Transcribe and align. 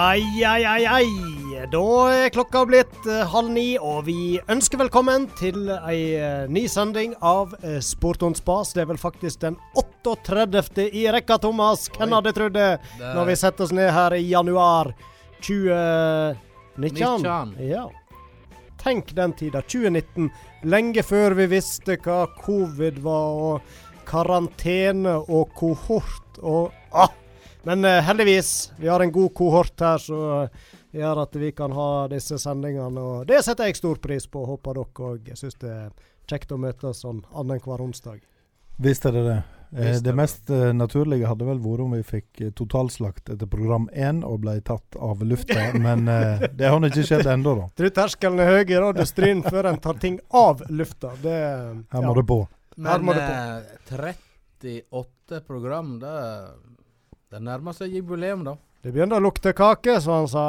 Ai, 0.00 0.44
ai, 0.44 0.64
ai, 0.64 0.86
ai. 0.86 1.08
Da 1.68 1.80
er 2.08 2.30
klokka 2.32 2.62
blitt 2.64 3.04
eh, 3.04 3.20
halv 3.28 3.50
ni, 3.52 3.74
og 3.76 4.06
vi 4.06 4.38
ønsker 4.48 4.80
velkommen 4.80 5.26
til 5.36 5.68
ei 5.76 6.14
eh, 6.16 6.46
ny 6.48 6.62
sending 6.72 7.12
av 7.20 7.52
uh, 7.60 7.74
Sport 7.84 8.24
on 8.24 8.32
spas. 8.38 8.72
Det 8.72 8.86
er 8.86 8.88
vel 8.88 9.00
faktisk 9.02 9.42
den 9.42 9.58
38. 9.76 10.86
i 10.88 11.04
rekka, 11.12 11.36
Thomas. 11.44 11.90
Hvem 11.92 12.16
hadde 12.16 12.32
trodd 12.32 12.56
det 12.56 12.70
når 13.02 13.28
vi 13.28 13.36
setter 13.42 13.66
oss 13.66 13.76
ned 13.76 13.92
her 13.92 14.16
i 14.16 14.24
januar 14.24 14.94
2019? 15.44 17.20
19. 17.20 17.54
Ja. 17.68 17.84
Tenk 18.80 19.12
den 19.20 19.36
tida. 19.36 19.60
2019. 19.60 20.32
Lenge 20.64 21.04
før 21.04 21.36
vi 21.42 21.50
visste 21.58 22.00
hva 22.00 22.22
covid 22.40 23.04
var, 23.04 23.36
og 23.52 24.08
karantene 24.08 25.18
og 25.28 25.52
kohort 25.60 26.40
og 26.40 26.72
ah, 26.96 27.12
men 27.68 27.84
uh, 27.84 27.98
heldigvis, 28.06 28.72
vi 28.80 28.88
har 28.88 29.02
en 29.04 29.12
god 29.12 29.34
kohort 29.36 29.84
her 29.84 29.98
som 30.02 30.48
gjør 30.90 31.22
at 31.22 31.36
vi 31.36 31.52
kan 31.52 31.72
ha 31.76 31.90
disse 32.10 32.38
sendingene. 32.40 33.00
Og 33.00 33.28
det 33.28 33.42
setter 33.46 33.70
jeg 33.70 33.78
stor 33.78 34.00
pris 34.02 34.26
på. 34.26 34.42
Håper 34.48 34.80
dere 34.80 35.12
òg 35.12 35.30
syns 35.38 35.58
det 35.62 35.70
er 35.70 36.10
kjekt 36.30 36.52
å 36.54 36.60
møtes 36.60 37.02
sånn 37.04 37.22
annenhver 37.30 37.82
onsdag. 37.82 38.20
Visst 38.80 39.06
er 39.06 39.16
det 39.16 39.24
det. 39.26 39.40
Eh, 39.76 39.96
det 40.02 40.12
mest 40.18 40.50
eh, 40.50 40.72
naturlige 40.74 41.28
hadde 41.30 41.46
vel 41.46 41.60
vært 41.62 41.82
om 41.84 41.92
vi 41.94 42.00
fikk 42.02 42.40
eh, 42.42 42.52
totalslakt 42.58 43.30
etter 43.30 43.46
program 43.50 43.86
én 43.94 44.24
og 44.26 44.40
ble 44.42 44.56
tatt 44.66 44.96
av 44.98 45.22
lufta, 45.22 45.68
men 45.84 46.08
eh, 46.10 46.48
det 46.50 46.72
har 46.72 46.80
nå 46.82 46.90
ikke 46.90 47.04
skjedd 47.06 47.28
ennå, 47.30 47.54
da. 47.58 47.68
Tror 47.78 47.92
terskelen 48.00 48.42
er 48.42 48.50
høy 48.50 48.64
i 48.64 48.80
radiostrien 48.82 49.44
før 49.46 49.70
en 49.70 49.78
tar 49.84 50.00
ting 50.02 50.18
av 50.34 50.64
lufta. 50.74 51.12
Det 51.22 51.36
Her 51.92 52.08
må 52.08 52.16
det 52.18 52.26
på. 52.26 52.40
Men 52.80 53.12
det 53.14 53.28
eh, 54.00 54.18
38 54.90 55.40
program, 55.46 55.94
det, 56.02 56.16
det 57.30 57.40
nærmer 57.46 57.76
seg 57.76 57.92
jubileum, 57.94 58.42
da. 58.44 58.56
Det 58.82 58.90
begynner 58.94 59.20
å 59.20 59.26
lukte 59.28 59.52
kake, 59.54 60.00
som 60.02 60.16
han 60.16 60.28
sa. 60.30 60.44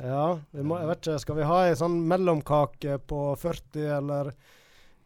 Ja, 0.00 0.38
vi 0.54 0.64
må, 0.64 0.78
jeg 0.80 0.88
vet 0.88 1.00
ikke, 1.02 1.16
skal 1.20 1.36
vi 1.36 1.46
ha 1.50 1.58
ei 1.66 1.74
sånn 1.76 1.98
mellomkake 2.08 2.96
på 3.10 3.22
40, 3.36 3.88
eller 3.98 4.32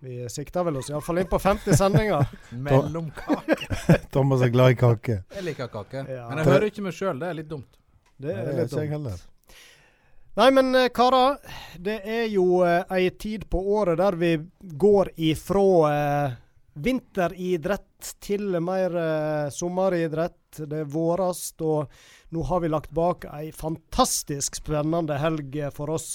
Vi 0.07 0.27
sikter 0.29 0.63
vel 0.63 0.77
oss 0.77 0.91
iallfall 0.93 1.19
inn 1.23 1.29
på 1.31 1.39
50 1.41 1.75
sendinger. 1.75 2.27
Mellomkake. 2.67 3.57
Thomas 4.15 4.45
er 4.45 4.53
glad 4.53 4.75
i 4.75 4.77
kake. 4.79 5.17
Jeg 5.35 5.47
liker 5.49 5.71
kake. 5.73 6.05
Ja. 6.05 6.27
Men 6.29 6.43
jeg 6.43 6.51
hører 6.53 6.67
ikke 6.69 6.85
meg 6.85 6.95
sjøl, 6.95 7.17
det 7.23 7.31
er 7.31 7.39
litt 7.41 7.49
dumt. 7.49 7.81
Det 8.21 8.31
er 8.35 8.45
det 8.45 8.53
er 8.53 8.61
litt 8.61 8.77
dumt. 8.77 8.93
heller. 8.93 9.25
Nei, 10.37 10.51
men 10.53 10.75
eh, 10.77 10.91
karer. 10.95 11.39
Det 11.81 11.97
er 12.05 12.27
jo 12.29 12.61
eh, 12.69 12.85
ei 12.93 13.09
tid 13.17 13.49
på 13.51 13.63
året 13.81 13.97
der 13.99 14.19
vi 14.21 14.35
går 14.85 15.15
ifra 15.33 15.67
eh, 15.89 16.37
vinteridrett 16.77 18.11
til 18.23 18.59
mer 18.63 18.97
eh, 19.01 19.47
sommeridrett. 19.55 20.43
Det 20.57 20.83
er 20.83 20.91
vårast, 20.91 21.61
og 21.65 21.91
nå 22.33 22.45
har 22.49 22.63
vi 22.65 22.73
lagt 22.73 22.93
bak 22.97 23.27
ei 23.33 23.51
fantastisk 23.53 24.61
spennende 24.61 25.19
helg 25.21 25.59
for 25.77 25.97
oss 25.97 26.15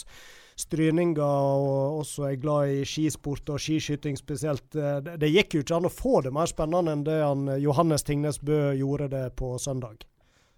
stryninger, 0.61 1.21
og 1.25 2.01
også 2.01 2.27
er 2.29 2.39
glad 2.41 2.73
i 2.75 2.85
skisport 2.87 3.49
og 3.53 3.61
skiskyting 3.61 4.17
spesielt. 4.19 4.75
Eh, 4.75 4.99
Det, 5.01 5.17
det 5.21 5.31
gikk 5.31 5.55
jo 5.55 5.65
ikke 5.65 5.77
an 5.79 5.89
å 5.89 5.93
få 5.93 6.21
det 6.25 6.33
mer 6.35 6.49
spennende 6.49 6.95
enn 6.95 7.05
det 7.07 7.19
han 7.23 7.47
eh, 7.49 7.61
Johannes 7.63 8.05
Tingnes 8.07 8.41
Bø 8.41 8.73
gjorde 8.77 9.09
det 9.13 9.25
på 9.39 9.53
søndag. 9.59 10.05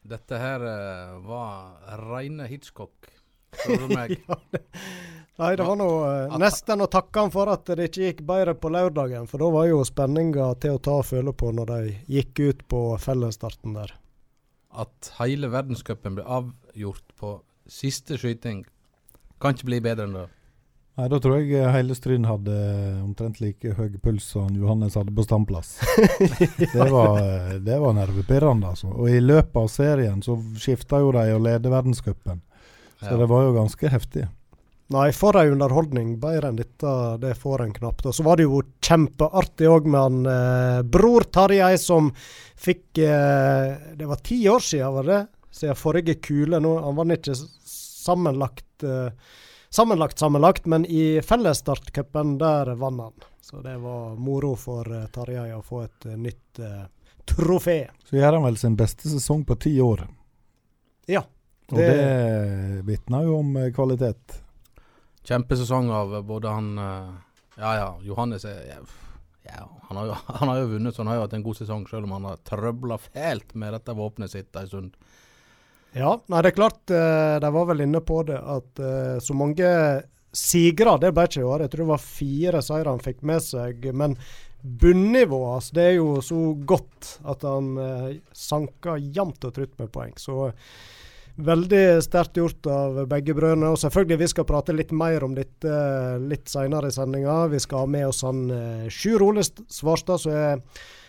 Dette 0.04 0.40
her 0.40 0.64
eh, 0.68 1.20
var 1.24 2.00
reine 2.10 2.48
Hitchcock. 2.52 3.08
Du 3.66 3.88
meg? 3.94 4.18
Ja, 4.28 4.38
det, 4.52 4.62
nei, 5.42 5.56
det 5.58 5.66
var 5.66 5.78
nå 5.80 5.88
eh, 6.06 6.36
nesten 6.38 6.84
å 6.86 6.90
takke 6.94 7.24
han 7.24 7.32
for 7.34 7.50
at 7.50 7.66
det 7.74 7.88
ikke 7.90 8.04
gikk 8.04 8.22
bedre 8.28 8.54
på 8.54 8.70
lørdagen, 8.74 9.26
for 9.30 9.42
da 9.42 9.50
var 9.56 9.66
jo 9.66 9.80
spenninga 9.88 10.52
til 10.62 10.78
å 10.78 10.84
ta 10.84 11.00
og 11.02 11.08
føle 11.10 11.34
på 11.34 11.50
når 11.58 11.72
de 11.72 11.96
gikk 12.20 12.44
ut 12.44 12.62
på 12.70 12.84
fellesstarten 13.02 13.74
der. 13.80 13.96
At 14.84 15.10
hele 15.18 15.50
verdenscupen 15.54 16.20
ble 16.20 16.28
avgjort 16.38 17.18
på 17.18 17.34
siste 17.70 18.20
skyting, 18.22 18.62
kan 19.42 19.58
ikke 19.58 19.72
bli 19.72 19.82
bedre 19.90 20.06
enn 20.08 20.18
det. 20.22 20.30
Nei, 20.94 21.08
Da 21.10 21.18
tror 21.18 21.40
jeg 21.42 21.58
eh, 21.58 21.72
hele 21.74 21.96
Stryn 21.98 22.28
hadde 22.30 22.54
eh, 22.54 23.02
omtrent 23.02 23.40
like 23.42 23.74
høy 23.80 23.96
puls 24.04 24.28
som 24.36 24.54
Johannes 24.54 24.94
hadde 25.00 25.14
på 25.16 25.26
standplass. 25.26 25.80
det, 26.60 26.86
var, 26.92 27.18
det 27.58 27.78
var 27.82 27.96
nervepirrende, 27.98 28.76
altså. 28.76 28.92
Og 28.94 29.10
i 29.10 29.22
løpet 29.24 29.58
av 29.58 29.72
serien 29.74 30.22
så 30.22 30.38
skifta 30.62 31.02
jo 31.02 31.10
de 31.16 31.26
og 31.34 31.42
leder 31.48 31.74
verdenscupen. 31.74 32.44
Så 33.04 33.14
Ja. 33.14 33.18
det 33.22 33.28
var 33.32 33.44
jo 33.44 33.54
ganske 33.58 33.90
heftig. 33.92 34.28
Nei, 34.94 35.12
for 35.16 35.36
ei 35.40 35.50
underholdning. 35.50 36.18
Bedre 36.22 36.50
enn 36.52 36.58
dette, 36.60 37.18
det 37.20 37.34
får 37.40 37.64
en 37.64 37.74
knapt. 37.74 38.06
Og 38.06 38.14
så 38.14 38.24
var 38.24 38.38
det 38.38 38.46
jo 38.46 38.62
kjempeartig 38.84 39.70
òg 39.72 39.88
med 39.90 40.02
han 40.02 40.26
eh, 40.30 40.82
bror 40.84 41.26
Tarjei 41.34 41.78
som 41.82 42.12
fikk 42.60 43.00
eh, 43.02 43.96
Det 43.98 44.06
var 44.10 44.22
ti 44.22 44.42
år 44.52 44.60
siden, 44.62 44.94
var 44.94 45.08
det? 45.08 45.22
Siden 45.54 45.80
forrige 45.80 46.20
kule. 46.22 46.60
Nå, 46.60 46.76
han 46.84 46.96
var 47.00 47.16
ikke 47.16 47.36
sammenlagt 47.36 48.84
eh, 48.84 49.10
Sammenlagt, 49.74 50.20
sammenlagt, 50.22 50.68
men 50.70 50.84
i 50.86 51.18
fellesstartcupen, 51.26 52.36
der 52.38 52.76
vant 52.78 53.00
han. 53.02 53.14
Så 53.42 53.62
det 53.66 53.80
var 53.82 54.12
moro 54.22 54.52
for 54.56 54.86
eh, 54.86 55.08
Tarjei 55.10 55.48
å 55.56 55.64
få 55.66 55.80
et 55.88 56.06
eh, 56.06 56.20
nytt 56.20 56.60
uh, 56.62 56.84
trofé. 57.26 57.88
Så 58.06 58.20
gjør 58.20 58.38
han 58.38 58.46
vel 58.46 58.60
sin 58.62 58.76
beste 58.78 59.10
sesong 59.10 59.42
på 59.50 59.58
ti 59.66 59.74
år. 59.82 60.04
Ja. 61.10 61.24
Og 61.72 61.78
Det- 61.78 61.88
det, 61.96 62.84
vitner 62.86 63.24
jo 63.24 63.38
om 63.40 63.56
eh, 63.58 63.72
kvalitet. 63.74 64.40
Kjempesesong 65.24 65.90
av 65.96 66.18
både 66.28 66.50
han 66.52 66.78
eh, 66.78 67.12
Ja 67.58 67.76
ja, 67.78 67.90
Johannes 68.04 68.46
er 68.46 68.82
ja, 69.44 69.68
han, 69.90 69.98
har 69.98 70.06
jo, 70.08 70.16
han 70.40 70.48
har 70.50 70.60
jo 70.62 70.68
vunnet, 70.72 70.96
så 70.96 71.02
han 71.04 71.08
har 71.12 71.16
jo 71.20 71.26
hatt 71.28 71.34
en 71.34 71.44
god 71.44 71.58
sesong, 71.60 71.84
selv 71.90 72.08
om 72.08 72.12
han 72.16 72.26
har 72.30 72.38
trøbla 72.48 72.98
fælt 72.98 73.54
med 73.60 73.74
dette 73.76 73.94
våpenet 73.96 74.32
sitt 74.32 74.56
en 74.56 74.68
stund. 74.70 74.94
Ja, 75.94 76.16
nei, 76.32 76.40
det 76.42 76.54
er 76.54 76.56
klart, 76.58 76.82
eh, 76.90 77.40
de 77.44 77.50
var 77.54 77.66
vel 77.70 77.84
inne 77.86 78.00
på 78.02 78.22
det, 78.26 78.40
at 78.40 78.80
eh, 78.82 79.20
så 79.22 79.36
mange 79.38 79.68
sigre, 80.34 80.96
det 80.98 81.12
ble 81.14 81.28
ikke 81.28 81.44
i 81.44 81.46
år. 81.46 81.62
Jeg 81.66 81.74
tror 81.74 81.84
det 81.86 81.92
var 81.92 82.02
fire 82.08 82.62
seire 82.66 82.90
han 82.96 83.04
fikk 83.04 83.20
med 83.30 83.44
seg. 83.46 83.86
Men 83.94 84.16
bunnivået 84.64 85.52
hans, 85.52 85.68
det 85.76 85.84
er 85.92 85.96
jo 86.00 86.16
så 86.26 86.40
godt 86.66 87.12
at 87.30 87.44
han 87.46 87.70
eh, 87.84 88.08
sanker 88.34 88.98
jevnt 89.14 89.46
og 89.46 89.54
trutt 89.60 89.76
med 89.78 89.92
poeng. 89.94 90.16
Så 90.18 90.48
veldig 91.36 91.84
sterkt 92.06 92.38
gjort 92.38 92.68
av 92.70 93.00
begge 93.10 93.36
brødrene. 93.38 93.72
Og 93.74 93.80
selvfølgelig, 93.82 94.20
vi 94.22 94.32
skal 94.32 94.48
prate 94.50 94.76
litt 94.76 94.92
mer 94.96 95.26
om 95.26 95.36
dette 95.38 95.70
eh, 95.70 96.18
litt 96.22 96.52
senere 96.52 96.92
i 96.92 96.96
sendinga. 96.96 97.46
Vi 97.54 97.62
skal 97.64 97.86
ha 97.86 97.94
med 97.98 98.10
oss 98.10 98.24
han 98.28 98.44
eh, 98.54 98.92
Sjur 98.94 99.26
Ole 99.30 99.46
Svarstad, 99.46 100.22
som 100.22 100.36
er 100.36 100.62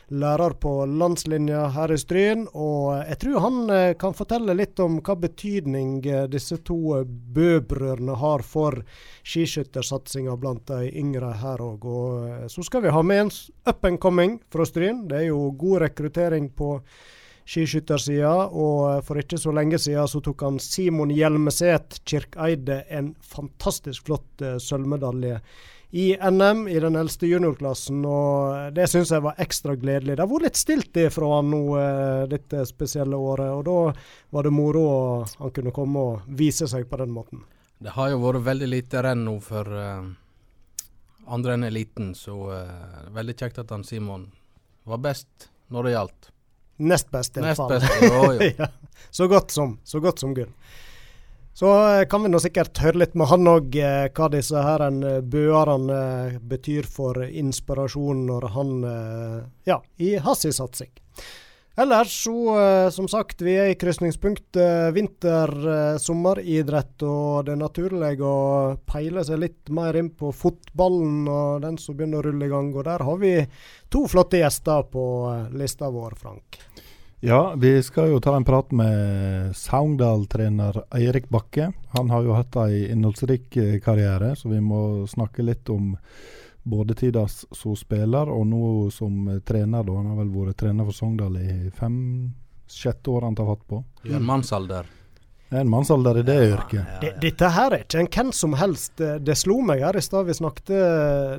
lærer 0.09 0.51
på 0.61 0.87
landslinja 0.87 1.67
her 1.75 1.93
i 1.93 1.99
Stryn. 1.99 2.47
Og 2.53 2.93
jeg 3.09 3.19
tror 3.23 3.45
han 3.45 3.59
eh, 3.73 3.95
kan 4.01 4.17
fortelle 4.17 4.57
litt 4.57 4.81
om 4.83 5.01
hva 5.05 5.17
betydning 5.21 5.97
eh, 6.07 6.27
disse 6.31 6.59
to 6.67 6.79
eh, 6.99 7.07
Bø-brødrene 7.07 8.17
har 8.21 8.45
for 8.47 8.81
skiskyttersatsinga 9.25 10.37
blant 10.41 10.69
de 10.71 10.91
yngre 11.01 11.33
her 11.41 11.65
òg. 11.65 11.89
Og 11.89 12.29
eh, 12.29 12.47
så 12.53 12.65
skal 12.67 12.85
vi 12.85 12.95
ha 12.95 13.03
med 13.03 13.27
en 13.27 13.35
up 13.71 13.85
and 13.85 14.01
coming 14.01 14.39
fra 14.53 14.67
Stryn. 14.69 15.07
Det 15.09 15.23
er 15.23 15.29
jo 15.31 15.51
god 15.59 15.87
rekruttering 15.89 16.51
på 16.57 16.79
skiskyttersida, 17.45 18.35
og 18.49 18.81
eh, 18.91 19.05
for 19.05 19.21
ikke 19.21 19.39
så 19.41 19.53
lenge 19.55 19.79
siden 19.81 20.09
så 20.11 20.23
tok 20.25 20.47
han 20.47 20.59
Simon 20.63 21.13
Hjelmeset 21.15 22.01
Kirkeide 22.09 22.83
en 22.89 23.15
fantastisk 23.21 24.09
flott 24.09 24.45
eh, 24.45 24.59
sølvmedalje 24.63 25.41
i 25.95 26.09
NM 26.31 26.65
i 26.69 26.81
den 26.83 26.97
eldste 26.99 27.29
juniorklassen, 27.31 28.01
og 28.03 28.73
det 28.75 28.89
syns 28.91 29.13
jeg 29.15 29.23
var 29.23 29.39
ekstra 29.39 29.77
gledelig. 29.79 30.17
Det 30.17 30.25
har 30.25 30.31
vært 30.33 30.49
litt 30.49 30.59
stilt 30.59 30.99
ifra 30.99 31.29
han 31.37 31.53
nå 31.53 31.61
eh, 31.79 32.25
dette 32.33 32.65
spesielle 32.67 33.15
året, 33.15 33.53
og 33.55 33.63
da 33.69 33.77
var 34.35 34.49
det 34.49 34.55
moro 34.57 34.85
at 35.21 35.37
han 35.39 35.55
kunne 35.55 35.75
komme 35.77 36.03
og 36.09 36.27
vise 36.27 36.67
seg 36.71 36.89
på 36.91 36.99
den 36.99 37.15
måten. 37.15 37.45
Det 37.79 37.95
har 37.95 38.11
jo 38.11 38.19
vært 38.25 38.43
veldig 38.49 38.71
lite 38.73 39.05
renn 39.07 39.23
nå 39.29 39.37
for 39.45 39.71
uh, 39.71 40.03
andre 41.31 41.55
enn 41.55 41.69
eliten, 41.71 42.11
så 42.19 42.41
uh, 42.51 43.01
veldig 43.15 43.39
kjekt 43.39 43.63
at 43.63 43.71
han 43.75 43.87
Simon 43.87 44.31
var 44.89 45.03
best 45.05 45.53
når 45.71 45.87
det 45.87 45.95
gjaldt. 45.95 46.34
Nest 46.77 47.11
best, 47.11 47.37
i 47.37 47.45
hvert 47.45 47.57
fall. 47.57 47.77
ja, 48.59 48.69
så 49.11 49.29
godt 49.31 49.51
som, 49.55 49.79
så 49.85 50.01
godt 50.01 50.19
som 50.19 50.35
gull. 50.35 50.51
Så 51.55 51.71
eh, 51.71 52.05
kan 52.11 52.23
vi 52.23 52.29
nå 52.33 52.41
sikkert 52.43 52.79
høre 52.83 52.99
litt 53.05 53.13
med 53.15 53.29
han 53.31 53.47
òg, 53.47 53.77
eh, 53.79 54.09
hva 54.11 54.27
disse 54.33 54.59
her 54.59 54.83
en, 54.89 54.97
eh, 55.07 55.21
bøerne 55.23 55.99
eh, 56.35 56.39
betyr 56.43 56.89
for 56.91 57.23
inspirasjon 57.23 58.25
når 58.27 58.49
han 58.57 58.73
eh, 58.91 59.37
Ja, 59.71 59.79
i 60.03 60.17
hans 60.19 60.43
satsing. 60.57 60.91
Ellers 61.77 62.25
så, 62.25 62.61
eh, 62.61 62.91
som 62.91 63.09
sagt, 63.09 63.41
vi 63.43 63.57
er 63.59 63.73
i 63.73 63.75
krysningspunkt 63.75 64.57
eh, 64.63 64.93
vinter, 64.95 65.51
eh, 65.51 66.13
og 67.03 67.47
det 67.47 67.53
er 67.53 67.59
naturlig 67.59 68.11
å 68.23 68.37
peile 68.87 69.25
seg 69.27 69.41
litt 69.43 69.73
mer 69.75 69.99
inn 69.99 70.13
på 70.15 70.31
fotballen 70.31 71.27
og 71.27 71.65
den 71.67 71.79
som 71.83 71.97
begynner 71.99 72.23
å 72.23 72.29
rulle 72.29 72.47
i 72.47 72.53
gang. 72.53 72.71
Og 72.71 72.87
der 72.87 73.03
har 73.03 73.19
vi 73.19 73.35
to 73.91 74.05
flotte 74.07 74.39
gjester 74.39 74.87
på 74.87 75.05
lista 75.59 75.91
vår, 75.91 76.15
Frank. 76.15 76.61
Ja, 77.25 77.57
vi 77.59 77.75
skal 77.83 78.13
jo 78.13 78.23
ta 78.23 78.37
en 78.37 78.47
prat 78.47 78.71
med 78.71 79.57
Sogndal-trener 79.59 80.79
Eirik 80.95 81.27
Bakke. 81.33 81.73
Han 81.97 82.15
har 82.15 82.23
jo 82.23 82.39
hatt 82.39 82.55
ei 82.69 82.85
innholdsrik 82.93 83.51
karriere, 83.83 84.37
så 84.39 84.53
vi 84.53 84.63
må 84.63 85.09
snakke 85.11 85.43
litt 85.43 85.73
om 85.73 85.97
både 86.65 86.95
tida 86.95 87.27
som 87.29 87.77
spiller 87.77 88.31
og 88.33 88.47
nå 88.49 88.91
som 88.91 89.29
eh, 89.29 89.41
trener. 89.45 89.85
Da. 89.85 89.97
Han 90.01 90.13
har 90.13 90.21
vel 90.23 90.33
vært 90.33 90.61
trener 90.65 90.89
for 90.89 90.97
Sogndal 90.97 91.37
i 91.43 91.71
fem-sjette 91.77 93.13
år 93.13 93.29
han 93.29 93.37
tar 93.39 93.51
fatt 93.53 93.65
på. 93.69 93.81
I 94.09 94.15
en 94.17 94.25
mannsalder. 94.25 94.89
Er 95.53 95.61
en 95.61 95.71
mannsalder 95.71 96.19
i 96.19 96.23
det 96.27 96.39
yrket. 96.49 96.95
Det, 97.03 97.11
dette 97.23 97.51
her 97.53 97.77
er 97.77 97.85
ikke 97.85 98.01
en 98.01 98.09
hvem 98.17 98.31
som 98.35 98.57
helst. 98.59 98.95
Det, 98.99 99.11
det 99.29 99.37
slo 99.39 99.61
meg 99.63 99.85
her 99.85 99.95
i 99.95 100.03
stad. 100.03 100.25
Vi 100.27 100.35
snakket 100.35 100.73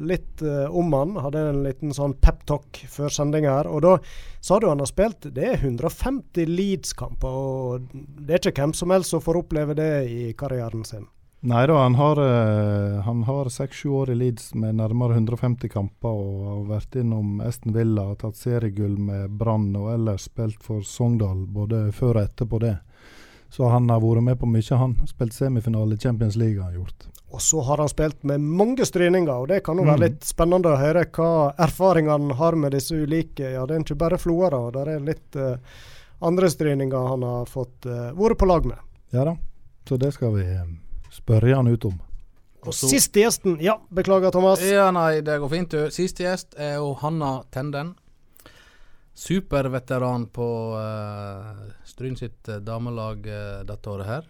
litt 0.05 0.43
uh, 0.45 0.69
om 0.69 0.93
han. 0.95 1.17
Hadde 1.19 1.41
en 1.49 1.63
liten 1.65 1.91
sånn 1.95 2.13
peptalk 2.21 2.79
før 2.93 3.11
sendinga 3.11 3.57
her. 3.57 3.67
Og 3.67 3.81
da 3.83 3.95
sa 4.45 4.61
du 4.61 4.69
han 4.69 4.79
har 4.79 4.87
spilt 4.87 5.25
Det 5.35 5.49
er 5.49 5.57
150 5.57 6.47
Leeds-kamper. 6.47 7.41
Og 7.41 7.89
det 8.21 8.37
er 8.37 8.43
ikke 8.45 8.61
hvem 8.61 8.77
som 8.77 8.93
helst 8.95 9.11
som 9.11 9.25
får 9.25 9.41
oppleve 9.41 9.75
det 9.81 9.91
i 10.07 10.29
karrieren 10.37 10.85
sin. 10.87 11.09
Nei 11.45 11.67
da, 11.69 11.75
han 11.77 11.93
har, 11.99 12.17
han 13.05 13.19
har 13.27 13.49
6-7 13.53 13.89
år 13.93 14.09
i 14.09 14.15
Leeds 14.17 14.47
med 14.57 14.79
nærmere 14.79 15.13
150 15.13 15.69
kamper 15.69 16.09
og 16.09 16.39
har 16.47 16.63
vært 16.71 16.95
innom 16.97 17.35
Esten 17.45 17.75
Villa, 17.75 18.07
tatt 18.17 18.39
seriegull 18.39 18.95
med 18.97 19.35
Brann 19.37 19.67
og 19.77 19.91
ellers 19.93 20.25
spilt 20.25 20.63
for 20.65 20.81
Sogndal 20.81 21.43
både 21.45 21.91
før 21.93 22.15
og 22.15 22.23
etterpå 22.23 22.61
det. 22.63 22.73
Så 23.53 23.69
han 23.69 23.91
har 23.93 24.01
vært 24.01 24.25
med 24.25 24.39
på 24.41 24.49
mye, 24.49 24.77
han. 24.79 24.95
Spilt 25.05 25.35
semifinale 25.35 25.95
i 25.95 26.01
Champions 26.01 26.35
League 26.35 26.57
har 26.57 26.71
han 26.71 26.79
gjort. 26.79 27.05
Og 27.35 27.41
så 27.41 27.61
har 27.67 27.77
han 27.77 27.89
spilt 27.89 28.23
med 28.23 28.41
mange 28.41 28.85
stryninger, 28.85 29.33
og 29.33 29.49
det 29.51 29.61
kan 29.65 29.77
jo 29.77 29.85
være 29.85 29.99
mm. 29.99 30.05
litt 30.05 30.25
spennende 30.25 30.71
å 30.71 30.79
høre 30.79 31.03
hva 31.17 31.29
erfaringene 31.67 32.31
han 32.31 32.39
har 32.39 32.57
med 32.59 32.73
disse 32.73 32.95
ulike. 32.95 33.51
Ja, 33.53 33.65
det 33.67 33.75
er 33.75 33.83
ikke 33.85 33.99
bare 34.01 34.19
Floa, 34.21 34.49
det 34.73 34.85
er 34.87 35.03
litt 35.03 35.37
uh, 35.37 35.59
andre 36.25 36.49
stryninger 36.49 37.11
han 37.11 37.27
har 37.27 37.51
fått 37.51 37.85
uh, 37.85 38.09
vært 38.17 38.39
på 38.41 38.49
lag 38.49 38.65
med. 38.71 38.81
Ja 39.13 39.27
da, 39.29 39.35
så 39.85 39.99
det 40.01 40.15
skal 40.15 40.33
vi 40.39 40.47
spørre 41.15 41.55
han 41.55 41.71
ut 41.71 41.89
om. 41.89 41.99
Og 42.65 42.73
siste 42.73 43.21
gjesten 43.21 43.59
Ja, 43.61 43.77
beklager, 43.93 44.33
Thomas. 44.33 44.63
Ja, 44.65 44.89
nei, 44.93 45.21
det 45.25 45.37
går 45.39 45.51
fint. 45.51 45.75
Siste 45.93 46.25
gjest 46.25 46.57
er 46.57 46.79
jo 46.79 46.95
Hanna 46.97 47.37
Tenden 47.53 47.93
superveteran 49.15 50.25
på 50.25 50.77
uh, 50.77 51.71
Stryn 51.83 52.15
sitt 52.15 52.49
uh, 52.49 52.55
damelag 52.55 53.27
uh, 53.27 53.65
dette 53.65 53.89
året 53.89 54.07
her. 54.07 54.25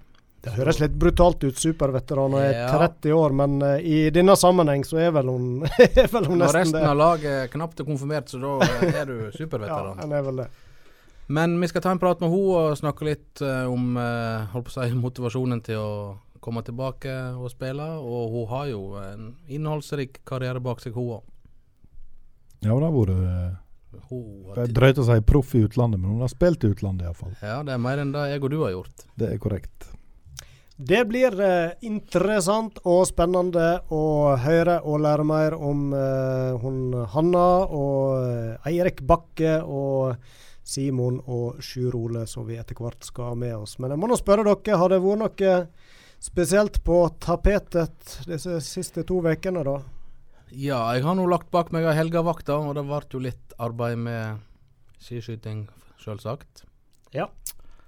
Det 0.45 0.53
høres 0.53 0.77
litt 0.77 0.93
brutalt 1.01 1.41
ut, 1.41 1.57
superveteran 1.57 2.35
og 2.37 2.43
er 2.43 2.51
ja. 2.53 2.67
30 2.69 3.15
år, 3.17 3.33
men 3.33 3.55
uh, 3.65 3.79
i 3.81 4.11
denne 4.13 4.35
sammenheng 4.37 4.85
så 4.85 4.99
er 5.07 5.15
vel 5.15 5.31
hun, 5.33 5.47
er 5.87 6.05
vel 6.11 6.29
hun 6.29 6.37
nesten 6.37 6.37
det. 6.37 6.43
Når 6.43 6.57
resten 6.59 6.85
av 6.91 6.99
laget 7.01 7.31
er 7.31 7.49
knapt 7.55 7.81
er 7.81 7.89
konfirmert, 7.89 8.29
så 8.29 8.43
da 8.43 8.53
er 8.91 9.09
du 9.09 9.15
superveteran. 9.39 9.97
ja, 9.97 9.97
han 10.03 10.13
er 10.13 10.29
vel 10.29 10.43
det. 10.43 10.47
Men 11.33 11.57
vi 11.57 11.71
skal 11.71 11.81
ta 11.81 11.89
en 11.89 12.03
prat 12.03 12.21
med 12.21 12.29
henne 12.29 12.61
og 12.61 12.77
snakke 12.77 13.07
litt 13.07 13.41
om 13.41 13.95
holdt 13.97 14.67
på 14.67 14.69
å 14.69 14.73
si, 14.75 14.91
motivasjonen 14.93 15.63
til 15.65 15.79
å 15.81 15.93
komme 16.45 16.63
tilbake 16.65 17.11
og 17.35 17.49
spille. 17.53 17.89
Og 17.99 18.33
hun 18.33 18.49
har 18.53 18.69
jo 18.71 18.81
en 19.01 19.33
innholdsrik 19.49 20.21
karriere 20.27 20.61
bak 20.63 20.83
seg, 20.83 20.95
hun 20.95 21.17
òg. 21.19 21.31
Ja, 22.65 22.73
hun 22.73 22.85
har 22.85 22.95
vært 22.95 23.61
det 24.05 24.63
er 24.63 24.71
drøyt 24.75 24.99
å 25.01 25.05
si 25.07 25.17
proff 25.25 25.53
i 25.57 25.63
utlandet, 25.65 25.99
men 26.01 26.15
hun 26.15 26.23
har 26.23 26.31
spilt 26.31 26.63
i 26.65 26.71
utlandet 26.73 27.07
iallfall. 27.07 27.35
Ja, 27.41 27.61
det 27.65 27.75
er 27.75 27.81
mer 27.81 28.01
enn 28.01 28.13
det 28.15 28.25
jeg 28.31 28.43
og 28.43 28.51
du 28.51 28.57
har 28.63 28.73
gjort. 28.73 29.05
Det 29.19 29.29
er 29.31 29.41
korrekt. 29.41 29.87
Det 30.75 31.05
blir 31.07 31.37
eh, 31.39 31.75
interessant 31.87 32.81
og 32.83 33.05
spennende 33.07 33.77
å 33.95 34.35
høre 34.43 34.81
og 34.83 35.05
lære 35.05 35.23
mer 35.27 35.55
om 35.55 35.93
eh, 35.95 36.57
hun 36.59 36.97
Hanna 37.13 37.45
og 37.63 38.25
eh, 38.25 38.73
Eirik 38.73 38.99
Bakke 39.07 39.61
og 39.63 40.17
Simon 40.65 41.21
og 41.31 41.61
Sjur 41.63 41.95
Ole, 41.95 42.25
som 42.27 42.43
vi 42.49 42.59
etter 42.59 42.75
hvert 42.75 43.07
skal 43.07 43.31
ha 43.31 43.39
med 43.39 43.55
oss. 43.55 43.77
Men 43.79 43.93
jeg 43.93 44.01
må 44.01 44.11
nå 44.11 44.19
spørre 44.19 44.43
dere, 44.43 44.79
har 44.81 44.91
det 44.91 44.99
vært 45.05 45.23
noe 45.23 45.55
spesielt 46.25 46.83
på 46.83 47.03
tapetet 47.21 48.19
disse 48.25 48.57
siste 48.65 49.05
to 49.07 49.21
ukene, 49.21 49.63
da? 49.65 49.79
Ja, 50.55 50.79
jeg 50.95 51.03
har 51.05 51.17
nå 51.17 51.25
lagt 51.29 51.51
bak 51.53 51.71
meg 51.75 51.87
ei 51.89 51.97
helgevakt, 51.97 52.49
og 52.53 52.75
det 52.77 52.85
ble 52.87 53.01
jo 53.11 53.21
litt 53.23 53.55
arbeid 53.61 53.99
med 54.05 54.41
skiskyting, 55.01 55.65
sjølsagt. 56.01 56.65
Ja. 57.15 57.29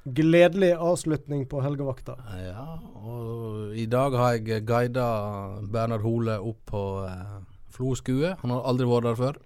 Gledelig 0.07 0.72
avslutning 0.80 1.45
på 1.51 1.62
helgevakta. 1.63 2.16
Ja, 2.39 2.78
og 3.04 3.75
i 3.75 3.86
dag 3.92 4.16
har 4.16 4.38
jeg 4.38 4.63
guida 4.68 5.07
Bernhard 5.68 6.06
Hole 6.06 6.38
opp 6.39 6.62
på 6.69 6.84
eh, 7.04 7.39
Flo 7.75 7.92
skue. 8.00 8.31
Han 8.42 8.54
har 8.54 8.69
aldri 8.69 8.88
vært 8.88 9.10
der 9.10 9.18
før. 9.19 9.42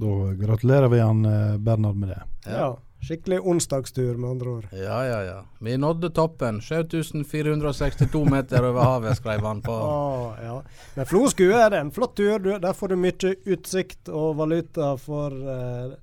Da 0.00 0.14
gratulerer 0.40 0.88
vi 0.92 1.02
han 1.02 1.20
eh, 1.28 1.58
Bernhard 1.60 2.00
med 2.00 2.14
det. 2.14 2.22
Ja. 2.46 2.56
ja. 2.56 2.70
Skikkelig 3.00 3.40
onsdagstur, 3.40 4.16
med 4.20 4.30
andre 4.30 4.50
ord. 4.50 4.66
Ja, 4.72 4.98
ja, 5.06 5.22
ja. 5.24 5.38
Vi 5.58 5.76
nådde 5.76 6.10
toppen. 6.10 6.60
7462 6.60 8.24
meter 8.30 8.64
over 8.68 8.84
havet, 8.84 9.16
skrev 9.16 9.40
han 9.40 9.62
på. 9.62 9.72
Oh, 9.90 10.36
ja. 10.42 10.62
Men 10.94 11.06
Floskue 11.06 11.56
er 11.56 11.70
det 11.70 11.80
en 11.80 11.90
flott 11.90 12.16
tur. 12.16 12.38
Der 12.60 12.72
får 12.76 12.92
du 12.92 12.96
mye 13.00 13.34
utsikt 13.46 14.10
og 14.12 14.36
valuta 14.36 14.92
for 15.00 15.32
eh, 15.32 15.94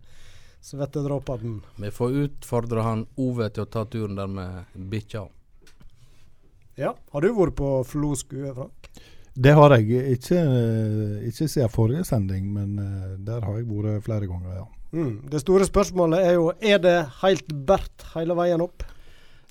svettedråpene. 0.62 1.60
Vi 1.76 1.92
får 1.92 2.18
utfordre 2.24 2.86
han 2.86 3.06
Ove 3.16 3.50
til 3.54 3.68
å 3.68 3.72
ta 3.72 3.86
turen 3.86 4.18
der 4.18 4.32
med 4.32 4.80
bikkja. 4.90 5.28
Ja. 6.78 6.96
Har 7.12 7.22
du 7.22 7.30
vært 7.34 7.56
på 7.58 7.72
Floskue, 7.90 8.54
Frank? 8.58 8.90
Det 9.38 9.54
har 9.54 9.76
jeg. 9.78 10.18
Ikke, 10.18 10.42
ikke 11.30 11.46
siden 11.46 11.70
forrige 11.74 12.06
sending, 12.10 12.50
men 12.54 12.78
uh, 12.82 13.14
der 13.22 13.46
har 13.46 13.60
jeg 13.60 13.70
vært 13.70 14.06
flere 14.06 14.30
ganger, 14.30 14.64
ja. 14.64 14.66
Mm. 14.92 15.28
Det 15.30 15.42
store 15.44 15.66
spørsmålet 15.68 16.24
er 16.24 16.38
jo 16.38 16.52
er 16.64 16.80
det 16.80 16.96
helt 17.22 17.50
bært 17.68 18.06
hele 18.14 18.38
veien 18.38 18.64
opp? 18.64 18.86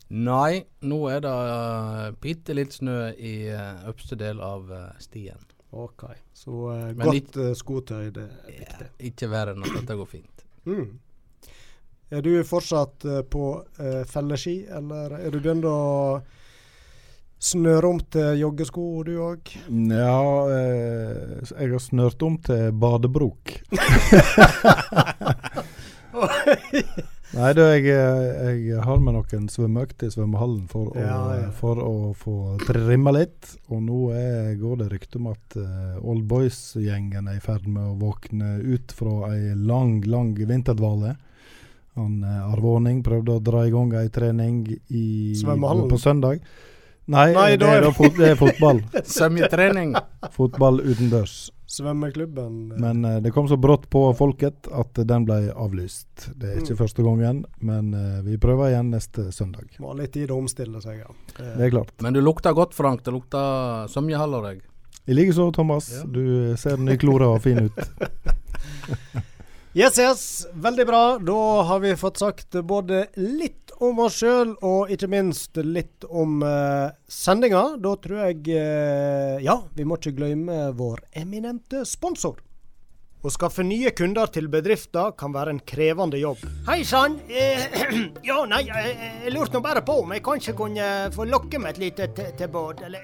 Nei, 0.06 0.62
nå 0.87 1.00
er 1.11 1.25
det 1.25 1.33
uh, 1.35 2.05
bitte 2.23 2.55
litt 2.55 2.77
snø 2.77 3.11
i 3.19 3.35
uh, 3.50 3.88
øverste 3.91 4.17
del 4.21 4.38
av 4.44 4.71
uh, 4.71 4.85
stien. 5.03 5.41
Ok, 5.75 6.06
så 6.33 6.61
uh, 6.71 6.93
godt 7.00 7.37
uh, 7.43 7.50
skotøy, 7.59 8.12
det 8.15 8.29
er 8.29 8.53
viktig. 8.53 8.87
Ja, 8.87 8.94
ikke 9.11 9.29
verre 9.33 9.56
enn 9.56 9.67
at 9.67 9.75
dette 9.81 9.99
går 9.99 10.09
fint. 10.09 10.47
Mm. 10.71 10.94
Er 12.15 12.23
du 12.23 12.31
fortsatt 12.47 13.03
på 13.31 13.44
felleski, 14.06 14.61
eller 14.71 15.17
er 15.19 15.35
du 15.35 15.41
begynt 15.41 15.67
å 15.67 16.21
snøre 17.43 17.91
om 17.91 17.99
til 18.12 18.38
joggesko, 18.41 18.85
du 19.06 19.17
òg? 19.25 19.41
Ja, 19.93 20.21
eh, 20.53 21.53
jeg 21.53 21.73
har 21.75 21.83
snørt 21.83 22.23
om 22.27 22.38
til 22.43 22.73
badebrok. 22.73 23.43
Nei, 27.37 27.50
du, 27.53 27.61
jeg, 27.61 27.85
jeg, 27.91 28.79
har 28.81 29.00
med 29.03 29.12
noen 29.17 29.49
svømmeøkter 29.53 30.09
i 30.09 30.12
svømmehallen 30.15 30.69
for, 30.71 30.94
ja, 30.97 31.17
å, 31.19 31.35
ja. 31.37 31.49
for 31.53 31.81
å 31.83 32.12
få 32.17 32.56
trimma 32.62 33.12
litt. 33.17 33.50
Og 33.69 33.83
nå 33.85 34.00
er, 34.17 34.55
går 34.61 34.77
det 34.81 34.87
rykte 34.94 35.19
om 35.21 35.27
at 35.35 35.56
uh, 35.59 35.99
Old 36.00 36.25
Boys-gjengen 36.31 37.29
er 37.29 37.37
i 37.37 37.44
ferd 37.44 37.67
med 37.69 37.91
å 37.91 37.99
våkne 38.00 38.55
ut 38.62 38.94
fra 38.97 39.33
ei 39.35 39.53
lang, 39.59 39.99
lang 40.09 40.33
vinterdvale. 40.38 41.16
Han 41.99 42.25
uh, 42.25 42.52
Arve 42.55 42.69
Aaning 42.78 43.02
prøvde 43.05 43.37
å 43.37 43.45
dra 43.45 43.66
i 43.66 43.75
gang 43.75 43.93
ei 43.99 44.09
trening 44.14 44.62
i, 44.73 45.35
på 45.37 46.00
søndag. 46.00 46.40
Nei, 47.06 47.28
Nei 47.36 47.50
det, 47.54 47.66
er, 47.70 47.84
fot, 47.94 48.16
det 48.18 48.32
er 48.32 48.38
fotball. 48.38 48.80
Svømmetrening. 49.16 49.92
fotball 50.34 50.80
utendørs. 50.82 51.52
Svømmeklubben. 51.70 52.72
Eh. 52.72 52.80
Men 52.82 53.04
uh, 53.04 53.18
det 53.22 53.30
kom 53.34 53.46
så 53.48 53.56
brått 53.56 53.86
på 53.90 54.02
folket 54.18 54.66
at 54.75 54.98
den 55.06 55.26
ble 55.28 55.38
avlyst. 55.54 56.32
Det 56.34 56.50
er 56.50 56.58
ikke 56.62 56.75
mm. 56.75 56.80
første 56.80 57.06
gangen, 57.06 57.44
men 57.62 57.92
uh, 57.94 58.18
vi 58.26 58.38
prøver 58.42 58.72
igjen 58.72 58.90
neste 58.94 59.28
søndag. 59.34 59.70
Må 59.82 59.92
ha 59.92 60.00
litt 60.00 60.16
tid 60.18 60.34
å 60.34 60.40
omstille 60.40 60.82
seg, 60.82 61.04
ja. 61.04 61.14
Det, 61.36 61.52
det 61.60 61.68
er 61.68 61.75
klart. 61.76 61.94
Men 62.02 62.16
du 62.16 62.22
lukter 62.25 62.56
godt, 62.58 62.75
Frank. 62.75 63.04
Det 63.06 63.14
lukter 63.14 63.86
svømmehall 63.92 64.40
av 64.40 64.50
deg. 64.50 64.66
I 65.06 65.14
likeså, 65.14 65.52
Thomas. 65.54 65.92
Ja. 65.94 66.02
Du 66.10 66.58
ser 66.58 66.82
nyklora 66.82 67.30
og 67.36 67.42
fin 67.46 67.68
ut. 67.68 67.80
yes, 69.76 69.99
yes. 69.99 70.47
Veldig 70.52 70.87
bra. 70.88 71.18
Da 71.18 71.62
har 71.68 71.80
vi 71.85 71.97
fått 71.97 72.18
sagt 72.18 72.56
både 72.64 73.06
litt 73.21 73.75
om 73.76 73.99
oss 74.06 74.23
sjøl, 74.23 74.54
og 74.64 74.90
ikke 74.92 75.11
minst 75.12 75.61
litt 75.61 76.06
om 76.09 76.40
uh, 76.40 76.88
sendinga. 77.09 77.76
Da 77.76 77.92
tror 78.00 78.25
jeg 78.25 78.42
uh, 78.56 79.37
Ja, 79.45 79.61
vi 79.76 79.85
må 79.85 80.00
ikke 80.00 80.16
glemme 80.16 80.71
vår 80.76 81.04
eminente 81.21 81.85
sponsor. 81.85 82.40
Å 83.26 83.30
skaffe 83.33 83.64
nye 83.66 83.90
kunder 83.97 84.28
til 84.30 84.47
bedrifter 84.52 85.11
kan 85.18 85.33
være 85.35 85.56
en 85.56 85.61
krevende 85.66 86.21
jobb. 86.21 86.45
Hei 86.68 86.85
sann. 86.87 87.16
Eh, 87.26 87.64
ja, 88.28 88.37
nei, 88.47 88.61
jeg, 88.68 89.33
lurte 89.35 89.59
nå 89.59 89.64
bare 89.64 89.83
på 89.83 89.97
om 90.04 90.14
jeg 90.14 90.23
kanskje 90.28 90.54
kunne 90.54 90.90
få 91.16 91.26
lokke 91.26 91.59
med 91.59 91.75
et 91.75 91.83
lite 91.88 92.28
tilbud, 92.38 92.85
eller 92.87 93.02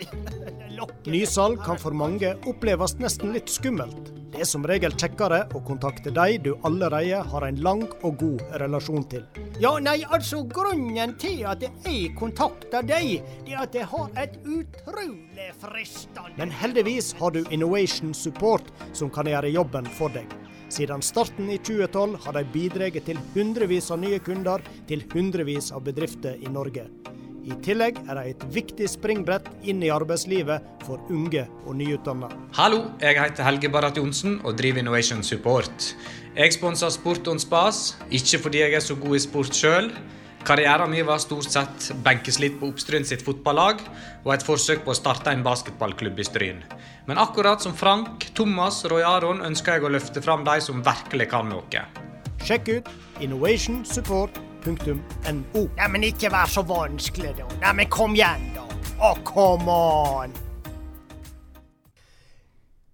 Nysalg 1.12 1.64
kan 1.66 1.80
for 1.80 1.96
mange 1.96 2.36
oppleves 2.46 2.94
nesten 3.02 3.34
litt 3.34 3.50
skummelt. 3.50 4.11
Det 4.32 4.40
er 4.40 4.48
som 4.48 4.62
regel 4.64 4.94
kjekkere 4.96 5.42
å 5.52 5.60
kontakte 5.60 6.08
de 6.16 6.38
du 6.40 6.54
allerede 6.64 7.18
har 7.28 7.44
en 7.44 7.58
lang 7.60 7.82
og 8.00 8.14
god 8.22 8.44
relasjon 8.62 9.04
til. 9.12 9.26
Ja, 9.60 9.74
nei, 9.76 9.98
altså 10.08 10.40
grunnen 10.48 11.12
til 11.20 11.42
at 11.50 11.60
jeg 11.60 12.14
kontakter 12.16 12.80
deg, 12.88 13.20
det 13.44 13.52
er 13.52 13.66
at 13.66 13.76
jeg 13.76 13.90
har 13.90 14.08
et 14.22 14.38
utrolig 14.40 15.50
fristende 15.60 16.32
Men 16.40 16.54
heldigvis 16.62 17.12
har 17.20 17.36
du 17.36 17.42
Innovation 17.50 18.14
Support 18.16 18.72
som 18.96 19.12
kan 19.12 19.28
gjøre 19.28 19.52
jobben 19.52 19.92
for 20.00 20.08
deg. 20.16 20.32
Siden 20.72 21.04
starten 21.04 21.52
i 21.52 21.58
2012 21.60 22.16
har 22.24 22.38
de 22.38 22.46
bidratt 22.54 23.02
til 23.04 23.20
hundrevis 23.34 23.92
av 23.92 24.00
nye 24.00 24.22
kunder 24.24 24.64
til 24.88 25.04
hundrevis 25.12 25.68
av 25.76 25.84
bedrifter 25.84 26.40
i 26.40 26.48
Norge. 26.48 26.88
I 27.42 27.56
tillegg 27.64 27.98
er 28.06 28.14
de 28.20 28.30
et 28.30 28.42
viktig 28.54 28.86
springbrett 28.86 29.48
inn 29.66 29.82
i 29.82 29.90
arbeidslivet 29.90 30.62
for 30.86 31.02
unge 31.10 31.42
og 31.66 31.74
nyutdanna. 31.80 32.28
Hallo, 32.54 32.84
jeg 33.02 33.18
heter 33.18 33.44
Helge 33.48 33.68
Barrat 33.72 33.98
Johnsen 33.98 34.40
og 34.46 34.54
driver 34.60 34.78
Innovation 34.78 35.22
Support. 35.26 35.96
Jeg 36.36 36.54
sponser 36.54 36.88
Sport 36.94 37.28
on 37.28 37.42
Spas, 37.42 37.96
ikke 38.10 38.38
fordi 38.46 38.62
jeg 38.62 38.74
er 38.78 38.80
så 38.80 38.94
god 38.94 39.16
i 39.18 39.22
sport 39.26 39.54
sjøl, 39.58 39.90
Karrieren 40.42 40.90
min 40.90 41.06
var 41.06 41.18
stort 41.22 41.46
sett 41.54 41.92
benkeslitt 42.02 42.56
på 42.58 42.66
Oppstryn 42.72 43.04
sitt 43.06 43.22
fotballag 43.22 43.78
og 44.24 44.34
et 44.34 44.42
forsøk 44.42 44.82
på 44.82 44.90
å 44.90 44.96
starte 44.98 45.30
en 45.30 45.44
basketballklubb 45.46 46.18
i 46.18 46.26
Stryn. 46.26 46.64
Men 47.06 47.18
akkurat 47.22 47.62
som 47.62 47.74
Frank, 47.78 48.26
Thomas 48.34 48.84
Roy 48.90 49.06
Aron 49.06 49.38
ønsker 49.46 49.78
jeg 49.78 49.86
å 49.86 49.92
løfte 49.94 50.22
fram 50.22 50.42
de 50.42 50.58
som 50.64 50.82
virkelig 50.82 51.30
kan 51.30 51.46
noe. 51.46 51.86
Sjekk 52.42 52.82
ut 52.82 52.90
innovationsupport.no. 54.66 55.68
Neimen, 55.76 56.04
ikke 56.04 56.30
vær 56.32 56.46
så 56.50 56.62
vanskelig, 56.66 57.34
da. 57.38 57.48
Neimen, 57.62 57.90
kom 57.90 58.14
igjen, 58.16 58.48
da. 58.54 58.66
Å, 59.02 59.14
come 59.24 59.72
on! 59.72 60.34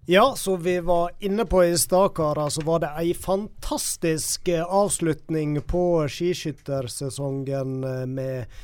Ja, 0.09 0.35
som 0.37 0.63
vi 0.63 0.79
var 0.81 1.11
inne 1.21 1.45
på 1.45 1.65
i 1.65 1.77
stad, 1.79 2.15
karer, 2.17 2.49
så 2.49 2.65
var 2.65 2.81
det 2.81 2.95
ei 2.97 3.13
fantastisk 3.13 4.49
eh, 4.49 4.65
avslutning 4.65 5.59
på 5.69 5.83
skiskyttersesongen 6.09 7.83
eh, 7.85 8.07
med 8.09 8.59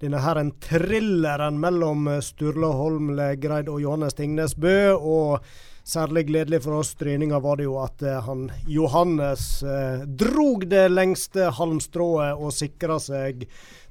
denne 0.00 0.20
her 0.20 0.36
en 0.40 0.52
thrilleren 0.60 1.56
mellom 1.60 2.04
Sturle 2.04 2.22
Sturla 2.24 2.72
Holm 2.76 3.10
Legreid 3.16 3.68
og 3.68 3.80
Johannes 3.80 4.16
Tingnes 4.16 4.56
Bø. 4.56 4.92
Og 4.96 5.44
særlig 5.84 6.26
gledelig 6.28 6.62
for 6.64 6.80
oss 6.80 6.94
stryninger 6.94 7.40
var 7.42 7.60
det 7.60 7.66
jo 7.68 7.76
at 7.82 8.04
han 8.26 8.48
Johannes 8.68 9.62
eh, 9.62 10.06
drog 10.06 10.68
det 10.70 10.88
lengste 10.92 11.50
halmstrået 11.56 12.38
og 12.38 12.54
sikra 12.54 12.98
seg 13.02 13.46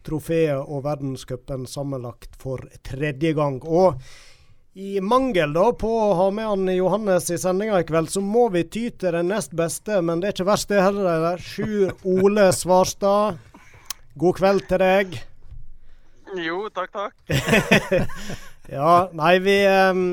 trofeet 0.05 0.59
og 0.63 0.83
verdenscupen 0.85 1.67
sammenlagt 1.67 2.37
for 2.39 2.63
tredje 2.85 3.33
gang. 3.37 3.59
Og 3.63 3.99
i 4.79 4.99
mangel 5.01 5.53
da 5.53 5.65
på 5.75 5.89
å 5.89 6.13
ha 6.15 6.29
med 6.31 6.47
han 6.47 6.71
Johannes 6.71 7.29
i 7.33 7.39
sendinga 7.41 7.81
i 7.81 7.87
kveld, 7.87 8.11
så 8.13 8.21
må 8.23 8.47
vi 8.53 8.63
ty 8.63 8.85
til 8.89 9.17
den 9.17 9.31
nest 9.33 9.55
beste, 9.57 9.99
men 10.05 10.21
det 10.21 10.29
er 10.29 10.37
ikke 10.37 10.49
verst 10.51 10.71
det 10.71 10.83
heller. 10.85 11.41
Sjur 11.41 11.95
Ole 12.07 12.49
Svarstad, 12.55 13.39
god 14.19 14.39
kveld 14.39 14.67
til 14.69 14.83
deg. 14.83 15.19
Jo, 16.37 16.67
takk, 16.69 16.93
takk. 16.93 17.15
ja, 18.77 18.93
nei, 19.17 19.33
vi 19.41 19.57
um, 19.65 20.03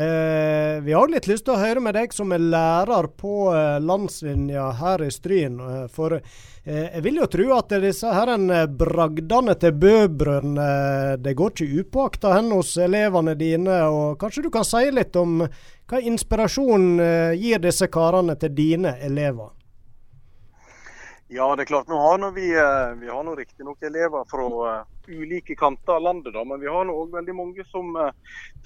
eh, 0.00 0.78
Vi 0.84 0.94
har 0.94 1.10
litt 1.10 1.26
lyst 1.30 1.46
til 1.48 1.56
å 1.56 1.62
høre 1.62 1.82
med 1.84 1.98
deg 1.98 2.14
som 2.14 2.32
er 2.32 2.42
lærer 2.42 3.10
på 3.18 3.50
eh, 3.54 3.78
landslinja 3.82 4.70
her 4.80 5.04
i 5.04 5.10
Stryn. 5.14 5.58
Eh, 5.60 5.84
for 5.92 6.20
Eh, 6.68 6.88
jeg 6.92 7.00
vil 7.06 7.16
jo 7.22 7.26
tro 7.32 7.44
at 7.56 7.70
disse 7.80 8.10
her 8.12 8.28
en 8.34 8.50
bragdene 8.76 9.54
til 9.56 9.72
Bø-brødrene 9.80 10.64
eh, 10.64 11.12
det 11.16 11.32
går 11.38 11.54
ikke 11.54 11.80
upåakta 11.80 12.34
hen 12.34 12.50
hos 12.52 12.74
elevene 12.84 13.32
dine. 13.40 13.78
og 13.88 14.18
Kanskje 14.20 14.44
du 14.44 14.50
kan 14.52 14.66
si 14.68 14.90
litt 14.92 15.16
om 15.16 15.40
hva 15.88 16.00
inspirasjon 16.10 17.00
gir 17.40 17.62
disse 17.64 17.88
karene 17.88 18.36
til 18.36 18.52
dine 18.52 18.98
elever? 19.00 19.54
Ja, 21.32 21.48
det 21.56 21.64
er 21.64 21.70
klart. 21.70 21.88
Nå 21.88 21.96
har 21.96 22.20
vi, 22.36 22.50
vi 22.52 23.08
har 23.08 23.32
riktignok 23.36 23.80
elever 23.88 24.28
fra 24.28 24.84
ulike 25.08 25.56
kanter 25.58 25.96
av 25.96 26.02
landet, 26.02 26.32
da, 26.34 26.44
men 26.44 26.60
vi 26.60 26.70
har 26.70 26.90
òg 26.92 27.14
veldig 27.16 27.34
mange 27.36 27.64
som 27.72 27.96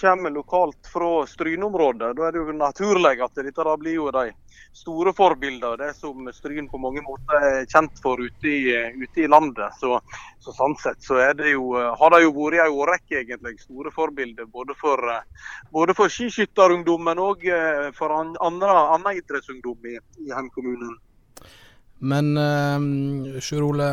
kommer 0.01 0.35
lokalt 0.35 0.91
fra 0.93 1.11
Stryneområdet. 1.27 2.13
Da 2.19 2.29
er 2.29 2.35
det 2.35 2.43
jo 2.43 2.57
naturlig 2.57 3.19
at 3.23 3.39
dette 3.39 3.67
da 3.67 3.77
blir 3.79 3.99
jo 3.99 4.11
de 4.15 4.31
store 4.73 5.13
forbilder. 5.13 5.77
Det 5.77 5.95
som 5.95 6.29
Stryn 6.33 6.69
på 6.69 6.81
mange 6.81 7.03
måter 7.05 7.47
er 7.47 7.67
kjent 7.69 7.99
for 8.03 8.21
ute 8.21 8.49
i, 8.49 8.73
ute 9.03 9.25
i 9.25 9.29
landet. 9.29 9.75
Så, 9.79 9.99
så, 10.41 10.55
sånn 10.57 10.77
sett 10.81 11.03
så 11.05 11.21
det 11.37 11.53
jo, 11.53 11.73
har 11.77 12.15
det 12.15 12.23
jo 12.25 12.35
vært 12.37 12.59
i 12.59 12.63
en 12.65 12.79
årrekke 12.83 13.21
egentlig 13.21 13.59
store 13.63 13.93
forbilder. 13.95 14.49
Både 14.53 14.77
for, 14.81 15.01
både 15.73 15.97
for 15.99 16.13
skiskytterungdom, 16.13 17.05
men 17.09 17.23
òg 17.23 17.47
eh, 17.47 17.89
for 17.97 18.15
andre, 18.17 18.77
annen 18.97 19.21
idrettsungdom 19.21 19.93
i, 19.93 19.99
i 20.25 20.31
hjemkommunen. 20.33 20.97
Men 22.03 22.33
uh, 22.35 23.39
Sjur 23.45 23.69
Ole, 23.69 23.93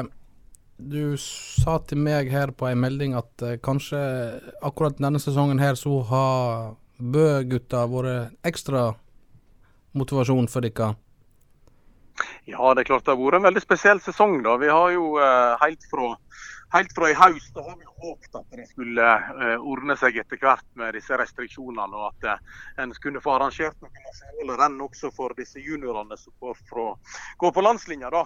du 0.80 1.18
sa 1.20 1.78
til 1.84 2.00
meg 2.00 2.32
her 2.32 2.54
på 2.56 2.70
en 2.70 2.80
melding 2.80 3.18
at 3.20 3.44
uh, 3.44 3.58
kanskje 3.64 4.00
akkurat 4.64 5.00
denne 5.00 5.20
sesongen 5.20 5.60
her 5.60 5.76
så 5.80 6.00
har 6.08 6.74
Bø-gutta 7.00 7.86
vært 7.88 8.48
ekstra 8.48 8.90
motivasjon 9.96 10.50
for 10.52 10.66
dere? 10.66 10.94
Ja, 12.50 12.74
det 12.74 12.84
er 12.84 12.90
klart 12.90 13.06
det 13.06 13.14
har 13.14 13.22
vært 13.22 13.40
en 13.40 13.48
veldig 13.48 13.64
spesiell 13.64 14.02
sesong. 14.04 14.42
da. 14.44 14.58
Vi 14.60 14.68
har 14.68 14.92
jo 14.92 15.14
eh, 15.22 15.54
helt 15.62 15.86
fra 15.92 16.10
helt 16.74 16.92
fra 16.94 17.10
i 17.10 17.16
høst 17.18 17.56
har 17.58 17.78
vi 17.80 17.88
håpet 18.04 18.36
at 18.38 18.58
det 18.58 18.68
skulle 18.70 19.06
uh, 19.06 19.56
ordne 19.58 19.96
seg 19.98 20.20
etter 20.22 20.38
hvert 20.38 20.66
med 20.78 20.94
disse 20.94 21.18
restriksjonene, 21.18 21.88
og 21.98 22.12
at 22.12 22.28
uh, 22.36 22.60
en 22.84 22.94
skulle 22.94 23.22
få 23.24 23.34
arrangert 23.38 23.78
noen 23.82 24.04
nasjonale 24.06 24.58
renn 24.60 24.78
også 24.86 25.10
for 25.16 25.34
disse 25.38 25.64
juniorene 25.64 26.18
som 26.20 26.36
går, 26.44 26.60
fra, 26.70 26.92
går 27.42 27.56
på 27.56 27.66
landslinja. 27.66 28.12
da. 28.14 28.22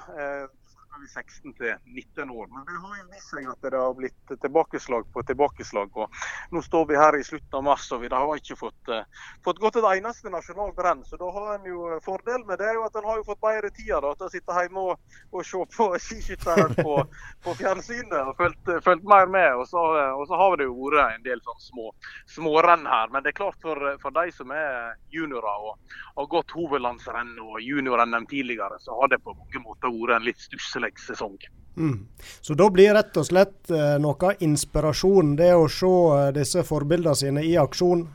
Vi 1.01 1.07
16 1.07 1.53
til 1.53 1.73
19 1.85 2.29
år. 2.29 2.47
Men 2.53 2.65
det 2.67 2.75
har 2.79 2.97
jo 2.99 3.05
vist 3.09 3.31
seg 3.33 3.47
at 3.49 3.65
det 3.65 3.79
har 3.79 3.93
blitt 3.97 4.33
tilbakeslag 4.43 5.07
på 5.13 5.23
tilbakeslag. 5.25 5.97
og 5.97 6.53
Nå 6.53 6.61
står 6.61 6.85
vi 6.91 6.99
her 6.99 7.17
i 7.17 7.23
slutten 7.25 7.57
av 7.59 7.63
mars 7.65 7.87
og 7.91 8.03
vi 8.03 8.11
har 8.13 8.35
ikke 8.37 8.57
fått, 8.59 8.91
uh, 8.93 9.01
fått 9.43 9.61
gått 9.63 9.79
et 9.81 9.87
eneste 9.89 10.29
nasjonalt 10.29 10.77
renn. 10.85 11.01
Så 11.09 11.17
da 11.17 11.31
har 11.33 11.55
en 11.55 11.65
jo 11.65 11.97
fordel 12.05 12.45
med 12.45 12.61
det 12.61 12.69
er 12.69 12.77
jo 12.77 12.85
at 12.85 12.99
en 12.99 13.07
har 13.09 13.17
jo 13.19 13.25
fått 13.31 13.41
bedre 13.41 13.71
tid 13.73 13.89
da, 13.89 14.13
til 14.13 14.27
å 14.27 14.33
sitte 14.35 14.59
hjemme 14.59 14.83
og, 14.93 15.17
og 15.33 15.47
se 15.49 15.63
på 15.77 15.89
skiskytteren 16.05 16.77
på, 16.77 16.99
på 17.47 17.57
fjernsynet 17.59 18.15
og 18.21 18.37
fulgt, 18.37 19.03
mer 19.09 19.33
med. 19.33 19.49
Og 19.57 19.65
så, 19.73 19.83
og 20.13 20.27
så, 20.29 20.37
har 20.43 20.57
det 20.61 20.69
jo 20.69 20.77
vært 20.77 21.17
en 21.17 21.25
del 21.25 21.41
sånn 21.49 21.61
små 21.71 21.89
smårenn 22.35 22.85
her. 22.89 23.09
Men 23.09 23.25
det 23.25 23.33
er 23.33 23.39
klart 23.41 23.57
for, 23.65 23.81
for 24.03 24.13
de 24.21 24.29
som 24.37 24.53
er 24.53 24.93
juniorer 25.13 25.67
og 25.73 25.97
har 26.21 26.29
gått 26.29 26.53
hovedlandsrenn 26.53 27.35
og 27.41 27.59
junior-NM 27.65 28.29
tidligere, 28.29 28.77
så 28.79 28.95
har 29.01 29.09
det 29.09 29.23
på 29.25 29.33
mange 29.33 29.65
måter 29.65 29.89
vært 29.93 30.19
en 30.19 30.27
litt 30.29 30.41
stusslig 30.41 30.82
sesong. 30.99 31.37
Mm. 31.77 32.07
Så 32.41 32.53
da 32.53 32.69
blir 32.69 32.93
rett 32.93 33.17
og 33.17 33.25
slett 33.25 33.71
eh, 33.73 33.95
noe 34.01 34.29
av 34.29 34.43
inspirasjonen 34.45 35.35
det 35.39 35.53
å 35.57 35.65
se 35.71 35.89
eh, 35.89 36.27
disse 36.35 36.63
forbildene 36.67 37.17
sine 37.17 37.45
i 37.47 37.55
aksjon? 37.57 38.05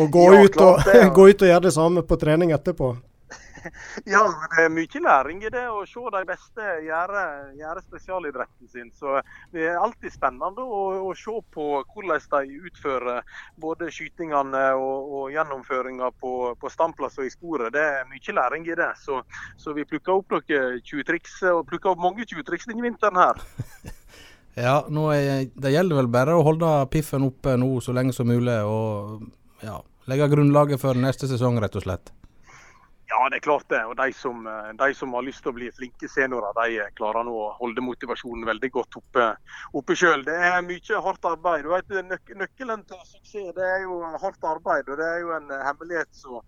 Og 0.00 0.10
gå, 0.12 0.24
ja, 0.32 0.44
ut, 0.44 0.56
og, 0.60 0.84
det, 0.84 0.98
ja. 1.00 1.10
gå 1.16 1.28
ut 1.30 1.42
og 1.44 1.50
gjøre 1.50 1.66
det 1.66 1.74
samme 1.76 2.04
på 2.04 2.18
trening 2.20 2.52
etterpå? 2.56 2.94
ja, 4.12 4.22
det 4.52 4.64
er 4.64 4.72
mye 4.72 5.00
læring 5.02 5.42
i 5.44 5.50
det 5.52 5.64
å 5.70 5.82
se 5.88 6.02
de 6.12 6.20
beste 6.28 6.64
gjøre, 6.84 7.22
gjøre 7.58 7.82
spesialidretten 7.84 8.70
sin. 8.70 8.90
Så 8.94 9.16
det 9.54 9.66
er 9.70 9.80
alltid 9.80 10.12
spennende 10.14 10.64
å, 10.64 10.82
å 11.08 11.12
se 11.18 11.34
på 11.54 11.66
hvordan 11.80 12.24
de 12.34 12.58
utfører 12.68 13.38
både 13.60 13.90
skytingene 13.94 14.64
og, 14.78 15.14
og 15.18 15.30
gjennomføringa 15.34 16.10
på, 16.20 16.34
på 16.60 16.72
standplass 16.72 17.18
og 17.20 17.28
i 17.28 17.32
sporet. 17.32 17.72
Det 17.74 17.84
er 17.84 18.10
mye 18.10 18.36
læring 18.40 18.68
i 18.68 18.78
det. 18.78 18.90
Så, 19.00 19.22
så 19.60 19.76
vi 19.76 19.86
plukker 19.88 20.18
opp 20.18 20.34
noen 20.36 20.82
20-triks, 20.84 21.40
og 21.54 21.64
plukker 21.70 21.94
opp 21.94 22.02
mange 22.04 22.26
20-triks 22.28 22.68
denne 22.70 22.84
vinteren 22.84 23.20
her. 23.20 23.40
ja, 24.66 24.76
er, 25.16 25.48
det 25.48 25.74
gjelder 25.74 26.02
vel 26.02 26.12
bare 26.12 26.36
å 26.36 26.44
holde 26.46 26.74
piffen 26.92 27.26
oppe 27.26 27.56
nå 27.60 27.72
så 27.84 27.96
lenge 27.96 28.14
som 28.16 28.28
mulig. 28.28 28.60
og 28.68 29.24
ja, 29.64 29.80
legge 30.10 30.28
grunnlaget 30.34 30.82
for 30.82 30.98
neste 31.00 31.30
sesong, 31.30 31.56
rett 31.62 31.80
og 31.80 31.86
slett. 31.86 32.12
Ja, 33.14 33.28
det 33.30 33.36
er 33.36 33.40
klart 33.46 33.68
det. 33.70 33.78
Og 33.86 33.94
de 33.96 34.12
som, 34.12 34.46
eh, 34.46 34.70
de 34.74 34.94
som, 34.94 35.12
har 35.14 35.22
lyst 35.22 35.44
til 35.44 35.52
å 35.52 35.54
bli 35.54 35.68
flinke 35.70 36.08
seniorer, 36.10 36.54
de 36.56 36.78
eh, 36.82 36.94
klarer 36.98 37.22
nå 37.26 37.34
å 37.38 37.52
holde 37.60 37.84
motivasjonen 37.86 38.48
veldig 38.48 38.70
godt 38.74 38.98
oppe, 38.98 39.26
oppe 39.78 39.96
sjøl. 39.98 40.24
Det 40.26 40.34
er 40.34 40.64
mye 40.66 41.02
hardt 41.06 41.28
arbeid. 41.30 41.62
Du 41.62 41.70
vet, 41.70 41.94
nøk 42.08 42.32
Nøkkelen 42.40 42.82
til 42.88 43.04
suksess 43.06 43.52
det 43.54 43.68
er 43.76 43.84
jo 43.84 44.00
hardt 44.18 44.48
arbeid. 44.50 44.90
og 44.90 44.98
Det 44.98 45.06
er 45.12 45.22
jo 45.22 45.30
en 45.36 45.46
eh, 45.54 45.62
hemmelighet 45.68 46.10
som 46.10 46.42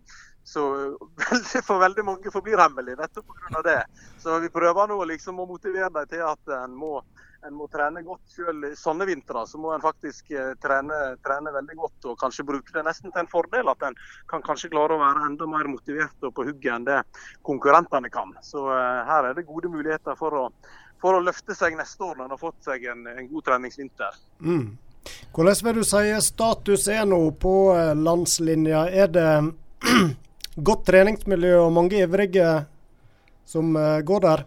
så 0.47 0.65
veldig, 0.75 1.63
for 1.69 1.83
veldig 1.83 2.05
mange 2.07 2.35
forblir 2.35 2.59
hemmelig 2.59 2.99
nettopp 2.99 3.31
pga. 3.31 3.63
det. 3.67 3.81
Så 4.23 4.41
vi 4.43 4.51
prøver 4.51 4.91
nå 4.91 4.99
liksom 5.13 5.39
å 5.43 5.47
motivere 5.47 5.93
dem 6.01 6.11
til 6.11 6.27
at 6.27 6.55
en 6.65 6.75
må 6.75 6.97
en 7.47 7.55
må 7.55 7.67
trene 7.71 8.03
godt 8.07 8.35
selv 8.37 8.67
i 8.69 8.73
sånne 8.79 9.07
vintre. 9.09 9.45
Så 9.47 9.61
må 9.61 9.73
en 9.75 9.85
faktisk 9.85 10.33
eh, 10.35 10.55
trene, 10.63 10.99
trene, 11.25 11.53
veldig 11.55 11.77
godt 11.79 12.09
og 12.11 12.19
kanskje 12.21 12.47
bruke 12.49 12.75
det 12.75 12.85
nesten 12.87 13.13
til 13.13 13.23
en 13.23 13.31
fordel. 13.31 13.71
At 13.73 13.85
en 13.87 13.99
kan 14.31 14.45
kanskje 14.45 14.73
klare 14.73 14.97
å 14.97 15.03
være 15.03 15.27
enda 15.29 15.49
mer 15.51 15.71
motivert 15.71 16.27
og 16.27 16.35
på 16.37 16.47
hugget 16.49 16.73
enn 16.75 16.89
det 16.89 17.03
konkurrentene 17.47 18.11
kan. 18.13 18.35
Så 18.45 18.65
uh, 18.67 19.05
her 19.07 19.31
er 19.31 19.37
det 19.37 19.47
gode 19.49 19.71
muligheter 19.73 20.19
for 20.19 20.35
å, 20.35 20.47
for 21.03 21.19
å, 21.19 21.23
løfte 21.25 21.55
seg 21.57 21.79
neste 21.79 22.03
år 22.05 22.19
når 22.19 22.29
en 22.29 22.35
har 22.37 22.43
fått 22.43 22.67
seg 22.67 22.89
en, 22.91 23.07
en 23.13 23.31
god 23.31 23.47
treningsvinter. 23.51 24.19
Mm. 24.41 24.67
Hvordan 25.37 25.63
vil 25.69 25.79
du 25.79 25.87
si 25.87 26.17
status 26.27 26.89
er 26.91 27.05
nå 27.07 27.21
på 27.39 27.55
eh, 27.77 27.93
landslinja? 27.95 28.89
Er 28.91 29.13
det 29.15 29.31
godt 30.69 30.87
treningsmiljø 30.91 31.61
og 31.63 31.73
mange 31.77 32.03
ivrige 32.03 32.51
som 33.47 33.71
går 34.03 34.25
der? 34.25 34.47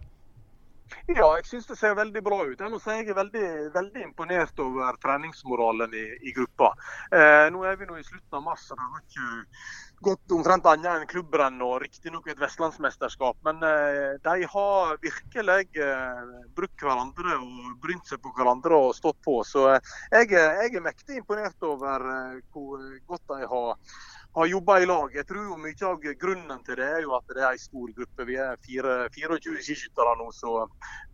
Ja, 1.10 1.25
jeg 1.39 1.48
syns 1.50 1.66
det 1.66 1.75
ser 1.80 1.96
veldig 1.98 2.22
bra 2.22 2.38
ut. 2.46 2.60
Jeg 2.62 2.70
må 2.70 2.78
si 2.84 2.94
jeg 2.94 3.08
er 3.10 3.18
veldig, 3.18 3.46
veldig 3.74 4.01
imponert 4.06 4.60
over 4.62 4.98
treningsmoralen 5.01 5.96
i, 5.98 6.06
i 6.30 6.34
gruppa. 6.36 6.70
Eh, 7.10 7.48
nå 7.50 7.63
er 7.66 7.80
vi 7.80 7.88
nå 7.89 7.98
i 7.98 8.06
slutten 8.06 8.38
av 8.38 8.44
mars, 8.46 8.68
og 8.70 8.78
det 8.78 8.86
har 8.86 9.01
ikke 9.01 10.04
gått 10.06 10.36
omtrent 10.38 10.70
annet 10.70 10.92
enn 10.92 11.08
klubbrenn 11.10 11.58
og 11.66 11.80
riktignok 11.82 12.30
et 12.30 12.44
vestlandsmesterskap. 12.44 13.39
Men 13.48 13.66
eh, 13.66 14.20
de 14.22 14.46
har 14.54 15.01
virkelig 15.01 15.82
eh, 15.82 16.30
brukt 16.60 16.86
hverandre 16.86 17.39
og 17.42 17.74
brynt 17.82 18.06
seg 18.13 18.22
på 18.22 18.36
hverandre 18.38 18.78
og 18.78 18.96
stått 18.98 19.18
på. 19.25 19.39
Så 19.48 19.66
eh, 19.74 19.92
jeg, 20.13 20.30
jeg, 20.38 20.75
er 20.75 20.88
mektig 20.92 21.24
imponert 21.24 21.70
over 21.72 22.06
eh, 22.13 22.39
hvor 22.54 22.86
godt 23.10 23.34
de 23.34 23.50
har 23.56 23.98
har 24.34 24.46
jobba 24.46 24.80
i 24.80 24.86
lag. 24.86 25.16
Jeg 25.16 25.26
tror 25.28 25.46
jo 25.48 25.58
mye 25.60 25.86
av 25.90 26.04
grunnen 26.22 26.60
til 26.66 26.78
det 26.80 26.88
er 26.88 27.06
jo 27.06 27.16
at 27.18 27.32
det 27.34 27.42
er 27.44 27.54
en 27.56 27.62
stor 27.62 27.94
gruppe. 27.98 28.28
Vi 28.28 28.38
er 28.40 28.60
fire, 28.66 28.98
24 29.16 29.64
skiskyttere 29.66 30.18
nå, 30.20 30.30
så, 30.36 30.66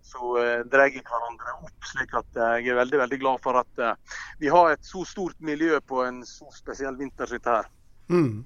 så 0.03 0.33
uh, 0.35 0.65
drar 0.71 0.91
hverandre 0.91 1.55
opp. 1.61 1.87
slik 1.91 2.17
at 2.19 2.41
uh, 2.41 2.57
jeg 2.59 2.73
er 2.73 2.81
veldig 2.81 3.01
veldig 3.05 3.21
glad 3.21 3.45
for 3.45 3.61
at 3.61 3.83
uh, 3.83 4.19
vi 4.41 4.51
har 4.51 4.73
et 4.73 4.83
så 4.85 5.05
stort 5.07 5.39
miljø 5.39 5.79
på 5.87 6.03
en 6.05 6.21
så 6.27 6.49
spesiell 6.55 6.99
vinterskitt 6.99 7.47
her. 7.49 7.71
Mm. 8.11 8.43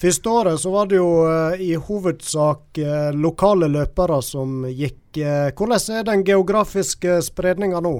Første 0.00 0.30
året 0.30 0.60
så 0.60 0.70
var 0.74 0.88
det 0.90 0.98
jo 0.98 1.10
uh, 1.24 1.60
i 1.60 1.72
hovedsak 1.78 2.80
uh, 2.82 3.10
lokale 3.16 3.70
løpere 3.72 4.20
som 4.22 4.66
gikk. 4.68 5.00
Uh, 5.16 5.48
hvordan 5.56 6.00
er 6.00 6.08
den 6.10 6.24
geografiske 6.26 7.20
spredninga 7.24 7.80
nå? 7.84 7.94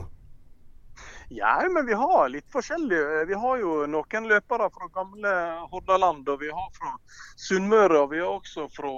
Ja, 1.28 1.54
men 1.71 1.87
vi 1.87 1.97
har 1.97 2.28
litt 2.28 2.47
forskjellig. 2.52 2.99
Vi 3.28 3.38
har 3.40 3.61
jo 3.62 3.75
noen 3.90 4.28
løpere 4.28 4.69
fra 4.75 4.88
gamle 4.93 5.35
Hordaland, 5.73 6.28
og 6.28 6.40
vi 6.43 6.50
har 6.52 6.71
fra 6.76 6.95
Sunnmøre. 7.40 8.02
Og 8.04 8.11
vi 8.12 8.21
har 8.21 8.33
også 8.33 8.66
fra 8.73 8.93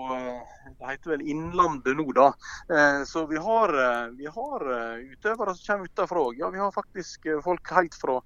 det 0.67 0.91
heter 0.91 1.15
vel 1.15 1.27
Innlandet 1.31 1.97
nå, 1.99 2.09
da. 2.17 2.33
Så 3.07 3.27
vi 3.31 3.39
har, 3.39 3.75
vi 4.19 4.27
har 4.27 4.71
utøvere 5.15 5.55
som 5.55 5.67
kommer 5.71 5.93
utenfra 5.93 6.25
òg. 6.29 6.41
Ja, 6.43 6.51
vi 6.51 6.65
har 6.65 6.75
faktisk 6.75 7.31
folk 7.47 7.77
helt 7.79 7.95
fra 8.01 8.21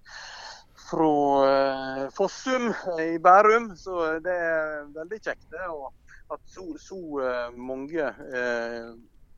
fra 0.90 1.46
eh, 1.50 2.10
Fossum 2.10 2.72
i 3.00 3.18
Bærum. 3.18 3.76
Så 3.76 4.18
det 4.24 4.34
er 4.34 4.90
veldig 4.94 5.20
kjekt 5.22 5.46
det, 5.52 5.66
at 6.30 6.42
så, 6.50 6.66
så 6.78 7.00
eh, 7.26 7.56
mange 7.56 8.10
eh, 8.10 8.90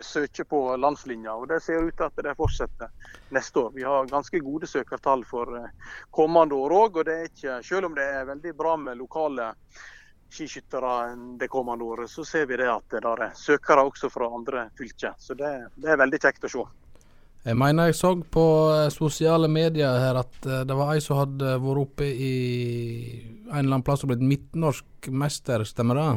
søker 0.05 0.45
på 0.49 0.61
landslinja. 0.77 1.35
Og 1.35 1.49
Det 1.49 1.61
ser 1.63 1.87
ut 1.87 1.97
til 1.97 2.09
at 2.09 2.25
det 2.25 2.37
fortsetter 2.37 2.91
neste 3.31 3.59
år. 3.59 3.73
Vi 3.75 3.83
har 3.87 4.11
ganske 4.11 4.39
gode 4.39 4.67
søkertall 4.67 5.25
for 5.25 5.57
eh, 5.59 5.97
kommende 6.11 6.55
år 6.55 6.77
òg. 6.83 7.01
Og 7.03 7.65
selv 7.65 7.91
om 7.91 7.97
det 7.97 8.05
er 8.05 8.29
veldig 8.29 8.55
bra 8.57 8.77
med 8.77 9.01
lokale 9.01 9.53
skiskyttere 10.33 11.17
det 11.39 11.49
kommende 11.53 11.85
året, 11.85 12.11
så 12.11 12.25
ser 12.25 12.47
vi 12.47 12.57
det 12.57 12.71
at 12.73 12.95
det 12.95 13.03
er 13.05 13.35
søkere 13.37 13.85
også 13.85 14.09
fra 14.11 14.31
andre 14.33 14.71
fylker. 14.79 15.13
Så 15.19 15.35
det, 15.35 15.51
det 15.77 15.93
er 15.93 16.01
veldig 16.01 16.21
kjekt 16.23 16.49
å 16.49 16.53
se. 16.53 16.65
Jeg 17.43 17.59
mener 17.59 17.91
jeg 17.91 17.97
så 17.99 18.13
på 18.31 18.45
eh, 18.71 18.89
sosiale 18.95 19.49
medier 19.51 19.99
her 19.99 20.21
at 20.21 20.47
eh, 20.47 20.63
det 20.63 20.77
var 20.79 20.93
ei 20.95 21.03
som 21.03 21.19
hadde 21.19 21.57
vært 21.65 21.81
oppe 21.83 22.07
i 22.07 22.35
en 23.51 23.59
eller 23.59 23.73
annen 23.73 23.87
plass 23.87 24.05
og 24.07 24.13
blitt 24.13 24.23
midtnorsk 24.23 25.09
mester, 25.11 25.65
stemmer 25.67 25.99
det? 25.99 26.11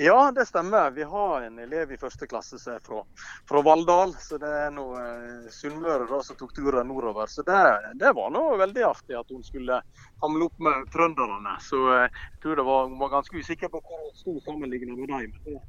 Ja, 0.00 0.32
det 0.34 0.46
stemmer. 0.46 0.90
Vi 0.90 1.02
har 1.02 1.42
en 1.42 1.58
elev 1.58 1.92
i 1.92 1.96
første 1.98 2.26
klasse 2.30 2.58
som 2.58 2.76
er 2.76 2.82
fra, 2.86 3.00
fra 3.48 3.62
Valldal. 3.66 4.12
Så 4.22 4.38
det 4.38 4.46
er 4.46 4.70
nå 4.70 4.84
eh, 4.94 5.48
Sunnmøre 5.50 6.20
som 6.22 6.38
tok 6.38 6.52
turen 6.54 6.86
nordover. 6.86 7.26
Så 7.26 7.42
det, 7.42 7.56
det 7.98 8.12
var 8.14 8.30
nå 8.30 8.44
veldig 8.60 8.84
artig 8.86 9.16
at 9.18 9.34
hun 9.34 9.42
skulle 9.42 9.80
hamle 10.22 10.46
opp 10.46 10.62
med 10.62 10.86
trønderne. 10.94 11.56
Så 11.66 11.82
eh, 11.96 12.06
jeg 12.06 12.44
tror 12.44 12.60
det 12.60 12.66
var, 12.68 12.86
hun 12.86 12.98
var 13.02 13.10
ganske 13.16 13.42
usikker 13.42 13.72
på 13.72 13.80
hvor 13.82 14.04
hun 14.04 14.14
sto 14.14 14.36
sammenlignet 14.46 14.94
med 14.94 15.10
dem. 15.10 15.34
Men 15.34 15.58
det, 15.58 15.62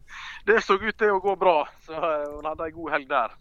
det 0.52 0.62
så 0.62 0.78
ut 0.78 0.98
til 1.02 1.16
å 1.16 1.24
gå 1.24 1.34
bra. 1.48 1.64
Så 1.88 1.98
eh, 1.98 2.28
hun 2.36 2.46
hadde 2.52 2.68
ei 2.70 2.76
god 2.78 2.94
helg 3.00 3.10
der. 3.10 3.34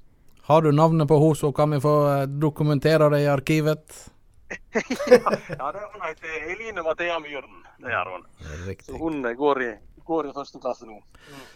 Har 0.49 0.65
du 0.65 0.71
navnet 0.73 1.09
på 1.09 1.19
henne, 1.21 1.37
så 1.37 1.53
kan 1.53 1.77
vi 1.77 1.83
få 1.85 1.95
eh, 2.15 2.23
dokumentere 2.47 3.11
det 3.13 3.27
i 3.27 3.29
arkivet? 3.29 3.99
ja, 5.59 5.73
det 5.73 5.85
hun 5.93 6.01
heter 6.09 6.49
Eline 6.55 6.81
Mathea 6.83 7.21
Myhren. 7.21 7.61
Det 7.77 7.93
gjør 7.93 8.15
hun. 8.15 8.25
Så 8.81 8.97
hun 8.97 9.21
går 9.37 9.63
i, 9.63 9.69
går 10.09 10.31
i 10.31 10.35
første 10.35 10.61
klasse 10.63 10.89
nå. 10.89 10.99
Mm. 11.29 11.47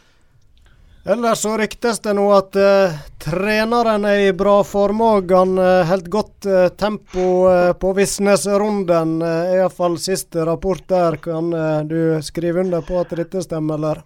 Ellers 1.04 1.40
så 1.42 1.56
ryktes 1.58 1.98
det 1.98 2.12
nå 2.14 2.28
at 2.30 2.54
uh, 2.54 2.92
treneren 3.18 4.04
er 4.06 4.28
i 4.28 4.34
bra 4.38 4.60
form 4.62 5.00
òg. 5.02 5.32
Han 5.34 5.56
uh, 5.58 5.80
holdt 5.88 6.06
godt 6.14 6.46
uh, 6.46 6.68
tempo 6.78 7.24
uh, 7.50 7.72
på 7.74 7.90
Visnesrunden. 7.96 9.16
Uh, 9.18 9.50
Iallfall 9.56 9.98
siste 9.98 10.46
rapport 10.46 10.84
der. 10.86 11.18
Kan 11.24 11.50
du 11.90 12.22
skrive 12.22 12.62
under 12.62 12.86
på 12.86 13.00
at 13.02 13.16
dette 13.18 13.42
stemmer, 13.42 13.80
eller? 13.80 14.04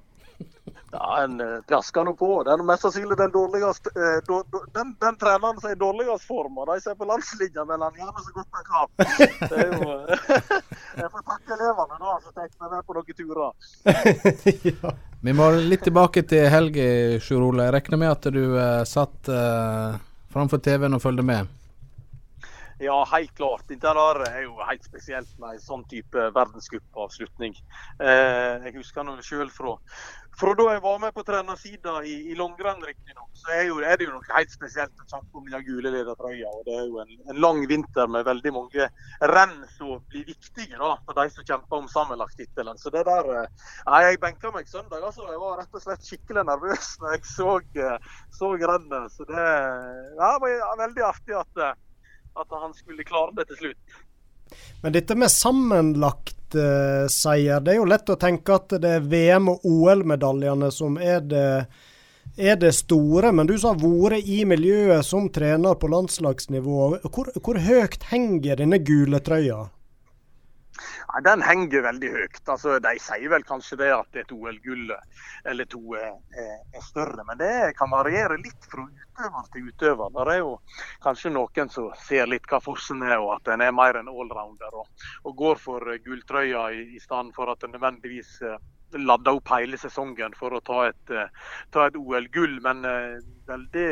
Ja, 0.92 1.22
En 1.24 1.40
uh, 1.40 1.62
trasker 1.68 2.04
nå 2.04 2.12
på. 2.18 2.28
Det 2.46 2.52
er 2.54 2.62
mest 2.66 2.84
sannsynlig 2.86 3.18
den 3.18 3.32
dårligste 3.34 3.90
do, 4.28 4.40
den, 4.74 4.94
den, 5.02 5.18
treneren 5.20 5.60
som 5.60 5.70
er 5.70 5.74
i 5.76 5.80
dårligst 5.80 6.28
form. 6.28 6.58
Og 6.62 6.70
de 6.70 6.78
som 6.82 6.94
er 6.94 7.00
på 7.00 7.08
landslinja, 7.10 7.64
men 7.68 7.84
han 7.86 7.98
gjør 7.98 8.12
det 8.16 8.24
så 8.26 8.36
godt 8.36 8.60
han 8.60 8.68
kan. 8.70 8.88
Det 9.50 9.64
er 9.64 9.74
jo, 9.74 9.98
uh, 9.98 10.60
jeg 11.02 11.10
får 11.12 11.26
takke 11.32 11.58
elevene 11.58 12.00
da, 12.04 12.16
som 12.22 12.38
tar 12.38 12.48
meg 12.48 12.72
med 12.76 12.86
på 12.86 12.96
noen 12.96 13.20
turer. 13.20 13.52
ja. 14.70 14.96
Vi 15.26 15.32
må 15.34 15.50
litt 15.58 15.82
tilbake 15.82 16.22
til 16.28 16.46
helga, 16.52 16.88
Sjur 17.24 17.48
Ole. 17.48 17.66
Jeg 17.66 17.78
regner 17.80 18.02
med 18.04 18.12
at 18.12 18.28
du 18.34 18.42
uh, 18.54 18.82
satt 18.86 19.32
uh, 19.32 19.96
framfor 20.32 20.62
TV-en 20.62 20.98
og 20.98 21.02
fulgte 21.02 21.26
med? 21.26 21.54
Ja, 22.78 22.96
helt 23.08 23.32
klart. 23.34 23.64
Dette 23.70 23.88
er 23.88 24.42
jo 24.42 24.58
helt 24.60 24.84
spesielt 24.84 25.30
med 25.40 25.56
en 25.56 25.62
sånn 25.64 25.82
type 25.88 26.26
verdenscupavslutning. 26.36 27.54
Eh, 28.04 28.66
jeg 28.66 28.74
husker 28.74 29.06
nå 29.06 29.14
sjøl 29.24 29.48
fra, 29.48 29.78
fra, 30.36 30.52
da 30.58 30.66
jeg 30.74 30.82
var 30.84 30.98
med 31.00 31.14
på 31.16 31.24
trenersida 31.24 31.94
i, 32.04 32.18
i 32.34 32.36
langrenn, 32.36 32.84
riktignok, 32.84 33.30
så 33.32 33.54
er, 33.56 33.62
jo, 33.70 33.78
er, 33.80 33.96
det 33.96 34.10
jo 34.10 34.18
noe 34.18 34.28
helt 34.28 34.52
spesielt 34.52 34.92
å 35.00 35.08
snakke 35.08 35.40
om 35.40 35.48
den 35.48 35.64
gule 35.64 35.94
ledertrøya. 35.94 36.50
Og 36.52 36.68
det 36.68 36.74
er 36.76 36.84
jo 36.90 37.00
en, 37.00 37.14
en, 37.30 37.40
lang 37.46 37.62
vinter 37.70 38.12
med 38.12 38.28
veldig 38.28 38.52
mange 38.58 38.90
renn 39.32 39.56
som 39.78 39.96
blir 40.12 40.28
viktige 40.28 40.76
da, 40.76 40.92
for 41.08 41.16
de 41.16 41.26
som 41.32 41.48
kjemper 41.48 41.80
om 41.80 41.88
sammenlagttittelen. 41.94 42.76
Så 42.82 42.92
det 42.92 43.06
der 43.08 43.32
eh, 43.38 43.66
Nei, 43.88 44.02
jeg 44.10 44.20
benka 44.20 44.52
meg 44.52 44.68
søndag. 44.68 45.00
altså. 45.00 45.24
Jeg 45.32 45.40
var 45.40 45.56
rett 45.62 45.80
og 45.80 45.86
slett 45.86 46.04
skikkelig 46.04 46.44
nervøs 46.44 46.92
når 47.00 47.16
jeg 47.16 47.26
så, 47.32 47.56
eh, 47.88 48.14
så 48.36 48.52
rennet. 48.60 49.16
Så 49.16 49.24
det 49.32 49.48
ja, 50.20 50.32
var 50.44 50.80
veldig 50.84 51.08
artig 51.08 51.40
at 51.40 51.64
eh, 51.70 51.74
at 52.36 52.58
han 52.60 52.74
skulle 52.76 53.06
klare 53.06 53.34
det 53.36 53.48
til 53.50 53.62
slutt. 53.62 54.00
Men 54.82 54.94
dette 54.94 55.16
med 55.18 55.32
sammenlagt 55.32 56.54
uh, 56.54 57.06
seier, 57.10 57.60
det 57.64 57.74
er 57.74 57.80
jo 57.80 57.90
lett 57.90 58.12
å 58.12 58.18
tenke 58.20 58.56
at 58.60 58.76
det 58.82 58.96
er 58.98 59.06
VM- 59.10 59.50
og 59.50 59.64
OL-medaljene 59.66 60.70
som 60.74 60.98
er 61.02 61.24
det, 61.26 61.48
er 62.36 62.60
det, 62.60 62.72
store. 62.76 63.32
Men 63.34 63.48
du 63.48 63.56
som 63.58 63.74
har 63.74 63.82
vært 63.82 64.28
i 64.30 64.44
miljøet 64.48 65.06
som 65.06 65.30
trener 65.32 65.78
på 65.80 65.90
landslagsnivå, 65.90 66.82
hvor, 67.08 67.32
hvor 67.40 67.62
høyt 67.66 68.06
henger 68.12 68.62
denne 68.62 68.78
gule 68.84 69.20
trøya? 69.24 69.64
Ja, 71.12 71.20
den 71.24 71.42
henger 71.44 71.84
veldig 71.86 72.10
høyt. 72.12 72.40
Altså, 72.44 72.76
de 72.82 72.92
sier 73.02 73.30
vel 73.32 73.44
kanskje 73.46 73.78
det 73.80 73.90
at 73.94 74.18
et 74.20 74.32
OL-gull 74.34 74.92
eller 75.46 75.68
to 75.70 75.96
er, 75.98 76.16
er, 76.36 76.82
større, 76.84 77.24
men 77.28 77.40
det 77.40 77.52
kan 77.78 77.92
variere 77.92 78.38
litt 78.40 78.68
fra 78.70 78.84
utøver 78.84 79.50
til 79.52 79.70
utøver. 79.70 80.14
Det 80.16 80.34
er 80.34 80.40
jo 80.42 80.52
kanskje 81.04 81.32
noen 81.34 81.72
som 81.72 81.90
ser 82.06 82.28
litt 82.30 82.48
hva 82.50 82.60
forsen 82.64 83.04
er, 83.06 83.18
og 83.18 83.36
at 83.38 83.52
en 83.54 83.64
er 83.64 83.74
mer 83.74 84.00
en 84.00 84.12
allrounder 84.12 84.80
og, 84.82 84.88
og, 85.24 85.32
går 85.36 85.60
for 85.62 85.96
gulltrøya 86.04 86.68
i, 86.74 86.86
i 86.96 87.02
stedet 87.02 87.34
for 87.36 87.52
at 87.52 87.64
en 87.64 87.74
nødvendigvis 87.76 88.36
eh, 88.46 88.60
ladder 88.96 89.40
opp 89.40 89.50
hele 89.54 89.78
sesongen 89.80 90.36
for 90.38 90.54
å 90.56 90.62
ta 90.64 90.86
et, 90.90 91.14
eh, 91.14 91.50
et 91.86 91.98
OL-gull. 92.00 92.60
Men 92.64 92.84
vel, 93.48 93.66
det, 93.74 93.90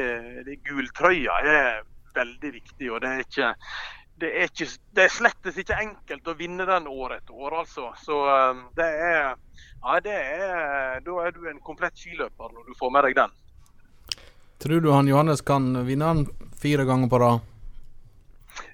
det 0.48 0.62
gulltrøya 0.68 1.40
er 1.44 1.84
veldig 2.14 2.54
viktig. 2.60 2.90
og 2.92 3.02
det 3.02 3.10
er 3.10 3.24
ikke 3.24 3.52
det 4.22 4.30
er, 4.30 4.50
ikke, 4.50 4.66
det 4.94 5.04
er 5.04 5.12
slettes 5.12 5.56
ikke 5.58 5.78
enkelt 5.82 6.28
å 6.30 6.36
vinne 6.38 6.66
den 6.68 6.86
år 6.90 7.16
etter 7.16 7.34
år, 7.34 7.56
altså. 7.64 7.88
Så 8.02 8.20
um, 8.28 8.66
det 8.78 8.86
er 8.86 9.34
Ja, 9.84 9.96
det 10.00 10.14
er 10.14 11.00
Da 11.04 11.16
er 11.26 11.34
du 11.34 11.48
en 11.50 11.60
komplett 11.60 11.98
skiløper 11.98 12.52
når 12.54 12.68
du 12.68 12.78
får 12.78 12.92
med 12.94 13.04
deg 13.08 13.18
den. 13.18 13.34
Tror 14.62 14.80
du 14.80 14.92
han 14.94 15.10
Johannes 15.10 15.42
kan 15.44 15.74
vinne 15.86 16.12
den 16.14 16.52
fire 16.62 16.86
ganger 16.88 17.10
på 17.10 17.20
rad? 17.20 17.50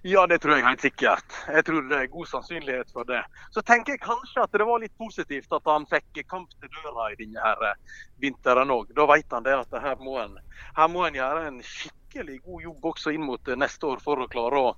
Ja, 0.05 0.27
det 0.29 0.43
tror 0.43 0.59
jeg 0.59 0.65
helt 0.67 0.83
sikkert. 0.85 1.37
Jeg 1.49 1.65
tror 1.65 1.87
det 1.89 1.97
er 1.97 2.13
god 2.13 2.27
sannsynlighet 2.29 2.93
for 2.93 3.09
det. 3.09 3.21
Så 3.51 3.63
tenker 3.65 3.97
jeg 3.97 4.03
kanskje 4.05 4.45
at 4.45 4.53
det 4.53 4.67
var 4.69 4.83
litt 4.83 4.97
positivt 5.01 5.53
at 5.57 5.71
han 5.73 5.89
fikk 5.89 6.21
kamp 6.29 6.53
til 6.61 6.73
døra 6.77 7.09
i 7.13 7.17
denne 7.21 7.41
her 7.41 7.65
eh, 7.71 7.97
vinteren 8.21 8.73
òg. 8.73 8.93
Da 8.97 9.09
vet 9.09 9.33
han 9.33 9.47
det 9.47 9.57
at 9.57 9.81
her 9.81 9.97
må 10.05 10.19
en, 10.21 10.37
her 10.77 10.93
må 10.93 11.07
en 11.09 11.17
gjøre 11.17 11.47
en 11.49 11.63
skikkelig 11.65 12.00
skikkelig 12.11 12.41
god 12.43 12.63
jobb 12.63 12.85
også 12.91 13.13
inn 13.15 13.23
mot 13.25 13.49
eh, 13.49 13.57
neste 13.57 13.87
år 13.87 14.01
for 14.03 14.19
å 14.19 14.29
klare 14.29 14.59
å 14.59 14.71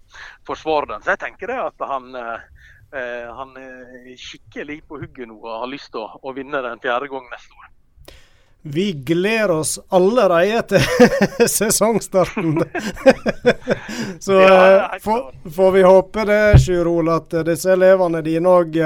forsvare 0.47 0.93
den. 0.93 1.03
Så 1.03 1.15
jeg 1.15 1.23
tenker 1.23 1.49
det 1.49 1.59
at 1.63 1.85
han, 1.89 2.15
eh, 2.15 2.67
eh, 2.93 3.29
han 3.33 3.57
er 3.57 4.17
skikkelig 4.21 4.83
på 4.89 5.01
hugget 5.01 5.29
nå 5.29 5.39
og 5.41 5.63
har 5.63 5.71
lyst 5.71 5.93
til 5.93 6.05
å, 6.05 6.11
å 6.23 6.35
vinne 6.37 6.61
den 6.63 6.83
fjerde 6.83 7.09
gang 7.09 7.29
neste 7.33 7.57
år. 7.57 7.71
Vi 8.63 8.93
gleder 8.93 9.51
oss 9.51 9.81
allerede 9.89 10.63
til 10.63 11.49
sesongstarten. 11.57 12.61
Så 14.27 14.33
ja, 14.33 14.99
får, 15.03 15.51
får, 15.57 15.73
vi 15.73 15.83
håpe 15.83 16.25
det, 16.29 16.43
Sjur 16.63 16.87
Ole, 16.87 17.17
at 17.19 17.35
disse 17.47 17.73
elevene 17.75 18.23
dine 18.23 18.53
òg 18.53 18.79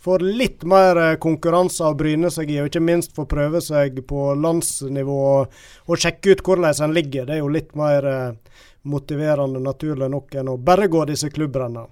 får 0.00 0.18
litt 0.18 0.64
mer 0.64 0.96
eh, 0.96 1.16
konkurranse 1.20 1.84
å 1.84 1.96
bryne 1.98 2.30
seg 2.32 2.50
i, 2.54 2.60
og 2.62 2.70
ikke 2.70 2.80
minst 2.84 3.12
får 3.16 3.28
prøve 3.28 3.60
seg 3.64 4.00
på 4.08 4.32
landsnivå 4.38 5.18
og, 5.28 5.94
sjekke 5.98 6.32
ut 6.32 6.44
hvordan 6.46 6.84
en 6.86 6.96
ligger. 6.96 7.28
Det 7.28 7.36
er 7.36 7.42
jo 7.42 7.52
litt 7.52 7.74
mer 7.76 8.08
eh, 8.08 8.64
motiverende, 8.88 9.60
naturlig 9.60 10.08
nok, 10.08 10.34
enn 10.40 10.54
å 10.54 10.56
bare 10.56 10.88
gå 10.88 11.04
disse 11.10 11.30
klubbrennene. 11.34 11.88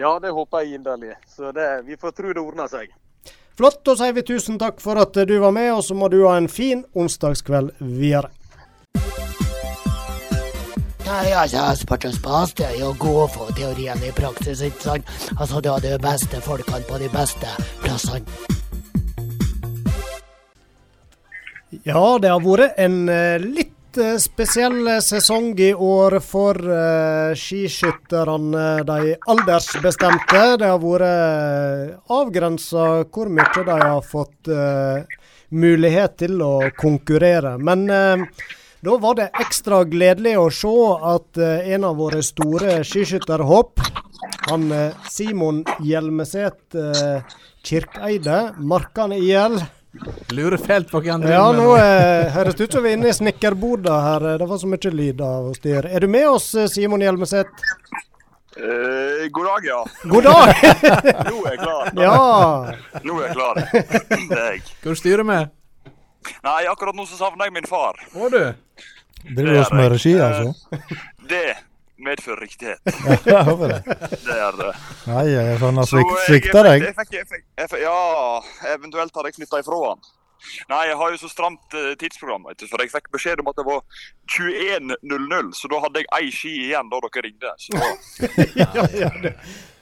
Ja, 0.00 0.16
det 0.22 0.32
håper 0.32 0.64
jeg 0.64 0.78
inderlig. 0.78 1.12
Så 1.28 1.52
det, 1.52 1.68
vi 1.84 1.98
får 2.00 2.14
tro 2.16 2.32
det 2.32 2.40
ordner 2.40 2.70
seg. 2.70 2.94
Flott. 3.62 3.84
Da 3.86 3.92
sier 3.94 4.14
vi 4.16 4.22
tusen 4.26 4.56
takk 4.58 4.80
for 4.82 4.98
at 4.98 5.14
du 5.14 5.36
var 5.38 5.52
med, 5.54 5.68
og 5.70 5.84
så 5.86 5.94
må 5.94 6.08
du 6.10 6.24
ha 6.26 6.32
en 6.34 6.48
fin 6.50 6.80
onsdagskveld 6.98 7.68
videre. 7.78 8.32
Nei, 11.06 11.28
altså, 11.30 11.68
Spartans 11.78 12.18
beste 12.24 12.66
er 12.66 12.80
jo 12.80 12.88
å 12.90 12.96
gå 12.98 13.12
for 13.30 13.52
teorien 13.54 14.02
i 14.02 14.10
praksis, 14.16 14.64
ikke 14.66 14.82
sant? 14.82 15.12
Altså, 15.36 15.60
du 15.62 15.68
har 15.70 15.84
de 15.84 15.94
beste 16.02 16.40
folkene 16.42 16.82
på 16.88 16.98
de 17.04 17.12
beste 17.14 17.54
plassene. 17.84 18.26
Ja, 21.86 22.02
det 22.18 22.34
har 22.34 22.42
vært 22.42 22.82
en 22.82 22.98
eh, 23.14 23.46
litt 23.92 24.04
eh, 24.04 24.18
spesiell 24.18 24.86
eh, 24.88 25.00
sesong 25.00 25.58
i 25.58 25.72
år 25.74 26.20
for 26.20 26.56
uh, 26.56 27.34
skiskytterne, 27.34 28.84
de 28.84 29.16
aldersbestemte. 29.26 30.56
Det 30.58 30.66
har 30.66 30.80
vært 30.80 32.08
avgrensa 32.08 33.04
hvor 33.10 33.28
mye 33.28 33.64
de 33.64 33.76
har 33.82 34.02
fått 34.02 34.48
uh, 34.48 35.04
mulighet 35.50 36.16
til 36.18 36.40
å 36.42 36.70
konkurrere. 36.76 37.58
Men 37.58 37.84
uh, 37.90 38.24
da 38.82 38.96
var 38.98 39.16
det 39.16 39.30
ekstra 39.40 39.84
gledelig 39.84 40.38
å 40.38 40.48
se 40.50 40.72
at 41.12 41.38
en 41.38 41.84
av 41.84 41.96
våre 41.96 42.22
store 42.22 42.80
skiskytterhopp, 42.82 43.78
han 44.48 44.64
Simon 45.06 45.62
Hjelmeset 45.86 46.74
Kirkeide, 47.62 48.40
Markan 48.58 49.14
IL 49.14 49.60
På 49.92 51.00
hvem 51.04 51.22
Ja, 51.28 51.44
nå 51.52 51.76
eh, 51.76 52.32
høres 52.32 52.56
det 52.56 52.64
ut 52.64 52.72
som 52.78 52.84
vi 52.84 52.94
er 52.94 52.96
inne 52.96 53.10
i 53.10 53.16
snekkerboda 53.16 53.98
her. 54.06 54.26
Det 54.40 54.46
var 54.48 54.60
så 54.62 54.70
mye 54.70 54.92
lyd 54.92 55.20
av 55.20 55.50
oss 55.50 55.60
der. 55.60 55.84
Er 55.84 56.00
du 56.00 56.08
med 56.08 56.28
oss, 56.30 56.46
Simon 56.72 57.04
Hjelmeset? 57.04 57.50
Eh, 58.56 59.28
god 59.30 59.44
dag, 59.50 59.66
ja. 59.68 59.80
God 60.08 60.24
dag! 60.24 60.54
Nå 61.28 61.42
er 61.44 61.50
jeg 61.50 61.60
klar. 61.60 61.92
ja. 61.96 62.16
Nå 63.04 63.18
er 63.18 63.26
jeg 63.26 63.36
klar. 63.36 63.60
Det 63.72 64.38
er 64.38 64.48
jeg. 64.54 64.64
Hva 64.80 64.94
du 64.96 65.00
styrer 65.02 65.28
med? 65.28 65.52
Nei, 66.46 66.60
akkurat 66.70 66.96
nå 66.96 67.04
så 67.10 67.18
savner 67.18 67.50
jeg 67.50 67.56
min 67.58 67.68
far. 67.68 67.98
Å 68.14 68.32
du? 68.32 68.42
Driver 69.28 69.52
du 69.52 69.60
og 69.60 69.68
smører 69.68 70.00
ski, 70.00 70.16
altså? 70.22 70.80
Det 71.28 71.44
medfører 72.04 72.40
riktighet. 72.44 72.80
Ja, 73.32 73.42
håper 73.46 73.68
det. 73.76 73.82
Det 74.26 74.38
er 74.38 74.58
det. 74.58 74.72
Nei, 75.10 75.24
jeg 75.32 75.58
sånn 75.62 75.78
har 75.80 75.86
Så 75.88 75.98
svikt, 76.00 76.12
jeg- 76.16 76.26
svikta 76.28 76.64
deg. 76.66 76.82
Jeg 76.88 77.06
jeg 77.12 77.44
jeg 77.62 77.84
ja, 77.84 78.42
eventuelt 78.74 79.14
har 79.16 79.28
jeg 79.30 79.38
flytta 79.40 79.62
ifra 79.62 79.78
han. 79.88 80.02
Nei, 80.66 80.80
jeg 80.88 80.96
har 80.98 81.12
jo 81.14 81.18
så 81.22 81.28
stramt 81.30 81.74
uh, 81.78 81.92
tidsprogram, 81.94 82.48
vet 82.50 82.58
du, 82.58 82.66
for 82.66 82.82
jeg 82.82 82.90
fikk 82.90 83.12
beskjed 83.14 83.38
om 83.44 83.50
at 83.52 83.60
det 83.60 83.64
var 83.68 83.84
21.00, 84.34 85.52
så 85.54 85.70
da 85.70 85.78
hadde 85.84 86.02
jeg 86.02 86.08
ei 86.18 86.30
ski 86.34 86.50
igjen 86.64 86.88
da 86.90 86.98
dere 87.04 87.22
ringte. 87.28 87.52
Så 87.62 87.78
da, 87.78 87.90
ja, 88.62 88.86
ja 89.04 89.10
det. 89.22 89.36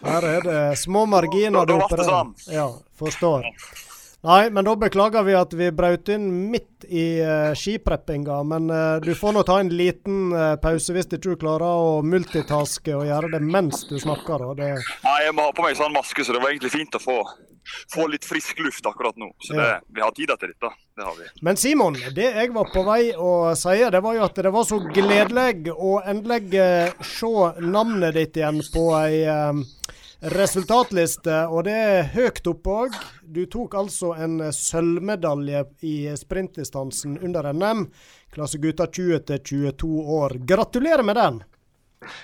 Her 0.04 0.26
er 0.34 0.44
det 0.44 0.58
små 0.82 1.06
marginer. 1.08 1.64
Da- 1.64 1.64
da 1.64 1.78
du 1.80 1.86
ble 1.88 2.00
det 2.02 2.08
sånn. 2.10 2.34
Ja, 2.52 2.66
forstår. 3.00 3.48
Nei, 4.22 4.50
men 4.52 4.66
da 4.66 4.74
beklager 4.76 5.24
vi 5.24 5.32
at 5.32 5.54
vi 5.56 5.70
brøt 5.72 6.10
inn 6.12 6.26
midt 6.52 6.84
i 6.84 7.04
uh, 7.24 7.54
skipreppinga. 7.56 8.42
Men 8.44 8.68
uh, 8.68 8.98
du 9.00 9.14
får 9.16 9.32
nå 9.32 9.44
ta 9.48 9.56
en 9.62 9.72
liten 9.72 10.34
uh, 10.36 10.56
pause 10.60 10.92
hvis 10.92 11.08
du 11.08 11.16
ikke 11.16 11.38
klarer 11.46 11.64
å 11.64 12.00
multitaske 12.04 12.98
og 12.98 13.06
gjøre 13.08 13.32
det 13.32 13.40
mens 13.40 13.86
du 13.88 13.96
snakker. 14.00 14.44
Det, 14.60 14.74
nei, 15.06 15.20
jeg 15.24 15.36
må 15.36 15.48
ha 15.48 15.54
på 15.56 15.64
meg 15.64 15.78
sånn 15.80 15.96
maske, 15.96 16.26
så 16.26 16.36
det 16.36 16.44
var 16.44 16.52
egentlig 16.52 16.74
fint 16.74 17.00
å 17.00 17.00
få, 17.00 17.16
få 17.94 18.10
litt 18.12 18.28
frisk 18.28 18.60
luft 18.60 18.84
akkurat 18.92 19.16
nå. 19.16 19.30
Så 19.40 19.56
det, 19.56 19.70
Ja. 19.72 19.80
vi 19.88 20.04
har 20.04 20.12
tid 20.12 20.34
til 20.36 20.52
dette. 20.52 20.74
Det 21.00 21.08
har 21.08 21.16
vi. 21.16 21.32
Men 21.40 21.56
Simon, 21.56 21.96
det 22.12 22.28
jeg 22.36 22.52
var 22.52 22.68
på 22.76 22.84
vei 22.84 23.14
å 23.16 23.54
si, 23.56 23.78
det 23.88 24.04
var 24.04 24.20
jo 24.20 24.28
at 24.28 24.44
det 24.44 24.52
var 24.52 24.68
så 24.68 24.82
gledelig 24.84 25.72
å 25.72 25.96
endelig 26.04 26.60
se 27.08 27.32
navnet 27.64 28.20
ditt 28.20 28.36
igjen 28.36 28.60
på 28.68 28.90
ei 29.00 29.24
resultatliste, 30.22 31.36
og 31.48 31.64
det 31.64 31.74
er 31.76 32.08
høyt 32.14 32.46
oppe 32.50 32.74
òg. 32.84 32.96
Du 33.24 33.44
tok 33.50 33.74
altså 33.80 34.12
en 34.20 34.40
eh, 34.44 34.52
sølvmedalje 34.54 35.64
i 35.86 35.94
sprintdistansen 36.18 37.18
under 37.24 37.52
NM, 37.56 37.86
klasse 38.34 38.60
gutta 38.62 38.86
20 38.86 39.24
til 39.30 39.42
22 39.72 39.90
år. 40.20 40.36
Gratulerer 40.46 41.06
med 41.06 41.16
den! 41.16 41.40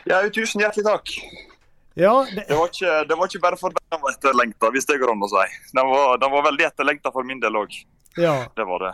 Ja, 0.09 0.23
tusen 0.33 0.63
hjertelig 0.65 0.87
takk. 0.87 1.15
Ja, 1.97 2.27
det, 2.29 2.45
Det 2.49 2.57
var 2.57 2.69
ikke, 2.69 2.97
det 3.09 3.17
var 3.17 3.31
ikke 3.31 3.41
bare 3.41 3.57
for 3.61 3.73
den 3.73 4.03
var 4.03 4.13
etterlengta, 4.13 4.69
hvis 4.73 4.85
det 4.89 4.99
går 5.01 5.15
an 5.15 5.25
å 5.25 5.31
si. 5.33 5.47
Den 5.73 5.89
var, 5.89 6.19
den 6.21 6.35
var 6.35 6.45
veldig 6.51 6.69
etterlengta 6.69 7.13
for 7.13 7.25
min 7.25 7.41
del 7.41 7.57
òg. 7.57 7.73
ja. 8.21 8.37
Det 8.57 8.69
var 8.69 8.85
det. 8.85 8.93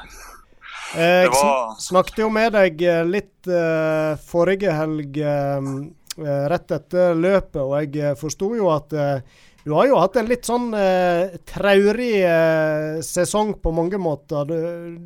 Jeg 0.95 1.25
Det 1.25 1.33
var- 1.33 1.75
sn 1.79 1.83
snakket 1.89 2.19
jo 2.19 2.29
med 2.31 2.53
deg 2.53 2.83
eh, 2.83 3.05
litt 3.05 3.49
uh, 3.49 4.15
forrige 4.29 4.73
helg 4.77 5.17
eh, 5.19 5.57
eh, 5.57 5.71
rett 6.19 6.75
etter 6.77 7.17
løpet, 7.17 7.61
og 7.63 7.75
jeg 7.81 7.97
eh, 8.03 8.19
forsto 8.19 8.53
jo 8.59 8.69
at 8.75 8.93
eh, 8.93 9.41
du 9.63 9.73
har 9.77 9.87
jo 9.87 9.99
hatt 10.01 10.17
en 10.19 10.27
litt 10.27 10.49
sånn 10.49 10.73
eh, 10.75 11.37
traurig 11.47 12.17
eh, 12.27 12.99
sesong 13.07 13.55
på 13.63 13.73
mange 13.75 14.01
måter. 14.03 14.49
Du, 14.49 14.57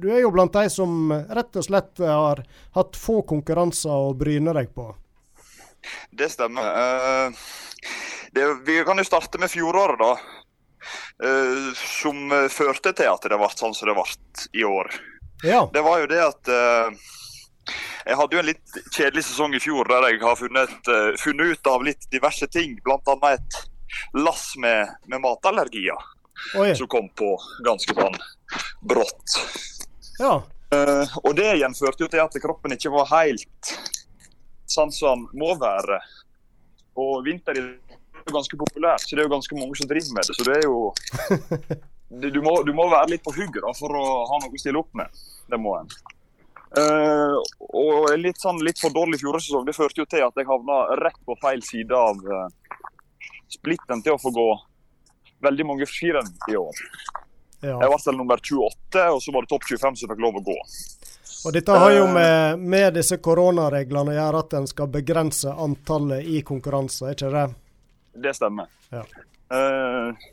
du 0.00 0.06
er 0.14 0.22
jo 0.24 0.32
blant 0.32 0.54
de 0.56 0.70
som 0.72 1.12
rett 1.12 1.58
og 1.60 1.66
slett 1.66 2.00
har 2.00 2.40
hatt 2.78 2.96
få 2.96 3.20
konkurranser 3.28 3.92
å 3.92 4.14
bryne 4.16 4.56
deg 4.56 4.72
på. 4.72 4.88
Det 6.10 6.30
stemmer. 6.32 6.64
Uh, 6.66 7.30
det, 8.32 8.46
vi 8.66 8.80
kan 8.84 8.98
jo 8.98 9.04
starte 9.06 9.38
med 9.38 9.52
fjoråret, 9.52 10.00
da. 10.00 10.16
Uh, 11.24 11.72
som 11.74 12.32
eh, 12.32 12.48
førte 12.52 12.92
til 12.94 13.08
at 13.10 13.24
det 13.24 13.38
ble 13.40 13.48
sånn 13.56 13.74
som 13.74 13.88
det 13.88 13.94
ble 13.96 14.04
i 14.56 14.64
år. 14.68 14.90
Ja. 15.44 15.66
Det 15.72 15.82
var 15.84 16.00
jo 16.02 16.08
det 16.10 16.20
at 16.22 16.50
eh, 16.52 17.06
jeg 18.06 18.16
hadde 18.20 18.36
jo 18.36 18.42
en 18.42 18.46
litt 18.46 18.76
kjedelig 18.94 19.24
sesong 19.26 19.54
i 19.56 19.60
fjor 19.62 19.88
der 19.90 20.04
jeg 20.10 20.20
har 20.22 20.36
funnet, 20.38 20.90
eh, 20.92 21.08
funnet 21.18 21.56
ut 21.56 21.70
av 21.70 21.86
litt 21.86 22.06
diverse 22.12 22.46
ting. 22.54 22.76
Bl.a. 22.84 23.16
et 23.32 23.58
lass 24.14 24.52
med, 24.62 24.92
med 25.10 25.22
matallergier 25.24 26.04
Oi. 26.60 26.74
som 26.78 26.86
kom 26.92 27.08
på 27.18 27.32
ganske 27.66 27.96
sånn 27.96 28.18
brått. 28.86 29.38
Ja. 30.20 30.38
Uh, 30.74 31.06
og 31.22 31.36
det 31.38 31.46
igjen 31.56 31.74
førte 31.78 32.02
jo 32.04 32.10
til 32.10 32.22
at 32.24 32.34
kroppen 32.42 32.74
ikke 32.74 32.90
var 32.94 33.06
helt 33.12 33.74
sånn 34.70 34.92
som 34.94 35.26
må 35.34 35.54
være. 35.58 35.98
Og 36.98 37.26
vinter 37.26 37.58
er 37.58 37.66
jo 37.66 38.34
ganske 38.34 38.58
populært, 38.58 39.04
så 39.06 39.14
det 39.14 39.24
er 39.24 39.28
jo 39.28 39.34
ganske 39.34 39.58
mange 39.58 39.78
som 39.78 39.90
driver 39.90 40.16
med 40.16 40.30
det. 40.30 40.38
Så 40.38 40.46
det 40.46 40.58
er 40.60 40.66
jo 40.66 40.78
Du, 42.06 42.28
Du 42.30 42.38
må, 42.38 42.52
du 42.62 42.70
må 42.70 42.84
være 42.86 43.16
litt 43.16 43.24
på 43.26 43.34
hugget 43.34 43.64
da, 43.64 43.72
for 43.74 43.90
å 43.98 44.02
ha 44.30 44.36
noe 44.38 44.54
å 44.54 44.60
stille 44.62 44.78
opp 44.78 44.92
med. 44.94 45.10
Det 45.50 45.58
må 45.58 45.74
en. 45.80 45.90
Eh, 46.76 47.36
og 47.72 48.10
litt, 48.20 48.38
sånn, 48.42 48.58
litt 48.64 48.80
for 48.80 48.92
dårlig 48.92 49.20
fjorårssesong 49.22 49.64
det 49.64 49.76
førte 49.76 50.02
jo 50.02 50.08
til 50.10 50.24
at 50.26 50.36
jeg 50.36 50.48
havna 50.48 50.80
rett 51.00 51.18
på 51.24 51.36
feil 51.40 51.62
side 51.64 51.96
av 51.96 52.20
uh, 52.28 52.48
splitten 53.48 54.02
til 54.04 54.16
å 54.16 54.20
få 54.20 54.32
gå 54.36 54.48
veldig 55.46 55.66
mange 55.68 55.88
skirenn 55.88 56.28
i 56.50 56.58
år. 56.60 56.82
ja. 57.64 57.78
Jeg 57.80 57.88
ble 57.88 58.00
selv 58.02 58.20
nummer 58.20 58.40
28, 58.42 59.06
og 59.08 59.22
så 59.24 59.32
var 59.32 59.46
det 59.46 59.52
topp 59.54 59.68
25 59.70 60.00
som 60.02 60.12
fikk 60.12 60.24
lov 60.26 60.40
å 60.40 60.44
gå. 60.50 60.58
Og 61.46 61.54
dette 61.54 61.78
har 61.78 61.92
jo 61.94 62.06
med, 62.10 62.60
med 62.60 62.96
disse 62.98 63.20
koronareglene 63.22 64.12
å 64.12 64.16
gjøre 64.16 64.42
at 64.44 64.56
en 64.58 64.68
skal 64.68 64.90
begrense 64.92 65.52
antallet 65.52 66.28
i 66.28 66.40
konkurranser, 66.44 67.12
er 67.12 67.16
ikke 67.16 67.32
det? 67.32 67.46
Det 68.26 68.32
stemmer. 68.36 68.68
Ja. 68.90 69.04
Eh, 69.54 70.26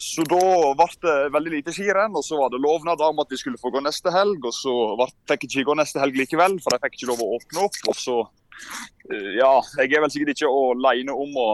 så 0.00 0.24
da 0.24 0.40
ble 0.78 0.86
det 1.04 1.14
veldig 1.34 1.50
lite 1.58 1.72
skirenn, 1.76 2.14
og 2.16 2.24
så 2.24 2.38
var 2.40 2.48
det 2.54 2.60
lovnad 2.64 3.00
om 3.04 3.18
at 3.20 3.28
vi 3.32 3.36
skulle 3.40 3.60
få 3.60 3.70
gå 3.74 3.82
neste 3.84 4.12
helg. 4.14 4.44
Og 4.48 4.54
så 4.56 4.72
fikk 5.28 5.44
jeg 5.44 5.50
ikke 5.60 5.68
gå 5.70 5.76
neste 5.76 6.00
helg 6.00 6.16
likevel, 6.16 6.56
for 6.64 6.72
jeg 6.72 6.82
fikk 6.86 6.96
ikke 6.98 7.10
lov 7.12 7.20
å 7.24 7.34
åpne 7.36 7.66
opp. 7.66 7.76
Og 7.92 7.98
så 8.00 8.16
eh, 9.12 9.34
Ja, 9.36 9.52
jeg 9.82 9.92
er 9.92 10.04
vel 10.06 10.12
sikkert 10.14 10.34
ikke 10.38 10.50
alene 10.52 11.12
om 11.12 11.36
å 11.40 11.50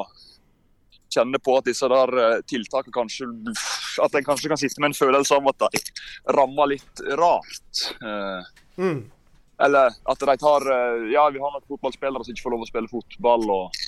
kjenne 1.11 1.39
på 1.43 1.57
at 1.59 1.67
disse 1.71 1.89
der 1.91 2.13
eh, 2.23 2.41
tiltakene 2.51 2.93
kanskje 2.95 3.29
At 4.05 4.15
en 4.19 4.27
kanskje 4.27 4.51
kan 4.53 4.59
sitte 4.61 4.83
med 4.83 4.91
en 4.93 4.99
følelse 4.99 5.37
av 5.39 5.47
at 5.53 5.67
de 5.75 5.83
rammer 6.37 6.75
litt 6.77 7.05
rart. 7.19 7.85
Eh, 8.03 8.55
Mm. 8.77 9.07
eller 9.65 9.95
at 10.05 10.19
de 10.21 10.35
tar 10.37 10.67
Ja, 11.09 11.31
vi 11.33 11.41
har 11.41 11.51
noen 11.55 11.63
fotballspillere 11.65 12.21
som 12.27 12.35
ikke 12.35 12.45
får 12.45 12.53
lov 12.53 12.65
å 12.67 12.69
spille 12.69 12.91
fotball, 12.93 13.47
og, 13.55 13.79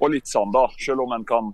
og 0.00 0.10
litt 0.14 0.24
sånn, 0.30 0.54
da. 0.54 0.62
Selv 0.80 1.02
om 1.04 1.12
en 1.12 1.26
kan 1.28 1.50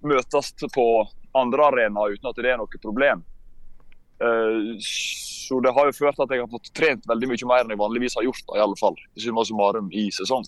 møtes 0.00 0.54
på 0.72 0.86
andre 1.34 1.68
arenaer 1.70 2.16
uten 2.16 2.30
at 2.30 2.40
det 2.40 2.52
er 2.52 2.60
noe 2.60 2.82
problem. 2.82 3.24
Eh, 4.24 4.74
så 4.80 5.60
det 5.60 5.72
har 5.76 5.90
jo 5.90 5.96
ført 5.96 6.18
til 6.18 6.26
at 6.26 6.36
jeg 6.36 6.44
har 6.44 6.52
fått 6.52 6.70
trent 6.76 7.08
veldig 7.10 7.32
mye 7.32 7.48
mer 7.50 7.64
enn 7.64 7.74
jeg 7.74 7.82
vanligvis 7.82 8.18
har 8.20 8.28
gjort, 8.28 8.46
i 8.54 8.62
alle 8.64 8.78
fall. 8.80 8.96
Summa 9.20 9.44
summarum 9.44 9.90
i 9.92 10.06
sesong. 10.14 10.46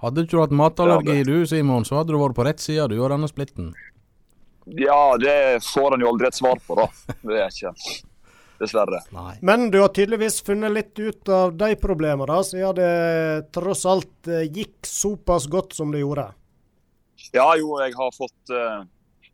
Hadde 0.00 0.24
ikke 0.24 0.36
du 0.36 0.42
hatt 0.44 0.54
matallergi 0.56 1.24
du, 1.28 1.34
Simon, 1.48 1.84
så 1.84 2.00
hadde 2.00 2.14
du 2.14 2.20
vært 2.20 2.36
på 2.38 2.46
rett 2.46 2.62
side 2.62 2.88
du 2.92 2.96
og 3.00 3.10
denne 3.12 3.28
splitten. 3.28 3.72
Ja, 4.78 5.16
det 5.20 5.64
får 5.66 5.96
en 5.96 6.04
jo 6.04 6.12
aldri 6.12 6.28
et 6.30 6.38
svar 6.38 6.60
på, 6.64 6.76
da. 6.78 6.86
Det 7.26 7.40
er 7.40 7.50
ikke 7.50 7.74
Dessverre. 8.60 8.98
Nei. 9.16 9.38
Men 9.40 9.70
du 9.72 9.78
har 9.80 9.88
tydeligvis 9.96 10.42
funnet 10.44 10.74
litt 10.74 10.98
ut 11.00 11.28
av 11.32 11.54
de 11.56 11.70
problemene, 11.80 12.26
da, 12.28 12.42
siden 12.44 12.76
det 12.76 13.52
tross 13.56 13.86
alt 13.88 14.28
eh, 14.28 14.44
gikk 14.52 14.84
såpass 14.84 15.46
godt 15.48 15.72
som 15.78 15.94
det 15.94 16.02
gjorde. 16.02 16.26
Ja, 17.32 17.46
jo, 17.56 17.72
jeg 17.80 17.96
har 17.96 18.12
fått, 18.12 18.52
eh, 18.52 18.82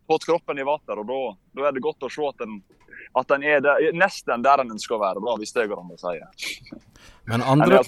fått 0.06 0.26
kroppen 0.28 0.58
i 0.58 0.66
vater, 0.66 1.00
og 1.02 1.08
da, 1.10 1.68
er 1.68 1.76
det 1.76 1.84
godt 1.84 2.06
å 2.06 2.10
se 2.12 2.26
at 2.28 2.42
den, 2.42 2.60
at 3.16 3.30
den 3.30 3.46
er 3.46 3.62
der, 3.64 3.88
nesten 3.96 4.44
der 4.44 4.62
den 4.62 4.78
skal 4.82 5.00
være, 5.02 5.22
da, 5.24 5.36
hvis 5.40 5.54
det 5.56 5.66
går 5.70 5.82
an 5.82 5.94
å 5.94 5.98
si. 6.00 6.76
Men 7.26 7.42
andre, 7.42 7.80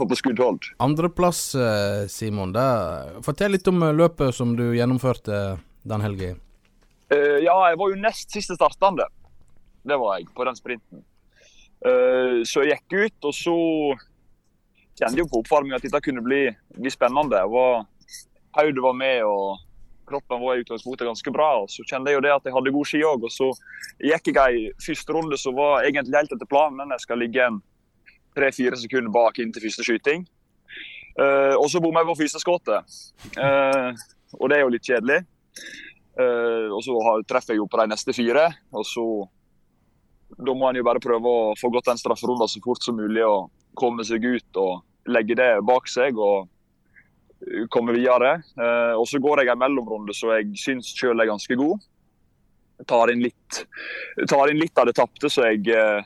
andreplass, 0.82 1.54
eh, 1.54 2.06
Simon. 2.10 2.52
Det, 2.52 2.66
fortell 3.26 3.54
litt 3.54 3.68
om 3.70 3.84
eh, 3.86 3.94
løpet 3.94 4.34
som 4.34 4.56
du 4.58 4.66
gjennomførte 4.74 5.58
den 5.86 6.02
helga. 6.02 6.34
Uh, 7.08 7.38
ja, 7.40 7.54
jeg 7.70 7.78
var 7.80 7.92
jo 7.92 8.00
nest 8.02 8.34
siste 8.34 8.56
startende. 8.58 9.06
Det 9.86 9.96
var 9.96 10.18
jeg, 10.18 10.26
på 10.34 10.44
den 10.44 10.58
sprinten. 10.58 11.04
Uh, 11.86 12.42
så 12.44 12.66
jeg 12.66 12.82
gikk 12.82 12.98
ut, 12.98 13.28
og 13.30 13.36
så 13.36 13.56
kjente 14.98 15.22
jo 15.22 15.28
på 15.30 15.40
oppvarminga 15.44 15.78
at 15.78 15.86
dette 15.86 16.02
kunne 16.04 16.24
bli, 16.26 16.42
bli 16.76 16.92
spennende. 16.92 17.40
Hodet 18.58 18.82
var 18.82 18.98
med 18.98 19.22
og 19.22 19.62
kroppen 20.08 20.40
var 20.40 20.56
i 20.56 20.64
utgangspunktet 20.64 21.08
ganske 21.08 21.32
bra. 21.34 21.50
og 21.62 21.70
Så 21.70 21.84
kjente 21.86 22.10
jeg 22.10 22.18
jo 22.18 22.24
det 22.24 22.34
at 22.34 22.46
jeg 22.48 22.54
hadde 22.56 22.74
god 22.74 22.88
ski 22.90 23.02
òg. 23.06 23.26
Og 23.28 23.32
så 23.32 23.50
gikk 24.02 24.32
jeg 24.34 24.58
i 24.58 24.66
første 24.84 25.16
runde 25.16 25.38
som 25.40 25.56
var 25.58 25.86
egentlig 25.86 26.16
helt 26.18 26.34
etter 26.34 26.50
planen. 26.50 26.76
men 26.80 26.96
Jeg 26.96 27.06
skal 27.06 27.22
ligge 27.22 27.44
en 27.44 27.60
tre-fire 28.36 28.78
sekunder 28.78 29.12
bak 29.12 29.38
inn 29.38 29.52
til 29.52 29.66
første 29.66 29.86
skyting. 29.86 30.26
Uh, 31.18 31.58
og 31.58 31.66
så 31.70 31.80
bommer 31.82 32.04
jeg 32.04 32.10
på 32.12 32.20
første 32.20 32.40
skuddet. 32.42 32.98
Uh, 33.34 33.90
og 34.38 34.50
det 34.50 34.58
er 34.58 34.62
jo 34.62 34.74
litt 34.74 34.86
kjedelig. 34.86 35.22
Uh, 36.18 36.70
og 36.74 36.82
så 36.86 36.94
treffer 37.30 37.54
jeg 37.54 37.62
jo 37.62 37.70
på 37.70 37.80
de 37.80 37.88
neste 37.90 38.14
fire. 38.14 38.46
Og 38.72 38.86
så 38.86 39.08
Da 40.28 40.52
må 40.54 40.68
en 40.68 40.76
jo 40.76 40.84
bare 40.84 41.00
prøve 41.00 41.24
å 41.24 41.54
få 41.56 41.70
gått 41.72 41.88
den 41.88 41.98
strafferunden 41.98 42.50
så 42.52 42.60
fort 42.62 42.84
som 42.84 42.98
mulig 43.00 43.24
og 43.24 43.48
komme 43.74 44.04
seg 44.04 44.22
ut 44.22 44.58
og 44.60 44.84
legge 45.08 45.34
det 45.34 45.64
bak 45.64 45.88
seg. 45.88 46.18
og 46.20 46.50
komme 47.70 47.94
videre. 47.96 48.38
Uh, 48.58 48.94
og 48.98 49.06
så 49.08 49.20
går 49.22 49.42
jeg 49.42 49.52
en 49.52 49.62
mellomrunde 49.62 50.14
som 50.16 50.32
jeg 50.34 50.52
syns 50.58 50.90
sjøl 50.96 51.18
er 51.20 51.30
ganske 51.30 51.58
god. 51.58 51.82
Tar 52.88 53.12
inn 53.12 53.24
litt, 53.24 53.64
tar 54.30 54.50
inn 54.50 54.60
litt 54.60 54.78
av 54.78 54.88
det 54.88 54.96
tapte 54.98 55.30
så 55.30 55.48
jeg 55.48 55.66
uh, 55.74 56.02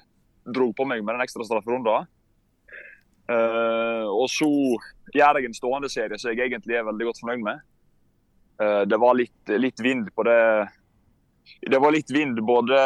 dro 0.49 0.71
på 0.77 0.87
meg 0.89 1.05
med 1.05 1.17
den 1.17 1.25
ekstra 1.25 1.47
strafferunden. 1.49 2.09
Uh, 3.31 4.09
og 4.11 4.27
så 4.33 4.51
gjør 5.15 5.39
jeg 5.39 5.49
en 5.49 5.57
stående 5.57 5.91
serie 5.93 6.19
som 6.21 6.33
jeg 6.33 6.47
egentlig 6.49 6.77
er 6.77 6.89
veldig 6.89 7.11
godt 7.11 7.23
fornøyd 7.23 7.45
med. 7.45 7.69
det 8.87 8.99
var 9.01 9.17
litt, 9.17 9.51
litt, 9.59 9.81
vind 9.81 10.11
på 10.15 10.23
det 10.23 10.69
Det 11.73 11.79
var 11.81 11.91
litt 11.91 12.11
vind 12.13 12.39
både 12.47 12.77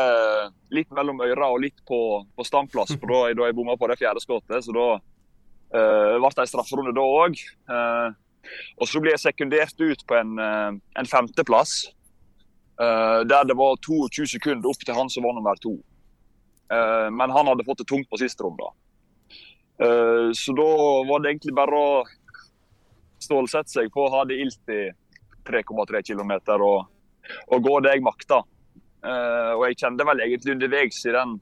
litt 0.73 0.91
mellom 0.95 1.21
øra 1.21 1.51
og 1.53 1.61
litt 1.61 1.83
på, 1.85 1.99
på 2.37 2.45
standplass 2.47 2.95
på 2.97 3.09
da, 3.11 3.35
da 3.35 3.49
jeg 3.49 3.57
bomma 3.59 3.77
på 3.77 3.89
det 3.91 3.99
fjerde 4.01 4.23
skuddet. 4.23 4.65
Så 4.65 4.73
da 4.73 4.87
ble 6.17 6.31
det 6.31 6.47
en 6.47 6.53
strafferunde 6.53 6.95
da 6.97 7.05
òg. 7.05 7.43
Og 8.81 8.89
så 8.89 9.01
ble 9.03 9.15
jeg 9.15 9.23
sekundert 9.23 9.81
ut 9.81 10.03
på 10.09 10.17
en, 10.19 10.39
eh, 10.39 10.73
en 11.01 11.11
femteplass. 11.11 11.93
Uh, 12.77 13.25
der 13.25 13.47
det 13.49 13.55
var 13.57 13.79
22 13.81 14.27
sekunder 14.35 14.69
opp 14.69 14.83
til 14.85 14.93
han 14.93 15.09
som 15.09 15.25
var 15.25 15.33
nummer 15.33 15.57
to. 15.57 15.79
Uh, 16.69 17.09
men 17.09 17.33
han 17.33 17.49
hadde 17.49 17.65
fått 17.65 17.81
det 17.81 17.87
tungt 17.89 18.11
på 18.11 18.21
siste 18.21 18.45
runde. 18.45 18.69
Så 19.77 20.55
da 20.57 20.69
var 21.05 21.21
det 21.21 21.35
egentlig 21.35 21.53
bare 21.53 21.77
å 21.77 21.89
stålsette 23.21 23.69
seg 23.69 23.91
på 23.93 24.07
å 24.07 24.13
ha 24.15 24.23
det 24.25 24.39
ilt 24.41 24.71
i 24.73 24.87
3,3 25.45 26.01
km 26.01 26.33
og, 26.55 26.87
og, 27.53 27.59
gå 27.61 27.75
det 27.85 27.93
jeg 27.93 28.05
makta. 28.07 28.39
og 28.41 29.65
jeg 29.67 29.77
kjente 29.77 30.07
vel 30.09 30.23
egentlig 30.25 30.55
underveis 30.55 31.03
i 31.05 31.13
den, 31.13 31.37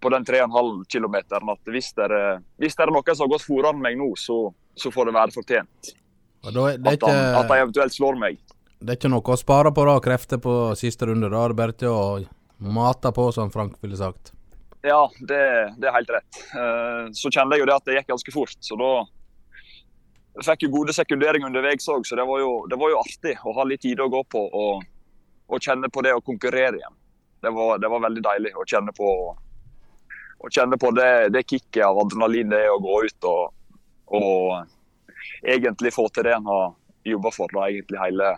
på 0.00 0.08
den 0.16 0.24
3,5 0.24 0.80
km 0.88 1.18
at 1.20 1.68
hvis 1.68 1.92
det, 1.98 2.08
er, 2.08 2.40
er 2.40 2.94
noen 2.94 3.12
som 3.12 3.26
har 3.26 3.34
gått 3.34 3.44
foran 3.44 3.84
meg 3.84 4.00
nå, 4.00 4.08
så, 4.16 4.40
så 4.72 4.92
får 4.94 5.10
det 5.10 5.18
være 5.18 5.36
fortjent. 5.36 5.92
At, 6.40 6.56
ikke, 6.56 7.06
han, 7.06 7.18
at, 7.36 7.48
han 7.50 7.56
eventuelt 7.66 7.94
slår 7.94 8.18
meg. 8.20 8.40
Det 8.80 8.94
er 8.94 8.96
ikke 8.96 9.12
noe 9.12 9.34
å 9.34 9.36
spare 9.36 9.72
på 9.76 9.84
da, 9.84 9.98
krefter 10.00 10.40
på 10.40 10.56
siste 10.78 11.10
runde. 11.10 11.28
Da 11.28 11.44
er 11.44 11.52
det 11.52 11.58
bare 11.58 11.76
til 11.76 11.92
å 11.92 12.04
mate 12.60 13.12
på, 13.12 13.26
som 13.36 13.52
Frank 13.52 13.76
ville 13.84 13.98
sagt. 13.98 14.32
Ja, 14.80 15.02
det, 15.20 15.40
det 15.76 15.88
er 15.88 15.96
helt 15.98 16.12
rett. 16.14 16.38
Uh, 16.54 17.12
så 17.12 17.28
kjente 17.28 17.56
jeg 17.56 17.64
jo 17.64 17.68
det 17.68 17.76
at 17.76 17.88
det 17.88 17.98
gikk 17.98 18.14
ganske 18.14 18.32
fort. 18.32 18.56
Så 18.64 18.78
da 18.80 18.92
jeg 20.38 20.46
fikk 20.46 20.64
jo 20.64 20.72
gode 20.78 20.94
sekunderinger 20.96 21.50
underveis 21.50 21.88
òg, 21.92 22.06
så 22.08 22.16
det 22.16 22.24
var, 22.24 22.40
jo, 22.40 22.54
det 22.70 22.78
var, 22.80 22.94
jo, 22.94 23.02
artig 23.02 23.36
å 23.44 23.52
ha 23.58 23.66
litt 23.68 23.82
tid 23.84 24.00
å 24.00 24.08
gå 24.08 24.22
på 24.30 24.40
og, 24.46 24.84
og 25.50 25.60
kjenne 25.60 25.90
på 25.92 26.04
det 26.06 26.14
å 26.16 26.24
konkurrere 26.24 26.78
igjen. 26.78 26.96
Det 27.44 27.52
var, 27.56 27.80
det 27.82 27.90
var 27.90 28.04
veldig 28.06 28.22
deilig 28.24 28.52
å 28.56 28.64
kjenne 28.68 28.94
på, 28.96 29.10
å 30.40 30.50
kjenne 30.52 30.78
på 30.80 30.92
det, 30.96 31.12
det 31.34 31.44
kicket 31.44 31.82
av 31.84 32.00
adrenalin 32.00 32.52
det 32.52 32.62
er 32.64 32.72
å 32.72 32.80
gå 32.80 33.00
ut 33.04 33.28
og, 33.28 33.52
og 34.16 34.70
egentlig 35.42 35.94
få 35.94 36.08
til 36.08 36.26
det 36.26 36.34
en 36.36 36.46
har 36.46 36.72
jobba 37.04 37.30
for 37.32 37.52
da, 37.54 37.68
egentlig 37.68 38.00
hele 38.00 38.34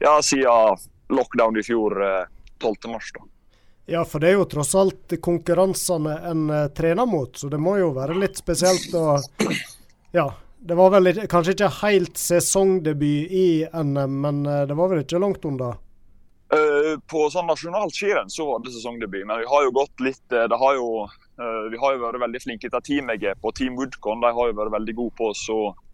ja, 0.00 0.22
siden 0.22 0.78
lockdown 1.08 1.58
i 1.58 1.62
fjor, 1.62 1.90
12. 2.62 2.76
Eh, 2.84 2.90
mars. 2.90 3.12
da. 3.14 3.20
Ja, 3.86 4.04
for 4.04 4.20
det 4.20 4.30
er 4.30 4.38
jo 4.38 4.46
tross 4.48 4.74
alt 4.78 5.16
konkurransene 5.20 6.14
en 6.30 6.50
uh, 6.50 6.68
trener 6.72 7.06
mot, 7.06 7.36
så 7.36 7.50
det 7.50 7.58
må 7.58 7.76
jo 7.80 7.90
være 7.96 8.16
litt 8.16 8.38
spesielt 8.38 8.94
å 8.94 9.18
Ja, 10.14 10.28
det 10.62 10.76
var 10.78 10.92
vel 10.94 11.10
kanskje 11.26 11.56
ikke 11.56 11.72
helt 11.82 12.20
sesongdebut 12.20 13.32
i 13.34 13.46
NM, 13.74 14.20
men 14.22 14.44
uh, 14.46 14.62
det 14.70 14.78
var 14.78 14.92
vel 14.92 15.02
ikke 15.02 15.20
langt 15.20 15.44
unna? 15.48 15.74
Uh, 16.52 16.94
på 17.10 17.26
sånn 17.32 17.48
nasjonalt 17.50 17.96
skirenn 17.96 18.30
så 18.30 18.46
var 18.52 18.62
det 18.62 18.72
sesongdebut, 18.76 19.26
men 19.26 19.42
vi 19.42 19.50
har 19.50 19.66
jo 19.66 19.74
gått 19.82 20.06
litt 20.06 20.24
det 20.30 20.58
har 20.62 20.78
jo, 20.78 21.08
Vi 21.72 21.78
har 21.80 21.94
jo 21.94 22.02
vært 22.04 22.20
veldig 22.22 22.40
flinke 22.44 22.68
til 22.70 22.82
teamet 22.86 23.24
på. 23.42 23.50
Team 23.56 23.74
Woodcon 23.74 24.20
de 24.22 24.30
har 24.36 24.50
jo 24.50 24.58
vært 24.60 24.76
veldig 24.76 24.94
gode 24.94 25.16
på 25.18 25.32
å 25.32 25.62
Uh, 25.62 25.91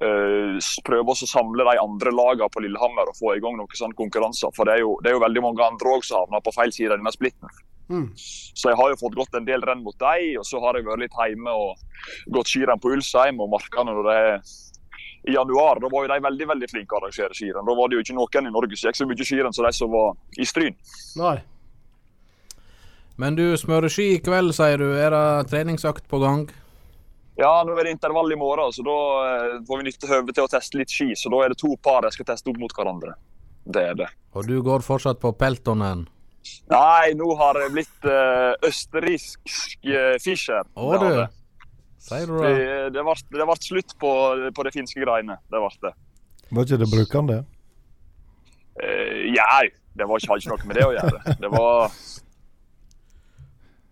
prøve 0.00 1.12
å 1.12 1.28
samle 1.28 1.66
de 1.66 1.80
andre 1.80 2.12
lagene 2.14 2.48
på 2.52 2.62
Lillehammer 2.64 3.10
og 3.10 3.18
få 3.18 3.34
i 3.36 3.42
gang 3.44 3.58
noen 3.58 3.76
sånne 3.76 3.98
konkurranser. 3.98 4.54
For 4.56 4.68
det 4.68 4.78
er, 4.78 4.84
jo, 4.86 4.94
det 5.04 5.12
er 5.12 5.18
jo 5.18 5.26
veldig 5.26 5.42
mange 5.44 5.66
andre 5.66 5.92
òg 5.96 6.06
som 6.06 6.22
havner 6.22 6.44
på 6.44 6.54
feil 6.56 6.72
side 6.72 6.94
av 6.94 7.00
denne 7.00 7.12
splitten. 7.12 7.52
Mm. 7.90 8.06
Så 8.16 8.70
jeg 8.70 8.78
har 8.78 8.92
jo 8.92 8.98
fått 9.00 9.18
gått 9.18 9.36
en 9.36 9.46
del 9.48 9.64
renn 9.66 9.82
mot 9.84 9.96
dem, 9.98 10.38
og 10.40 10.46
så 10.46 10.60
har 10.62 10.78
jeg 10.78 10.86
vært 10.86 11.04
litt 11.04 11.16
hjemme 11.18 11.52
og 11.52 12.34
gått 12.36 12.52
skirenn 12.52 12.80
på 12.80 12.94
Ulsheim 12.94 13.42
og 13.42 13.50
markene 13.52 13.92
når 13.92 14.06
det 14.06 14.18
er 14.24 14.34
i 15.28 15.34
januar. 15.34 15.82
Da 15.82 15.90
var 15.92 16.06
jo 16.06 16.12
de 16.12 16.20
veldig 16.24 16.48
veldig 16.54 16.70
flinke 16.70 16.96
å 16.96 17.00
arrangere 17.02 17.36
skirenn. 17.36 17.66
Da 17.66 17.76
var 17.76 17.90
det 17.90 17.98
jo 17.98 18.04
ikke 18.06 18.16
noen 18.16 18.48
i 18.48 18.54
Norge 18.54 18.78
som 18.78 18.88
gikk 18.88 19.00
så 19.00 19.08
mye 19.10 19.26
skirenn 19.26 19.56
som 19.56 19.66
de 19.66 19.72
som 19.76 19.92
var 19.92 20.14
i 20.38 20.48
Stryn. 20.48 20.78
Nei. 21.20 21.36
Men 23.20 23.36
du 23.36 23.44
smører 23.60 23.92
ski 23.92 24.14
i 24.14 24.20
kveld, 24.24 24.54
sier 24.56 24.80
du. 24.80 24.94
Er 24.96 25.12
det 25.12 25.50
treningsøkt 25.50 26.06
på 26.08 26.22
gang? 26.22 26.46
Ja, 27.38 27.50
nå 27.64 27.76
er 27.78 27.86
det 27.86 27.94
intervall 27.94 28.32
i 28.32 28.38
morgen, 28.38 28.72
så 28.74 28.84
da 28.84 28.96
eh, 29.24 29.58
får 29.66 29.80
vi 29.80 29.86
nytte 29.86 30.08
høvet 30.10 30.36
til 30.36 30.46
å 30.46 30.50
teste 30.50 30.80
litt 30.80 30.92
ski. 30.92 31.12
Så 31.16 31.30
da 31.32 31.44
er 31.44 31.52
det 31.54 31.60
to 31.60 31.72
par 31.82 32.06
jeg 32.08 32.18
skal 32.18 32.32
teste 32.32 32.50
opp 32.52 32.58
mot 32.60 32.74
hverandre. 32.76 33.14
Det 33.70 33.84
er 33.92 33.98
det. 33.98 34.08
Og 34.34 34.48
du 34.48 34.56
går 34.64 34.84
fortsatt 34.84 35.20
på 35.22 35.32
peltonen? 35.38 36.06
Nei, 36.72 37.12
nå 37.18 37.28
har 37.36 37.58
jeg 37.60 37.72
blitt 37.74 38.06
uh, 38.08 38.56
østerriksk 38.66 39.40
uh, 39.90 40.16
Fischer. 40.22 40.64
Å 40.74 41.00
du, 41.02 41.08
sier 42.00 42.30
du 42.30 42.38
det? 42.40 42.52
Det, 42.96 43.02
det 43.36 43.46
ble 43.46 43.56
slutt 43.60 43.96
på, 44.00 44.12
på 44.56 44.66
de 44.66 44.72
finske 44.74 45.02
greiene. 45.02 45.36
Det 45.52 45.60
ble 45.60 45.70
det. 45.84 45.92
Var 46.50 46.66
ikke 46.66 46.80
det 46.80 46.88
brukende? 46.90 47.38
Uh, 48.80 49.20
ja, 49.36 49.60
det 49.98 50.08
var 50.08 50.20
ikke, 50.20 50.32
hadde 50.32 50.44
ikke 50.44 50.54
noe 50.54 50.70
med 50.70 50.80
det 50.80 50.88
å 50.88 50.94
gjøre. 50.96 51.36
Det 51.44 51.52
var 51.52 52.00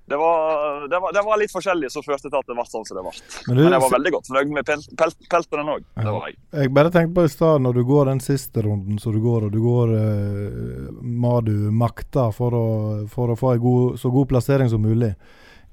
det 0.08 0.16
var, 0.16 0.88
det, 0.88 0.98
var, 0.98 1.12
det 1.12 1.22
var, 1.24 1.38
litt 1.40 1.52
forskjellig 1.52 1.90
som 1.92 2.04
førte 2.04 2.30
til 2.30 2.38
at 2.38 2.46
det 2.48 2.54
ble 2.56 2.64
sånn 2.64 2.86
som 2.88 2.96
det 2.96 3.02
ble. 3.04 3.12
Men, 3.48 3.58
Men 3.58 3.74
jeg 3.74 3.82
var 3.84 3.92
veldig 3.92 4.12
godt 4.14 4.30
fornøyd 4.30 4.54
med 4.56 4.68
pel, 4.68 4.84
pel, 5.00 5.12
peltene 5.34 5.74
òg. 5.74 5.82
Det 5.98 6.14
var 6.14 6.30
jeg. 6.30 6.38
Jeg 6.62 6.72
bare 6.78 6.92
tenkte 6.94 7.16
på 7.18 7.26
i 7.28 7.32
stad, 7.32 7.64
når 7.64 7.76
du 7.76 7.82
går 7.90 8.08
den 8.08 8.22
siste 8.24 8.64
runden 8.64 9.02
som 9.02 9.12
du 9.12 9.20
går, 9.24 9.48
og 9.48 9.52
du 9.52 9.58
går 9.64 9.92
uh, 9.92 11.02
Madu 11.26 11.68
makta 11.76 12.30
for 12.32 12.56
å, 12.56 12.68
for 13.12 13.34
å 13.34 13.36
få 13.36 13.52
en 13.54 13.62
god, 13.66 14.00
så 14.00 14.12
god 14.14 14.30
plassering 14.32 14.72
som 14.72 14.84
mulig. 14.84 15.12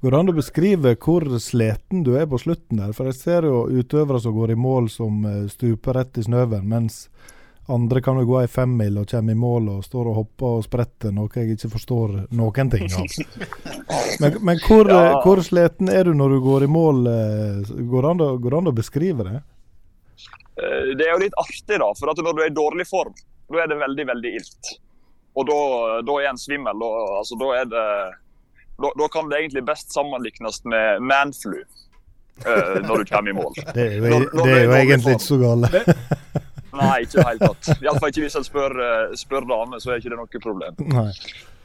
Går 0.04 0.12
det 0.12 0.18
an 0.20 0.28
å 0.34 0.36
beskrive 0.36 0.92
hvor 1.00 1.24
sliten 1.40 2.04
du 2.04 2.12
er 2.20 2.28
på 2.28 2.40
slutten 2.42 2.82
der? 2.82 2.92
For 2.96 3.08
jeg 3.08 3.16
ser 3.16 3.48
jo 3.48 3.64
utøvere 3.72 4.20
som 4.20 4.36
går 4.36 4.52
i 4.52 4.60
mål 4.60 4.90
som 4.92 5.24
eh, 5.24 5.46
stuper 5.48 5.96
rett 5.96 6.20
i 6.20 6.26
snøen, 6.26 6.68
mens 6.68 7.06
andre 7.66 8.02
kan 8.02 8.18
jo 8.20 8.26
gå 8.28 8.38
ei 8.40 8.48
femmil 8.50 9.00
og 9.00 9.08
komme 9.10 9.34
i 9.34 9.38
mål 9.38 9.68
og 9.76 9.84
står 9.84 10.10
og 10.10 10.18
hopper 10.20 10.58
og 10.58 10.64
spretter, 10.66 11.10
noe 11.14 11.30
jeg 11.34 11.56
ikke 11.56 11.70
forstår 11.72 12.14
noen 12.38 12.70
ting 12.70 12.86
av. 12.86 13.16
Men, 14.20 14.36
men 14.40 14.60
hvor, 14.64 14.88
ja. 14.88 15.18
hvor, 15.20 15.42
sliten 15.44 15.90
er 15.92 16.08
du 16.08 16.14
når 16.16 16.36
du 16.36 16.38
går 16.40 16.64
i 16.64 16.68
mål? 16.72 17.02
Eh, 17.10 17.72
går 17.90 18.06
det 18.06 18.10
an, 18.10 18.22
går 18.40 18.54
an 18.56 18.70
å 18.70 18.72
beskrive 18.72 19.26
det? 19.26 19.40
Eh, 20.56 20.92
det 20.96 21.04
er 21.04 21.12
jo 21.12 21.20
litt 21.20 21.36
artig, 21.42 21.76
da. 21.82 21.88
For 21.98 22.22
når 22.22 22.38
du 22.38 22.40
er 22.40 22.48
i 22.48 22.54
dårlig 22.56 22.86
form, 22.88 23.12
da 23.52 23.60
er 23.62 23.68
det 23.72 23.76
veldig, 23.82 24.06
veldig 24.12 24.32
ilt. 24.38 24.72
Og 25.36 25.48
da, 25.50 25.58
da 26.08 26.16
er 26.22 26.30
en 26.30 26.40
svimmel. 26.40 26.80
Da, 26.80 27.04
altså, 27.18 27.38
da, 27.42 27.50
er 27.60 27.68
det, 27.74 27.84
da, 28.80 28.94
da, 29.02 29.10
kan 29.12 29.28
det 29.28 29.42
egentlig 29.42 29.66
best 29.68 29.92
sammenlignes 29.92 30.62
med 30.64 31.04
manflu. 31.04 31.60
Uh, 32.44 32.82
når 32.84 33.00
du 33.00 33.08
kommer 33.08 33.32
i 33.32 33.36
mål. 33.36 33.54
Det 33.72 33.80
er 33.80 33.94
jo, 33.96 34.08
når, 34.12 34.24
når 34.36 34.48
det 34.48 34.56
er 34.56 34.64
jo 34.64 34.72
egentlig 34.76 35.12
ikke 35.16 35.24
så 35.24 35.38
galt. 35.40 36.42
Nei, 36.76 36.96
ikke 37.04 37.18
i 37.18 37.20
det 37.20 37.26
hele 37.28 37.50
tatt. 37.50 37.82
Iallfall 37.84 38.12
ikke 38.12 38.24
hvis 38.26 38.38
en 38.38 38.46
spør, 38.46 38.76
eh, 38.84 39.16
spør 39.18 39.48
damer, 39.48 39.82
så 39.82 39.92
er 39.92 40.02
ikke 40.02 40.12
det 40.12 40.20
noe 40.20 40.42
problem. 40.44 40.80
Nei. 40.92 41.10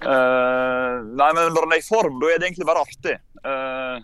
Uh, 0.01 1.03
nei, 1.13 1.27
men 1.37 1.51
når 1.53 1.67
en 1.67 1.75
er 1.75 1.81
i 1.83 1.85
form, 1.85 2.17
da 2.21 2.31
er 2.31 2.41
det 2.41 2.47
egentlig 2.47 2.65
bare 2.65 2.81
artig. 2.81 3.19
Uh, 3.45 4.01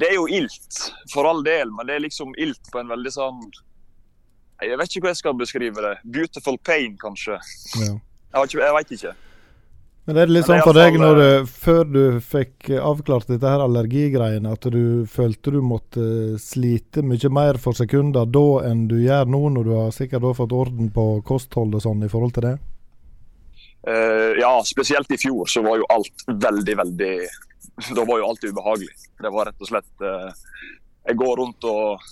det 0.00 0.08
er 0.08 0.16
jo 0.16 0.24
ilt, 0.30 0.80
for 1.12 1.28
all 1.28 1.42
del, 1.44 1.72
men 1.74 1.88
det 1.88 1.98
er 1.98 2.04
liksom 2.06 2.32
ilt 2.40 2.70
på 2.72 2.78
en 2.78 2.92
veldig 2.92 3.10
sånn 3.10 3.40
Jeg 4.62 4.78
vet 4.78 4.92
ikke 4.92 5.02
hvordan 5.02 5.16
jeg 5.16 5.20
skal 5.20 5.36
beskrive 5.36 5.84
det. 5.84 5.94
Beautiful 6.14 6.56
pain, 6.64 6.94
kanskje. 7.00 7.40
Ja. 7.82 7.90
Jeg, 7.90 8.48
ikke, 8.48 8.60
jeg 8.62 8.76
vet 8.78 8.94
ikke. 8.96 9.14
Men 10.04 10.18
er 10.20 10.28
det 10.28 10.34
litt 10.36 10.48
sånn 10.48 10.60
for 10.60 10.76
deg 10.76 10.98
når 11.00 11.16
du, 11.16 11.28
før 11.48 11.86
du 11.88 12.02
fikk 12.20 12.68
avklart 12.76 13.30
dette 13.30 13.48
her 13.48 13.62
allergigreiene, 13.64 14.52
at 14.52 14.66
du 14.68 15.06
følte 15.08 15.54
du 15.54 15.62
måtte 15.64 16.36
slite 16.42 17.00
mye 17.00 17.30
mer 17.32 17.56
for 17.60 17.76
sekunder 17.78 18.28
da 18.28 18.44
enn 18.68 18.84
du 18.90 18.98
gjør 19.00 19.32
nå, 19.32 19.40
når 19.56 19.64
du 19.64 19.72
har 19.78 19.96
sikkert 19.96 20.28
fått 20.36 20.52
orden 20.52 20.92
på 20.92 21.06
kosthold 21.24 21.78
og 21.78 21.84
sånn 21.86 22.04
i 22.04 22.10
forhold 22.12 22.36
til 22.36 22.50
det? 22.50 22.54
Uh, 23.84 24.36
ja, 24.40 24.52
spesielt 24.64 25.10
i 25.12 25.20
fjor 25.20 25.48
så 25.48 25.64
var 25.64 25.80
jo 25.80 25.88
alt 25.92 26.22
veldig, 26.40 26.76
veldig 26.78 27.16
Da 27.96 28.04
var 28.08 28.20
jo 28.20 28.28
alt 28.30 28.44
ubehagelig. 28.44 28.94
Det 29.20 29.32
var 29.32 29.50
rett 29.50 29.60
og 29.60 29.68
slett 29.68 30.04
uh, 30.04 30.30
jeg 31.04 31.18
går 31.20 31.36
rundt 31.40 31.66
og 31.68 32.04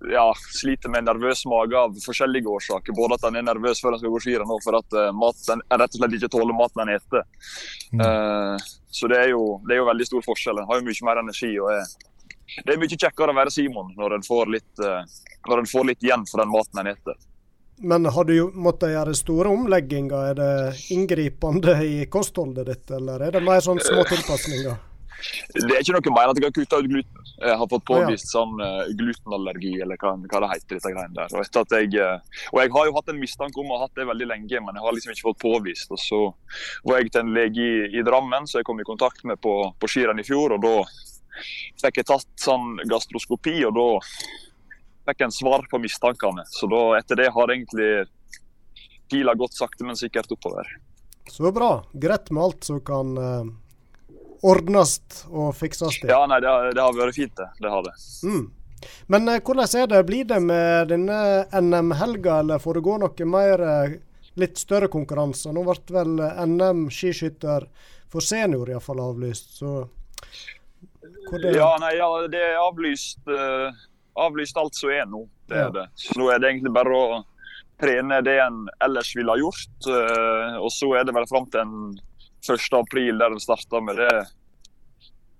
ja, 0.00 0.32
sliter 0.36 0.88
med 0.88 1.04
nervøs 1.04 1.44
mage 1.46 1.78
av 1.78 1.94
forskjellige 2.04 2.48
årsaker. 2.48 2.94
Både 2.96 3.18
at 3.18 3.26
han 3.28 3.38
er 3.38 3.46
nervøs 3.46 3.80
før 3.82 3.94
han 3.94 4.02
skal 4.02 4.14
gå 4.14 4.20
skirenn, 4.24 4.52
og 4.54 4.62
for 4.64 4.78
at 4.78 4.98
uh, 4.98 5.08
maten, 5.16 5.62
jeg 5.64 5.82
rett 5.82 5.96
og 5.96 6.02
slett 6.02 6.18
ikke 6.18 6.32
tåler 6.34 6.56
maten 6.56 6.84
han 6.84 6.92
spiser. 7.02 7.56
Mm. 7.92 8.04
Uh, 8.04 8.68
så 8.98 9.10
det 9.10 9.22
er, 9.22 9.32
jo, 9.34 9.58
det 9.66 9.76
er 9.76 9.82
jo 9.82 9.88
veldig 9.90 10.08
stor 10.10 10.26
forskjell. 10.26 10.62
Han 10.62 10.70
har 10.70 10.80
jo 10.80 10.88
mye 10.88 11.08
mer 11.10 11.22
energi. 11.24 11.52
og 11.58 11.72
er, 11.74 11.88
Det 12.64 12.74
er 12.74 12.82
mye 12.82 13.00
kjekkere 13.00 13.34
å 13.34 13.38
være 13.40 13.54
Simon 13.54 13.90
når 13.98 14.18
en 14.18 14.28
får 14.28 14.54
litt, 14.54 14.70
uh, 14.84 15.02
når 15.50 15.64
en 15.64 15.72
får 15.74 15.90
litt 15.92 16.06
igjen 16.06 16.28
for 16.30 16.44
den 16.44 16.54
maten 16.54 16.84
en 16.84 16.94
spiser. 16.94 17.24
Men 17.78 18.08
har 18.10 18.24
du 18.26 18.50
måttet 18.58 18.90
gjøre 18.90 19.14
store 19.14 19.52
omlegginger? 19.54 20.32
Er 20.32 20.38
det 20.38 20.90
inngripende 20.94 21.76
i 21.86 22.06
kostholdet 22.10 22.66
ditt, 22.66 22.90
eller 22.90 23.22
er 23.22 23.36
det 23.36 23.42
mer 23.46 23.62
sånn 23.62 23.78
små 23.78 24.02
tilpasninger? 24.08 24.87
Det 25.54 25.74
er 25.74 25.82
ikke 25.82 25.96
noe 25.96 26.14
mer 26.14 26.30
at 26.30 26.38
jeg 26.38 26.46
har 26.46 26.54
kutta 26.54 26.78
ut 26.78 26.88
gluten. 26.88 27.30
Jeg 27.38 27.56
har 27.60 27.70
fått 27.70 27.84
påvist 27.86 28.30
sånn 28.30 28.54
uh, 28.62 28.86
glutenallergi, 28.98 29.74
eller 29.82 29.98
hva, 30.00 30.14
hva 30.30 30.40
det 30.44 30.50
heter. 30.52 30.78
dette 30.78 30.92
greiene 30.94 31.16
der. 31.16 31.34
Og, 31.34 31.74
jeg, 31.74 31.90
uh, 31.98 32.40
og 32.52 32.60
jeg 32.62 32.72
har 32.76 32.88
jo 32.88 32.96
hatt 32.96 33.12
en 33.12 33.20
mistanke 33.20 33.62
om 33.62 33.72
å 33.72 33.78
ha 33.78 33.86
hatt 33.86 33.98
det 33.98 34.08
veldig 34.08 34.28
lenge, 34.30 34.62
men 34.64 34.78
jeg 34.78 34.86
har 34.86 34.96
liksom 34.96 35.14
ikke 35.14 35.28
fått 35.28 35.42
påvist. 35.44 35.94
Og 35.94 36.02
Så 36.02 36.20
var 36.86 37.02
jeg 37.02 37.12
til 37.12 37.24
en 37.24 37.34
lege 37.34 37.62
i, 37.66 37.78
i 37.98 38.04
Drammen 38.06 38.46
som 38.46 38.60
jeg 38.60 38.68
kom 38.68 38.82
i 38.82 38.88
kontakt 38.88 39.24
med 39.28 39.40
på, 39.42 39.54
på 39.78 39.90
skirenn 39.90 40.22
i 40.22 40.26
fjor. 40.26 40.56
og 40.56 40.66
Da 40.66 40.74
fikk 41.84 42.02
jeg 42.02 42.10
tatt 42.10 42.28
sånn 42.42 42.78
gastroskopi, 42.90 43.56
og 43.68 43.74
da 43.78 43.88
fikk 45.08 45.22
jeg 45.22 45.30
en 45.30 45.38
svar 45.38 45.66
på 45.70 45.80
mistankene. 45.82 46.44
Så 46.52 46.70
da, 46.70 46.82
etter 46.98 47.22
det 47.22 47.32
har 47.34 47.54
egentlig 47.54 48.06
pila 49.08 49.34
gått 49.38 49.56
sakte, 49.56 49.86
men 49.86 49.96
sikkert 49.96 50.30
oppover. 50.34 50.68
Så 51.28 51.52
bra. 51.52 51.84
Greit 51.92 52.30
med 52.30 52.42
alt 52.42 52.64
som 52.64 52.80
kan 52.84 53.16
eh, 53.16 53.48
ordnes 54.42 54.98
og 55.30 55.54
fikses 55.56 56.00
til. 56.00 56.10
Ja, 56.12 56.24
nei, 56.30 56.40
det 56.44 56.48
har, 56.48 56.70
det 56.74 56.82
har 56.82 56.94
vært 56.96 57.16
fint, 57.18 57.34
det. 57.36 57.48
Det 57.62 57.70
har 57.72 57.82
det. 57.86 57.94
Mm. 58.24 58.46
Men 59.10 59.28
eh, 59.28 59.40
hvordan 59.42 59.80
er 59.80 59.86
det? 59.90 60.02
Blir 60.06 60.24
det 60.28 60.40
med 60.42 60.88
denne 60.92 61.20
NM-helga, 61.60 62.40
eller 62.44 62.62
får 62.62 62.78
det 62.78 62.84
gå 62.86 62.98
noe 63.02 63.28
mer 63.30 63.64
eh, 63.66 63.96
litt 64.38 64.58
større 64.60 64.90
konkurranser? 64.92 65.54
Nå 65.56 65.64
ble 65.66 65.78
vel 65.98 66.18
NM 66.46 66.86
skiskytter 66.94 67.66
for 68.08 68.24
senior 68.24 68.70
iallfall 68.70 69.02
avlyst, 69.04 69.58
så 69.58 69.82
hvor 71.28 71.42
det, 71.42 71.56
Ja, 71.56 71.74
nei, 71.80 71.94
ja, 71.98 72.08
det 72.30 72.40
er 72.40 72.56
avlyst, 72.62 73.18
uh, 73.28 73.68
avlyst 74.16 74.56
alt 74.56 74.78
som 74.78 74.90
er 74.94 75.04
nå. 75.06 75.26
Det 75.48 75.56
Ja. 75.58 75.66
er 75.66 75.74
det. 75.74 75.86
Så 75.94 76.16
nå 76.16 76.30
er 76.32 76.38
det 76.40 76.48
egentlig 76.54 76.72
bare 76.72 76.94
å 76.96 77.18
trene 77.80 78.22
det 78.24 78.38
en 78.40 78.66
ellers 78.80 79.14
ville 79.16 79.30
ha 79.30 79.36
gjort. 79.36 79.68
Uh, 79.86 80.56
og 80.62 80.70
så 80.72 80.88
er 80.96 81.04
det 81.04 81.14
vel 81.14 81.28
fram 81.28 81.46
til 81.50 81.60
den 81.60 82.00
1. 82.54 82.78
april 82.80 83.18
der 83.20 83.34
en 83.34 83.42
starta 83.42 83.80
med 83.84 84.00
det 84.00 84.12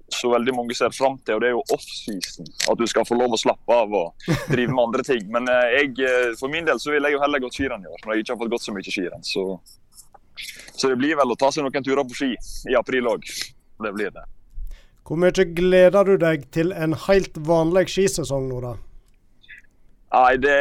så 0.09 0.31
veldig 0.33 0.55
mange 0.55 0.75
ser 0.75 0.91
fram 0.91 1.19
til, 1.19 1.37
og 1.37 1.43
det 1.43 1.51
er 1.51 1.55
jo 1.57 1.65
off-season. 1.75 2.49
At 2.73 2.81
du 2.81 2.87
skal 2.89 3.07
få 3.09 3.19
lov 3.19 3.35
å 3.37 3.41
slappe 3.41 3.75
av 3.75 3.93
og 3.95 4.31
drive 4.49 4.73
med 4.73 4.85
andre 4.87 5.05
ting. 5.05 5.29
Men 5.35 5.49
eh, 5.53 5.75
jeg, 5.77 5.93
eh, 6.09 6.33
for 6.41 6.53
min 6.53 6.67
del 6.69 6.81
så 6.81 6.95
vil 6.95 7.05
jeg 7.05 7.17
jo 7.17 7.21
heller 7.23 7.43
gått 7.45 7.59
skirenn 7.59 7.85
i 7.85 7.93
år, 7.93 8.01
når 8.05 8.15
jeg 8.15 8.25
ikke 8.25 8.35
har 8.35 8.41
fått 8.43 8.55
gått 8.57 8.65
så 8.65 8.75
mye 8.77 8.97
skirenn. 8.97 9.27
Så, 9.27 9.45
så 10.73 10.91
det 10.93 10.99
blir 11.01 11.19
vel 11.21 11.35
å 11.35 11.39
ta 11.39 11.53
seg 11.53 11.67
noen 11.67 11.87
turer 11.87 12.09
på 12.09 12.19
ski 12.19 12.33
i 12.73 12.77
april 12.79 13.13
òg. 13.13 13.31
Det 13.85 13.95
blir 13.95 14.13
det. 14.15 14.25
Hvor 15.09 15.21
mye 15.21 15.49
gleder 15.57 16.09
du 16.09 16.19
deg 16.21 16.49
til 16.53 16.73
en 16.77 16.97
helt 17.07 17.37
vanlig 17.49 17.89
skisesong 17.93 18.49
nå, 18.49 18.61
da? 18.65 18.75
Nei, 20.09 20.37
det, 20.41 20.59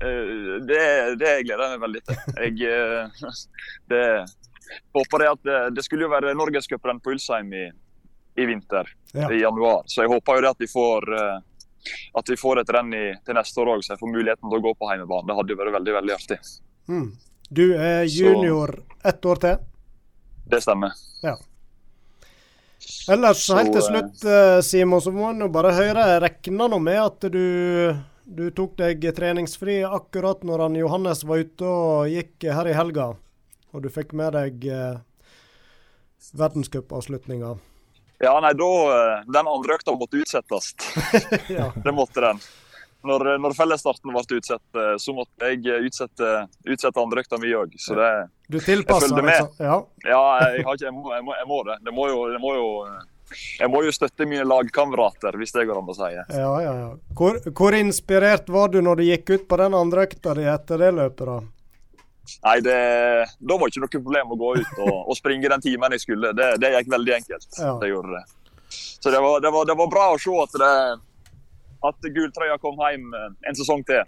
eh, 0.00 0.34
det, 0.64 0.84
det 1.20 1.34
gleder 1.44 1.64
jeg 1.66 1.74
meg 1.76 1.84
veldig 1.84 2.04
til. 2.08 2.20
Jeg 2.40 3.32
det, 3.92 4.04
håper 4.94 5.24
det 5.24 5.28
at 5.32 5.42
det, 5.48 5.58
det 5.76 5.84
skulle 5.86 6.06
jo 6.06 6.12
være 6.12 6.34
Norgescuprenn 6.38 7.00
på 7.04 7.14
Ulsheim 7.14 7.52
i, 7.54 7.66
i 8.38 8.46
vinter, 8.46 8.90
Ja. 9.14 9.30
i 9.32 9.40
januar. 9.42 9.82
Så 9.86 10.02
jeg 10.04 10.12
håper 10.12 10.38
jo 10.38 10.44
det 10.46 10.50
at 10.54 10.62
vi 10.64 10.68
får, 10.70 11.08
eh, 11.14 11.38
at 12.20 12.28
vi 12.32 12.36
får 12.36 12.60
et 12.62 12.72
renn 12.76 12.92
i, 12.94 13.04
til 13.24 13.34
neste 13.38 13.62
år 13.62 13.74
òg, 13.76 13.82
så 13.84 13.94
jeg 13.94 14.02
får 14.02 14.12
muligheten 14.14 14.50
til 14.50 14.58
å 14.60 14.66
gå 14.68 14.74
på 14.78 14.90
hjemmebane. 14.92 15.26
Det 15.30 15.38
hadde 15.38 15.54
jo 15.54 15.60
vært 15.62 15.76
veldig 15.78 15.96
veldig 15.98 16.14
artig. 16.18 16.38
Mm. 16.88 17.08
Du 17.50 17.64
er 17.80 18.04
junior 18.04 18.74
ett 19.08 19.24
år 19.24 19.40
til. 19.40 19.58
Det 20.48 20.60
stemmer. 20.64 20.92
Ja. 21.24 21.36
Ellers, 23.10 23.42
helt 23.52 23.72
til 23.74 23.82
eh, 23.82 23.88
slutt, 23.88 24.24
eh, 24.28 24.60
Simon, 24.64 25.00
så 25.02 25.12
må 25.12 25.30
en 25.32 25.46
bare 25.52 25.72
høre. 25.76 26.04
Regner 26.22 26.70
nå 26.72 26.78
med 26.80 27.00
at 27.02 27.26
du, 27.32 27.94
du 28.24 28.44
tok 28.56 28.76
deg 28.80 29.02
treningsfri 29.16 29.80
akkurat 29.84 30.44
når 30.46 30.66
han 30.66 30.76
Johannes 30.78 31.24
var 31.26 31.42
ute 31.42 31.68
og 31.68 32.12
gikk 32.12 32.48
her 32.54 32.70
i 32.70 32.76
helga. 32.76 33.10
Og 33.72 33.84
du 33.84 33.90
fikk 33.92 34.14
med 34.16 34.32
deg 34.36 34.68
eh, 34.72 35.00
verdenscupavslutninga. 36.38 37.56
Ja, 38.18 38.40
nei, 38.42 38.54
da 38.58 38.70
eh, 38.94 39.26
Den 39.26 39.46
andre 39.46 39.76
økta 39.78 39.94
måtte 39.94 40.18
utsettes. 40.22 40.72
ja. 41.58 41.70
Det 41.84 41.92
måtte 41.94 42.24
den. 42.24 42.40
Når, 43.06 43.24
når 43.38 43.54
fellesstarten 43.54 44.10
ble 44.10 44.38
utsatt, 44.40 44.64
eh, 44.74 44.96
så 44.98 45.14
måtte 45.14 45.52
jeg 45.52 45.62
eh, 45.70 45.84
utsette, 45.86 46.32
utsette 46.66 47.04
andre 47.04 47.22
økta 47.22 47.38
mi 47.38 47.52
òg. 47.54 47.76
Så 47.78 47.94
det 47.98 48.08
Du 48.48 48.58
tilpasser 48.58 49.14
deg. 49.14 49.28
Altså. 49.36 49.62
Ja. 49.62 49.76
Ja, 50.08 50.24
jeg, 50.48 50.64
har 50.66 50.80
ikke, 50.80 50.88
jeg, 50.88 50.96
må, 50.96 51.12
jeg, 51.14 51.26
må, 51.28 51.36
jeg 51.38 51.48
må 51.52 51.60
det. 51.68 51.78
Det 51.86 51.94
må 51.94 52.08
jo, 52.10 52.24
det 52.32 52.42
må 52.42 52.56
jo 52.56 52.66
Jeg 53.60 53.68
må 53.68 53.82
jo 53.84 53.92
støtte 53.92 54.24
mine 54.26 54.46
lagkamerater, 54.48 55.36
hvis 55.36 55.52
det 55.52 55.66
går 55.68 55.78
an 55.78 55.92
å 55.92 55.94
si. 55.94 56.10
Ja, 56.16 56.52
ja, 56.64 56.74
ja. 56.80 56.90
Hvor, 57.14 57.38
hvor 57.52 57.76
inspirert 57.76 58.48
var 58.48 58.72
du 58.72 58.80
når 58.82 58.98
du 59.02 59.06
gikk 59.12 59.30
ut 59.30 59.46
på 59.50 59.60
den 59.60 59.76
andre 59.78 60.08
økta 60.08 60.34
di 60.34 60.48
etter 60.48 60.80
det 60.80 60.90
løpet, 60.96 61.28
da? 61.28 61.38
Nei, 62.44 62.56
det, 62.64 62.78
Da 63.38 63.56
var 63.56 63.68
det 63.68 63.72
ikke 63.72 63.84
noe 63.84 63.92
problem 63.94 64.34
å 64.34 64.38
gå 64.40 64.50
ut 64.60 64.80
og, 64.84 64.96
og 65.08 65.16
springe 65.18 65.50
den 65.52 65.64
timen 65.64 65.94
jeg 65.96 66.04
skulle. 66.04 66.32
Det, 66.36 66.50
det 66.62 66.72
gikk 66.74 66.90
veldig 66.94 67.14
enkelt. 67.16 67.48
Ja. 67.56 67.74
Det 67.80 67.90
gjorde 67.92 68.18
det. 68.18 68.24
Så 68.70 69.12
det 69.14 69.20
var, 69.24 69.40
det 69.40 69.52
var, 69.54 69.68
det 69.68 69.76
var 69.78 69.90
bra 69.92 70.06
å 70.12 70.20
se 70.20 70.34
at, 70.42 70.58
at 71.88 72.10
gultrøya 72.18 72.58
kom 72.60 72.80
hjem 72.82 73.08
eh, 73.16 73.30
en 73.48 73.58
sesong 73.58 73.84
til. 73.88 74.04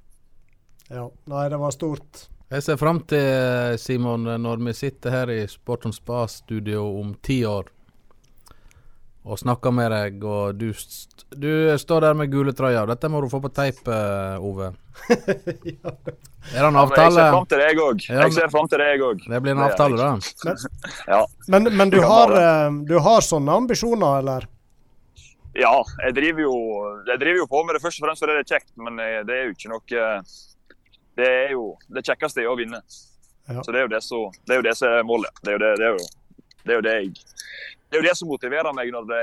Ja. 0.90 1.06
Nei, 1.30 1.48
det 1.52 1.60
var 1.62 1.74
stort. 1.74 2.26
Jeg 2.50 2.66
ser 2.66 2.80
fram 2.80 2.98
til, 3.06 3.76
Simon, 3.78 4.26
når 4.42 4.64
vi 4.66 4.74
sitter 4.74 5.14
her 5.14 5.30
i 5.30 5.44
Sport 5.48 5.86
on 5.86 5.94
Spa-studio 5.94 6.82
om 6.98 7.12
ti 7.22 7.44
år 7.46 7.68
og 9.24 9.36
snakker 9.38 9.72
med 9.76 9.90
deg, 9.92 10.22
og 10.24 10.54
du, 10.56 10.70
st 10.72 11.26
du 11.36 11.50
står 11.78 12.00
der 12.06 12.14
med 12.16 12.30
gule 12.32 12.54
trøya. 12.56 12.86
Dette 12.88 13.08
må 13.12 13.20
du 13.22 13.28
få 13.30 13.38
på 13.44 13.50
teip, 13.54 13.82
Ove. 13.86 14.40
Ove. 14.40 14.70
Er 16.50 16.64
det 16.64 16.68
en 16.70 16.74
Ja, 16.74 16.80
jeg 16.80 16.86
avtale? 16.86 17.14
ser 17.14 17.34
fram 17.34 17.46
til 17.50 17.58
det, 17.60 17.66
jeg 17.68 17.78
òg. 17.84 18.04
Ja, 18.08 18.20
Jeg 18.22 18.32
ser 18.32 18.48
fram 18.50 18.68
til 18.72 18.80
det, 18.80 18.86
jeg 18.94 19.02
òg. 19.04 19.18
Det 19.28 19.40
blir 19.44 19.52
en 19.52 19.60
avtale, 19.66 19.96
da. 20.00 20.54
Ja. 21.06 21.18
Men, 21.52 21.68
men 21.76 21.90
du, 21.92 21.98
har, 22.00 22.32
eh, 22.32 22.78
du 22.88 22.96
har 23.04 23.20
sånne 23.26 23.58
ambisjoner, 23.60 24.22
eller? 24.22 24.46
Ja, 25.54 25.74
jeg 26.06 26.14
driver, 26.16 26.40
jo, 26.46 26.54
jeg 27.10 27.20
driver 27.20 27.42
jo 27.42 27.46
på 27.50 27.60
med 27.66 27.76
det 27.76 27.82
først 27.84 28.00
og 28.00 28.06
fremst 28.06 28.24
fordi 28.24 28.38
det 28.38 28.44
er 28.46 28.50
kjekt, 28.54 28.72
men 28.80 28.98
eh, 29.04 29.20
det 29.28 29.36
er 29.36 29.44
jo 29.50 29.54
ikke 29.56 29.72
noe 29.74 30.10
Det 31.20 31.26
er 31.28 31.52
jo 31.52 31.64
det 31.92 32.04
kjekkeste 32.06 32.40
er 32.44 32.48
å 32.48 32.56
vinne. 32.56 32.80
Ja. 33.50 33.60
Så 33.66 33.74
det 33.74 33.82
er 33.82 33.88
jo 33.88 33.92
det 33.92 34.74
som 34.78 34.88
er 34.94 35.04
målet. 35.04 35.44
Det 35.44 35.52
er 35.52 35.58
jo 35.58 35.62
det, 35.64 35.70
det, 35.76 35.86
er 35.86 35.96
jo, 35.98 36.08
det, 36.64 36.70
er 36.70 36.78
jo 36.78 36.84
det 36.86 36.96
jeg 36.96 37.12
Det 37.90 37.98
er 37.98 38.04
jo 38.04 38.08
det 38.08 38.16
som 38.18 38.30
motiverer 38.30 38.74
meg 38.76 38.92
når 38.94 39.06
det 39.10 39.22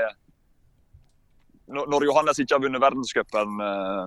Når, 1.68 2.04
Johannes 2.04 2.38
ikke 2.40 2.56
har 2.56 2.64
vunnet 2.64 2.80
verdenscupen 2.80 3.62
eh, 3.64 4.04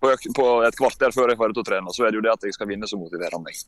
på, 0.00 0.12
på 0.36 0.46
et 0.64 0.76
kvarter 0.76 1.12
før 1.12 1.32
jeg 1.32 1.40
får 1.40 1.52
ut 1.52 1.60
og 1.60 1.66
trene, 1.68 1.92
så 1.92 2.04
er 2.04 2.12
det 2.12 2.20
jo 2.20 2.24
det 2.24 2.32
at 2.32 2.46
jeg 2.46 2.56
skal 2.56 2.68
vinne 2.68 2.88
som 2.88 3.00
motiverer 3.00 3.40
meg. 3.40 3.58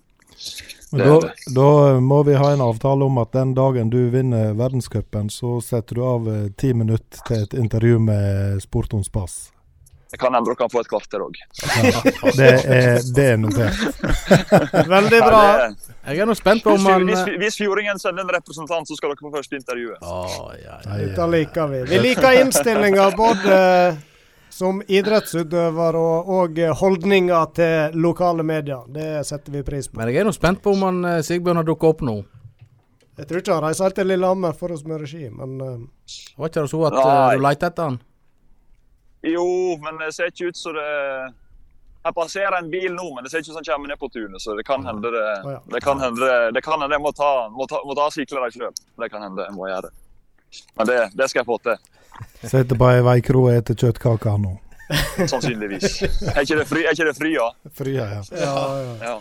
Men 0.93 1.03
Det 1.03 1.09
da, 1.09 1.33
da 1.57 2.01
må 2.01 2.23
vi 2.29 2.37
ha 2.37 2.53
en 2.53 2.65
avtale 2.65 3.09
om 3.09 3.21
at 3.21 3.33
den 3.37 3.55
dagen 3.57 3.93
du 3.93 3.99
vinner 4.13 4.55
verdenscupen, 4.57 5.29
så 5.33 5.59
setter 5.65 6.01
du 6.01 6.05
av 6.05 6.31
eh, 6.33 6.49
ti 6.61 6.73
minutter 6.77 7.25
til 7.29 7.45
et 7.45 7.57
intervju 7.57 8.01
med 8.09 8.65
Sportons 8.65 9.05
om 9.05 9.11
Spass. 9.11 9.37
Det 10.11 10.21
kan 10.23 10.35
hende 10.35 10.47
dere 10.47 10.55
kan 10.55 10.71
få 10.71 10.81
et 10.85 10.89
kvarter 10.89 11.23
òg. 11.25 11.39
Det 12.37 12.51
er, 12.63 13.01
det 13.15 13.25
er 13.33 13.41
notert. 13.43 13.81
Veldig 14.95 15.21
bra. 15.25 15.41
Jeg 16.07 16.21
er 16.23 16.29
nå 16.31 16.37
spent 16.39 16.63
på 16.63 16.77
om 16.77 16.87
han 16.87 17.09
hvis, 17.09 17.25
eh, 17.25 17.39
hvis 17.43 17.59
Fjordingen 17.59 17.99
sender 17.99 18.23
en 18.23 18.31
representant, 18.37 18.87
så 18.87 18.95
skal 18.95 19.11
dere 19.11 19.27
få 19.27 19.33
første 19.35 19.59
intervjuet. 19.59 19.99
Oh, 20.07 20.53
ja, 20.63 20.79
ja. 20.85 21.01
Dette 21.03 21.27
liker 21.33 21.73
vi. 21.73 21.83
Vi 21.91 21.99
liker 22.05 22.39
innstillinga 22.45 23.09
både 23.19 23.59
som 24.57 24.79
idrettsutøver 24.87 25.99
og, 26.01 26.31
og 26.39 26.63
holdninger 26.81 27.51
til 27.59 27.99
lokale 28.07 28.47
medier. 28.47 28.87
Det 28.89 29.27
setter 29.27 29.59
vi 29.59 29.67
pris 29.67 29.91
på. 29.91 29.99
Men 30.01 30.15
jeg 30.15 30.23
er 30.23 30.31
nå 30.31 30.33
spent 30.37 30.63
på 30.65 30.73
om 30.79 30.87
han 30.87 31.03
eh, 31.05 31.23
Sigbjørn 31.27 31.65
har 31.65 31.67
dukket 31.67 31.91
opp 31.91 32.07
nå. 32.07 32.21
Jeg 33.17 33.27
tror 33.29 33.43
ikke 33.43 33.57
han 33.57 33.65
reiser 33.65 33.89
helt 33.89 33.97
til 33.99 34.11
Lillehammer 34.13 34.57
for 34.57 34.73
å 34.73 34.79
smøre 34.79 35.09
ski, 35.09 35.27
men 35.33 35.59
eh, 35.65 36.19
Var 36.39 36.53
ikke 36.53 36.63
det 36.63 36.71
så 36.73 36.87
at 36.89 36.97
du 37.03 37.43
leter 37.43 37.73
etter 37.73 37.91
han? 37.91 37.99
Jo, 39.27 39.47
men 39.83 39.99
det 39.99 40.13
ser 40.15 40.31
ikke 40.31 40.53
ut 40.53 40.59
som 40.59 40.77
det 40.77 40.87
Her 42.07 42.13
passerer 42.15 42.55
en 42.61 42.69
bil 42.71 42.93
nå, 42.95 43.07
men 43.17 43.25
det 43.25 43.33
ser 43.33 43.43
ikke 43.43 43.51
ut 43.51 43.55
som 43.57 43.63
han 43.63 43.67
kommer 43.67 43.91
ned 43.91 43.99
på 43.99 44.09
tunet. 44.15 44.39
Så 44.43 44.55
det 44.55 44.63
kan 44.69 44.85
hende 44.87 45.11
det, 45.11 45.25
det 45.75 45.81
kan 45.83 45.99
hende 46.01 46.23
det, 46.23 46.37
det 46.55 46.63
kan 46.63 46.79
hende 46.79 46.95
jeg 46.95 47.03
må 47.03 47.11
ta, 47.17 47.31
må 47.51 47.67
ta, 47.67 47.81
må 47.83 47.97
ta 47.99 48.07
sikle 48.15 48.45
dem 48.45 48.55
sjøl. 48.55 48.77
Det 49.03 49.09
kan 49.11 49.25
hende 49.27 49.43
jeg 49.49 49.57
må 49.57 49.67
gjøre. 49.67 49.91
Men 50.79 50.87
det, 50.93 51.01
det 51.19 51.29
skal 51.33 51.43
jeg 51.43 51.49
få 51.51 51.59
til. 51.65 51.83
Sitter 52.47 52.79
på 52.79 52.93
ei 52.93 53.03
veikro 53.05 53.49
og 53.49 53.59
spiser 53.59 53.81
kjøttkaker 53.83 54.39
nå. 54.45 54.55
Sannsynligvis. 55.27 55.99
Er 56.31 56.45
ikke 56.45 56.61
det, 56.61 56.69
fri, 56.71 56.85
er 56.87 56.95
ikke 56.95 57.09
det 57.11 57.17
fria? 57.19 57.49
Fria, 57.75 58.07
ja. 58.15 58.23
ja, 58.39 58.55
ja. 58.87 58.95
Ja. 59.03 59.17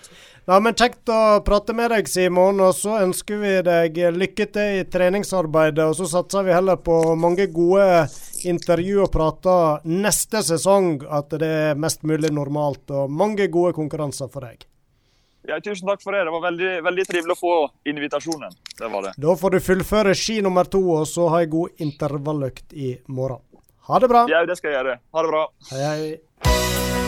Nei, 0.45 0.59
men 0.61 0.75
Kjekt 0.77 1.09
å 1.09 1.39
prate 1.41 1.73
med 1.73 1.89
deg, 1.89 2.05
Simon. 2.09 2.59
Og 2.61 2.75
så 2.77 2.99
ønsker 3.01 3.39
vi 3.41 3.53
deg 3.65 3.97
lykke 4.13 4.45
til 4.53 4.81
i 4.81 4.83
treningsarbeidet. 4.93 5.87
Og 5.89 5.97
så 5.97 6.05
satser 6.11 6.45
vi 6.45 6.53
heller 6.53 6.77
på 6.85 6.99
mange 7.17 7.47
gode 7.53 8.05
intervju 8.45 9.01
og 9.07 9.09
prater 9.15 9.87
neste 9.89 10.43
sesong, 10.45 10.99
at 11.09 11.33
det 11.41 11.49
er 11.49 11.81
mest 11.81 12.05
mulig 12.05 12.29
normalt 12.29 12.93
og 12.93 13.09
mange 13.09 13.47
gode 13.49 13.73
konkurranser 13.77 14.29
for 14.29 14.45
deg. 14.45 14.67
Ja, 15.49 15.57
tusen 15.61 15.89
takk 15.89 16.01
for 16.05 16.13
det. 16.13 16.23
Det 16.25 16.33
var 16.33 16.45
veldig, 16.45 16.69
veldig 16.85 17.07
trivelig 17.09 17.33
å 17.35 17.41
få 17.41 17.55
invitasjonen. 17.89 18.53
Det 18.77 18.89
var 18.93 19.09
det. 19.09 19.15
Da 19.21 19.35
får 19.41 19.57
du 19.57 19.59
fullføre 19.65 20.13
ski 20.17 20.39
nummer 20.45 20.69
to, 20.69 20.81
og 20.99 21.09
så 21.09 21.25
ha 21.33 21.41
ei 21.41 21.49
god 21.49 21.81
intervalløkt 21.85 22.73
i 22.73 22.95
morgen. 23.09 23.41
Ha 23.89 24.01
det 24.01 24.09
bra. 24.13 24.25
Ja, 24.29 24.45
det 24.45 24.57
skal 24.61 24.73
jeg 24.73 24.79
gjøre. 24.81 24.97
Ha 25.13 25.25
det 25.25 25.33
bra. 25.33 25.43
Hei, 25.73 25.83
hei. 25.89 27.04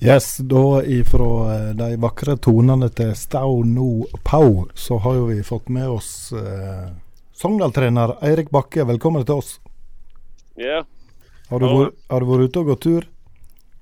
Yes, 0.00 0.36
da 0.36 0.82
ifra 0.84 1.54
eh, 1.54 1.74
de 1.74 1.96
vakre 1.98 2.36
tonene 2.38 2.86
til 2.94 3.14
Stau 3.18 3.62
No 3.66 4.04
Pau, 4.24 4.68
så 4.78 4.98
har 5.02 5.16
jo 5.18 5.24
vi 5.32 5.40
fått 5.42 5.68
med 5.74 5.88
oss 5.90 6.30
eh, 6.32 6.84
Sogndal-trener 7.38 8.16
Eirik 8.22 8.50
Bakke. 8.54 8.84
Velkommen 8.86 9.24
til 9.26 9.40
oss. 9.42 9.56
Ja, 10.58 10.84
Har 11.50 11.60
du, 11.60 11.66
Ja. 11.66 11.90
har 12.10 12.20
du 12.20 12.26
vært 12.26 12.48
ute 12.50 12.60
og 12.60 12.66
gått 12.74 12.82
tur? 12.86 13.06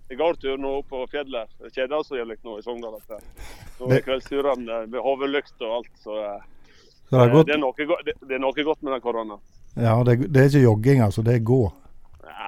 jeg 0.08 0.18
går 0.20 0.36
tur 0.38 0.56
nå 0.62 0.82
på 0.86 1.00
fjellet. 1.10 1.48
Det 1.58 1.72
kjeder 1.74 2.04
så 2.06 2.14
jævlig 2.14 2.36
nå 2.44 2.58
i 2.58 2.62
Sogndal. 2.62 2.94
det- 3.08 3.22
Nå 3.80 3.88
er 3.92 4.00
kveldsturene 4.06 4.86
med 4.88 5.00
hovedlykt 5.02 5.60
og 5.60 5.72
alt, 5.80 5.90
så 6.04 6.16
eh, 6.22 6.40
Så 7.10 7.16
det, 7.18 7.24
er 7.26 7.44
det, 7.44 7.54
er 7.54 7.58
noe, 7.58 7.72
det, 8.04 8.14
det 8.28 8.34
er 8.34 8.38
noe 8.38 8.52
godt 8.64 8.82
med 8.82 8.92
den 8.92 9.00
korona. 9.00 9.36
ja, 9.76 10.02
det, 10.04 10.32
det 10.32 10.40
er 10.42 10.48
ikke 10.48 10.62
jogging, 10.62 11.00
altså. 11.02 11.22
Det 11.24 11.34
er 11.34 11.38
gå. 11.44 11.72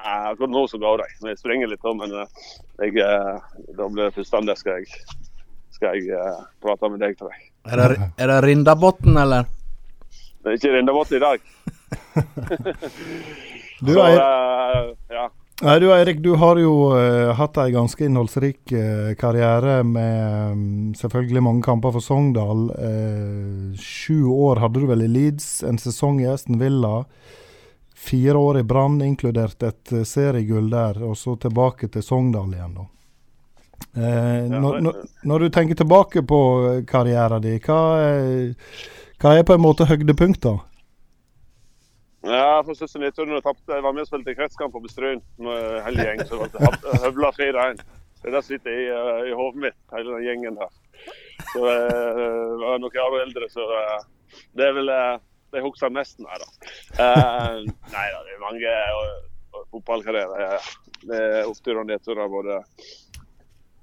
Ja, 0.04 0.30
Akkurat 0.32 0.50
nå 0.50 0.64
så 0.68 0.78
går 0.78 1.02
det. 1.02 1.08
Jeg 1.28 1.38
springer 1.40 1.70
litt, 1.70 1.84
men 1.98 2.14
eh, 2.22 2.48
jeg, 2.84 2.96
eh, 3.02 3.64
da 3.76 3.88
blir 3.88 4.08
det 4.08 4.14
fullstendig 4.16 4.56
skal 4.60 4.80
jeg, 4.80 5.04
skal 5.74 5.98
jeg 5.98 6.12
eh, 6.18 6.40
prate 6.62 6.90
med 6.92 7.02
deg, 7.04 7.16
tror 7.18 7.34
jeg. 7.34 7.48
Er 7.68 7.82
det, 7.82 8.10
er 8.16 8.32
det 8.32 8.38
Rindabotn, 8.46 9.18
eller? 9.24 9.48
Det 10.42 10.52
er 10.52 10.60
ikke 10.60 10.74
Rindabotn 10.76 11.18
i 11.18 11.24
dag. 11.26 11.38
Du, 13.78 13.92
så, 13.94 14.02
er... 14.02 14.16
eh, 14.18 14.86
ja. 15.14 15.28
nei, 15.62 15.74
du, 15.78 15.84
Eirik, 15.94 16.18
du 16.18 16.32
har 16.40 16.58
jo 16.58 16.72
uh, 16.90 17.30
hatt 17.38 17.60
en 17.62 17.70
ganske 17.76 18.02
innholdsrik 18.02 18.72
uh, 18.74 19.12
karriere 19.20 19.84
med 19.86 20.50
um, 20.50 20.64
selvfølgelig 20.98 21.44
mange 21.46 21.62
kamper 21.62 21.94
for 21.94 22.02
Sogndal. 22.02 22.64
Uh, 22.74 23.70
sju 23.78 24.26
år 24.34 24.58
hadde 24.64 24.82
du 24.82 24.88
vel 24.90 25.06
i 25.06 25.10
Leeds, 25.12 25.60
en 25.62 25.78
sesong 25.78 26.18
i 26.24 26.26
Aston 26.26 26.58
Villa. 26.58 27.04
Fire 27.98 28.38
år 28.38 28.58
i 28.60 28.62
Brann, 28.62 29.00
inkludert 29.02 29.62
et 29.66 29.92
eh, 29.92 30.04
seriegull 30.06 30.70
der, 30.70 31.00
og 31.02 31.16
så 31.18 31.34
tilbake 31.42 31.88
til 31.92 32.04
Sogndal 32.06 32.52
igjen, 32.54 32.76
da. 32.78 32.86
Eh, 33.98 34.46
når, 34.52 34.78
når, 34.84 34.96
når 35.26 35.44
du 35.44 35.48
tenker 35.54 35.78
tilbake 35.78 36.22
på 36.26 36.38
eh, 36.70 36.80
karrieren 36.88 37.42
din, 37.42 37.58
hva, 37.66 37.80
er- 37.98 38.80
hva 39.18 39.34
er 39.34 39.46
på 39.48 39.56
en 39.58 39.64
måte 39.64 39.86
høydepunkter? 39.90 40.60
Ja, 42.28 42.60
for 42.66 42.74
søsteren 42.74 43.04
min 43.06 43.14
turnen 43.14 43.42
tapte. 43.42 43.72
Jeg 43.72 43.82
var 43.84 43.94
med 43.94 44.02
og 44.04 44.08
spilte 44.10 44.34
kretskamp 44.34 44.72
på 44.74 44.82
Bestrøyen 44.82 45.20
med 45.42 45.78
hele 45.86 46.04
gjengen. 46.06 46.26
gjeng. 46.26 46.50
Så 46.58 46.70
ble 46.82 46.98
høvla 47.04 47.30
4-1. 47.36 47.82
Det 48.24 48.32
der 48.34 48.42
sitter 48.42 48.74
i, 48.74 48.86
eh, 48.90 49.20
i 49.30 49.34
hodet 49.38 49.62
mitt, 49.68 49.78
hele 49.94 50.16
den 50.16 50.24
gjengen 50.26 50.58
der. 50.58 50.70
Så 51.52 51.62
eh, 51.70 52.22
jeg 52.22 52.62
var 52.64 52.80
noen 52.82 53.02
år 53.04 53.18
eldre, 53.22 53.46
så 53.52 53.66
eh, 53.78 54.00
det 54.58 54.66
er 54.66 54.74
vel 54.76 54.90
eh, 54.90 55.20
det 55.54 55.64
husker 55.64 55.92
mest 55.94 56.20
med. 56.22 56.44
da. 56.44 56.48
Uh, 57.00 57.66
nei 57.96 58.06
da, 58.14 58.22
det 58.26 58.36
er 58.36 58.44
mange 58.44 58.76
uh, 58.94 59.64
fotballkarrierer. 59.74 60.72
Det 61.08 61.18
er 61.18 61.48
oppturer 61.48 61.82
og 61.82 61.90
nedturer. 61.90 62.32
Både 62.32 62.62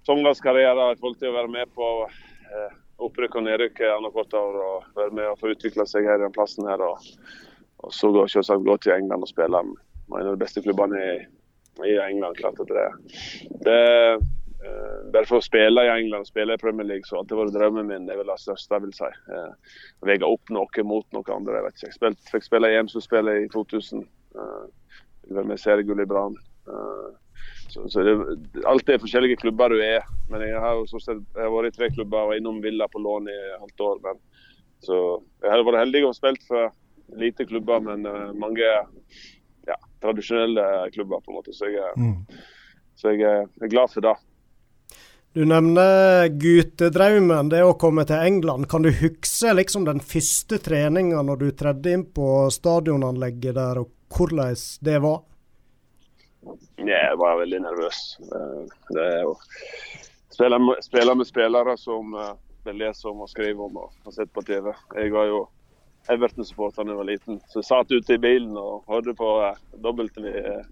Sogndals 0.06 0.44
karriere 0.44 0.92
i 0.92 1.00
forhold 1.00 1.18
til 1.22 1.32
å 1.32 1.38
være 1.40 1.54
med 1.56 1.72
på 1.78 1.90
uh, 2.06 2.70
opprykk 3.06 3.40
og 3.40 3.48
nedrykk 3.48 3.82
annethvert 3.96 4.38
år. 4.38 4.62
Og 4.68 5.02
være 5.02 5.18
med 5.18 5.32
og 5.32 5.42
få 5.42 5.56
utvikle 5.56 5.88
seg 5.90 6.08
her 6.10 6.22
i 6.22 6.28
den 6.28 6.36
plassen 6.36 6.70
her. 6.70 6.84
og 6.86 7.02
og 7.86 7.94
så 7.94 8.12
går 8.12 8.32
selvsagt 8.32 8.66
gå 8.66 8.78
til 8.82 8.96
England 8.96 9.26
og 9.26 9.30
spille 9.30 9.62
med 9.66 10.22
en 10.22 10.30
av 10.30 10.34
de 10.34 10.42
beste 10.42 10.64
klubbene 10.66 11.02
i, 11.02 11.12
i 11.86 11.96
England. 12.08 12.38
klart 12.40 12.60
at 12.64 12.72
det, 12.72 12.88
det 13.68 13.82
eh, 14.66 14.98
Bare 15.14 15.28
for 15.30 15.40
å 15.40 15.46
spille 15.46 15.84
i 15.86 15.92
England 15.94 16.28
spille 16.30 16.56
i 16.58 16.62
Premier 16.62 16.88
League, 16.90 17.06
så 17.08 17.16
har 17.16 17.24
alltid 17.24 17.38
vært 17.42 17.56
drømmen 17.56 17.88
min. 17.92 18.08
Det 18.08 18.16
er 18.16 18.22
vel 18.24 18.32
det 18.34 18.40
største, 18.42 18.76
jeg 18.76 18.86
vil 18.88 18.96
si. 18.98 19.12
Eh, 19.36 19.76
Veie 20.10 20.28
opp 20.28 20.50
noe 20.54 20.84
mot 20.88 21.06
noe 21.16 21.36
andre. 21.36 21.60
jeg 21.60 21.68
vet 21.68 21.78
ikke. 21.80 21.88
Jeg 21.92 21.98
spilt, 22.00 22.32
fikk 22.34 22.48
spille 22.50 22.72
i 22.74 22.80
EM-spillet 22.80 23.44
i 23.46 23.52
2000. 23.54 24.08
Eh, 24.36 24.66
fikk 25.22 25.38
være 25.40 25.52
med 25.54 25.62
seriegull 25.62 26.02
i 26.04 26.10
Brann. 26.10 26.36
Eh, 26.68 27.14
så, 27.70 27.84
så 27.92 28.04
det, 28.06 28.16
alt 28.66 28.90
er 28.90 29.02
forskjellige 29.02 29.42
klubber 29.42 29.70
du 29.74 29.82
er. 29.84 30.04
Men 30.32 30.42
jeg 30.42 30.60
har 30.60 30.78
jo 30.80 30.86
stort 30.90 31.06
sett 31.06 31.22
jeg 31.36 31.44
har 31.46 31.54
vært 31.54 31.74
i 31.74 31.78
tre 31.78 31.90
klubber 31.94 32.24
og 32.24 32.32
var 32.34 32.40
innom 32.40 32.62
Villa 32.64 32.88
på 32.92 33.02
lån 33.04 33.30
i 33.32 33.38
halvt 33.62 33.86
år. 33.90 34.02
Men, 34.06 34.22
så 34.86 35.00
jeg 35.44 35.52
har 35.52 35.64
vært 35.66 35.82
heldig 35.84 36.04
og 36.08 36.16
spilt 36.18 36.44
for 36.48 36.72
lite 37.22 37.46
klubber, 37.46 37.80
men 37.86 38.06
uh, 38.10 38.32
mange 38.34 38.66
ja, 38.66 39.76
tradisjonelle 40.02 40.64
klubber. 40.94 41.22
på 41.26 41.32
en 41.32 41.38
måte. 41.38 41.54
Så 41.54 41.70
jeg, 41.70 41.92
Mm. 41.98 42.16
så 42.96 43.12
jeg 43.14 43.20
jeg 43.22 43.48
er 43.62 43.68
glad 43.74 43.92
for 43.94 44.02
det. 44.02 44.16
Du 45.36 45.42
nevner 45.44 46.30
guttedrømmen, 46.40 47.50
det 47.52 47.60
å 47.68 47.74
komme 47.76 48.06
til 48.08 48.22
England. 48.24 48.70
Kan 48.72 48.86
du 48.86 48.92
huske 48.96 49.52
liksom 49.52 49.84
den 49.84 50.00
første 50.00 50.56
treninga 50.64 51.20
når 51.28 51.42
du 51.42 51.50
tredde 51.60 51.92
inn 51.92 52.06
på 52.16 52.46
stadionanlegget 52.56 53.58
der, 53.58 53.82
og 53.82 53.90
hvordan 54.16 54.56
det 54.88 55.02
var? 55.04 55.18
Jeg 56.80 57.18
var 57.20 57.42
veldig 57.42 57.60
nervøs. 57.66 58.00
Eh, 58.24 58.62
Det 58.96 59.04
er 59.10 59.20
jo 59.26 59.34
spille 60.32 60.60
med, 60.60 60.80
spille 60.88 61.16
med 61.20 61.28
spillere 61.28 61.76
som 61.84 62.16
eh, 62.16 62.32
jeg 62.70 62.80
leser 62.80 63.12
om 63.12 63.26
og 63.26 63.30
skriver 63.34 63.68
om 63.68 63.82
og 63.84 63.92
har 64.06 64.16
sett 64.16 64.32
på 64.32 64.46
TV. 64.48 64.72
Jeg 64.96 65.12
var 65.18 65.28
jo 65.34 65.42
Everton-supporter 66.16 66.88
da 66.88 66.94
jeg 66.94 67.02
var 67.02 67.10
liten, 67.12 67.42
så 67.52 67.60
jeg 67.60 67.70
satt 67.74 67.92
ute 67.92 68.16
i 68.16 68.24
bilen 68.24 68.56
og 68.56 68.88
hørte 68.88 69.12
på 69.18 69.34
dobbelt 69.84 69.84
dobbelten 69.84 70.32
i 70.32 70.38
eh, 70.40 70.64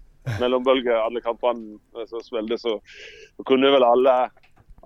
alle 1.04 1.20
kampene 1.20 1.78
eh, 1.98 2.06
som 2.08 2.22
spilte. 2.24 2.58
Så 2.58 2.78
kunne 3.44 3.72
vel 3.74 3.84
alle, 3.84 4.30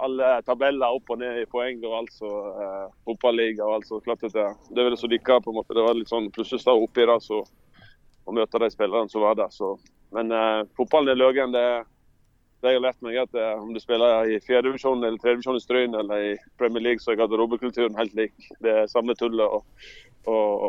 alle 0.05 0.31
tabeller 0.47 0.97
opp 0.97 1.11
og 1.13 1.21
ned 1.21 1.43
i 1.43 1.47
poeng 1.51 1.81
og 1.85 1.97
alt 2.01 2.15
som 2.15 2.63
eh, 2.65 2.87
fotballiga 3.07 3.67
og 3.67 3.79
alt 3.79 3.89
så 3.91 4.01
klart 4.05 4.25
det, 4.25 4.47
det 4.75 4.85
ville 4.85 4.99
så 5.01 5.11
dykka 5.11 5.41
på 5.45 5.53
en 5.53 5.59
måte. 5.61 5.77
Det 5.77 5.85
var 5.85 5.99
litt 5.99 6.11
sånn 6.11 6.31
plutselig 6.35 6.63
stå 6.63 6.75
oppi 6.79 7.07
det 7.09 7.19
så, 7.25 7.43
og 8.25 8.37
møte 8.37 8.63
de 8.63 8.71
spillerne 8.73 9.11
som 9.13 9.25
var 9.25 9.39
der. 9.39 9.53
Så. 9.55 9.75
Men 10.15 10.33
eh, 10.35 10.65
fotballen 10.79 11.15
i 11.15 11.19
løgen. 11.19 11.55
Det, 11.55 11.65
det 12.63 12.73
jeg 12.73 12.81
har 12.81 12.87
lært 12.89 13.05
meg 13.07 13.21
at 13.23 13.35
det, 13.37 13.47
om 13.61 13.75
du 13.75 13.81
spiller 13.83 14.31
i 14.31 14.41
fjerdedivisjon 14.43 15.05
eller 15.05 15.21
tredjedivisjon 15.23 15.61
i 15.61 15.63
Stryn 15.63 15.99
eller 15.99 16.31
i 16.31 16.33
Premier 16.61 16.85
League, 16.85 17.05
så 17.05 17.13
er 17.13 17.21
garderobekulturen 17.21 17.99
helt 17.99 18.17
lik. 18.19 18.35
Det 18.65 18.75
er 18.83 18.91
samme 18.91 19.15
tullet 19.19 19.47
og, 19.47 19.63
og, 20.27 20.67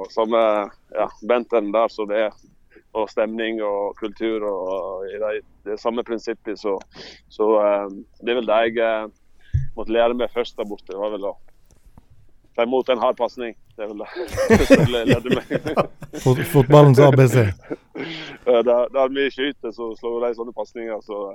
og 0.00 0.14
samme 0.14 0.40
ja, 0.96 1.10
benten 1.28 1.72
der 1.76 1.92
som 1.92 2.08
det 2.10 2.26
er. 2.28 2.40
Og 2.98 3.06
stemning 3.06 3.60
og 3.62 3.94
kultur 4.00 4.42
og 4.48 5.06
i 5.06 5.18
det, 5.22 5.44
det 5.68 5.78
samme 5.78 6.02
prinsippet. 6.06 6.58
Så, 6.58 6.74
så 7.30 7.50
eh, 7.60 7.86
det 8.22 8.34
er 8.34 8.40
vel 8.40 8.50
det 8.50 8.58
jeg 8.66 8.80
eh, 8.82 9.62
måtte 9.76 9.94
lære 9.94 10.18
meg 10.18 10.32
først 10.34 10.58
der 10.58 10.66
borte. 10.66 10.96
Var 10.98 11.14
vel 11.14 11.28
å 11.30 11.36
ta 12.56 12.66
imot 12.66 12.90
en 12.90 13.02
hard 13.02 13.18
pasning. 13.20 13.54
Det 13.76 13.86
er 13.86 13.92
vel 13.92 14.02
det 14.02 14.08
jeg 14.74 15.06
lærte 15.12 15.38
meg. 15.38 16.46
Fotballens 16.50 17.02
ABC. 17.06 17.42
Da 18.50 19.02
vi 19.12 19.26
skyter, 19.28 19.70
så 19.76 19.90
slår 19.98 20.24
de 20.24 20.30
sånne 20.38 20.54
pasninger. 20.56 21.02
Så 21.04 21.34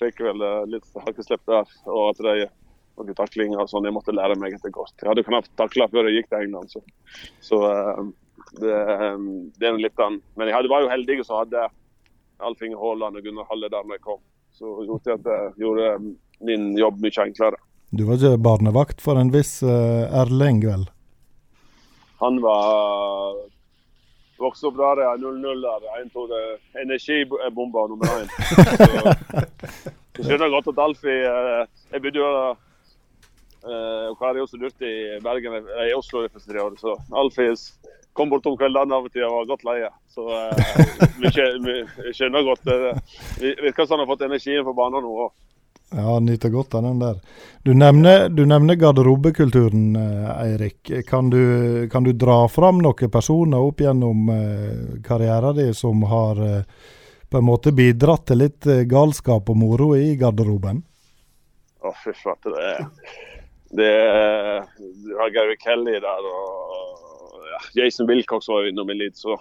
fikk 0.00 0.22
vel 0.24 0.40
eh, 0.40 0.62
litt 0.76 1.02
hakkeslepp 1.04 1.44
der. 1.50 1.76
Og 1.90 2.14
at 2.14 2.24
de 2.24 2.46
noen 2.96 3.16
taklinger 3.16 3.62
og 3.62 3.70
sånn. 3.70 3.86
Jeg 3.86 3.96
måtte 3.96 4.14
lære 4.16 4.36
meg 4.40 4.56
etter 4.56 4.72
hvert. 4.72 4.94
Jeg 5.00 5.10
hadde 5.10 5.26
knapt 5.26 5.52
takla 5.60 5.88
før 5.92 6.08
jeg 6.08 6.20
gikk 6.20 6.30
til 6.32 6.46
England. 6.46 6.72
Så, 6.72 6.82
så 7.44 7.60
det, 8.60 8.78
eh, 8.94 9.18
det 9.58 9.68
er 9.68 9.80
litt 9.80 10.02
an. 10.02 10.20
Men 10.36 10.50
jeg 10.50 10.56
hadde, 10.58 10.72
var 10.72 10.84
jo 10.84 10.92
heldig 10.92 11.20
som 11.24 11.40
hadde 11.42 11.66
Alf 12.46 12.62
Inge 12.62 12.78
Haaland 12.80 13.18
og 13.18 13.26
Gunnar 13.26 13.48
Halle 13.50 13.70
der 13.72 13.86
når 13.86 13.98
jeg 13.98 14.06
kom. 14.06 14.22
Så 14.56 14.72
gjorde 14.88 15.18
at 15.18 15.30
jeg 15.32 15.52
gjorde 15.64 15.90
min 16.46 16.70
jobb 16.78 17.00
mye 17.02 17.24
enklere. 17.26 17.60
Du 17.96 18.04
var 18.08 18.18
ikke 18.18 18.42
barnevakt 18.42 19.02
for 19.04 19.20
en 19.20 19.32
viss 19.34 19.60
eh, 19.62 20.20
Erling, 20.22 20.62
vel? 20.64 20.88
Han 22.20 22.40
var 22.42 23.36
vokste 24.40 24.68
opp 24.68 24.78
der, 24.80 25.02
0-0 25.20 25.62
der. 25.64 25.86
En 26.00 26.10
tok 26.12 26.32
energibomba 26.82 27.86
nummer 27.92 28.20
én. 28.20 28.28
Så, 30.16 30.24
skjønner 30.24 30.46
jeg 30.46 30.54
godt 30.54 30.70
at 30.72 30.78
Alfie 30.80 31.16
eh, 31.28 31.66
Jeg 31.92 32.02
bodde 32.06 32.20
jo 32.22 32.28
eh, 32.32 34.04
og 34.08 34.14
Kari 34.20 34.40
også 34.40 34.60
dyrt 34.60 34.80
i 34.80 34.94
Bergen, 35.24 35.58
i 35.84 35.92
Oslo 35.96 36.22
for 36.30 36.40
tre 36.40 36.62
år, 36.62 36.76
Så 36.80 36.94
Alfie 37.12 37.52
kom 38.16 38.30
bort 38.32 38.46
om 38.48 38.56
kveldene 38.58 38.96
av 38.96 39.08
og 39.08 39.12
til 39.12 39.26
og 39.26 39.34
var 39.40 39.50
godt 39.52 39.66
leie. 39.68 39.90
Så 40.12 40.26
eh, 40.32 41.10
vi, 41.20 41.32
skjønner 42.16 42.46
godt 42.46 42.64
det. 42.64 42.78
Det 43.40 43.56
virker 43.62 43.84
som 43.84 43.98
han 43.98 44.06
har 44.06 44.14
fått 44.14 44.24
energien 44.28 44.64
på 44.66 44.74
banen 44.76 45.04
nå 45.04 45.18
òg. 45.26 45.34
Ja, 45.94 46.16
nyter 46.18 46.50
godt 46.50 46.74
av 46.74 46.82
den 46.82 46.98
der. 46.98 47.20
Du 47.62 47.70
nevner, 47.74 48.28
du 48.28 48.42
nevner 48.48 48.74
garderobekulturen, 48.80 49.84
eh, 50.00 50.32
Eirik. 50.46 50.90
Kan 51.06 51.30
du, 51.30 51.88
kan 51.92 52.04
du 52.04 52.12
dra 52.12 52.40
fram 52.50 52.80
noen 52.82 53.12
personer 53.12 53.62
opp 53.62 53.84
gjennom 53.84 54.26
eh, 54.34 54.98
karrieren 55.06 55.56
din 55.60 55.74
som 55.74 56.02
har 56.10 56.42
eh, 56.42 56.90
på 57.30 57.38
en 57.38 57.46
måte 57.46 57.72
bidratt 57.76 58.26
til 58.30 58.42
litt 58.42 58.66
eh, 58.66 58.82
galskap 58.88 59.52
og 59.52 59.60
moro 59.62 59.92
i 59.94 60.16
garderoben? 60.18 60.82
Å, 61.86 61.94
fy 62.02 62.16
flate. 62.18 62.50
Det 63.76 63.92
er 63.94 64.64
det 65.06 65.16
er 65.22 65.34
Gary 65.34 65.56
Kelly 65.62 65.98
der 66.02 66.30
og 66.30 67.05
Jason 67.76 68.08
Wilcox 68.10 68.48
var 68.48 68.64
jo 68.64 68.72
innom 68.72 68.90
en 68.90 69.00
litt, 69.00 69.16
Så 69.18 69.36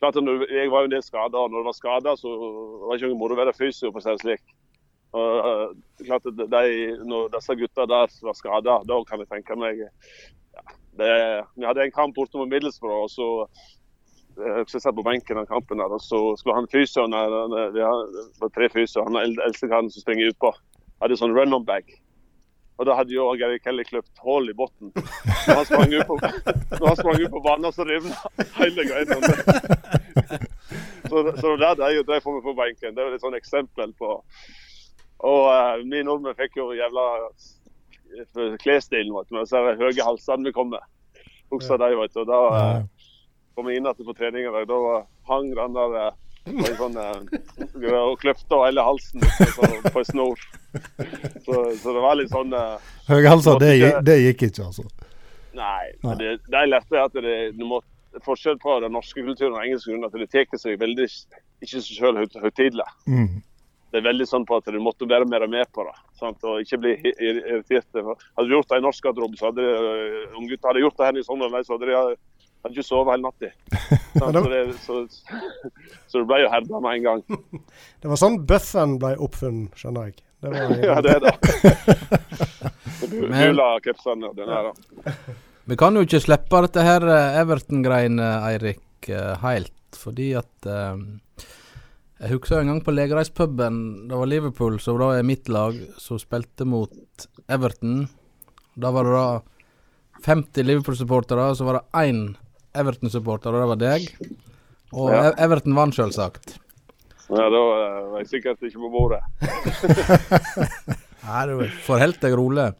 klart 0.00 0.16
når, 0.16 0.46
jeg 0.50 0.70
var 0.72 0.84
jo 0.84 0.90
en 0.90 0.96
del 0.96 1.04
skada, 1.04 1.38
og 1.38 1.50
når 1.50 1.62
det 1.62 1.70
var 1.70 1.78
skada, 1.78 2.16
så 2.16 2.32
var 2.32 2.92
det 2.94 3.00
ikke 3.00 3.12
noe 3.12 3.20
moro 3.20 3.36
å 3.36 3.40
være 3.42 3.56
fysio, 3.56 3.90
for 3.90 4.00
å 4.00 4.04
si 4.04 4.14
det 4.14 4.24
slik. 4.24 4.54
Og, 5.10 5.30
uh, 5.42 6.04
klart 6.06 6.28
at 6.30 6.36
de, 6.38 6.62
Når 7.02 7.32
disse 7.32 7.56
gutta 7.58 7.86
der 7.90 8.12
var 8.22 8.36
skada, 8.38 8.76
da 8.86 8.98
kan 9.08 9.18
jeg 9.18 9.30
tenke 9.32 9.56
meg 9.58 9.80
ja, 9.82 10.62
det, 11.00 11.10
Vi 11.56 11.66
hadde 11.66 11.82
en 11.82 11.96
kamp 11.96 12.14
borte 12.14 12.38
mot 12.38 12.50
Middlesbrough, 12.50 13.08
og 13.08 13.10
så 13.10 13.28
jeg 14.40 14.80
satt 14.80 14.94
på 14.96 15.04
benken 15.04 15.36
den 15.36 15.48
kampen 15.48 15.80
der, 15.82 15.92
og 15.92 16.00
så 16.00 16.20
skulle 16.38 16.56
han 16.56 16.68
fysioen 16.70 17.12
det 17.12 17.82
var 17.82 18.52
tre 18.54 18.68
fysioer. 18.72 19.08
Han 19.08 19.18
eldste 19.20 19.68
karen 19.68 19.90
som 19.90 20.04
springer 20.04 20.30
utpå, 20.30 20.52
hadde 21.02 21.18
sånn 21.18 21.34
run-on-bag. 21.36 21.90
Og 22.80 22.86
da 22.88 22.94
hadde 22.96 23.12
jo 23.12 23.26
Gary 23.36 23.58
Kelly 23.60 23.84
kløpt 23.84 24.22
hull 24.24 24.48
i 24.48 24.54
bunnen. 24.56 24.88
Når 24.96 25.58
han 25.58 25.66
sprang 25.68 25.92
ut 25.92 26.06
på, 26.08 26.16
ut 26.16 27.34
på 27.34 27.42
banen, 27.44 27.72
så 27.76 27.84
rivna 27.84 28.16
hele 28.56 28.86
greia. 28.88 29.18
Så, 31.10 31.24
så 31.42 31.56
det 31.60 31.74
der 31.76 31.92
jeg 31.98 32.22
får 32.24 32.38
meg 32.38 32.46
på 32.46 32.54
benken. 32.56 32.94
Det 32.96 33.04
er 33.04 33.16
et 33.16 33.24
sånn 33.24 33.36
eksempel 33.36 33.92
på 33.98 34.14
Og 35.26 35.42
uh, 35.50 35.76
vi 35.82 36.00
nordmenn 36.06 36.38
fikk 36.38 36.56
jo 36.56 36.70
jævla 36.72 37.04
klesstilen, 38.62 39.12
vet 39.12 39.28
du. 39.28 39.36
Med 39.36 39.44
disse 39.44 39.60
høye 39.82 40.06
halsene 40.06 40.48
vi 40.48 40.54
kom 40.56 40.72
med. 40.72 40.86
Husker 41.52 41.82
de, 41.82 41.90
vet 41.98 42.14
du. 42.14 42.22
Og 42.22 42.30
da 42.30 42.40
uh, 42.54 43.10
kom 43.58 43.68
vi 43.68 43.76
inn 43.76 43.90
igjen 43.90 44.08
på 44.08 44.16
treninga. 44.16 44.64
Da 44.70 44.80
hang 45.28 45.52
den 45.52 45.76
der 45.76 45.98
uh, 45.98 46.29
sånn, 46.78 46.96
uh, 46.96 48.00
og 48.00 48.16
kløfta 48.22 48.62
hele 48.64 48.84
halsen 48.86 49.24
på, 49.24 49.68
på 49.90 50.02
en 50.02 50.08
snor. 50.08 50.48
Så, 51.44 51.54
så, 51.82 51.92
det 51.92 52.00
var 52.00 52.18
litt 52.18 52.32
sånn 52.32 52.54
uh, 52.54 52.78
Høyhalser, 53.10 53.58
det, 53.62 53.72
det, 54.06 54.18
gikk 54.28 54.46
ikke, 54.48 54.68
altså? 54.70 54.86
Nei. 55.56 55.90
nei. 56.04 56.16
Det, 56.20 56.34
det 56.46 56.64
jeg 56.64 56.72
lærte, 56.72 57.04
at 57.04 57.16
det, 57.18 57.36
du 57.58 57.64
må, 57.68 57.82
forskjell 58.26 58.58
på 58.62 58.80
den 58.84 58.94
norske 58.94 59.22
kulturen 59.22 59.56
og 59.56 59.62
engelsk 59.64 59.90
grunn, 59.90 60.06
at 60.06 60.16
det 60.16 60.30
tar 60.32 60.60
seg 60.60 60.80
veldig 60.80 61.06
ikke 61.60 61.78
seg 61.78 61.92
sjøl 61.92 62.20
høytidelig. 62.20 62.88
Mm. 63.06 63.40
Det 63.90 63.98
er 63.98 64.06
veldig 64.06 64.26
sånn 64.28 64.44
på 64.46 64.60
at 64.60 64.68
du 64.70 64.78
måtte 64.82 65.08
være 65.10 65.26
mer 65.26 65.46
med 65.50 65.66
på 65.74 65.82
det. 65.82 65.96
Sant? 66.20 66.44
Og 66.46 66.62
ikke 66.62 66.78
bli 66.78 66.92
irritert. 67.10 67.88
Hadde 67.90 68.46
du 68.46 68.54
gjort 68.54 68.70
det 68.70 68.78
i 68.78 68.84
norsk 68.84 69.06
garderobe, 69.06 69.38
så 69.38 69.50
hadde 69.50 69.64
unggutta 70.38 70.76
gjort 70.78 71.00
det 71.00 71.08
her 71.08 71.18
i 71.18 71.24
sommer, 71.26 71.56
så 71.66 71.74
hadde 71.74 71.90
de 71.90 71.96
hadde 72.62 72.76
ikke 72.76 72.86
sovet 72.86 73.14
hele 73.14 73.24
natta. 73.28 73.50
Så, 74.20 74.26
så, 74.84 74.94
så, 76.10 76.18
det 76.18 76.26
ble 76.28 76.40
jo 76.42 76.48
herda 76.52 76.80
med 76.82 76.96
en 76.98 77.04
gang. 77.06 77.20
Det 78.02 78.10
var 78.10 78.18
sånn 78.20 78.40
bøffen 78.48 78.96
ble 79.00 79.14
oppfunnet, 79.22 79.76
skjønner 79.78 80.10
jeg. 80.10 80.16
Det 80.40 80.50
var, 80.52 80.72
ja, 80.88 80.96
det 81.04 81.14
er 81.14 81.20
det. 81.26 81.34
Hula 83.36 83.68
capsene 83.84 84.30
og 84.30 84.36
den 84.38 84.50
her, 84.50 84.70
da. 84.70 84.72
Vi 85.70 85.78
kan 85.78 85.94
jo 85.94 86.02
ikke 86.02 86.22
slippe 86.24 86.62
dette 86.64 86.82
her 86.84 87.04
eh, 87.06 87.38
Everton-greiene, 87.42 88.28
Eirik, 88.48 88.82
uh, 89.12 89.36
helt. 89.44 89.76
Fordi 90.00 90.30
at 90.38 90.66
uh, 90.66 90.96
Jeg 92.20 92.32
husker 92.34 92.60
en 92.60 92.72
gang 92.72 92.80
på 92.84 92.94
Legereispuben. 92.94 94.08
Det 94.10 94.18
var 94.18 94.30
Liverpool 94.30 94.80
som 94.82 94.98
da 95.00 95.12
er 95.18 95.26
mitt 95.28 95.48
lag, 95.52 95.78
som 96.00 96.18
spilte 96.20 96.66
mot 96.68 97.28
Everton. 97.48 98.08
Da 98.80 98.90
var 98.96 99.06
det 99.06 99.14
da 99.14 99.28
50 100.26 100.66
Liverpool-supportere, 100.66 101.54
så 101.56 101.64
var 101.68 101.78
det 101.78 102.06
én 102.06 102.22
Everton-supporter, 102.76 103.54
og 103.54 103.62
det 103.62 103.70
var 103.70 103.80
deg. 103.80 104.10
Og 104.94 105.10
ja. 105.14 105.30
Everton 105.42 105.76
vant, 105.78 105.94
selvsagt. 105.94 106.56
Ja, 107.30 107.46
da 107.46 107.58
var 108.10 108.18
jeg 108.18 108.30
sikkert 108.32 108.62
ikke 108.66 108.82
på 108.82 108.90
bordet. 108.90 109.20
nei, 111.26 111.42
du 111.46 111.62
forholdt 111.86 112.22
deg 112.24 112.34
rolig? 112.38 112.70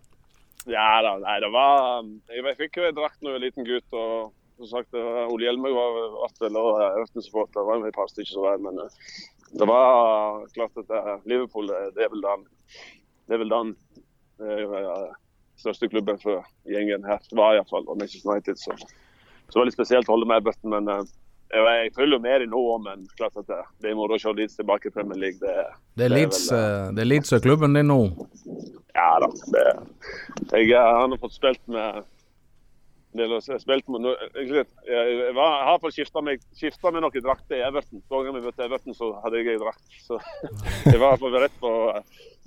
Ja 0.71 0.89
da. 1.07 1.15
Nei, 1.23 1.37
det 1.43 1.51
var 1.55 2.03
Jeg 2.35 2.57
fikk 2.59 2.81
jo 2.81 2.89
en 2.89 2.97
drakt 2.99 3.19
da 3.21 3.31
jeg 3.31 3.37
var 3.37 3.45
liten 3.45 3.67
gutt. 3.67 3.87
og 3.95 4.35
som 4.61 4.69
sagt, 4.75 4.93
Ole 4.93 5.47
Hjelmøy 5.47 5.71
var 5.73 5.95
vel 5.97 6.59
Everton-supporter. 6.59 7.65
var 7.65 7.79
med 7.81 7.95
passet 7.97 8.21
ikke 8.21 8.35
så 8.35 8.43
vel, 8.45 8.59
men 8.67 8.83
uh, 8.83 9.15
det 9.57 9.69
var 9.71 10.43
klart 10.53 10.83
at 10.83 10.91
uh, 10.93 11.15
Liverpool 11.25 11.71
det 11.71 12.05
er 12.05 12.11
vel 12.13 12.27
den, 12.27 12.43
det 13.31 13.39
er 13.39 13.41
vel 13.41 13.55
den 13.55 13.73
største 15.61 15.89
klubben 15.89 16.21
for 16.21 16.45
gjengen 16.69 17.07
her. 17.09 17.23
Var 17.33 17.57
iallfall 17.57 17.89
Manchester 17.95 18.35
United. 18.35 18.61
Så, 18.61 18.77
så 19.51 19.59
det 19.59 19.61
var 19.61 19.69
litt 19.69 19.79
spesielt 19.79 20.09
å 20.09 20.15
holde 20.15 20.29
med 20.31 20.41
Everton, 20.41 20.71
men 20.73 20.91
jeg, 20.93 21.09
jeg 21.51 21.93
følger 21.97 22.23
mer 22.23 22.45
i 22.45 22.49
nå 22.51 22.61
òg, 22.75 22.85
men 22.87 23.03
klart 23.19 23.37
at 23.41 23.49
det, 23.51 23.59
det 23.83 23.91
er 23.91 23.99
moro 23.99 24.15
å 24.15 24.23
se 24.23 24.33
Leeds 24.37 24.61
tilbake 24.61 24.91
i 24.91 24.95
Premier 24.95 25.19
League. 25.19 25.43
Det, 25.43 25.67
det 25.99 26.07
er 26.07 26.15
Leeds 26.15 26.47
vel, 26.53 26.63
eh, 26.63 26.87
det 26.95 27.05
er 27.05 27.11
Leeds 27.11 27.35
og 27.37 27.43
klubben 27.49 27.75
din 27.75 27.91
nå? 27.91 28.01
Ja 28.95 29.11
da. 29.23 29.29
Det, 29.51 29.67
jeg, 30.55 30.73
han 30.79 31.15
har 31.15 31.21
fått 31.21 31.37
spilt 31.37 31.63
med 31.71 32.03
spilt 33.11 33.89
med, 33.91 34.05
jeg, 34.39 34.67
jeg, 34.87 35.33
var, 35.35 35.55
jeg 35.57 35.67
har 35.67 35.79
fått 35.83 35.97
skifta 35.97 36.23
meg, 36.23 36.45
med 36.93 37.03
noen 37.03 37.25
drakter 37.25 37.59
i 37.59 37.65
Everton. 37.67 38.03
Hver 38.07 38.23
gang 38.23 38.37
vi 38.37 38.45
møtte 38.45 38.63
Everton, 38.63 38.95
så 38.95 39.09
hadde 39.25 39.41
jeg 39.41 39.57
ei 39.57 39.59
drakt. 39.59 39.83
Så 40.05 40.21
jeg 40.93 41.01
var 41.03 41.19
rett 41.19 41.57
på 41.59 41.73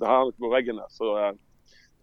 det 0.00 0.08
her 0.08 0.32
på 0.40 0.52
veggen. 0.54 0.80
Så 0.88 1.10
eh, 1.20 1.34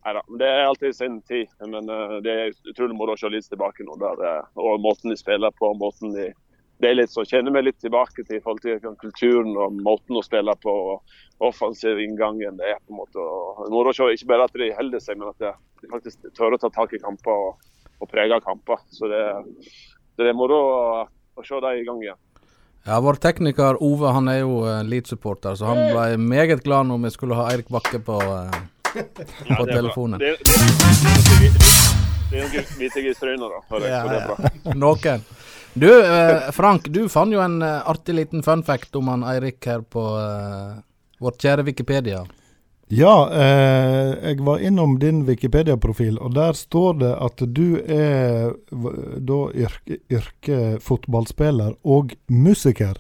nei 0.06 0.14
da. 0.18 0.22
Det 0.41 0.47
er 0.47 0.68
alltid 0.68 0.95
sin 0.97 1.20
tid. 1.28 1.52
Men 1.66 1.89
eh, 1.89 2.16
det 2.26 2.38
er 2.38 2.56
utrolig 2.74 2.97
moro 2.97 3.16
å 3.16 3.20
se 3.20 3.32
Leeds 3.32 3.52
tilbake 3.52 3.86
nå. 3.88 3.97
Der, 4.02 4.47
og 4.60 4.82
måten 4.84 5.14
de 5.14 5.20
spiller 5.20 5.54
på, 5.58 5.74
måten 5.80 6.16
de 6.16 6.32
det 6.82 6.89
er 6.89 6.97
litt 6.97 7.12
så 7.14 7.24
kjenner 7.28 7.54
vi 7.54 7.62
litt 7.68 7.78
tilbake 7.82 8.24
til 8.26 8.39
i 8.39 8.41
forhold 8.41 8.64
til 8.64 8.95
kulturen 9.02 9.52
og 9.54 9.76
måten 9.86 10.18
å 10.18 10.24
spille 10.26 10.56
på. 10.64 10.74
og 10.95 11.20
Offensiv 11.41 11.97
inngangen. 11.97 12.58
det 12.58 12.68
er 12.70 12.80
på 12.86 12.93
en 12.93 12.99
måte, 12.99 13.24
moro 13.74 13.89
å 13.89 13.95
se 13.97 14.06
ikke 14.14 14.28
bare 14.30 14.45
at 14.45 14.58
de 14.58 14.68
holder 14.78 15.02
seg, 15.02 15.18
men 15.18 15.32
at 15.32 15.39
de 15.41 15.89
faktisk 15.89 16.28
tør 16.38 16.54
å 16.54 16.60
ta 16.62 16.70
tak 16.74 16.93
i 16.93 17.02
kamper 17.02 17.34
og, 17.34 17.64
og 17.97 18.10
prege 18.10 18.38
kamper. 18.45 18.82
Så 18.93 19.10
det, 19.10 19.22
det 20.22 20.30
er 20.30 20.38
moro 20.38 20.60
å, 20.62 20.84
å 21.38 21.45
se 21.45 21.62
dem 21.66 21.80
i 21.80 21.88
gang 21.88 22.04
igjen. 22.06 22.20
Ja, 22.86 22.97
Vår 23.02 23.18
tekniker 23.22 23.78
Ove 23.82 24.14
han 24.14 24.30
er 24.30 24.39
jo 24.41 24.62
uh, 24.66 24.82
Leeds-supporter, 24.86 25.58
så 25.58 25.70
han 25.70 25.84
ble 25.93 26.22
meget 26.22 26.64
glad 26.66 26.89
når 26.89 27.04
vi 27.04 27.14
skulle 27.14 27.38
ha 27.38 27.49
Eirik 27.52 27.70
Bakke 27.74 28.02
på, 28.06 28.18
på 29.58 29.66
telefonen. 29.66 30.20
Det, 30.20 30.26
det, 30.26 30.56
det, 30.56 31.52
det, 32.32 32.42
er 32.42 32.50
noen 32.50 32.74
hvite 32.80 33.16
stryner, 33.16 33.56
da. 33.56 33.86
Ja. 33.88 34.74
Noen. 34.76 35.24
Du, 35.74 35.88
eh, 36.06 36.52
Frank, 36.52 36.89
du 36.92 37.06
fant 37.10 37.32
jo 37.32 37.39
en 37.39 37.62
uh, 37.64 37.80
artig 37.88 38.16
liten 38.18 38.44
fun 38.44 38.64
fact 38.64 38.96
om 39.00 39.08
han 39.08 39.24
Eirik 39.24 39.64
her 39.66 39.86
på 39.88 40.04
eh, 40.20 40.82
vårt 41.24 41.39
kjære 41.39 41.64
Wikipedia. 41.64 42.26
Ja, 42.92 43.30
eh, 43.32 44.28
jeg 44.30 44.42
var 44.44 44.60
innom 44.60 44.98
din 45.00 45.24
Wikipedia-profil, 45.26 46.18
og 46.20 46.34
der 46.36 46.58
står 46.60 46.98
det 47.00 47.12
at 47.24 47.44
du 47.56 47.80
er 47.80 48.52
da 49.32 49.39
yrke, 49.56 50.58
Fotballspiller 50.84 51.78
og 51.88 52.12
musiker. 52.28 53.00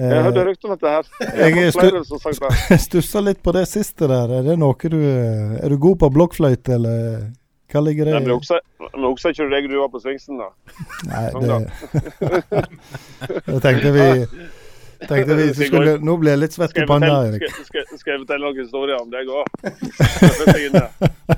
Eh, 0.00 0.08
jeg 0.08 0.22
hørte 0.24 0.44
rykter 0.46 0.70
om 0.70 0.78
dette 0.78 0.92
her. 0.94 1.08
Jeg, 1.36 2.80
stussa 2.86 3.20
litt 3.20 3.42
på 3.44 3.52
det 3.52 3.66
siste 3.68 4.08
der. 4.08 4.32
Er 4.38 4.46
det 4.46 4.56
noe 4.60 4.92
du 4.94 4.96
Er 4.96 5.68
du 5.68 5.76
god 5.76 5.98
på 6.00 6.08
blokkfløyte, 6.14 6.78
eller 6.78 7.26
hva 7.70 7.82
ligger 7.84 8.08
det 8.08 8.14
i? 8.16 8.22
Men 8.24 9.04
også 9.10 9.30
ikke 9.30 9.44
du 9.44 9.52
deg 9.52 9.68
du 9.70 9.76
var 9.78 9.90
på 9.92 10.00
Svingsen, 10.02 10.40
da? 10.40 10.48
Nei, 11.10 11.26
det 11.36 11.60
Jeg 13.52 13.60
tenkte 13.66 13.92
vi 13.94 14.08
tenkte 15.04 15.36
vi 15.36 15.46
skulle 15.54 15.94
Nå 16.02 16.16
blir 16.20 16.34
jeg 16.34 16.42
litt 16.46 16.56
svett 16.56 16.80
i 16.80 16.88
panna, 16.88 17.12
Erik. 17.28 17.46
Skal, 17.68 17.84
jeg 17.84 18.24
fortelle 18.24 18.42
noen 18.48 18.58
historier 18.64 18.98
om 19.00 19.12
deg 19.12 19.30
òg? 19.30 19.46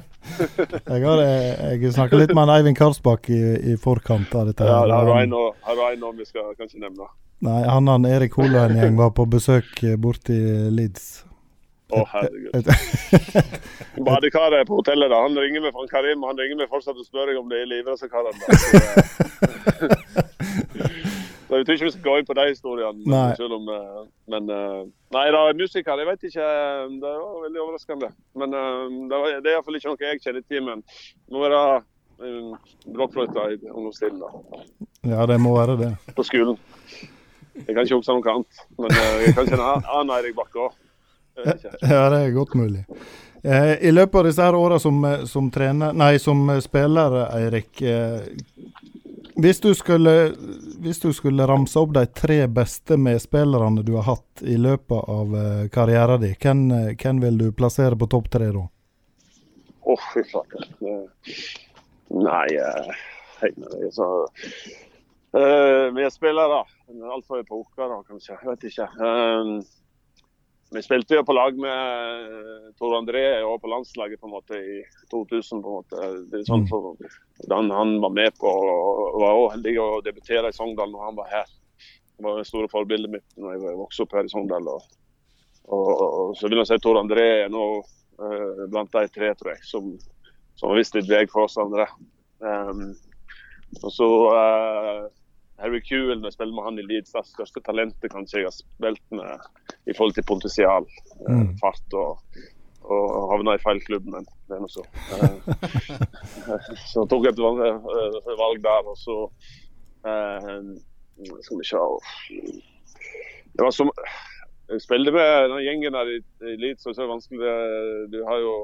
jeg 0.39 1.03
har 1.05 1.23
jeg 1.23 1.93
snakka 1.97 2.21
litt 2.21 2.35
med 2.37 2.53
Eivind 2.55 2.79
Karlsbakk 2.79 3.29
i, 3.33 3.43
i, 3.73 3.77
forkant 3.81 4.33
av 4.39 4.49
dette. 4.51 4.69
Ja, 4.69 4.83
her 4.87 5.05
har 5.05 5.77
du 5.77 5.83
en 5.89 6.07
om 6.09 6.17
vi 6.17 6.27
skal 6.29 6.55
kanskje 6.59 6.81
nevne. 6.83 7.11
Nei, 7.43 7.61
han, 7.67 7.91
og 7.91 8.07
Erik 8.07 8.37
Holøen-gjeng 8.39 8.97
var 9.01 9.11
på 9.17 9.27
besøk 9.31 9.83
borti 9.99 10.39
Leeds. 10.71 11.25
Å, 11.93 12.01
oh, 12.01 12.07
herregud. 12.09 12.69
Badekaret 14.07 14.69
på 14.69 14.79
hotellet, 14.79 15.11
da. 15.13 15.19
Han 15.27 15.37
ringer 15.37 15.61
meg 15.67 15.75
fra 15.75 15.85
Karim 15.91 16.23
han 16.25 16.39
ringer 16.41 16.63
meg 16.63 16.71
fortsatt 16.73 16.97
og 16.97 17.05
spør 17.05 17.35
om 17.37 17.51
det 17.53 17.59
er 17.61 17.69
live, 17.69 17.93
disse 17.93 18.09
karene. 18.09 18.41
Så 21.53 21.59
jeg 21.61 21.67
tror 21.69 21.77
ikke 21.77 21.85
vi 21.85 21.93
skal 21.93 22.05
gå 22.07 22.13
inn 22.17 22.27
på 22.29 22.35
de 22.39 22.45
historiene. 22.49 23.03
Nei. 23.13 23.33
Selv 23.37 23.59
om, 23.59 23.67
eh, 23.69 24.05
men 24.33 24.47
eh, 24.49 24.79
Nei, 25.13 25.25
da, 25.35 25.41
musiker, 25.53 26.01
jeg 26.01 26.09
vet 26.09 26.23
ikke. 26.25 26.47
Det 27.03 27.11
var 27.11 27.43
veldig 27.43 27.61
overraskende. 27.61 28.09
Men 28.41 28.55
eh, 28.57 28.79
det, 29.11 29.19
var, 29.21 29.35
det 29.45 29.51
er 29.51 29.59
iallfall 29.59 29.77
ikke 29.77 29.91
noe 29.91 30.07
jeg 30.07 30.23
kjenner 30.23 30.47
til. 30.49 30.63
Men 30.65 30.81
nå 31.29 31.43
er 31.45 31.53
det 31.53 31.61
um, 32.25 32.55
blokkfløyte 32.97 33.45
i 33.53 33.59
ungdomstiden, 33.69 34.23
da. 34.23 34.63
Ja, 35.11 35.27
det 35.29 35.37
må 35.45 35.53
være 35.59 35.77
det. 35.83 35.91
På 36.17 36.25
skolen. 36.25 36.57
Jeg 37.59 37.69
kan 37.69 37.83
ikke 37.85 38.01
huske 38.01 38.17
noe 38.17 38.33
annet. 38.39 38.65
Men 38.81 38.97
jeg 38.97 39.37
kan 39.37 39.53
kjenne 39.53 39.69
Anna 39.99 40.17
Eirik 40.23 40.39
Bakke 40.41 40.71
òg. 40.71 40.81
Ja, 41.37 42.07
det 42.15 42.23
er 42.23 42.33
godt 42.33 42.57
mulig. 42.57 42.87
I 43.45 43.93
løpet 43.93 44.23
av 44.23 44.25
disse 44.31 44.49
her 44.49 44.57
åra 44.57 44.81
som, 44.81 45.05
som, 45.29 45.53
trener, 45.53 45.93
nei, 45.93 46.15
som 46.23 46.49
spiller, 46.65 47.27
Eirik. 47.37 47.85
Hvis, 49.41 49.61
du 49.65 49.71
skulle, 49.75 50.13
hvis 50.85 51.01
du 51.01 51.09
skulle 51.17 51.47
ramse 51.49 51.79
opp 51.81 51.95
de 51.97 52.05
tre 52.07 52.43
beste 52.53 52.99
medspillerne 53.01 53.85
du 53.87 53.95
har 53.97 54.07
hatt 54.11 54.43
i 54.45 54.59
løpet 54.61 55.09
av 55.09 55.37
eh, 55.39 55.65
karrieren 55.73 56.21
din, 56.21 56.37
hvem, 56.43 56.63
hvem 57.01 57.23
vil 57.25 57.41
du 57.41 57.47
plassere 57.57 57.97
på 57.99 58.11
topp 58.13 58.29
tre 58.35 58.51
da? 58.53 58.67
Å, 59.83 59.97
fy 60.13 60.23
flate. 60.29 60.69
Nei, 62.13 62.47
jeg, 62.53 62.97
så 63.97 64.09
Uh, 65.33 65.89
medspillere. 65.97 66.05
er 66.05 66.11
spillere. 66.13 67.13
Altfor 67.15 67.41
epoker, 67.41 67.87
da, 67.89 68.03
kanskje. 68.05 68.35
Jeg 68.37 68.51
vet 68.51 68.67
ikke. 68.69 68.89
Eh, 69.01 69.53
vi 70.75 70.83
spilte 70.83 71.19
jo 71.19 71.25
på 71.25 71.35
lag 71.37 71.59
med 71.59 71.73
eh, 71.73 72.69
Tor 72.79 72.95
André 72.97 73.25
og 73.45 73.61
på 73.61 73.71
landslaget 73.71 74.21
på 74.21 74.29
en 74.29 74.35
måte 74.37 74.57
i 74.57 74.79
2000. 75.11 75.63
på 75.63 75.69
en 75.69 75.79
måte. 75.81 76.11
Det 76.33 76.45
sånn 76.49 76.65
for, 76.71 76.95
han, 77.51 77.71
han 77.71 77.99
var 78.01 78.15
med 78.17 78.39
på 78.41 78.49
og 78.49 79.19
var 79.21 79.37
også 79.37 79.57
heldig 79.57 79.75
å 79.83 79.89
debutere 80.05 80.53
i 80.53 80.57
Sogndal 80.57 80.93
når 80.95 81.05
han 81.11 81.19
var 81.19 81.31
her. 81.33 81.53
Det 82.17 82.25
var 82.25 82.41
det 82.41 82.49
store 82.49 82.71
forbildet 82.73 83.13
mitt 83.13 83.37
når 83.37 83.59
jeg 83.59 83.79
vokste 83.83 84.07
opp 84.07 84.17
her 84.17 84.29
i 84.29 84.33
Sogndal. 84.33 84.69
Og, 84.73 84.89
og, 85.69 86.03
og 86.03 86.37
så 86.39 86.49
vil 86.49 86.63
jeg 86.63 86.73
si 86.73 86.81
Tor 86.85 87.01
André 87.03 87.27
er 87.45 87.53
nå 87.53 87.67
uh, 87.83 88.65
blant 88.73 88.93
de 88.95 89.07
tre, 89.13 89.33
tror 89.39 89.55
jeg, 89.55 89.65
som, 89.69 89.93
som 90.57 90.73
har 90.73 90.81
vist 90.81 90.97
litt 90.97 91.11
vei 91.11 91.25
for 91.31 91.49
oss 91.49 91.61
andre. 91.61 91.89
Um, 92.41 92.93
og 93.83 93.91
så 93.95 94.09
uh, 94.33 95.11
Harry 95.63 95.83
Kuhl, 95.85 96.17
når 96.19 96.31
jeg 96.31 96.39
spiller 96.39 96.57
med 96.57 96.67
han 96.67 96.81
i 96.81 96.87
Leeds, 96.87 97.13
det 97.15 97.27
største 97.29 97.63
talentet 97.67 98.13
kanskje 98.13 98.41
jeg 98.41 98.49
har 98.49 98.57
spilt 98.57 99.05
med 99.15 99.62
i 99.87 99.95
forhold 99.97 100.15
til 100.15 100.27
potensial, 100.29 100.87
eh, 101.29 101.33
Mm. 101.33 101.59
fart 101.59 101.95
og, 101.95 102.19
og 102.83 103.31
havna 103.33 103.55
i 103.55 103.63
feil 103.63 103.81
klubb, 103.87 104.07
men 104.07 104.27
det 104.49 104.57
er 104.57 104.61
nå 104.63 104.69
så. 104.69 104.85
Eh, 106.43 106.71
så 106.93 107.05
tok 107.07 107.27
jeg 107.27 107.35
et 107.35 107.43
valg, 107.43 107.61
eh, 107.63 108.63
der, 108.63 108.87
og 108.89 108.97
så 108.99 109.17
Skal 110.03 111.59
vi 111.61 111.65
se 111.69 111.79
Det 113.55 113.63
var 113.63 113.71
som 113.71 113.91
Jeg 114.69 114.81
spilte 114.83 115.13
med 115.15 115.51
den 115.53 115.63
gjengen 115.63 115.95
der 115.95 116.11
i, 116.11 116.17
i 116.51 116.57
Leeds, 116.59 116.83
så 116.83 116.91
er 116.91 117.05
det 117.05 117.13
vanskelig 117.13 117.53
Du 118.11 118.19
har 118.27 118.41
jo 118.43 118.55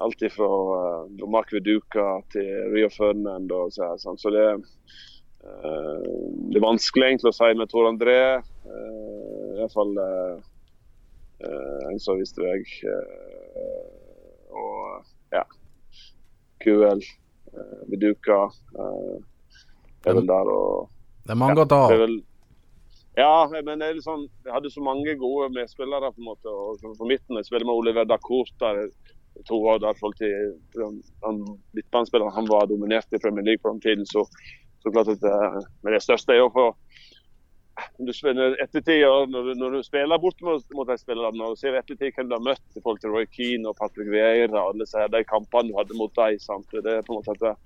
alt 0.00 0.22
fra 0.32 0.48
uh, 1.06 1.28
Mark 1.30 1.52
Veduca 1.52 2.20
til 2.32 2.48
Rio 2.72 2.88
Ferdinand 2.92 3.52
og 3.52 3.72
så, 3.74 3.92
sånn. 4.00 4.18
så 4.20 4.32
det 4.34 4.46
uh, 4.56 6.00
det 6.50 6.58
er 6.58 6.64
vanskelig 6.64 7.10
egentlig 7.10 7.32
å 7.32 7.36
si 7.36 7.50
med 7.56 7.70
Tor 7.70 7.88
André. 7.90 8.20
Uh, 8.66 9.39
I 9.50 9.58
hvert 9.58 9.74
fall 9.74 9.92
uh, 9.98 10.38
en 11.90 12.00
som 12.02 12.20
viste 12.20 12.42
vei. 12.44 12.60
Uh, 12.84 14.00
og 14.60 15.34
ja. 15.34 15.44
QL, 16.60 17.04
Viduka. 17.90 18.42
Er 20.06 20.16
vel 20.16 20.28
der 20.28 20.50
og 20.50 20.90
Det 21.24 21.34
er 21.34 21.40
mange 21.40 21.62
å 21.62 21.68
ta 21.68 21.78
av. 21.86 22.02
ja, 23.18 23.32
men 23.52 23.80
det 23.80 23.88
er 23.88 23.96
litt 23.96 24.06
sånn, 24.06 24.26
jeg 24.46 24.54
hadde 24.54 24.72
så 24.72 24.82
mange 24.84 25.14
gode 25.20 25.50
medspillere. 25.54 26.12
på 26.12 26.22
en 26.22 26.30
måte, 26.30 26.48
og 26.48 26.80
På 26.98 27.08
midten 27.08 27.40
jeg 27.40 27.48
spiller 27.48 27.68
med 27.68 27.80
Oliver 27.82 28.08
Dacourt 28.08 28.52
der 28.60 28.84
i 28.86 29.44
to 29.48 29.60
år. 29.62 29.80
der 29.80 29.98
forhold 29.98 30.16
til 30.20 30.54
han, 31.24 31.42
han 32.36 32.48
var 32.48 32.66
dominert 32.66 33.12
i 33.12 33.22
Premier 33.22 33.44
League 33.44 33.62
på 33.62 33.72
den 33.72 33.80
tiden. 33.80 34.06
så, 34.06 34.24
så 34.82 34.92
klart 34.92 35.08
at 35.08 35.20
det, 35.20 35.66
Men 35.82 35.92
det 35.92 36.02
største 36.02 36.32
er 36.32 36.44
jo 36.44 36.50
for 36.52 36.76
du 37.98 38.12
spiller 38.16 38.56
ettertid, 38.62 39.04
og 39.08 39.30
når, 39.32 39.52
når 39.58 39.76
du 39.76 39.82
spiller 39.86 40.20
bort 40.22 40.40
mot, 40.46 40.64
mot 40.76 40.88
de 40.88 40.96
spillerne 41.00 41.50
og 41.50 41.58
ser 41.60 41.76
ettertid 41.78 42.14
hvem 42.16 42.30
du 42.30 42.36
har 42.36 42.46
møtt 42.46 42.78
i 42.78 42.80
forhold 42.80 43.00
til 43.02 43.12
Roy 43.14 43.26
Keane 43.30 43.68
og 43.70 43.76
Patrick 43.78 44.10
Vieira 44.12 44.62
og 44.62 44.72
alle 44.72 44.86
disse 44.86 45.06
de 45.12 45.22
kampene 45.28 45.70
du 45.70 45.78
hadde 45.78 45.98
mot 45.98 46.14
dem. 46.16 46.38
sant? 46.42 46.70
Det 46.72 46.96
er 46.96 47.06
på 47.06 47.16
en 47.16 47.20
måte 47.20 47.36
at 47.36 47.60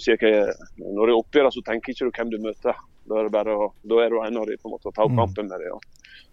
sier 0.00 0.16
ikke, 0.16 0.54
Når 0.80 1.06
du 1.06 1.12
er 1.12 1.18
oppi 1.18 1.42
det, 1.42 1.52
så 1.52 1.62
tenker 1.64 1.92
ikke 1.92 2.08
du 2.08 2.16
hvem 2.16 2.30
du 2.32 2.38
møter. 2.40 2.76
Da 3.08 3.18
er 3.18 3.28
det 3.28 3.34
bare 3.34 3.54
å, 3.56 3.68
da 3.88 4.00
er 4.04 4.12
du 4.12 4.18
en 4.22 4.40
av 4.40 4.46
dem 4.48 4.60
på 4.60 4.68
en 4.68 4.74
måte 4.76 4.88
å 4.90 4.94
ta 4.94 5.04
opp 5.04 5.12
Mm. 5.12 5.20
kampen 5.22 5.48
med 5.48 5.60
dem. 5.60 5.68
Ja. 5.68 5.78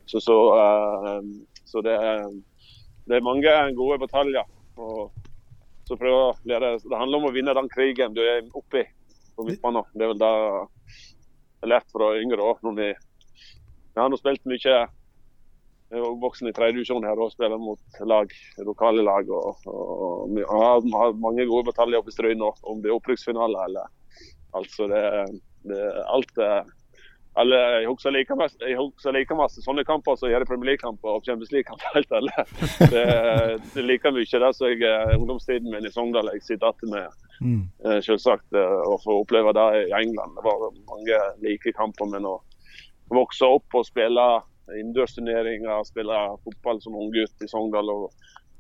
Så, 0.05 0.19
så, 0.23 0.36
uh, 0.55 1.21
så 1.65 1.81
det, 1.81 1.95
er, 1.95 2.29
det 3.07 3.17
er 3.17 3.25
mange 3.25 3.51
gode 3.75 3.99
bataljer. 3.99 4.45
Og 4.77 5.11
så 5.88 5.97
prøve 5.97 6.21
å 6.29 6.36
lære, 6.47 6.79
Det 6.83 6.97
handler 6.97 7.17
om 7.17 7.29
å 7.29 7.33
vinne 7.36 7.53
den 7.53 7.69
krigen 7.69 8.15
du 8.15 8.21
er 8.21 8.43
oppi 8.53 8.83
på 9.36 9.45
midtbanen. 9.47 9.83
Det 9.93 10.03
er 10.03 10.13
vel 10.13 10.19
det 10.19 10.33
lært 11.70 11.89
fra 11.93 12.13
yngre 12.20 12.43
år. 12.43 12.61
Når 12.66 12.78
vi, 12.80 12.91
har 13.95 14.11
nå 14.11 14.20
spilt 14.20 14.45
mye 14.49 14.61
jeg 14.66 16.01
voksen 16.20 16.49
i 16.49 16.53
tredje 16.55 16.74
divisjon 16.76 17.05
her 17.05 17.20
og 17.22 17.32
spiller 17.32 17.61
mot 17.61 17.99
lag, 18.09 18.32
lokale 18.66 19.03
lag. 19.05 19.30
og, 19.30 19.68
og 19.70 20.34
Vi 20.36 20.45
har, 20.49 20.82
mange 21.22 21.45
gode 21.45 21.70
bataljer 21.70 22.01
oppe 22.01 22.11
i 22.11 22.16
Stryn 22.16 22.41
om 22.43 22.82
det 22.82 22.89
er 22.89 22.97
opprykksfinale 22.97 23.68
eller 23.68 23.91
altså 24.55 24.88
det, 24.89 25.03
det 25.70 25.84
alt 26.09 26.41
er 26.41 26.66
alle, 27.36 27.57
jeg 27.81 27.88
husker 27.89 28.13
like 28.15 28.36
like 29.15 29.36
masse 29.36 29.63
sånne 29.63 29.83
kamper 29.83 30.15
som 30.15 30.29
jeg 30.31 30.39
i 30.39 30.47
Premier 30.47 30.71
League-kamper 30.71 31.17
og 31.17 31.25
Champions 31.27 31.51
League-kamper. 31.51 31.91
Det, 32.93 33.03
det 33.73 33.81
er 33.81 33.88
like 33.88 34.11
mye 34.15 34.39
det 34.43 34.51
som 34.55 34.69
jeg 34.71 34.83
eh, 34.88 35.15
ungdomstiden 35.17 35.71
min 35.71 35.88
i 35.88 35.91
Sogndal 35.91 36.31
jeg 36.31 36.45
sitter 36.45 36.71
igjen 36.71 36.93
med. 36.93 37.21
Mm. 37.41 37.61
Eh, 37.83 37.99
selvsagt 38.05 38.55
eh, 38.55 38.79
å 38.88 38.95
få 39.03 39.19
oppleve 39.23 39.51
det 39.57 39.67
i 39.83 39.93
England. 39.99 40.38
Det 40.38 40.45
var 40.45 40.63
mange 40.88 41.21
like 41.43 41.75
kamper. 41.75 42.07
Men 42.13 42.27
å 42.29 42.38
vokse 43.11 43.47
opp 43.57 43.75
og 43.75 43.88
spille 43.88 44.25
innendørsturneringer, 44.71 45.83
spille 45.86 46.21
fotball 46.45 46.79
som 46.81 46.95
unggutt 46.97 47.43
i 47.43 47.51
Sogndal 47.51 47.91
og, 47.93 48.11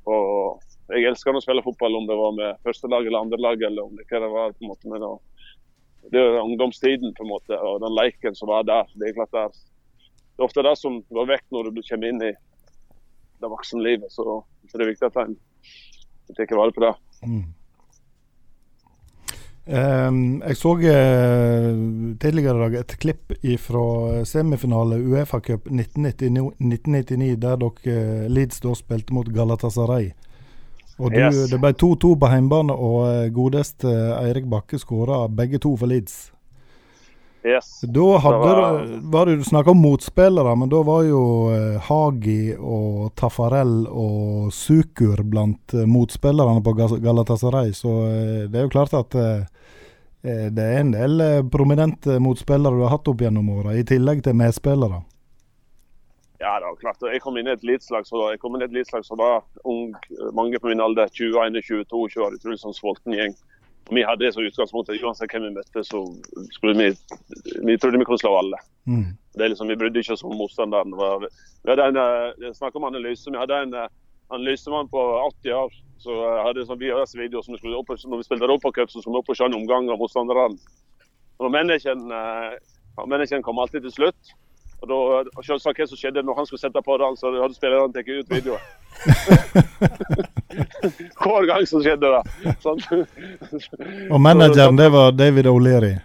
og 0.05 0.61
Jeg 0.93 1.07
elsker 1.09 1.33
å 1.33 1.39
spille 1.41 1.63
fotball, 1.65 1.95
om 1.97 2.05
det 2.05 2.15
var 2.19 2.35
med 2.37 2.59
førstelaget 2.61 3.09
eller 3.09 3.23
andrelaget, 3.25 3.71
eller 3.71 3.87
om 3.87 3.95
det 3.97 4.03
hva 4.05 4.19
det 4.21 4.33
var. 4.35 4.51
på 4.53 4.67
en 4.67 4.69
måte, 4.69 4.89
men 4.91 5.05
å, 5.07 5.15
det 6.11 6.21
er 6.21 6.41
ungdomstiden 6.41 7.13
på 7.17 7.25
en 7.25 7.31
måte, 7.31 7.57
og 7.57 7.81
den 7.83 7.95
leken 7.97 8.37
som 8.37 8.51
var 8.51 8.65
der. 8.67 8.89
Det 8.93 9.09
er 9.09 9.17
klart 9.17 9.33
det 9.33 9.43
er, 9.45 9.59
det 10.05 10.43
er 10.43 10.47
ofte 10.47 10.65
det 10.67 10.75
som 10.79 10.99
går 11.15 11.29
vekk 11.33 11.45
når 11.55 11.71
du 11.71 11.81
kommer 11.89 12.11
inn 12.11 12.23
i 12.23 12.31
det 13.41 13.51
voksenlivet. 13.51 14.11
Så, 14.13 14.41
så 14.69 14.77
det 14.77 14.85
er 14.85 14.93
viktig 14.93 15.09
at 15.09 15.21
en 15.25 15.37
tar 16.37 16.57
vare 16.57 16.75
på 16.75 16.83
det. 16.85 16.95
Mm. 17.25 17.45
Um, 19.65 20.43
jeg 20.45 20.57
så 20.59 20.75
uh, 20.77 21.77
tidligere 22.21 22.53
i 22.53 22.59
dag 22.59 22.75
et 22.83 22.91
klipp 23.01 23.31
fra 23.63 23.85
semifinale 24.29 24.99
Uefa 25.01 25.39
Cup 25.41 25.65
1999, 25.71 26.51
1999 26.61 27.39
der 27.41 27.57
dere 27.63 27.95
uh, 27.95 28.27
Leeds 28.29 28.61
da 28.61 28.75
spilte 28.77 29.15
mot 29.17 29.31
Galatasaray. 29.33 30.11
Og 30.97 31.11
du, 31.11 31.19
Yes. 31.19 31.49
Det 31.51 31.59
ble 31.59 31.73
2-2 31.75 32.13
på 32.21 32.29
hjemmebane, 32.31 32.73
og 32.73 33.01
eh, 33.09 33.31
godeste 33.35 33.91
Eirik 34.21 34.47
Bakke 34.47 34.79
skåra 34.79 35.25
begge 35.27 35.59
to 35.59 35.75
for 35.77 35.91
Leeds. 35.91 36.31
Yes. 37.45 37.81
Da 37.81 38.17
hadde 38.17 38.37
Det 38.41 38.53
var, 38.55 38.85
du, 38.85 38.93
var 39.13 39.25
det, 39.25 39.35
du 39.35 39.43
snakka 39.43 39.71
om 39.71 39.81
motspillere, 39.83 40.55
men 40.57 40.69
da 40.71 40.79
var 40.87 41.03
jo 41.05 41.23
eh, 41.53 41.75
Hagi 41.89 42.55
og 42.57 43.11
Tafarel 43.19 43.83
og 43.85 44.53
Sukur 44.55 45.21
blant 45.29 45.75
eh, 45.75 45.85
motspillerne 45.85 46.63
på 46.65 46.73
Galatasaray. 47.03 47.73
Så 47.77 47.91
eh, 48.07 48.47
det 48.49 48.59
er 48.59 48.65
jo 48.65 48.73
klart 48.73 48.95
at 48.97 49.13
eh, 49.19 49.43
eh, 50.25 50.47
det 50.49 50.65
er 50.71 50.79
en 50.81 50.95
del 50.95 51.21
eh, 51.21 51.43
prominente 51.53 52.17
motspillere 52.23 52.79
du 52.79 52.87
har 52.87 52.95
hatt 52.95 53.13
opp 53.13 53.21
gjennom 53.21 53.51
åra, 53.59 53.75
i 53.77 53.85
tillegg 53.85 54.23
til 54.25 54.39
medspillere. 54.41 55.03
Ja, 56.39 56.59
det 56.59 56.65
var 56.67 56.75
klart. 56.75 57.01
Jeg 57.13 57.21
kom 57.21 57.37
inn 57.37 57.47
i 57.47 57.51
et 57.51 57.63
eliteslag 57.63 58.05
så 58.05 59.03
som 59.05 59.17
var 59.17 59.43
ung. 59.63 59.93
Mange 60.33 60.59
på 60.59 60.67
min 60.67 60.81
alder, 60.81 61.07
21, 61.07 61.61
22, 61.63 62.09
20 62.09 62.25
år. 62.25 62.35
Utrolig 62.35 62.59
sånn 62.59 62.75
sulten 62.75 63.13
gjeng. 63.15 63.35
Og 63.87 63.93
Vi 63.95 64.01
hadde 64.03 64.31
som 64.33 64.43
utgangspunkt 64.43 64.89
at 64.89 65.01
uansett 65.01 65.31
hvem 65.31 65.43
vi 65.47 65.55
møtte, 65.55 65.83
så 65.85 66.01
skulle 66.51 66.73
vi 66.75 66.87
Vi 67.65 67.77
trodde 67.77 67.99
vi 67.99 68.05
kunne 68.05 68.19
slå 68.19 68.37
alle. 68.39 68.57
Mm. 68.87 69.15
Det 69.37 69.43
er 69.45 69.49
liksom, 69.53 69.67
Vi 69.67 69.75
brydde 69.75 69.99
ikke 70.01 70.13
oss 70.13 70.23
om 70.23 70.35
motstanderen. 70.37 70.91
Var- 70.91 71.19
Vi 71.63 71.69
hadde 71.71 71.87
en, 71.87 71.97
eh, 71.97 72.33
jeg 72.41 72.55
snakker 72.55 72.77
om 72.77 72.83
analyse. 72.93 73.29
Vi 73.31 73.37
hadde 73.37 73.61
en 73.61 73.73
eh, 73.73 73.87
analysemann 74.31 74.89
på 74.89 74.99
80 75.43 75.53
år 75.53 75.71
så 75.99 76.43
hadde 76.43 76.65
sånn 76.65 76.79
VHS-video 76.79 77.41
som 77.41 77.53
vi 77.53 77.59
skulle 77.59 77.77
opp, 77.77 77.87
når 77.87 78.17
vi 78.17 78.23
spilte 78.27 78.43
Europacup, 78.45 78.89
så 78.89 79.01
skulle 79.01 79.15
vi 79.15 79.19
opp 79.19 79.29
og 79.29 79.37
se 79.37 79.45
en 79.45 79.53
omgang 79.53 79.89
av 79.89 79.97
motstanderne. 79.97 80.57
Og 81.39 81.51
Manageren 81.51 82.11
eh, 82.11 83.41
kom 83.41 83.59
alltid 83.59 83.81
til 83.83 83.91
slutt. 83.91 84.33
Og 84.85 85.29
da, 85.29 85.43
selvsagt 85.45 85.79
hva 85.79 85.87
som 85.89 85.99
skjedde 85.99 86.23
når 86.25 86.39
han 86.39 86.47
skulle 86.49 86.61
sette 86.61 86.81
på 86.85 86.97
den, 87.01 87.17
så 87.19 87.31
hadde 87.33 87.57
spillerne 87.57 87.93
tatt 87.95 88.09
ut 88.09 88.33
videoen. 88.33 88.63
Hver 91.21 91.47
gang 91.49 91.65
så 91.67 91.81
skjedde 91.83 92.11
det. 92.15 92.55
Sånn. 92.63 92.81
Og 94.11 94.19
manageren, 94.21 94.77
det 94.79 94.89
var 94.93 95.15
David 95.15 95.49
O'Leary. 95.51 95.95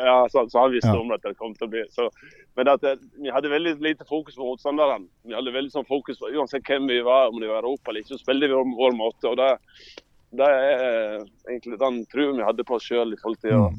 Ja, 0.00 0.28
så, 0.32 0.46
så 0.50 0.62
han 0.64 0.72
visste 0.72 0.88
Ja. 0.94 0.98
om 1.00 1.10
at 1.12 1.22
det 1.22 1.36
kom 1.36 1.54
til 1.54 1.66
å 1.66 1.70
bli 1.70 1.82
så, 1.92 2.08
Men 2.56 2.68
at 2.72 2.80
det, 2.80 2.96
vi 3.20 3.30
hadde 3.30 3.50
veldig 3.52 3.74
lite 3.84 4.04
fokus 4.08 4.36
på 4.36 4.46
motstanderen. 4.46 5.06
Vi 5.26 5.34
hadde 5.36 5.52
veldig 5.54 5.72
sånn 5.74 5.88
fokus 5.88 6.18
på 6.18 6.30
uansett 6.34 6.64
hvem 6.66 6.88
vi 6.88 7.00
var, 7.06 7.28
om 7.28 7.40
det 7.40 7.50
var 7.50 7.60
Europa 7.62 7.90
eller 7.90 8.02
ikke, 8.04 8.16
så 8.16 8.22
spilte 8.24 8.48
vi 8.50 8.56
om 8.56 8.76
vår 8.78 8.96
måte. 8.96 9.28
og 9.28 9.36
det, 9.40 9.50
det 10.38 10.46
er 10.46 11.24
egentlig 11.48 11.78
den 11.80 12.04
truen 12.10 12.38
vi 12.38 12.46
hadde 12.46 12.66
på 12.66 12.78
oss 12.78 12.86
sjøl. 12.86 13.14
Mm. 13.44 13.78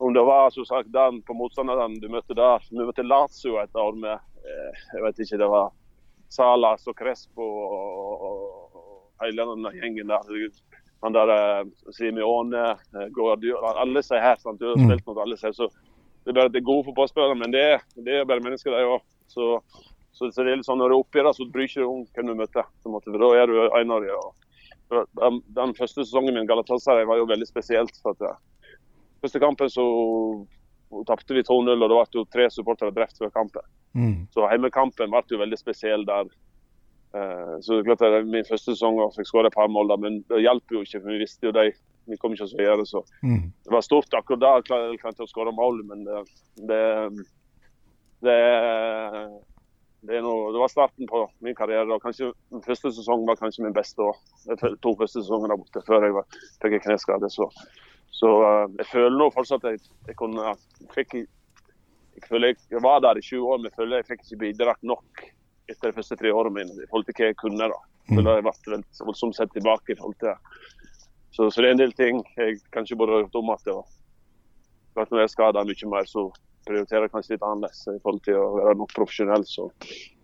Om 0.00 0.14
det 0.16 0.22
var 0.24 0.50
som 0.54 0.64
sagt 0.64 0.88
den 0.94 1.18
på 1.28 1.34
motstanderen 1.36 1.98
du 2.00 2.08
møtte 2.08 2.32
der. 2.36 2.62
Vi 2.70 2.78
møtte 2.80 3.04
Lazio 3.04 3.58
et 3.60 3.74
år 3.76 3.92
med 4.00 4.14
eh, 4.16 4.84
jeg 4.94 5.02
vet 5.04 5.18
ikke, 5.26 5.38
det 5.42 5.48
var 5.52 5.70
Salas 6.32 6.86
og 6.88 6.96
Crespo 6.96 7.44
og, 7.44 8.24
og, 8.24 8.80
og 8.80 9.24
hele 9.26 9.44
den 9.50 9.66
gjengen 9.76 10.08
der. 10.12 10.50
Han 11.04 11.12
der 11.16 11.64
Simione, 11.96 12.64
eh, 12.96 13.06
Guardiola, 13.16 13.74
alle 13.82 14.02
sier 14.04 14.20
her. 14.24 14.36
sant? 14.40 14.60
Du 14.60 14.68
har 14.70 14.76
Mm. 14.80 14.88
spilt 14.88 15.06
mot 15.06 15.20
alle 15.20 15.36
sier, 15.40 15.52
så 15.56 15.68
det 16.24 16.32
er 16.32 16.36
bare 16.36 16.48
at 16.50 16.52
det 16.52 16.60
er 16.60 16.68
gode 16.68 16.84
fotballspillere, 16.88 17.36
men 17.40 17.50
det, 17.52 17.62
er- 17.74 17.84
det 18.04 18.14
er 18.20 18.24
bare 18.28 18.40
mennesker, 18.44 18.70
de 18.76 18.84
òg. 18.96 19.00
Så, 19.26 19.60
så, 20.12 20.28
så 20.32 20.44
det 20.44 20.52
er 20.52 20.56
litt 20.60 20.66
sånn, 20.68 20.78
når 20.80 20.88
du 20.92 20.94
er 20.96 21.00
oppi 21.00 21.22
det, 21.24 21.32
så 21.36 21.46
bryr 21.52 21.72
du 21.76 21.84
om 21.86 22.04
hvem 22.14 22.26
du 22.28 22.34
møter. 22.34 22.64
på 22.82 22.88
en 22.88 22.92
måte, 22.96 23.08
for 23.12 23.18
Da 23.18 23.30
er 23.40 23.46
du 23.46 23.56
en 23.80 23.90
av 23.96 24.00
dem. 24.04 24.16
Og, 24.90 25.06
den, 25.20 25.40
den 25.56 25.72
første 25.74 26.04
sesongen 26.04 26.34
min 26.34 26.46
Galatasaray 26.48 27.04
var 27.08 27.16
jo 27.20 27.26
veldig 27.30 27.46
spesielt. 27.48 27.96
for 28.02 28.10
at 28.16 28.36
Første 29.20 29.40
kampen 29.42 29.70
så 29.72 29.84
tapte 31.06 31.34
vi 31.36 31.42
2-0, 31.46 31.70
og 31.76 31.90
det 31.90 31.96
ble 31.96 32.20
jo 32.20 32.24
tre 32.32 32.48
supportere 32.50 32.94
drept 32.94 33.18
før 33.20 33.30
kampen. 33.34 33.62
Mm. 33.94 34.16
Så 34.34 34.46
heimekampen 34.50 35.10
ble 35.12 35.22
jo 35.30 35.38
veldig 35.42 35.58
spesiell 35.60 36.06
der. 36.08 36.30
Eh, 37.14 37.54
så 37.62 37.74
det 37.74 37.80
er 37.80 37.86
klart 37.90 38.02
det 38.06 38.24
Min 38.30 38.46
første 38.46 38.72
sesong 38.74 38.98
fikk 39.16 39.26
skåret 39.28 39.50
et 39.50 39.58
par 39.58 39.70
mål, 39.70 39.92
men 40.02 40.20
det 40.30 40.42
hjelper 40.44 40.78
jo 40.78 40.82
ikke, 40.86 41.00
for 41.02 41.10
vi 41.12 41.22
visste 41.24 41.46
jo 41.50 41.54
det. 41.54 41.72
Vi 42.10 42.16
kom 42.18 42.32
ikke 42.34 42.46
oss 42.48 42.56
videre, 42.58 42.86
så 42.86 43.04
Mm. 43.22 43.52
det 43.64 43.70
var 43.72 43.82
stort 43.86 44.14
akkurat 44.14 44.40
da. 44.40 44.54
Jeg 44.58 44.98
klarte 45.02 45.22
å 45.22 45.30
skåre 45.30 45.52
mål, 45.54 45.82
men 45.86 46.04
det, 46.04 46.24
det, 46.66 46.80
det, 48.24 48.38
det, 50.06 50.16
er 50.16 50.24
noe, 50.24 50.50
det 50.54 50.62
var 50.62 50.72
starten 50.72 51.06
på 51.06 51.28
min 51.44 51.54
karriere. 51.54 51.86
og 51.92 52.02
kanskje 52.02 52.32
Første 52.64 52.90
sesong 52.96 53.26
var 53.28 53.36
kanskje 53.36 53.64
min 53.66 53.76
beste. 53.76 54.00
Også. 54.00 54.56
De 54.56 54.74
to 54.82 54.94
første 54.96 55.22
sesongene 55.22 55.52
der 55.54 55.60
borte 55.60 55.84
før 55.86 56.06
jeg 56.08 56.24
fikk 56.64 56.82
kneskade. 56.88 57.30
Så, 57.30 57.46
så 58.14 58.30
eh, 58.46 58.64
jeg 58.80 58.90
føler 58.92 59.18
nå 59.18 59.28
fortsatt 59.34 59.66
at 59.68 59.76
jeg, 59.76 59.92
jeg 60.08 60.18
kunne 60.18 60.54
fikk, 60.94 61.14
jeg, 61.20 62.24
føler 62.26 62.54
jeg 62.54 62.82
var 62.84 63.04
der 63.04 63.20
i 63.20 63.24
20 63.24 63.46
år, 63.46 63.60
men 63.60 63.70
jeg 63.70 63.78
føler 63.78 64.02
jeg 64.02 64.10
fikk 64.10 64.26
ikke 64.26 64.42
bidratt 64.44 64.82
nok 64.86 65.24
etter 65.70 65.90
de 65.90 65.96
første 65.96 66.18
tre 66.18 66.34
årene 66.34 66.58
mine 66.58 66.76
i 66.76 66.90
forhold 66.90 67.06
til 67.08 67.16
hva 67.16 67.30
jeg 67.30 67.40
kunne. 67.40 67.70
da. 67.70 67.80
Jeg 68.10 68.18
føler 68.18 68.40
jeg 68.40 68.46
ble 68.48 68.82
voldsomt 69.06 69.38
sett 69.38 69.52
tilbake 69.54 69.94
i 69.94 69.98
forhold 69.98 70.18
til 70.22 70.34
så, 71.30 71.50
så 71.50 71.62
det 71.62 71.68
er 71.68 71.74
en 71.76 71.80
del 71.80 71.92
ting 71.94 72.22
jeg 72.36 72.58
kanskje 72.74 72.96
burde 72.98 73.14
ha 73.14 73.22
gjort 73.22 73.38
om 73.38 73.52
igjen. 73.54 73.82
Når 74.98 75.20
jeg 75.20 75.28
er 75.28 75.30
skada 75.30 75.62
mye 75.64 75.90
mer, 75.92 76.08
så 76.10 76.26
prioriterer 76.66 77.06
jeg 77.06 77.12
kanskje 77.14 77.34
litt 77.36 77.44
annerledes 77.46 77.84
i 77.86 78.00
forhold 78.02 78.24
til 78.26 78.40
å 78.40 78.48
være 78.56 78.74
nok 78.80 78.94
profesjonell. 78.96 79.46
Så, 79.48 79.68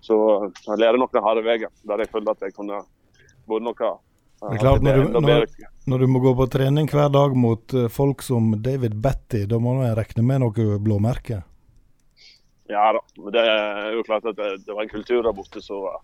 så 0.04 0.16
jeg 0.50 0.80
lærer 0.82 0.98
nok 1.00 1.14
den 1.14 1.24
harde 1.24 1.44
veien, 1.46 1.72
der 1.86 2.02
jeg 2.02 2.10
føler 2.12 2.34
at 2.34 2.42
jeg 2.44 2.56
kunne 2.58 2.82
vært 3.46 3.66
noe 3.68 3.92
Det 4.36 4.56
er 4.58 4.60
klart, 4.60 4.82
når 4.84 4.98
du, 4.98 5.20
når, 5.24 5.46
når 5.88 6.02
du 6.02 6.06
må 6.12 6.20
gå 6.20 6.32
på 6.36 6.46
trening 6.52 6.88
hver 6.92 7.08
dag 7.12 7.36
mot 7.38 7.72
eh, 7.74 7.86
folk 7.92 8.22
som 8.22 8.50
David 8.62 8.98
Betty, 9.00 9.46
da 9.48 9.58
må 9.62 9.78
du 9.78 9.86
regne 9.96 10.24
med 10.28 10.42
noe 10.44 10.76
blåmerke? 10.82 11.40
Ja 12.68 12.90
da, 12.92 13.00
det 13.32 13.42
er 13.46 13.94
jo 13.94 14.04
klart 14.04 14.26
at 14.26 14.36
det, 14.36 14.50
det 14.66 14.74
var 14.74 14.84
en 14.84 14.92
kultur 14.92 15.22
der 15.22 15.34
borte. 15.36 15.62
så 15.62 15.78
uh, 15.86 16.00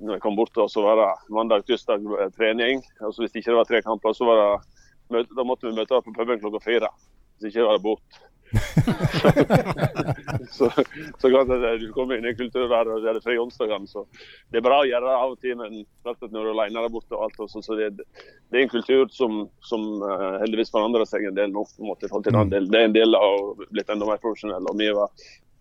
når 0.00 0.16
jeg 0.16 0.22
kom 0.24 0.36
bort, 0.38 0.54
da, 0.56 0.64
så 0.70 0.84
var 0.84 0.96
det 0.96 1.08
mandag, 1.34 1.66
tirsdag 1.68 2.04
eh, 2.16 2.32
trening. 2.36 2.80
og 3.04 3.12
så 3.12 3.24
Hvis 3.24 3.34
ikke 3.36 3.50
det 3.50 3.58
var 3.58 3.68
tre 3.68 3.82
kamper, 3.84 4.16
så 4.16 4.28
var 4.28 4.40
det, 4.40 5.26
da 5.36 5.44
måtte 5.44 5.68
vi 5.68 5.76
møte 5.76 5.98
opp 5.98 6.06
på 6.08 6.14
puben 6.16 6.40
klokka 6.40 6.62
fire. 6.64 6.88
Hvis 7.36 7.50
ikke 7.50 7.66
var 7.66 7.76
det 7.76 7.84
bort. 7.84 8.20
så, 10.56 10.70
så 11.18 11.30
klart 11.30 11.50
at 11.54 11.80
du 11.80 11.92
kommer 11.94 12.16
inn 12.16 12.26
i 12.26 12.32
en 12.32 12.38
kultur 12.38 12.66
der 12.70 12.88
og 12.90 13.04
det 13.04 13.12
er 13.12 13.20
fri 13.22 13.36
onsdagene, 13.38 13.90
så 13.90 14.04
det 14.50 14.60
er 14.60 14.66
bra 14.66 14.80
å 14.82 14.88
gjøre 14.88 15.06
det 15.06 15.16
av 15.16 15.34
og 15.34 15.42
til, 15.42 15.54
men 15.60 15.84
når 16.06 16.32
du 16.32 16.38
er 16.40 16.52
alene 16.54 16.82
der 16.82 16.94
borte 16.94 17.14
og 17.14 17.28
alt, 17.28 17.38
og 17.44 17.52
så, 17.52 17.62
så 17.64 17.78
det, 17.78 17.92
det 18.00 18.58
er 18.58 18.64
en 18.64 18.72
kultur 18.72 19.04
som, 19.14 19.44
som 19.66 19.86
uh, 20.02 20.40
heldigvis 20.42 20.74
forandrer 20.74 21.06
seg 21.08 21.28
en 21.28 21.38
del 21.38 21.54
nå. 21.54 21.62
på 21.62 21.84
en 21.84 21.92
måte, 21.92 22.08
i 22.08 22.10
til 22.10 22.40
en 22.40 22.52
del. 22.52 22.66
Det 22.70 22.80
er 22.80 22.90
en 22.90 22.98
del 22.98 23.18
av 23.18 23.62
blitt 23.70 23.92
enda 23.92 24.08
mer 24.08 24.22
profesjonell. 24.22 24.66
og 24.66 24.80
vi 24.80 24.90
var 24.96 25.14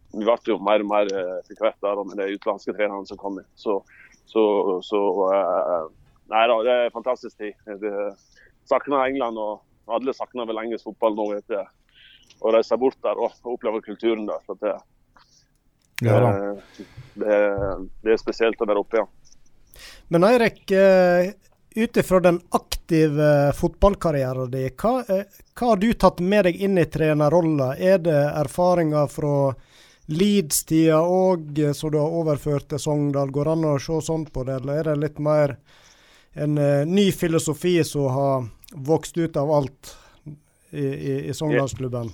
vi 0.09 0.25
ble 0.25 0.49
jo 0.49 0.57
mer 0.65 0.81
og 0.81 0.89
mer 0.89 1.05
eh, 1.13 1.35
etter 1.43 1.61
hvert 1.61 1.83
der, 1.85 1.99
med 2.01 2.17
de 2.17 2.33
utenlandske 2.33 2.73
trenerne 2.73 3.05
som 3.05 3.19
kom 3.21 3.35
inn. 3.37 3.49
Så, 3.53 3.75
så, 4.25 4.41
så 4.85 4.99
uh, 5.29 5.85
Nei 6.29 6.45
da, 6.45 6.59
det 6.65 6.73
er 6.73 6.87
en 6.87 6.93
fantastisk 6.93 7.41
tid. 7.41 7.55
Jeg 7.65 8.11
savner 8.69 9.07
England, 9.07 9.37
og 9.41 9.63
alle 9.89 10.13
savner 10.13 10.45
vel 10.49 10.61
engelsk 10.61 10.85
fotball 10.85 11.15
nå 11.17 11.25
etter 11.39 11.65
å 12.39 12.53
reise 12.53 12.77
bort 12.79 12.97
der 13.03 13.19
og, 13.19 13.35
oppleve 13.43 13.81
kulturen 13.85 14.25
der. 14.29 14.41
Så 14.45 14.57
det, 14.61 14.75
Ja 16.05 16.19
eh, 16.29 16.81
det, 17.19 17.37
det 18.03 18.15
er 18.15 18.21
spesielt 18.21 18.61
å 18.61 18.67
være 18.69 18.83
oppe, 18.83 19.01
ja. 19.01 19.07
Men 20.11 20.25
Eirik, 20.27 20.63
eh, 20.71 21.33
ut 21.75 21.97
ifra 21.97 22.19
den 22.23 22.39
aktive 22.55 23.51
fotballkarrieren 23.55 24.51
din, 24.51 24.71
hva, 24.79 25.03
eh, 25.07 25.41
hva 25.53 25.73
har 25.73 25.81
du 25.81 25.91
tatt 25.93 26.23
med 26.23 26.47
deg 26.49 26.61
inn 26.65 26.79
i 26.79 26.87
trenerrollen? 26.89 27.75
Er 27.77 27.99
det 28.03 28.21
erfaringer 28.41 29.11
fra 29.11 29.53
Leeds-tida 30.09 31.03
òg, 31.03 31.59
som 31.77 31.91
du 31.93 31.99
har 31.99 32.15
overført 32.21 32.71
til 32.71 32.81
Sogndal? 32.81 33.31
Går 33.31 33.45
det 33.45 33.57
an 33.57 33.67
å 33.69 33.77
se 33.83 33.99
sånn 34.07 34.25
på 34.25 34.47
det, 34.47 34.61
eller 34.63 34.81
er 34.81 34.91
det 34.91 35.03
litt 35.03 35.19
mer 35.21 35.57
en 36.33 36.55
ny 36.89 37.09
filosofi 37.11 37.77
som 37.83 38.07
har 38.13 38.47
vokst 38.73 39.17
ut 39.17 39.37
av 39.37 39.51
alt 39.51 39.93
i, 40.72 40.86
i, 40.86 41.13
i 41.30 41.34
Sogndalsklubben? 41.34 42.11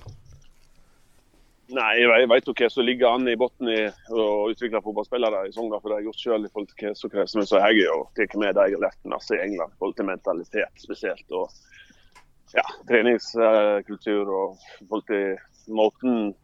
Nei, 1.66 1.96
jeg, 1.98 2.28
vet 2.30 2.46
jo 2.46 2.54
hva 2.54 2.68
som 2.70 2.86
ligger 2.86 3.08
an 3.10 3.26
i 3.26 3.34
bunnen 3.38 3.70
i 3.72 3.80
å 4.14 4.46
utvikle 4.52 4.78
fotballspillere 4.84 5.48
i 5.48 5.54
Sogndal. 5.54 5.80
For 5.82 5.90
det 5.90 5.96
har 5.96 6.04
jeg 6.04 6.10
gjort 6.12 6.22
selv 6.22 6.46
i 6.46 6.50
forhold 6.52 6.68
til 6.70 6.86
hva 6.86 6.92
som 6.94 7.12
kreves. 7.12 7.34
Men 7.34 7.48
så 7.50 7.62
jeg 7.64 7.80
jo 7.80 7.96
tatt 8.18 8.36
med 8.38 8.54
det 8.54 8.66
jeg 8.68 8.76
har 8.76 8.84
lært 8.84 9.08
masse 9.10 9.34
i 9.34 9.42
England, 9.42 9.74
i 9.74 9.80
forhold 9.80 9.96
til 9.98 10.08
mentalitet 10.12 10.84
spesielt. 10.84 11.34
Og 11.34 12.54
ja, 12.54 12.64
treningskultur 12.86 14.30
og 14.30 14.68
i 14.78 14.86
forhold 14.86 15.08
til 15.10 15.74
måten 15.74 16.34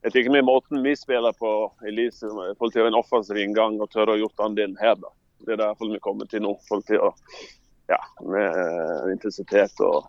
Jeg 0.00 0.12
tar 0.14 0.30
med 0.32 0.46
måten 0.48 0.80
vi 0.80 0.94
spiller 0.96 1.34
på 1.36 1.48
i 1.84 1.90
Lise, 1.92 2.28
i 2.28 2.54
forhold 2.56 2.72
til 2.72 2.86
en 2.88 2.96
offensiv 2.96 3.36
inngang 3.36 3.74
og 3.84 3.90
tørre 3.92 4.14
å 4.14 4.20
gjort 4.20 4.46
andelen 4.46 4.78
her. 4.80 4.94
da. 4.96 5.10
Det 5.44 5.52
er 5.52 5.60
derfor 5.60 5.92
vi 5.92 6.00
kommer 6.00 6.28
til 6.28 6.40
nå. 6.44 6.54
i 6.56 6.68
forhold 6.68 6.86
til 6.88 7.04
å 7.04 7.10
ja, 7.90 7.98
med 8.24 8.46
eh, 8.48 9.10
intensitet 9.12 9.80
og 9.84 10.08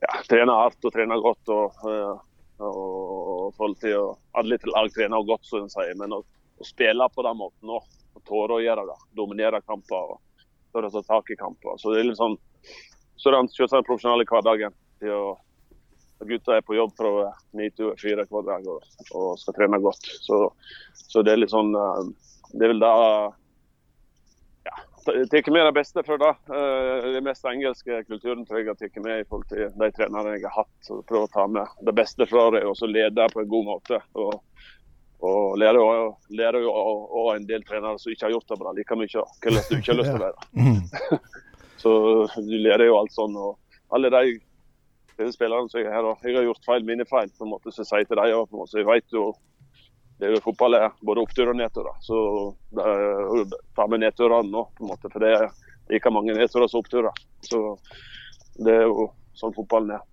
ja, 0.00 0.18
trene 0.28 0.56
hardt 0.56 0.84
og 0.84 0.94
trene 0.94 1.20
godt. 1.22 1.54
og 1.54 2.26
og, 2.60 2.76
og 2.76 3.60
og 3.60 3.76
til 3.80 3.96
Alle 4.36 4.58
lag 4.68 4.90
trener 4.92 5.24
godt, 5.24 5.46
som 5.48 5.64
en 5.64 5.72
sier, 5.72 5.94
men 5.96 6.12
å, 6.12 6.20
å 6.20 6.66
spille 6.66 7.06
på 7.14 7.24
den 7.24 7.38
måten 7.40 7.72
òg. 7.72 7.86
Tåre 8.28 8.58
å 8.58 8.60
gjøre 8.60 8.84
det. 8.84 8.96
Dominere 9.16 9.62
kamper 9.64 10.12
og 10.12 10.18
tørre 10.74 10.90
å 10.90 10.92
ta 10.98 11.00
tak 11.06 11.30
i 11.32 11.38
kamper. 11.40 11.78
Så 11.80 11.94
det 11.94 12.02
er 12.02 12.10
litt 12.10 12.20
sånn 12.20 12.36
så 13.20 13.28
er 13.28 13.36
det 13.36 13.52
selvsagt 13.52 13.78
den 13.78 13.86
profesjonelle 13.88 14.26
hverdagen. 14.28 14.76
til 15.00 15.14
å 15.16 15.38
Gutta 16.28 16.58
er 16.58 16.64
på 16.64 16.74
jobb 16.76 16.90
fra 16.98 17.30
ni 17.56 17.70
til 17.72 17.94
fire 17.96 18.26
hver 18.28 18.42
dag 18.44 18.66
og, 18.68 18.82
og 19.16 19.38
skal 19.40 19.54
trene 19.56 19.78
godt. 19.80 20.04
Så, 20.20 20.50
så 20.92 21.22
det 21.24 21.32
er 21.32 21.40
litt 21.40 21.52
sånn 21.52 21.72
eh, 21.72 22.10
Det 22.52 22.66
er 22.66 22.72
vel 22.74 22.84
jeg 22.84 23.30
tar 25.04 25.50
med 25.54 25.66
det 25.66 25.72
beste 25.76 26.02
fra 26.06 26.16
det. 26.20 26.30
Eh, 26.54 27.08
Den 27.14 27.24
mest 27.24 27.44
engelske 27.48 28.02
kulturen 28.08 28.44
tror 28.46 28.58
jeg 28.60 28.66
jeg 28.66 28.74
har 28.74 28.80
tatt 28.80 29.02
med 29.04 29.20
i 29.20 29.26
forhold 29.28 29.48
til 29.50 29.70
de 29.80 29.88
trenerne 29.96 30.34
jeg 30.36 30.44
har 30.46 30.62
hatt. 30.62 30.72
Så 30.86 31.00
prøve 31.08 31.26
å 31.28 31.32
ta 31.32 31.46
med 31.46 31.66
det 31.86 31.94
beste 31.98 32.26
fra 32.30 32.48
det 32.54 32.64
og 32.68 32.76
så 32.78 32.86
lede 32.90 33.26
på 33.32 33.42
en 33.44 33.48
god 33.52 33.64
måte. 33.70 34.00
Og, 34.14 34.36
og 35.22 35.58
lære, 35.60 35.80
jo- 35.84 36.16
lære 36.40 36.62
jo 36.64 36.70
og 36.74 37.32
en 37.36 37.46
del 37.48 37.62
trenere 37.68 37.98
som 38.00 38.12
ikke 38.12 38.28
har 38.28 38.34
gjort 38.36 38.48
det 38.54 38.60
bra 38.62 38.72
like 38.76 38.96
mye. 38.96 39.24
Hvordan 39.42 39.66
du 39.70 39.76
ikke 39.78 39.92
har 39.94 40.00
lyst 40.02 40.12
til 40.12 40.20
å 40.20 40.24
være. 40.28 40.38
Mm. 40.56 41.26
Så 41.82 41.90
du 42.44 42.56
lærer 42.60 42.86
jo 42.90 42.98
alt 43.00 43.12
sånn. 43.16 43.36
Og 43.40 43.56
alle 43.96 44.10
de, 44.12 44.38
spillerne 45.32 45.68
som 45.68 45.80
jeg 45.80 45.88
er 45.88 45.94
her, 45.98 46.06
og 46.08 46.22
jeg 46.24 46.36
har 46.36 46.44
gjort 46.46 46.64
feil, 46.68 46.84
mine 46.88 47.04
feil, 47.08 47.28
på 47.36 47.44
en 47.46 47.50
måte, 47.54 47.72
så 47.72 47.84
sier 47.84 48.04
til 48.08 48.16
dem. 48.20 48.64
Så 48.68 48.78
jeg 48.80 48.86
vet 48.88 49.16
jo 49.16 49.30
det 50.20 50.28
er 50.28 50.36
jo 50.36 50.44
fotball 50.44 50.76
er 50.76 50.90
både 51.06 51.22
opptur 51.24 51.48
og 51.48 51.56
nedturer. 51.56 51.96
Så 52.04 52.20
er, 52.76 53.56
ta 53.76 53.86
med 53.88 54.02
nedturene 54.04 54.52
nå, 54.52 54.66
på 54.76 54.84
en 54.84 54.92
måte, 54.92 55.08
for 55.08 55.24
det 55.24 55.32
er 55.32 55.48
like 55.90 56.12
mange 56.12 56.36
nedturer 56.36 56.68
som 56.68 56.82
oppturer. 56.82 57.22
Så 57.46 57.62
det 58.60 58.74
er 58.82 58.84
jo 58.84 59.08
sånn 59.40 59.56
fotballen 59.56 59.96
er. 59.96 60.04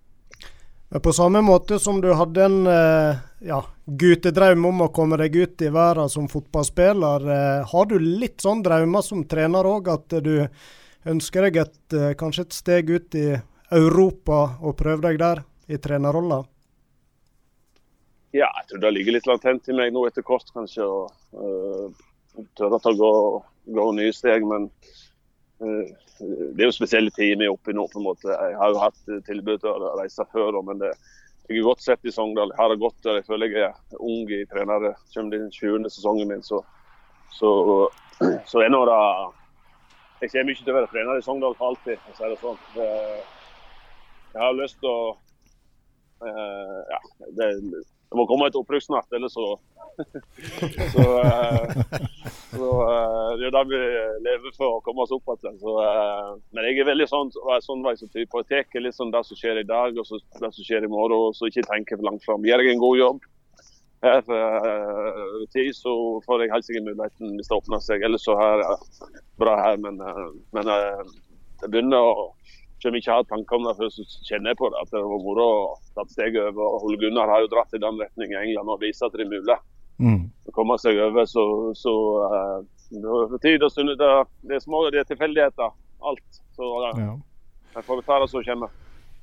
Men 0.88 1.04
på 1.04 1.12
samme 1.12 1.42
måte 1.44 1.76
som 1.82 2.00
du 2.00 2.08
hadde 2.16 2.46
en 2.46 2.62
eh, 2.72 3.18
ja, 3.50 3.60
guttedrøm 3.84 4.64
om 4.70 4.86
å 4.86 4.90
komme 4.96 5.18
deg 5.20 5.36
ut 5.36 5.64
i 5.66 5.68
verden 5.74 6.08
som 6.08 6.30
fotballspiller, 6.32 7.28
eh, 7.28 7.68
har 7.68 7.88
du 7.90 7.98
litt 8.00 8.40
sånn 8.40 8.64
drømmer 8.64 9.04
som 9.04 9.26
trener 9.28 9.68
òg, 9.68 9.92
at 9.92 10.16
du 10.24 10.48
ønsker 11.08 11.50
deg 11.50 11.60
et, 11.66 11.98
kanskje 12.16 12.48
et 12.48 12.56
steg 12.56 12.88
ut 12.88 13.20
i 13.20 13.28
Europa 13.76 14.56
og 14.64 14.78
prøve 14.80 15.10
deg 15.10 15.20
der, 15.20 15.44
i 15.68 15.76
trenerrolla? 15.76 16.46
Ja, 18.38 18.48
jeg 18.60 18.68
tror 18.70 18.82
det 18.84 18.94
ligger 18.94 19.16
litt 19.16 19.26
latent 19.26 19.68
i 19.70 19.74
meg 19.74 19.90
nå 19.94 20.04
etter 20.06 20.22
kort, 20.26 20.46
kanskje. 20.54 20.84
og 20.86 21.96
tør 22.58 22.76
tørre 22.78 22.92
å 22.92 22.98
gå, 22.98 23.12
gå 23.78 23.86
nye 23.96 24.14
steg. 24.14 24.46
Men 24.46 24.68
uh, 25.62 25.84
det 26.18 26.62
er 26.62 26.68
jo 26.68 26.76
spesielle 26.76 27.12
tider 27.14 27.40
vi 27.40 27.48
er 27.48 27.54
oppe 27.54 27.72
i 27.72 27.76
nå. 27.76 27.86
på 27.90 28.00
en 28.00 28.08
måte. 28.08 28.30
Jeg 28.30 28.58
har 28.60 28.74
jo 28.74 28.82
hatt 28.82 29.00
øh, 29.10 29.22
tilbud 29.26 29.62
til 29.62 29.70
å 29.70 29.94
reise 30.00 30.26
før, 30.34 30.60
men 30.66 30.82
det, 30.82 30.92
jeg 31.48 31.60
er 31.60 31.66
godt 31.66 31.84
sett 31.84 32.04
i 32.04 32.14
Sogndal. 32.14 32.52
Jeg 32.52 32.60
har 32.60 32.72
det 32.72 32.82
godt 32.82 32.98
der. 33.06 33.20
Jeg 33.20 33.28
føler 33.28 33.54
jeg 33.54 33.70
er 33.70 34.02
ung 34.04 34.30
i 34.34 34.42
trenere. 34.50 34.94
Kommer 35.14 35.38
den 35.38 35.50
20. 35.54 35.88
sesongen 35.94 36.30
min, 36.30 36.44
så, 36.44 36.60
så, 37.38 37.50
så 38.50 38.64
er 38.64 38.74
nå 38.74 38.84
det 38.88 38.98
Jeg 40.20 40.32
kommer 40.34 40.52
ikke 40.52 40.66
til 40.66 40.74
å 40.74 40.78
være 40.80 40.92
trener 40.92 41.18
i 41.20 41.24
Sogndal 41.24 41.56
for 41.58 41.72
alltid, 41.72 42.02
for 42.04 42.14
å 42.14 42.18
si 42.18 42.32
det 42.32 42.40
sånn. 42.42 42.62
Jeg 44.34 44.42
har 44.42 44.58
lyst 44.58 44.76
til 44.82 44.90
å 44.90 44.98
uh, 46.26 46.80
ja, 46.90 46.98
det, 47.38 47.46
det 48.08 48.16
må 48.16 48.24
komme 48.28 48.48
et 48.48 48.56
opprykk 48.56 48.86
snart, 48.86 49.10
ellers 49.12 49.34
så 49.36 49.52
Så, 50.94 51.04
eh, 51.20 51.70
så 52.50 52.68
eh, 52.90 53.30
det 53.38 53.48
er 53.48 53.54
det 53.54 53.62
vi 53.70 53.80
lever 54.26 54.52
for, 54.56 54.76
å 54.76 54.82
komme 54.84 55.04
oss 55.04 55.14
opp 55.14 55.32
igjen. 55.34 55.58
Så, 55.60 55.74
eh, 55.82 56.28
men 56.54 56.68
jeg 56.68 56.78
er 56.82 56.90
veldig 56.92 57.08
sånn, 57.10 57.32
sånn 57.64 57.82
som 57.98 58.12
type. 58.12 58.44
Jeg 58.46 58.68
tar 58.70 58.84
litt 58.84 58.96
sånn 58.96 59.12
det 59.14 59.24
som 59.26 59.40
skjer 59.40 59.62
i 59.62 59.66
dag 59.66 59.98
og 59.98 60.06
så, 60.06 60.20
det 60.38 60.52
som 60.54 60.62
skjer 60.64 60.86
i 60.86 60.92
morgen, 60.92 61.16
og 61.18 61.36
så 61.36 61.50
ikke 61.50 61.66
tenker 61.66 61.98
for 61.98 62.10
langt 62.10 62.24
fram. 62.26 62.46
Gjør 62.46 62.64
jeg 62.64 62.76
en 62.76 62.84
god 62.84 63.02
jobb 63.02 63.28
her 64.06 64.20
over 64.30 65.46
tid, 65.50 65.72
så 65.74 65.92
får 66.22 66.44
jeg 66.44 66.52
helt 66.52 66.66
sikkert 66.68 66.84
muligheten 66.86 67.32
hvis 67.34 67.48
det 67.50 67.56
åpner 67.56 67.82
seg. 67.82 68.04
Ellers 68.06 68.28
så 68.28 68.36
er 68.38 68.62
det 68.62 69.16
bra 69.42 69.56
her, 69.58 69.80
men, 69.82 69.98
men 70.54 70.70
jeg 70.70 71.72
begynner 71.72 71.98
å 71.98 72.28
Selv 72.78 72.92
om 72.92 72.96
jeg 72.98 73.02
ikke 73.02 73.14
har 73.16 73.24
tanker 73.26 73.56
om 73.58 73.64
det 73.66 73.76
før, 73.78 73.88
så 73.90 74.04
kjenner 74.28 74.52
jeg 74.52 74.58
på 74.60 74.68
det. 74.70 74.78
At 74.84 74.90
det 74.94 75.00
var 75.02 75.22
moro 75.24 75.46
å 75.50 75.76
ta 75.96 76.04
steg 76.12 76.36
over. 76.38 76.62
og 76.62 76.84
Ole 76.86 76.98
Gunnar 77.02 77.28
har 77.32 77.42
jo 77.42 77.50
dratt 77.50 77.74
i 77.74 77.80
den 77.82 77.98
retning 77.98 78.30
i 78.32 78.38
England 78.38 78.70
og 78.70 78.80
vist 78.84 79.02
at 79.02 79.12
det 79.12 79.26
er 79.26 79.32
mulig 79.34 79.58
Mm. 79.98 80.30
å 80.46 80.52
komme 80.54 80.76
seg 80.78 80.94
over. 81.02 81.24
Så, 81.26 81.42
så 81.74 81.92
uh, 82.22 82.62
det 82.94 83.40
tid 83.42 83.62
og 83.66 83.72
stund, 83.74 83.90
det, 83.98 84.10
det 84.46 84.54
er 84.54 84.62
små 84.62 84.84
det 84.94 85.00
er 85.02 85.08
tilfeldigheter. 85.10 85.72
Alt. 86.06 86.38
Så 86.54 86.62
uh, 86.62 86.92
Ja. 86.94 87.16
jeg 87.74 87.84
får 87.84 88.04
ta 88.06 88.20
det 88.22 88.30
som 88.30 88.44
kommer. 88.46 88.70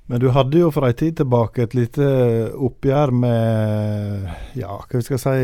Men 0.07 0.19
du 0.21 0.27
hadde 0.29 0.59
jo 0.59 0.67
for 0.69 0.85
en 0.85 0.93
tid 0.93 1.15
tilbake 1.17 1.63
et 1.65 1.73
lite 1.73 2.05
oppgjør 2.53 3.13
med 3.23 4.27
ja, 4.53 4.75
hva 4.77 4.99
vi 4.99 5.05
skal 5.07 5.21
si, 5.23 5.39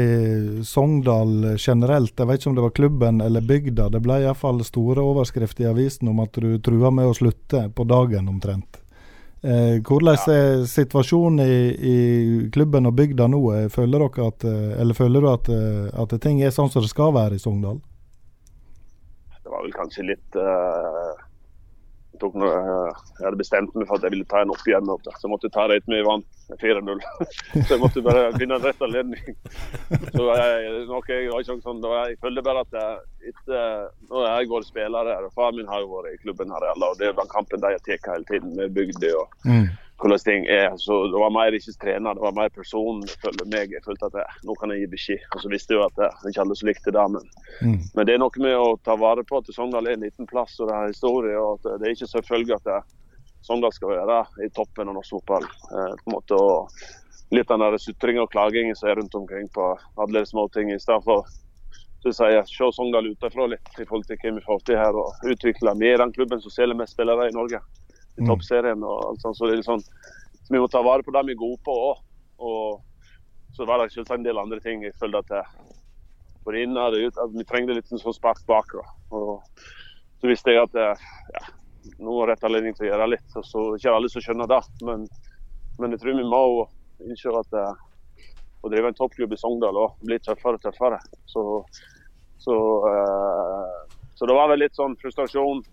Sogndal 0.70 1.56
generelt. 1.56 2.14
Jeg 2.14 2.30
vet 2.30 2.44
ikke 2.44 2.52
om 2.52 2.60
det 2.60 2.66
var 2.68 2.76
klubben 2.78 3.24
eller 3.26 3.42
bygda. 3.42 3.88
Det 3.90 4.04
ble 4.06 4.20
iallfall 4.22 4.62
store 4.68 5.02
overskrifter 5.02 5.66
i 5.66 5.72
avisen 5.72 6.12
om 6.14 6.22
at 6.22 6.38
du 6.38 6.60
trua 6.62 6.94
med 6.94 7.10
å 7.10 7.18
slutte 7.18 7.64
på 7.74 7.88
dagen 7.90 8.30
omtrent. 8.30 8.78
Eh, 9.42 9.80
hvordan 9.82 10.22
er 10.30 10.68
situasjonen 10.70 11.42
i, 11.42 11.56
i 11.74 11.98
klubben 12.54 12.86
og 12.86 12.94
bygda 13.00 13.26
nå? 13.34 13.42
Eh, 13.58 13.68
Føler 13.74 14.06
at, 14.06 14.46
eh, 14.46 14.78
eller 14.78 14.94
føler 14.94 15.26
du 15.26 15.30
at, 15.32 15.50
eh, 15.50 15.90
at 16.04 16.14
ting 16.22 16.44
er 16.46 16.54
sånn 16.54 16.70
som 16.70 16.86
det 16.86 16.94
skal 16.94 17.16
være 17.18 17.40
i 17.40 17.42
Sogndal? 17.42 17.82
Det 19.42 19.50
var 19.50 19.66
vel 19.66 19.74
kanskje 19.74 20.06
litt 20.12 20.38
jeg, 20.38 21.31
tok 22.20 22.36
eh, 22.36 22.92
jeg 23.20 23.26
hadde 23.26 23.40
bestemt 23.40 23.76
meg 23.78 23.88
for 23.88 23.98
at 23.98 24.06
jeg 24.08 24.16
ville 24.16 24.28
ta 24.30 24.42
en 24.44 24.54
oppgjør 24.54 24.84
med 24.84 25.08
så 25.08 25.24
jeg 25.24 25.32
måtte 25.32 25.52
ta 25.54 25.68
det 25.70 25.80
etter 25.80 25.96
vi 25.96 26.04
vant 26.08 26.28
4-0. 26.60 27.04
så 27.54 27.70
jeg 27.70 27.80
måtte 27.80 28.04
bare 28.04 28.26
finne 28.36 28.58
en 28.58 28.66
rett 28.66 28.82
anledning. 28.84 29.36
Så 30.12 30.26
jeg, 30.28 30.58
jeg, 30.90 31.46
sånn, 31.48 31.86
jeg 31.86 32.18
følte 32.20 32.44
bare 32.44 32.66
at 32.66 32.76
jeg, 32.76 32.98
etter, 33.32 33.86
nå 34.10 34.26
har 34.26 34.42
jeg 34.42 34.50
vært 34.52 34.68
spiller 34.68 35.12
her, 35.14 35.28
og 35.30 35.38
far 35.38 35.56
min 35.56 35.70
har 35.72 35.86
jo 35.86 35.94
vært 35.94 36.18
i 36.18 36.20
klubben 36.26 36.52
her, 36.52 36.66
og 36.74 37.00
det 37.00 37.08
er 37.08 37.16
den 37.16 37.32
kampen 37.32 37.64
de 37.64 37.72
har 37.72 37.86
tatt 37.86 38.10
hele 38.12 38.28
tiden 38.28 38.58
med 38.60 38.76
bygde 38.76 39.14
og 39.16 39.48
hvordan 40.02 40.24
ting 40.26 40.46
er. 40.50 40.72
Så 40.82 40.98
det 41.14 41.20
var 41.22 41.34
mer 41.34 41.56
ikke 41.56 41.74
trener, 41.82 42.18
det 42.18 42.24
var 42.24 42.38
mer 42.38 42.50
personen 42.54 43.04
følger 43.22 43.48
meg. 43.54 43.74
Jeg 43.76 43.84
følte 43.86 44.10
at 44.10 44.18
jeg, 44.22 44.40
nå 44.48 44.56
kan 44.60 44.74
jeg 44.74 44.84
gi 44.84 44.90
beskjed. 44.96 45.28
Og 45.36 45.44
så 45.44 45.52
visste 45.52 45.76
jeg 45.76 45.80
jo 45.82 45.86
at 45.88 46.00
det 46.00 46.08
er 46.10 46.32
ikke 46.32 46.46
alle 46.46 46.58
som 46.58 46.72
likte 46.72 46.96
det, 46.96 47.06
men, 47.18 47.30
Mm. 47.62 47.78
men 47.94 48.08
det 48.08 48.14
er 48.16 48.22
noe 48.24 48.42
med 48.42 48.56
å 48.58 48.80
ta 48.82 48.96
vare 48.96 49.24
på 49.28 49.38
at 49.38 49.52
Sogndal 49.54 49.86
er 49.88 49.94
en 49.94 50.06
liten 50.08 50.26
plass 50.26 50.60
og 50.60 50.70
det 50.70 50.76
er 50.76 50.88
historie. 50.88 51.38
og 51.38 51.60
at 51.60 51.80
Det 51.80 51.88
er 51.88 51.94
ikke 51.94 52.14
selvfølgelig 52.16 52.56
at 52.56 52.64
det, 52.64 52.80
Sogndal 53.46 53.74
skal 53.74 53.90
være 53.90 54.26
i 54.46 54.50
toppen 54.50 54.90
av 54.90 54.96
norsk 54.96 55.18
fotball. 55.18 55.44
Eh, 55.44 55.94
på 56.02 56.08
en 56.08 56.16
måte, 56.16 56.34
og 56.34 56.70
litt 57.32 57.52
av 57.52 57.60
den 57.60 57.80
sutringa 57.80 58.24
og 58.24 58.32
klagingen 58.32 58.76
som 58.76 58.90
er 58.90 58.96
rundt 58.96 59.16
omkring 59.16 59.48
på 59.50 59.78
alle 59.98 60.20
de 60.20 60.26
små 60.26 60.48
ting. 60.52 60.72
I 60.72 60.80
stedet 60.80 61.04
for 61.04 61.26
så 62.02 62.14
se 62.14 62.72
Sogndal 62.74 63.12
utenfra 63.14 63.46
litt 63.48 63.68
i 63.78 63.86
forhold 63.86 64.08
til 64.08 64.18
hva 64.18 64.34
vi 64.34 64.42
får 64.42 64.66
til 64.66 64.78
her. 64.78 64.96
og 64.98 65.14
Utvikle. 65.24 65.78
Vi 65.78 65.92
er 65.92 65.98
den 65.98 66.14
klubben 66.14 66.42
som 66.42 66.52
selger 66.52 66.76
mest 66.76 66.94
spillere 66.94 67.30
i 67.30 67.36
Norge 67.36 67.62
i 68.18 68.22
Mm. 68.22 68.28
toppserien. 68.28 68.84
og 68.84 69.06
alt 69.10 69.22
sånt, 69.22 69.38
så 69.38 69.48
det 69.48 69.60
er 69.60 69.64
sånn, 69.64 69.82
så 69.82 70.50
Vi 70.52 70.60
må 70.60 70.68
ta 70.70 70.82
vare 70.84 71.04
på 71.04 71.12
det 71.14 71.26
vi 71.26 71.32
er 71.32 71.40
gode 71.40 71.60
på 71.64 71.72
òg. 71.72 71.98
Og 72.40 72.82
så 73.56 73.66
var 73.66 73.78
det 73.80 73.92
selvsagt 73.94 74.18
en 74.20 74.24
del 74.24 74.38
andre 74.38 74.60
ting 74.60 74.82
jeg 74.84 74.94
følte 75.00 75.20
at 75.20 75.28
jeg, 75.30 75.46
både 76.44 76.64
innad 76.64 76.94
og 76.94 77.06
ut, 77.08 77.18
at 77.18 77.32
vi 77.32 77.44
trengte 77.44 77.76
litt 77.76 77.86
sånn 77.88 78.14
spark 78.14 78.46
bak. 78.48 78.66
Og 79.12 79.42
så 80.20 80.28
visste 80.28 80.52
jeg 80.52 80.64
at 80.64 80.74
ja, 80.74 81.46
nå 82.00 82.18
var 82.20 82.28
rett 82.34 82.44
anledning 82.44 82.74
til 82.76 82.88
å 82.88 82.92
gjøre 82.92 83.10
litt. 83.10 83.36
og 83.36 83.44
så 83.46 83.76
Ikke 83.78 83.94
alle 83.96 84.10
som 84.10 84.22
skjønner 84.22 84.48
det, 84.48 84.62
men, 84.84 85.08
men 85.80 85.92
jeg 85.92 86.00
tror 86.02 86.18
vi 86.18 86.24
må 86.24 86.68
innse 87.08 87.32
at 87.40 87.54
eh, 87.54 87.74
å 88.64 88.70
drive 88.70 88.88
en 88.88 88.94
toppklubb 88.94 89.34
i 89.34 89.38
Sogndal 89.38 89.78
òg 89.78 89.96
blir 90.04 90.20
tøffere 90.20 90.60
og 90.60 90.62
tøffere. 90.62 91.00
Så, 91.26 91.66
så, 92.38 92.56
eh, 92.92 93.96
så 94.16 94.26
det 94.28 94.36
var 94.36 94.50
vel 94.50 94.60
litt 94.60 94.76
sånn 94.76 94.98
frustrasjon 95.02 95.64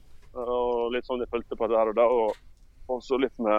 og 0.45 0.93
litt 0.95 1.09
sånn 1.09 1.25
jeg 1.25 1.31
følte 1.33 1.59
på 1.59 1.69
det 1.71 1.79
her 1.79 1.91
og 1.91 1.99
da. 1.99 2.07
Og 2.07 2.95
også 2.99 3.19
litt 3.21 3.35
med 3.43 3.59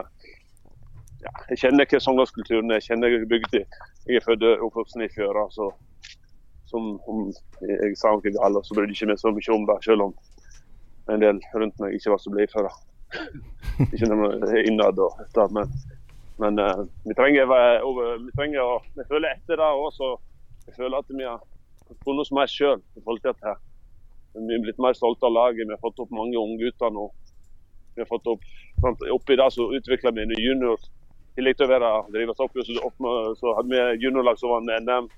ja, 1.19 1.33
Jeg 1.51 1.59
kjenner 1.63 1.85
ikke 1.85 1.99
Sogndalskulturen. 2.01 2.71
Jeg 2.77 2.87
kjenner 2.87 3.25
bygda. 3.29 3.65
Jeg 4.07 4.19
er 4.19 4.25
født 4.25 4.45
og 4.47 4.69
oppvokst 4.69 4.99
i 5.03 5.11
Fjøra. 5.11 5.49
så 5.51 5.71
som 6.69 6.99
om 7.09 7.29
jeg 7.65 7.95
sa 7.97 8.11
noe 8.13 8.21
galt, 8.33 8.65
så 8.65 8.75
brydde 8.77 8.93
jeg 8.93 8.99
ikke 8.99 9.09
meg 9.09 9.21
så 9.21 9.31
mye 9.33 9.53
om 9.55 9.63
det, 9.65 9.77
selv 9.85 10.05
om 10.05 10.11
en 11.09 11.23
del 11.23 11.39
rundt 11.55 11.79
meg 11.81 11.95
ikke 11.97 12.13
var 12.13 12.21
så 12.21 12.33
blide 12.33 12.51
for 12.53 12.67
det. 12.67 12.75
ikke 13.93 14.09
innad 14.69 15.01
og 15.01 15.21
etter, 15.23 15.49
men, 15.55 15.71
men 16.41 16.61
uh, 16.61 16.83
vi 17.07 17.15
trenger, 17.17 17.49
uh, 17.49 18.11
vi 18.21 18.35
trenger 18.37 18.61
å 18.61 18.75
Jeg 18.99 19.07
føler 19.09 19.33
etter 19.33 19.57
det 19.57 19.71
også, 19.87 20.11
jeg 20.67 20.77
føler 20.77 21.01
at 21.01 21.09
vi 21.09 21.25
har 21.25 21.41
funnet 22.05 22.21
oss 22.27 22.35
mer 22.35 22.51
sjøl 22.51 22.77
i 22.77 23.01
forhold 23.01 23.23
til 23.23 23.33
dette. 23.33 23.55
Vi 24.47 24.55
er 24.55 24.63
blitt 24.63 24.79
mer 24.79 24.95
stolte 24.95 25.27
av 25.27 25.35
laget. 25.35 25.67
Vi 25.67 25.73
har 25.75 25.81
fått 25.83 25.99
opp 25.99 26.11
mange 26.15 26.39
unggutter 26.39 26.93
nå. 26.95 27.09
Vi 27.95 28.01
har 28.01 28.07
fått 28.07 28.27
opp, 28.31 28.43
sant? 28.81 29.01
Oppi 29.11 29.35
det 29.35 29.49
så 29.51 29.67
utvikla 29.75 30.11
vi 30.15 30.23
en 30.23 30.35
junior. 30.37 30.79
I 31.39 31.43
til 31.53 31.65
å 31.65 31.69
være 31.69 31.89
drive 32.11 32.35
opp, 32.35 32.57
så, 32.65 32.75
opp 32.83 32.95
med, 33.03 33.37
så 33.39 33.53
hadde 33.57 33.71
vi 33.71 34.03
juniorlag 34.03 34.39
som 34.39 34.53
vant 34.53 34.71
NM. 34.83 35.09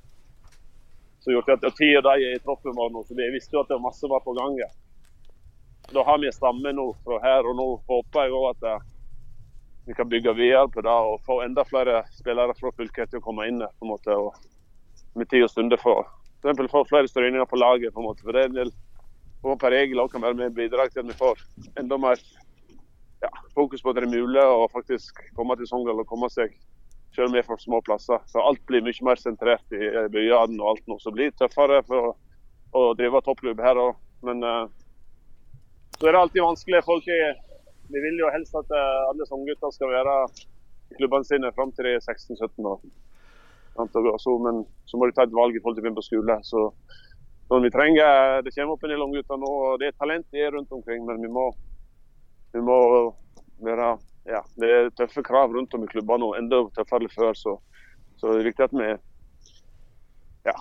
Så 1.21 1.33
gjorde 1.33 1.57
at 1.57 1.77
ti 1.77 1.89
av 1.97 2.05
de 2.07 2.27
er 2.27 2.35
i 2.35 2.41
troppen 2.41 2.75
vår 2.77 2.93
nå, 2.93 3.03
så 3.05 3.17
vi 3.17 3.29
visste 3.33 3.57
jo 3.57 3.61
at 3.61 3.69
det 3.69 3.77
var 3.77 3.87
masse 3.87 4.09
var 4.09 4.23
på 4.25 4.33
gang. 4.37 4.57
Da 5.93 6.03
har 6.05 6.21
vi 6.21 6.29
en 6.29 6.35
stamme 6.35 6.73
nå 6.73 6.87
fra 7.05 7.19
her, 7.21 7.45
og 7.45 7.57
nå 7.57 7.67
håper 7.89 8.25
jeg 8.25 8.37
òg 8.37 8.47
at 8.51 8.63
det, 8.65 8.75
vi 9.89 9.97
kan 9.97 10.09
bygge 10.09 10.33
videre 10.37 10.69
på 10.69 10.81
det 10.85 10.93
og 10.93 11.21
få 11.25 11.39
enda 11.41 11.65
flere 11.65 12.03
spillere 12.13 12.53
fra 12.57 12.69
fylket 12.77 13.09
til 13.09 13.21
å 13.21 13.25
komme 13.25 13.47
inn 13.49 13.61
på 13.61 13.85
en 13.85 13.93
måte, 13.93 14.17
og 14.17 14.37
Med 15.13 15.27
tid 15.27 15.43
og 15.43 15.49
stunder 15.51 15.75
få 15.75 15.95
for 16.41 16.87
flere 16.87 17.07
strøyninger 17.07 17.45
på 17.45 17.57
laget. 17.59 17.93
på 17.93 17.99
en 17.99 18.05
måte, 18.05 18.23
for 18.23 18.31
det 18.31 18.41
er 18.41 18.49
en 18.49 18.55
del 18.55 18.71
og 19.41 19.57
per 19.61 19.73
regel 19.73 19.99
også 19.99 20.15
kan 20.15 20.25
være 20.27 20.37
med 20.37 20.51
og 20.51 20.57
bidra 20.59 20.87
til 20.89 21.01
at 21.01 21.09
vi 21.09 21.17
får 21.17 21.39
enda 21.81 21.97
mer 21.97 22.19
ja, 23.21 23.31
fokus 23.55 23.81
på 23.81 23.89
at 23.89 23.97
det 23.97 24.05
er 24.05 24.13
mulig 24.13 24.43
å 24.43 24.67
faktisk 24.73 25.23
komme 25.37 25.57
til 25.57 25.69
Sogndal 25.69 26.03
og 26.03 26.09
komme 26.09 26.29
seg 26.33 26.53
selv 27.15 27.27
om 27.27 27.35
vi 27.35 27.41
er 27.41 27.47
for 27.47 27.59
små 27.59 27.81
plasser. 27.85 28.21
Så 28.31 28.39
alt 28.39 28.61
blir 28.69 28.83
mye 28.85 29.05
mer 29.05 29.19
sentrert 29.19 29.75
i 29.75 29.89
byene 30.13 30.61
og 30.61 30.69
alt 30.69 30.85
nå. 30.87 30.97
Så 31.01 31.11
blir 31.11 31.33
tøffere 31.35 31.81
for 31.87 32.11
å, 32.11 32.13
å 32.77 32.83
drive 32.95 33.19
toppklubb 33.25 33.59
her 33.63 33.79
òg. 33.81 33.97
Men 34.23 34.45
uh, 34.45 34.69
så 35.97 36.07
er 36.07 36.15
det 36.15 36.21
alltid 36.21 36.45
vanskelig. 36.45 36.83
Folk 36.87 37.07
er, 37.11 37.35
vi 37.91 38.01
vil 38.05 38.21
jo 38.21 38.31
helst 38.33 38.55
at 38.57 38.71
eh, 38.73 39.01
alle 39.11 39.27
Sogn-gutter 39.27 39.73
skal 39.75 39.91
være 39.91 40.15
i 40.91 40.97
klubbene 40.97 41.27
sine 41.27 41.51
fram 41.53 41.73
til 41.75 41.85
de 41.85 41.97
er 41.97 42.01
16-17 42.01 42.69
år. 42.71 42.79
Men 43.77 44.63
så 44.89 44.97
må 44.97 45.07
de 45.07 45.15
ta 45.15 45.27
et 45.27 45.35
valg 45.35 45.55
i 45.55 45.61
forhold 45.61 45.77
til 45.77 45.85
begynne 45.85 45.99
på 45.99 46.07
skole. 46.07 46.37
Så, 46.47 46.63
så 47.51 47.59
vi 47.59 47.71
trenger, 47.71 48.41
Det 48.41 48.51
kommer 48.55 48.73
opp 48.73 48.83
en 48.83 48.89
del 48.89 49.01
unggutter 49.03 49.37
nå. 49.37 49.47
og 49.63 49.79
Det 49.79 49.89
er 49.89 49.95
talent 49.99 50.25
det 50.31 50.39
er 50.39 50.53
rundt 50.55 50.71
omkring, 50.71 51.01
men 51.03 51.17
vi 51.19 51.27
må, 51.27 51.49
vi 52.53 52.61
må 52.63 52.77
være 53.59 53.97
ja, 54.23 54.39
Det 54.55 54.69
er 54.71 54.87
tøffe 54.95 55.19
krav 55.21 55.51
rundt 55.51 55.73
om 55.75 55.83
i 55.83 55.89
klubbene 55.91 56.23
nå, 56.23 56.29
enda 56.39 56.61
tøffere 56.77 57.09
enn 57.09 57.11
før. 57.11 57.35
Så, 57.35 57.57
så 58.15 58.31
det 58.31 58.39
er 58.39 58.47
viktig 58.47 58.67
at 58.69 58.77
vi 58.77 58.87
ja, 60.47 60.55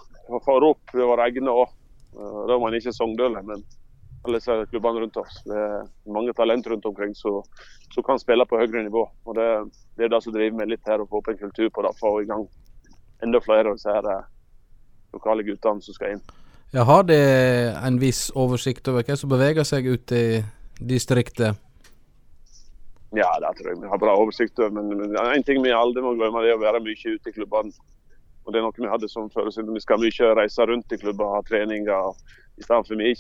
får 0.49 0.67
opp 0.67 0.97
våre 0.99 1.29
egne 1.31 1.55
òg. 1.63 1.77
Da 2.11 2.57
er 2.57 2.65
man 2.65 2.75
ikke 2.75 2.97
Sogndølen, 2.99 3.47
men 3.47 3.63
alle 4.27 4.43
disse 4.43 4.59
klubbene 4.75 5.05
rundt 5.05 5.23
oss. 5.23 5.39
Det 5.47 5.63
er 5.63 5.87
mange 6.11 6.35
talent 6.43 6.67
rundt 6.75 6.91
omkring 6.91 7.15
som 7.15 8.03
kan 8.03 8.19
spille 8.19 8.51
på 8.51 8.59
høyere 8.59 8.83
nivå. 8.89 9.07
og 9.31 9.39
Det, 9.39 9.49
det 9.95 10.09
er 10.09 10.15
det 10.17 10.23
som 10.27 10.35
driver 10.35 10.59
meg 10.59 10.75
litt 10.75 10.91
her, 10.91 10.99
å 10.99 11.07
få 11.07 11.23
opp 11.23 11.31
en 11.31 11.39
kultur 11.39 11.71
på 11.71 11.87
det. 11.87 11.95
Få 12.03 12.17
i 12.19 12.27
gang 12.35 12.49
enda 13.23 13.39
flere 13.47 13.71
av 13.71 13.79
disse 13.79 13.95
eh, 13.95 14.31
lokale 15.15 15.47
guttene 15.47 15.87
som 15.87 15.95
skal 15.95 16.19
inn. 16.19 16.29
Ja, 16.73 16.85
har 16.87 17.03
det 17.03 17.19
en 17.83 17.99
viss 17.99 18.29
oversikt 18.39 18.87
over 18.89 19.03
hva 19.03 19.17
som 19.19 19.31
beveger 19.33 19.67
seg 19.67 19.89
ute 19.91 20.19
i 20.21 20.37
distriktet? 20.79 21.59
Ja, 23.11 23.27
det 23.43 23.57
tror 23.59 23.73
jeg 23.73 23.81
vi 23.83 23.91
har 23.91 23.99
bra 23.99 24.15
oversikt 24.15 24.61
over. 24.63 24.71
Men, 24.77 24.93
men 25.01 25.17
en 25.19 25.47
ting 25.47 25.59
vi 25.65 25.73
aldri 25.75 26.05
må 26.05 26.15
glemme, 26.15 26.45
det 26.45 26.53
er 26.53 26.61
å 26.61 26.63
være 26.63 26.83
mye 26.85 27.17
ute 27.17 27.33
i 27.33 27.35
klubbene. 27.35 27.75
Og 28.47 28.55
Det 28.55 28.61
er 28.61 28.65
noe 28.65 28.79
vi 28.79 28.91
hadde 28.93 29.11
som 29.11 29.27
så 29.31 29.45
Vi 29.51 29.83
skal 29.83 30.01
mye 30.01 30.31
reise 30.39 30.67
rundt 30.67 30.95
i 30.95 30.99
klubber 30.99 31.35
ha 31.35 31.43
treninger. 31.43 32.15
i 32.57 32.63
stedet 32.63 32.87
for 32.87 32.97
vi. 32.97 33.15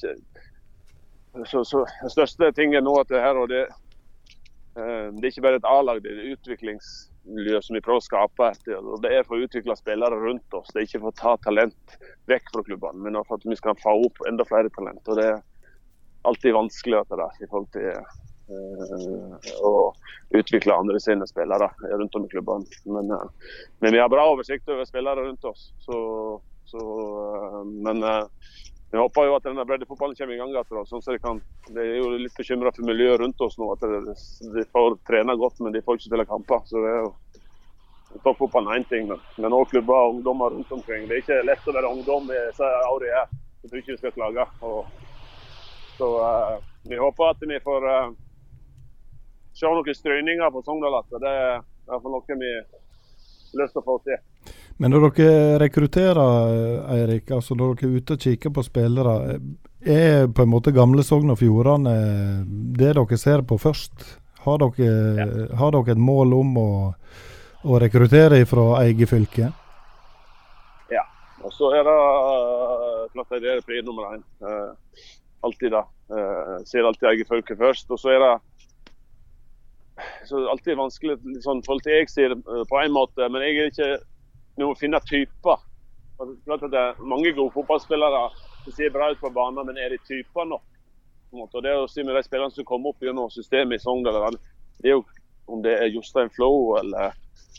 Så, 1.46 1.64
så 1.64 1.84
Den 2.02 2.10
største 2.10 2.52
tingen 2.52 2.84
nå 2.84 2.94
at 3.00 3.08
det 3.08 3.20
her, 3.20 3.34
og 3.34 3.48
det, 3.48 3.66
eh, 4.76 5.10
det 5.10 5.24
er 5.24 5.32
ikke 5.32 5.42
bare 5.42 5.58
et 5.58 5.66
A-lag, 5.66 6.02
det 6.02 6.12
er 6.12 6.32
et 6.32 6.50
utviklingsmiljø 7.30 7.62
som 7.62 7.74
vi 7.74 7.80
prøver 7.80 8.00
å 8.00 8.04
skape. 8.04 8.50
og 8.78 9.02
Det 9.02 9.12
er 9.12 9.24
for 9.24 9.36
å 9.36 9.44
utvikle 9.44 9.76
spillere 9.76 10.18
rundt 10.18 10.54
oss. 10.54 10.68
Det 10.72 10.80
er 10.80 10.86
ikke 10.86 11.00
for 11.00 11.10
å 11.10 11.20
ta 11.20 11.36
talent 11.44 11.98
vekk 12.26 12.50
fra 12.52 12.62
klubbene, 12.62 13.02
men 13.02 13.24
for 13.24 13.38
at 13.38 13.44
vi 13.44 13.56
skal 13.56 13.78
få 13.80 14.06
opp 14.06 14.18
enda 14.28 14.44
flere 14.44 14.70
talent. 14.70 15.06
og 15.08 15.16
Det 15.16 15.26
er 15.26 15.42
alltid 16.24 16.54
vanskelig 16.54 17.04
det 17.08 17.30
i 17.40 17.48
forhold 17.48 17.70
til 17.72 17.88
eh, 17.90 19.50
å 19.62 19.92
utvikle 20.30 20.74
andre 20.74 21.00
sine 21.00 21.26
spillere 21.26 21.70
rundt 21.82 22.14
om 22.14 22.24
i 22.24 22.28
klubbene. 22.28 22.66
Men, 22.84 23.10
eh, 23.10 23.54
men 23.80 23.92
vi 23.92 24.00
har 24.00 24.08
bra 24.08 24.26
oversikt 24.32 24.68
over 24.68 24.84
spillere 24.84 25.26
rundt 25.26 25.44
oss. 25.44 25.72
Så, 25.80 26.40
så, 26.66 26.82
eh, 27.36 27.64
men 27.64 28.02
eh, 28.02 28.26
vi 28.90 28.98
håper 28.98 29.26
jo 29.28 29.34
at 29.36 29.44
denne 29.46 29.64
breddefotballen 29.64 30.16
kommer 30.18 30.34
i 30.34 30.38
gang 30.40 30.50
igjen. 30.50 30.86
Sånn 30.88 31.02
så 31.02 31.14
de 31.14 31.20
kan, 31.22 31.38
er 31.78 31.92
jo 32.00 32.08
litt 32.18 32.34
bekymra 32.34 32.72
for 32.74 32.88
miljøet 32.88 33.20
rundt 33.22 33.42
oss 33.46 33.54
nå. 33.60 33.68
At 33.76 33.84
de, 33.86 34.64
får 34.72 34.96
trene 35.06 35.36
godt, 35.38 35.60
men 35.62 35.76
de 35.76 35.82
får 35.86 35.98
ikke 35.98 36.08
spille 36.08 36.26
kamper. 36.26 36.64
så 36.66 36.82
det 36.82 36.94
er 36.94 37.04
jo 37.04 37.12
Toppfotballen 38.24 38.72
er 38.72 38.80
én 38.80 38.84
ting, 38.90 39.04
men, 39.06 39.52
også 39.54 39.70
klubber 39.70 39.94
og 39.94 40.16
ungdommer 40.16 40.50
rundt 40.50 40.72
omkring. 40.74 41.04
Det 41.06 41.14
er 41.14 41.20
ikke 41.22 41.44
lett 41.46 41.68
å 41.70 41.74
være 41.76 41.92
ungdom 41.94 42.26
i 42.34 42.40
disse 42.48 42.70
årene 42.88 43.12
her. 43.14 43.28
Jeg 43.62 43.70
tror 43.70 43.80
ikke 43.80 43.92
vi 43.92 44.00
skal 44.00 44.14
klage. 44.16 44.46
Og, 44.66 44.80
så 45.94 46.08
uh, 46.18 46.56
vi 46.90 46.98
håper 46.98 47.30
at 47.30 47.44
vi 47.46 47.60
får 47.62 47.86
uh, 47.86 48.10
se 49.54 49.70
noen 49.70 49.98
strøyninger 50.00 50.50
på 50.50 50.64
Sogndal. 50.66 50.98
Det 51.12 51.30
er 51.30 51.62
i 51.62 51.92
hvert 51.92 52.02
fall 52.02 52.16
noe 52.16 52.40
vi 52.42 52.50
lyst 53.58 53.74
til 53.74 53.82
å 53.82 53.86
få 53.86 53.96
til. 54.06 54.20
Men 54.80 54.94
når 54.94 55.10
dere 55.16 55.58
rekrutterer, 55.60 56.54
Eirik, 56.94 57.30
altså 57.36 57.56
når 57.58 57.74
dere 57.74 57.90
er 57.90 58.00
ute 58.00 58.16
og 58.16 58.24
kikker 58.24 58.54
på 58.56 58.64
spillere, 58.64 59.16
er 59.80 60.26
på 60.28 60.44
en 60.44 60.52
måte 60.52 60.72
gamle 60.76 61.04
Sogn 61.04 61.32
og 61.32 61.40
Fjordane 61.40 61.94
det 62.78 62.94
dere 62.96 63.18
ser 63.20 63.44
på 63.48 63.58
først? 63.60 64.06
Har 64.44 64.60
dere, 64.62 65.26
har 65.56 65.74
dere 65.74 65.92
et 65.92 66.00
mål 66.00 66.32
om 66.38 66.56
å, 66.60 66.70
å 67.68 67.80
rekruttere 67.80 68.40
fra 68.48 68.66
eget 68.86 69.10
fylke? 69.10 69.50
Ja. 70.92 71.04
Og 71.44 71.52
så 71.52 71.72
er 71.76 71.84
det 71.84 71.98
klart 73.12 73.40
det 73.42 73.56
er 73.56 73.64
pri 73.66 73.82
nummer 73.84 74.14
én. 74.14 74.24
Alltid 75.44 75.72
det. 75.72 75.84
Ser 76.68 76.88
alltid 76.88 77.08
eget 77.12 77.28
fylke 77.28 77.56
først. 77.56 77.88
Og 77.92 78.00
så 78.00 78.14
er 78.14 78.24
det 78.24 78.32
så 80.28 80.44
alltid 80.52 80.78
vanskelig 80.78 81.16
sånn, 81.44 81.62
forhold 81.66 81.84
til 81.84 81.96
jeg 81.96 82.10
sier 82.10 82.34
det 82.34 82.64
på 82.70 82.80
en 82.80 82.94
måte, 82.94 83.28
men 83.28 83.44
jeg 83.44 83.58
er 83.58 83.70
ikke 83.72 83.90
noe 84.60 84.74
å 84.74 84.78
finne 84.78 85.00
typer. 85.08 85.62
Klart 86.20 86.66
at 86.66 86.72
det 86.72 86.80
er 86.80 87.00
mange 87.08 87.32
gode 87.36 87.54
fotballspillere 87.54 88.26
som 88.64 88.76
ser 88.76 88.92
bra 88.92 89.10
ut 89.12 89.22
på 89.22 89.32
banen, 89.32 89.64
men 89.66 89.80
er 89.80 89.94
de 89.94 90.00
typer 90.04 90.48
nok? 90.48 90.64
Og 91.32 91.60
det 91.62 91.72
å 91.78 91.88
si 91.88 92.02
med 92.02 92.16
de 92.18 92.24
spillerne 92.26 92.52
som 92.52 92.66
kommer 92.66 92.92
opp 92.92 93.04
gjennom 93.04 93.30
systemet 93.32 93.78
i 93.78 93.82
Sogndal, 93.82 94.36
det 94.82 94.90
er 94.90 94.98
jo 94.98 95.04
om 95.50 95.62
det 95.64 95.76
er 95.82 95.90
Jostein 95.90 96.30
Flo 96.30 96.76
eller 96.78 97.14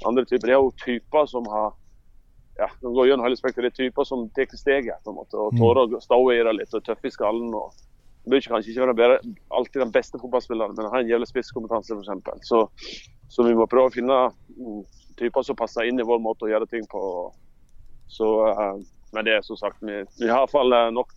andre 0.07 0.25
typer, 0.25 0.47
det 0.47 0.55
er 0.55 0.59
jo 0.61 0.73
typer 0.83 1.27
som 1.27 1.47
har 1.51 1.71
ja, 2.59 2.67
de 2.81 2.91
går 2.93 3.07
gjennom 3.07 3.25
hele 3.25 3.39
spekteret. 3.39 3.73
Det 3.73 3.85
er 3.85 3.89
typer 3.89 4.05
som 4.07 4.27
tar 4.35 4.51
steget 4.59 5.03
på 5.03 5.13
en 5.13 5.17
måte, 5.17 5.39
og 5.39 5.55
tårer 5.57 5.95
å 5.97 6.01
stå 6.03 6.19
i 6.33 6.41
det 6.45 6.53
litt 6.57 6.75
og 6.77 6.83
tøffe 6.85 7.09
i 7.09 7.13
skallen. 7.13 7.53
og 7.55 7.73
bør 8.29 8.47
kanskje 8.53 8.71
ikke 8.71 8.93
være 8.97 9.19
alltid 9.49 9.81
den 9.81 9.91
beste 9.91 10.19
fotballspilleren, 10.21 10.75
men 10.77 10.89
har 10.93 11.01
en 11.01 11.09
jævlig 11.09 11.27
spisskompetanse 11.27 11.95
f.eks. 11.95 12.47
Så, 12.47 12.59
så 13.29 13.45
vi 13.47 13.55
må 13.57 13.65
prøve 13.69 13.89
å 13.89 13.93
finne 13.93 14.17
mm, 14.57 14.81
typer 15.17 15.45
som 15.45 15.57
passer 15.57 15.89
inn 15.89 15.99
i 15.99 16.05
vår 16.05 16.21
måte 16.21 16.45
å 16.45 16.51
gjøre 16.51 16.69
ting 16.69 16.85
på. 16.91 17.01
Så, 18.11 18.27
uh, 18.45 18.77
men 19.15 19.25
det 19.25 19.37
er 19.37 19.45
som 19.45 19.57
sagt, 19.57 19.81
vi, 19.81 20.03
vi 20.19 20.29
har 20.29 20.43
iallfall 20.43 20.75
nok 20.93 21.13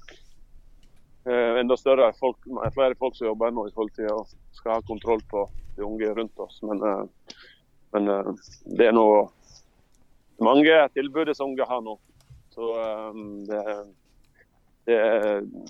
uh, 1.29 1.61
enda 1.61 1.77
større 1.77 2.13
folk, 2.21 2.39
flere 2.77 2.97
folk 3.01 3.19
som 3.19 3.29
jobber 3.29 3.53
nå 3.53 3.67
i 3.69 3.75
forhold 3.75 3.93
til 3.99 4.09
å 4.15 4.23
skal 4.57 4.79
ha 4.79 4.87
kontroll 4.89 5.21
på 5.31 5.45
de 5.77 5.85
unge 5.85 6.13
rundt 6.17 6.41
oss. 6.41 6.61
Men, 6.65 6.81
men 7.93 8.11
det 8.79 8.89
er 8.89 8.95
noe 8.95 9.27
mange 10.43 10.79
tilbud 10.95 11.35
som 11.35 11.51
unge 11.51 11.67
har 11.69 11.83
nå. 11.83 11.99
Så 12.55 12.71
det, 13.51 13.61
det, 14.85 14.99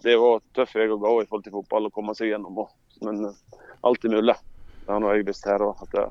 det 0.03 0.17
jo 0.17 0.39
tøff 0.57 0.75
vei 0.75 0.89
å 0.91 0.99
gå 0.99 1.13
i 1.23 1.29
forhold 1.29 1.47
til 1.47 1.55
fotball 1.55 1.89
og 1.89 1.95
komme 1.95 2.15
seg 2.19 2.33
gjennom. 2.33 2.65
Men 3.05 3.29
alt 3.87 4.05
er 4.05 4.15
mulig. 4.17 4.35
Det 4.85 4.93
har 4.93 5.17
jeg 5.17 5.27
visst 5.29 5.47
her 5.49 5.65
òg. 5.65 5.81
At 5.85 5.95
det, 5.95 6.05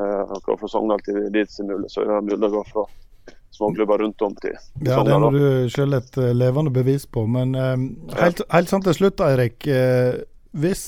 uh, 0.00 0.38
fra 0.46 0.70
Sogndal 0.70 1.02
til 1.06 1.20
dit 1.34 1.52
som 1.52 1.68
mulig, 1.68 1.90
så 1.92 2.04
er 2.04 2.14
det 2.14 2.22
mulig 2.30 2.48
å 2.48 2.54
gå 2.58 2.64
fra 2.70 2.86
småklubber 3.58 4.04
rundt 4.04 4.24
om 4.24 4.36
til 4.38 4.54
Sogndal. 4.56 4.88
Ja, 4.88 5.02
Det 5.04 5.18
har 5.18 5.38
du 5.38 5.70
selv 5.74 6.00
et 6.00 6.20
uh, 6.20 6.30
levende 6.36 6.74
bevis 6.74 7.06
på. 7.06 7.26
Men 7.30 7.56
uh, 7.58 7.76
helt, 8.20 8.44
helt 8.54 8.72
sant 8.72 8.88
til 8.88 8.98
slutt, 9.00 9.24
Eirik. 9.24 9.68
hvis 10.58 10.84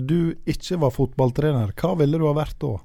du 0.00 0.34
ikke 0.48 0.78
var 0.80 0.94
fotballtrener, 0.94 1.74
hva 1.76 1.96
ville 2.00 2.20
du 2.20 2.24
ha 2.26 2.36
vært 2.36 2.56
da? 2.62 2.76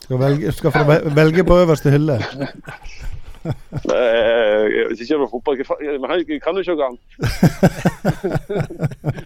Skal, 0.00 0.16
velge, 0.20 0.52
skal 0.56 0.92
velge 1.12 1.44
på 1.44 1.56
øverste 1.64 1.90
hylle. 1.92 2.20
Hvis 3.42 5.00
ikke 5.02 5.12
det 5.12 5.22
var 5.22 5.30
fotball 5.32 5.56
Jeg 5.58 5.64
kan 6.42 6.54
jo 6.54 6.60
ikke 6.62 6.78
noe 6.78 6.88
annet. 6.88 7.02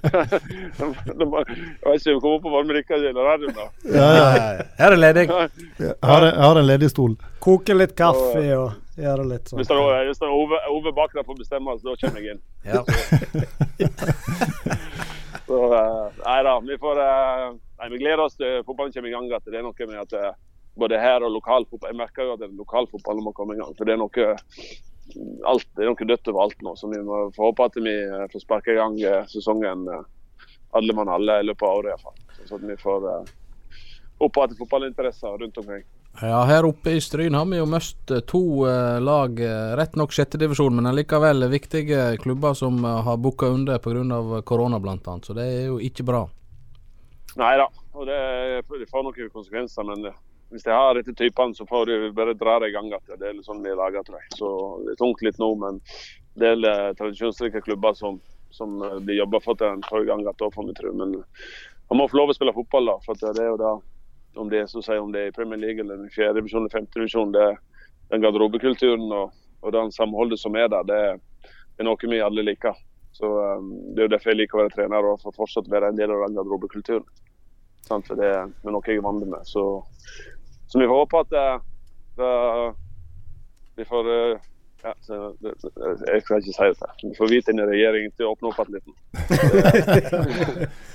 Jeg 0.76 1.92
vet 1.92 2.00
ikke 2.00 2.10
om 2.10 2.14
vi 2.14 2.20
kommer 2.20 2.40
på 2.42 2.50
varmerikka 2.50 2.94
eller 2.94 3.24
radioen, 3.24 3.54
da. 3.56 3.62
Ja, 3.84 4.16
ja. 4.16 4.24
Her 4.78 4.92
er 4.92 4.96
ledig. 4.96 5.28
Jeg 5.28 5.94
har, 6.02 6.32
har 6.46 6.56
en 6.60 6.66
ledig 6.66 6.90
stol. 6.90 7.16
Koke 7.42 7.74
litt 7.76 7.94
kaffe 7.98 8.56
og 8.56 8.70
gjøre 8.96 9.24
litt 9.30 9.48
sånn. 9.50 9.58
Hvis 9.60 9.70
det 9.70 9.76
er, 9.76 10.06
hvis 10.08 10.20
det 10.22 10.28
er 10.28 10.34
Ove, 10.34 10.60
Ove 10.72 10.92
bak 10.96 11.14
der 11.16 11.26
får 11.26 11.36
bestemme, 11.40 11.76
så 11.78 11.92
da 11.92 11.96
kommer 12.00 12.20
jeg 12.24 12.36
inn. 12.36 12.42
Ja. 12.66 12.82
så, 15.46 15.56
nei 16.24 16.40
da, 16.48 16.58
vi 16.64 16.82
får 16.82 16.96
Nei, 17.76 17.88
vi 17.92 17.98
gleder 18.00 18.20
oss 18.24 18.38
til 18.40 18.62
fotballen 18.64 18.92
kommer 18.94 19.10
i 19.10 19.12
gang 19.12 19.26
At 19.36 19.44
Det 19.44 19.58
er 19.58 19.64
noe 19.66 19.86
med 19.90 19.98
at 20.00 20.12
både 20.76 21.00
her 21.00 21.24
og 21.24 21.32
lokalfotball. 21.38 21.92
Jeg 21.92 22.00
merker 22.00 22.28
jo 22.28 22.36
at 22.36 22.44
lokalfotballen 22.58 23.24
må 23.24 23.32
komme 23.36 23.56
i 23.56 23.60
gang. 23.60 23.72
for 23.76 23.88
det 23.88 23.96
er 23.96 24.02
noe 24.02 24.28
alt, 25.46 25.66
det 25.76 25.84
er 25.84 25.90
noe 25.90 26.08
dødt 26.10 26.30
over 26.32 26.44
alt 26.46 26.62
nå. 26.64 26.76
Så 26.76 26.90
vi 26.90 27.00
må 27.04 27.26
få 27.36 27.50
håpe 27.50 27.66
at 27.70 27.80
vi 27.80 27.96
eh, 28.04 28.28
får 28.32 28.44
sparke 28.44 28.74
i 28.74 28.78
gang 28.78 28.96
eh, 29.00 29.24
sesongen 29.30 29.86
eh, 29.92 30.06
alle 30.76 30.96
mann 30.96 31.12
alle 31.12 31.40
i 31.40 31.46
løpet 31.46 31.66
av 31.66 31.82
året. 31.82 31.90
i 31.90 31.94
hvert 31.94 32.06
fall. 32.06 32.46
Så 32.46 32.58
at 32.58 32.64
vi 32.66 32.78
får 32.80 33.06
opp 34.16 34.40
igjen 34.40 34.58
fotballinteresser 34.58 35.38
rundt 35.42 35.58
omkring. 35.62 35.84
Ja, 36.16 36.40
Her 36.48 36.64
oppe 36.64 36.94
i 36.96 37.00
Stryn 37.04 37.34
har 37.36 37.44
vi 37.48 37.58
jo 37.58 37.66
mest 37.68 38.12
to 38.28 38.64
lag, 39.04 39.40
rett 39.76 39.98
nok 40.00 40.14
sjettedivisjon, 40.16 40.78
men 40.78 40.88
likevel 40.96 41.44
viktige 41.52 42.14
klubber 42.22 42.54
som 42.56 42.78
har 42.84 43.18
booka 43.20 43.50
under 43.52 43.76
pga. 43.84 44.40
korona 44.48 44.80
bl.a. 44.80 45.18
Så 45.22 45.36
det 45.36 45.44
er 45.44 45.66
jo 45.66 45.76
ikke 45.76 46.06
bra. 46.08 46.22
Nei 47.36 47.52
da, 47.60 47.68
og 47.92 48.08
det, 48.08 48.20
det 48.64 48.88
får 48.88 49.04
noen 49.04 49.32
konsekvenser. 49.34 49.84
Men 49.84 50.08
hvis 50.52 50.64
de 50.66 50.72
har 50.74 50.94
rette 50.94 51.14
typene, 51.16 51.54
så 51.54 51.66
får 51.66 51.86
du 51.90 52.12
bare 52.16 52.36
dra 52.38 52.58
det 52.62 52.70
i 52.70 52.76
gang 52.76 52.88
igjen. 52.90 53.18
Det 53.18 53.28
er 53.28 53.42
sånn 53.46 53.64
vi 53.64 53.74
lager, 53.74 54.04
tror 54.06 54.20
jeg. 54.20 54.30
Så 54.38 54.50
det 54.86 54.94
er 54.94 55.00
tungt 55.00 55.22
litt 55.26 55.40
nå, 55.42 55.50
men 55.62 55.80
det 56.38 56.52
er 56.52 56.66
eh, 56.70 56.92
tradisjonsrike 56.98 57.64
klubber 57.66 57.96
som, 57.98 58.20
som 58.54 58.76
eh, 58.82 58.98
blir 59.02 59.20
jobba 59.22 59.42
for 59.44 59.58
til 59.58 59.72
en 59.72 59.84
får 59.88 60.06
gang 60.08 60.22
igjen, 60.22 60.54
får 60.54 60.68
vi 60.70 60.76
tro. 60.78 60.94
Men 61.02 61.16
han 61.90 62.00
må 62.00 62.08
få 62.10 62.20
lov 62.20 62.30
å 62.30 62.38
spille 62.38 62.54
fotball, 62.56 62.92
da. 62.92 62.98
For 63.06 63.18
det 63.22 63.42
er 63.42 63.50
jo 63.52 63.60
da, 63.62 63.72
om 64.38 64.52
det 64.52 64.66
så 64.70 64.84
si, 64.84 64.98
om 65.00 65.10
det 65.14 65.24
er 65.24 65.32
i 65.32 65.36
Premier 65.36 65.60
League 65.62 65.82
eller 65.82 66.06
i 66.06 66.12
fjerde 66.14 66.40
divisjon 66.40 66.64
eller 66.64 66.76
femte 66.76 67.00
divisjon, 67.00 67.34
det 67.34 67.42
er 67.50 67.58
den 68.12 68.22
garderobekulturen 68.22 69.08
og, 69.10 69.34
og 69.66 69.74
den 69.74 69.90
samholdet 69.94 70.38
som 70.38 70.54
er 70.58 70.70
der, 70.70 70.86
det 70.86 71.00
det 71.76 71.84
er 71.84 71.90
noe 71.90 72.08
vi 72.08 72.22
alle 72.24 72.42
liker. 72.44 72.76
Så 73.12 73.28
um, 73.28 73.68
Det 73.92 74.00
er 74.00 74.08
jo 74.08 74.12
derfor 74.14 74.32
jeg 74.32 74.40
liker 74.40 74.56
å 74.56 74.62
være 74.62 74.72
trener 74.72 75.08
og 75.10 75.20
for 75.20 75.36
fortsatt 75.36 75.68
være 75.68 75.90
en 75.92 75.98
del 75.98 76.12
av 76.12 76.22
den 76.24 76.38
garderobekulturen. 76.38 77.04
For 77.86 78.16
det 78.18 78.30
er 78.32 78.48
noe 78.64 78.80
jeg 78.88 78.98
er 78.98 79.04
vant 79.04 79.26
med. 79.28 79.44
Så 79.44 79.62
så 80.66 80.80
vi 80.82 80.88
håper 80.90 81.24
at 81.24 81.30
det, 81.32 81.46
vi 83.76 83.84
får 83.84 84.08
uh, 84.08 84.38
ja, 84.82 84.94
så, 85.00 85.36
det, 85.40 85.54
Jeg 86.12 86.22
skal 86.22 86.38
ikke 86.40 86.52
si 86.52 86.68
det. 86.80 86.90
Vi 87.02 87.14
får 87.18 87.32
vite 87.32 87.52
inn 87.52 87.60
i 87.60 87.68
regjeringen 87.68 88.12
til 88.16 88.28
å 88.28 88.34
åpne 88.36 88.50
opp 88.50 88.60
igjen 88.62 88.76
litt. 88.78 88.90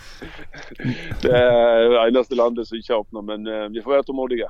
Det 1.22 1.32
er 1.34 1.88
det 1.90 2.02
eneste 2.04 2.38
landet 2.38 2.68
som 2.70 2.78
ikke 2.78 2.94
har 2.94 3.00
åpna, 3.02 3.24
men 3.26 3.48
uh, 3.50 3.66
vi 3.74 3.82
får 3.82 3.96
være 3.96 4.06
tålmodige. 4.10 4.50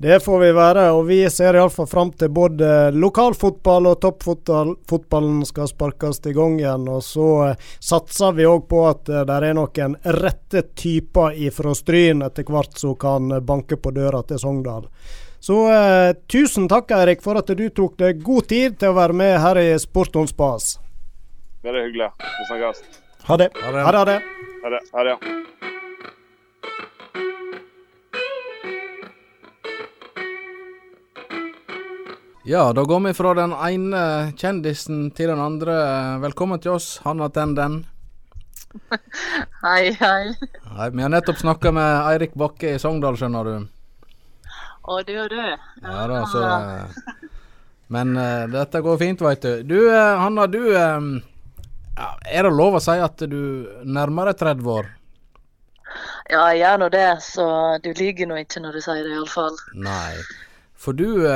Det 0.00 0.20
får 0.20 0.38
vi 0.38 0.52
være, 0.52 0.82
og 0.94 1.08
vi 1.08 1.16
ser 1.30 1.56
iallfall 1.58 1.86
fram 1.90 2.12
til 2.14 2.30
både 2.30 2.66
lokalfotball 2.94 3.88
og 3.90 3.96
toppfotballen 4.04 5.40
skal 5.46 5.66
sparkes 5.66 6.20
i 6.30 6.34
gang 6.36 6.54
igjen. 6.60 6.84
Og 6.86 7.02
så 7.02 7.30
eh, 7.48 7.64
satser 7.82 8.36
vi 8.36 8.46
òg 8.46 8.68
på 8.70 8.84
at 8.86 9.10
eh, 9.10 9.24
det 9.26 9.38
er 9.42 9.56
noen 9.58 9.96
rette 10.20 10.62
typer 10.78 11.34
ifra 11.42 11.74
Stryn 11.74 12.22
etter 12.22 12.46
hvert 12.46 12.78
som 12.78 12.94
kan 12.94 13.40
banke 13.42 13.74
på 13.74 13.90
døra 13.96 14.22
til 14.28 14.38
Sogndal. 14.38 14.86
Så 15.42 15.64
eh, 15.72 16.14
tusen 16.30 16.70
takk 16.70 16.94
Eirik 16.94 17.24
for 17.26 17.42
at 17.42 17.50
du 17.50 17.66
tok 17.66 17.98
deg 17.98 18.22
god 18.22 18.46
tid 18.54 18.78
til 18.78 18.94
å 18.94 18.98
være 19.00 19.18
med 19.18 19.34
her 19.42 19.58
i 19.64 19.72
Sport 19.82 20.14
on 20.22 20.30
spas. 20.30 20.76
Veldig 21.66 21.88
hyggelig. 21.88 22.12
Vi 22.22 22.46
snakkes. 22.52 22.86
Ha 23.32 23.42
det. 23.42 23.50
Ha 23.64 23.74
det. 23.74 23.82
Ha 23.82 24.06
det. 24.12 24.20
Ha 24.62 24.72
det. 24.76 24.84
Ha 24.94 25.08
det. 25.10 25.18
Ja, 32.48 32.72
da 32.72 32.82
går 32.82 33.00
vi 33.00 33.10
fra 33.14 33.34
den 33.36 33.52
ene 33.52 34.02
kjendisen 34.40 35.10
til 35.12 35.28
den 35.28 35.40
andre. 35.44 35.74
Velkommen 36.22 36.56
til 36.64 36.78
oss, 36.78 36.86
Hanna 37.04 37.26
Tenden. 37.28 37.82
hei, 39.66 39.90
hei. 39.92 40.30
Hei, 40.78 40.86
Vi 40.94 41.04
har 41.04 41.12
nettopp 41.12 41.42
snakka 41.42 41.74
med 41.76 42.06
Eirik 42.14 42.32
Bakke 42.40 42.70
i 42.72 42.78
Sogndal, 42.80 43.18
skjønner 43.20 43.50
du. 43.50 43.68
Å, 44.80 44.96
du 45.04 45.12
og 45.26 45.28
du. 45.28 45.44
Ja 45.90 46.06
da, 46.08 46.22
så 46.32 46.46
Men 47.92 48.16
uh, 48.16 48.48
dette 48.56 48.80
går 48.80 48.96
fint, 49.04 49.26
veit 49.28 49.44
du. 49.44 49.52
Du, 49.68 49.76
uh, 49.92 50.16
Hanna, 50.24 50.48
du 50.48 50.72
uh, 50.72 51.20
Er 52.32 52.48
det 52.48 52.56
lov 52.56 52.80
å 52.80 52.84
si 52.88 52.96
at 52.96 53.28
du 53.28 53.40
nærmer 53.84 54.32
deg 54.32 54.40
30 54.46 54.74
år? 54.78 54.92
Ja, 56.32 56.48
jeg 56.48 56.64
gjør 56.64 56.84
nå 56.86 56.92
det, 56.96 57.08
så 57.28 57.46
du 57.84 57.92
lyver 57.92 58.32
nå 58.32 58.40
ikke 58.40 58.64
når 58.64 58.80
du 58.80 58.86
sier 58.88 59.04
det, 59.04 59.16
iallfall. 59.20 59.66
Nei. 59.76 60.16
For 60.78 60.94
du 60.94 61.26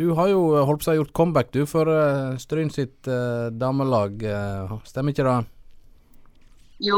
Du 0.00 0.06
har 0.16 0.30
jo 0.32 0.40
holdt 0.64 0.82
på 0.82 0.88
å 0.88 0.92
ha 0.92 0.98
gjort 0.98 1.12
comeback 1.12 1.50
du 1.52 1.66
for 1.68 1.90
Stryn 2.40 2.70
sitt 2.72 3.04
damelag, 3.60 4.24
stemmer 4.88 5.12
ikke 5.12 5.26
det? 5.26 5.36
Jo, 6.80 6.96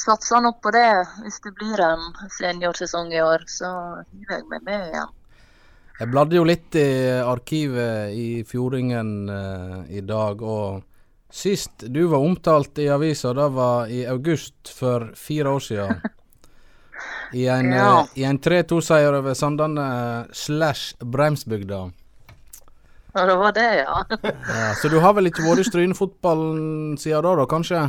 satser 0.00 0.40
nok 0.40 0.62
på 0.64 0.72
det. 0.72 0.88
Hvis 1.20 1.36
det 1.44 1.52
blir 1.58 1.82
en 1.84 2.06
seniorsesong 2.32 3.12
i 3.12 3.20
år, 3.20 3.44
så 3.44 3.68
hiver 4.08 4.38
jeg 4.38 4.48
meg 4.48 4.64
med 4.64 4.86
igjen. 4.88 5.12
Jeg 6.00 6.12
bladde 6.14 6.38
jo 6.38 6.48
litt 6.48 6.80
i 6.80 6.88
arkivet 7.20 8.16
i 8.16 8.28
Fjordingen 8.48 9.28
i 9.92 10.00
dag, 10.00 10.40
og 10.40 10.80
Sist 11.36 11.82
du 11.90 12.06
var 12.06 12.18
omtalt 12.22 12.78
i 12.78 12.88
avisa, 12.88 13.32
det 13.34 13.48
var 13.52 13.90
i 13.92 14.06
august 14.06 14.70
for 14.72 15.10
fire 15.18 15.50
år 15.50 15.60
siden. 15.60 15.98
I 17.32 17.46
en, 17.50 17.72
Ja. 17.72 17.88
uh, 18.02 18.22
en 18.28 18.38
3-2-seier 18.38 19.14
over 19.18 19.34
Sandane 19.34 19.86
slash 20.32 20.94
Bremsbygda. 21.00 21.90
Ja, 23.16 23.26
det 23.26 23.36
var 23.36 23.52
det, 23.52 23.68
ja. 23.80 24.04
Ja, 24.48 24.74
så 24.74 24.88
du 24.92 24.98
har 25.00 25.14
vel 25.16 25.30
ikke 25.30 25.44
vært 25.46 25.62
i 25.62 25.70
Strynefotballen 25.70 26.98
siden 27.00 27.24
da, 27.24 27.32
da, 27.38 27.46
kanskje? 27.48 27.84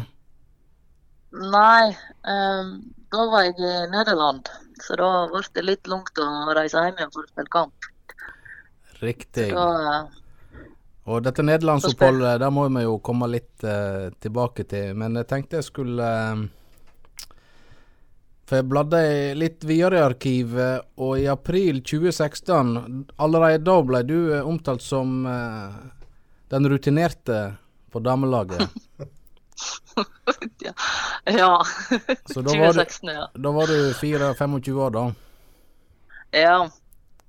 Nei, 1.38 1.90
um, 2.24 2.70
da 3.12 3.26
var 3.32 3.44
jeg 3.50 3.58
i 3.60 3.74
Nederland. 3.92 4.48
Så 4.80 4.96
da 5.00 5.10
ble 5.32 5.42
det 5.58 5.66
litt 5.66 5.90
langt 5.92 6.22
å 6.22 6.28
reise 6.56 6.80
hjem 6.80 6.96
igjen 7.02 7.12
for 7.12 7.26
å 7.26 7.32
spille 7.32 7.52
kamp. 7.52 7.90
Riktig. 9.02 9.50
Da, 9.52 9.66
eh, 9.98 10.64
Og 11.08 11.24
dette 11.24 11.44
nederlandsoppholdet, 11.44 12.40
der 12.42 12.52
må 12.52 12.66
vi 12.68 12.84
jo 12.84 12.98
komme 13.00 13.30
litt 13.32 13.64
uh, 13.64 14.08
tilbake 14.24 14.64
til. 14.68 14.96
Men 14.96 15.16
jeg 15.16 15.28
tenkte 15.30 15.60
jeg 15.60 15.68
skulle 15.68 16.08
eh, 16.08 16.48
For 18.48 18.62
jeg 18.62 18.70
bladde 18.72 19.00
litt 19.36 19.66
videre 19.68 19.98
i 20.00 20.06
arkivet, 20.06 20.86
og 21.04 21.20
i 21.20 21.26
april 21.28 21.82
2016, 21.84 23.04
allerede 23.20 23.60
da 23.68 23.76
ble 23.84 24.00
du 24.08 24.16
eh, 24.32 24.46
omtalt 24.48 24.86
som 24.86 25.26
uh, 25.28 25.76
den 26.54 26.70
rutinerte 26.72 27.58
på 27.92 28.00
damelaget. 28.00 28.64
ja. 30.64 30.72
ja. 31.26 31.66
Så 32.32 32.42
da 32.42 32.56
var 32.56 32.72
du, 32.72 32.80
2016, 32.80 33.12
ja. 33.12 33.28
da 33.36 33.52
var 33.52 33.68
du 33.68 33.92
4-25 34.00 34.80
år, 34.80 34.92
da. 34.96 35.04
Ja, 36.40 36.72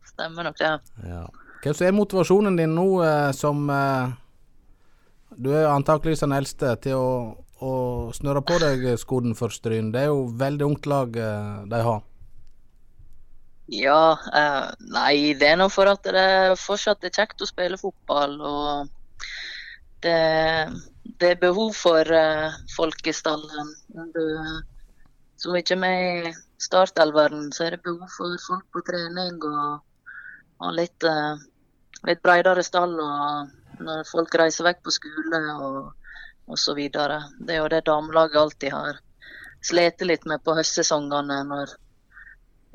stemmer 0.07 0.47
nok 0.47 0.63
det. 0.63 0.71
Ja. 1.03 1.27
Hva 1.65 1.75
er 1.83 1.99
motivasjonen 1.99 2.55
din 2.61 2.79
nå 2.79 2.87
uh, 3.03 3.33
som 3.35 3.67
uh, 3.67 4.15
Du 5.35 5.51
er 5.51 5.67
antakeligvis 5.67 6.23
den 6.23 6.39
eldste 6.39 6.79
til 6.87 6.95
å, 6.95 7.11
å 7.65 7.73
snurre 8.15 8.43
på 8.47 8.59
deg 8.63 8.87
skoene 9.01 9.35
for 9.39 9.55
Stryn. 9.55 9.91
Det 9.95 10.05
er 10.05 10.13
jo 10.13 10.29
veldig 10.39 10.67
ungt 10.69 10.87
lag 10.91 11.17
eh, 11.17 11.65
de 11.71 11.83
har. 11.89 12.05
Ja, 13.69 14.19
eh, 14.35 14.69
nei, 14.95 15.35
det 15.37 15.51
er 15.51 15.59
nå 15.61 15.67
for 15.69 15.91
at 15.91 16.07
det 16.09 16.57
fortsatt 16.57 17.05
er 17.05 17.13
kjekt 17.13 17.43
å 17.45 17.49
spille 17.49 17.77
fotball. 17.77 18.39
Og 18.41 19.27
det, 20.05 20.15
det 21.21 21.35
er 21.35 21.43
behov 21.43 21.75
for 21.77 22.09
eh, 22.09 22.57
folk 22.73 23.11
i 23.11 23.13
stallen. 23.13 23.75
Du, 24.15 24.25
som 25.37 25.59
ikke 25.59 25.77
er 25.77 25.83
med 25.83 26.31
i 26.31 26.33
startelveren, 26.65 27.51
så 27.53 27.67
er 27.67 27.77
det 27.77 27.85
behov 27.85 28.09
for 28.17 28.41
folk 28.47 28.65
på 28.73 28.83
trening 28.89 29.37
og, 29.45 29.85
og 30.65 30.75
litt, 30.79 31.05
eh, 31.05 31.37
litt 32.09 32.25
bredere 32.25 32.65
stall. 32.65 32.97
Og 32.97 33.85
når 33.85 34.09
folk 34.09 34.33
reiser 34.41 34.71
vekk 34.71 34.81
på 34.87 34.97
skole 34.97 35.43
og, 35.59 35.93
videre. 36.77 37.23
Det 37.41 37.55
er 37.55 37.63
jo 37.63 37.69
det 37.69 37.85
damelaget 37.87 38.41
alltid 38.41 38.73
har 38.73 39.01
slitt 39.65 40.01
litt 40.07 40.25
med 40.27 40.43
på 40.45 40.55
høstsesongene. 40.57 41.43
når 41.45 41.75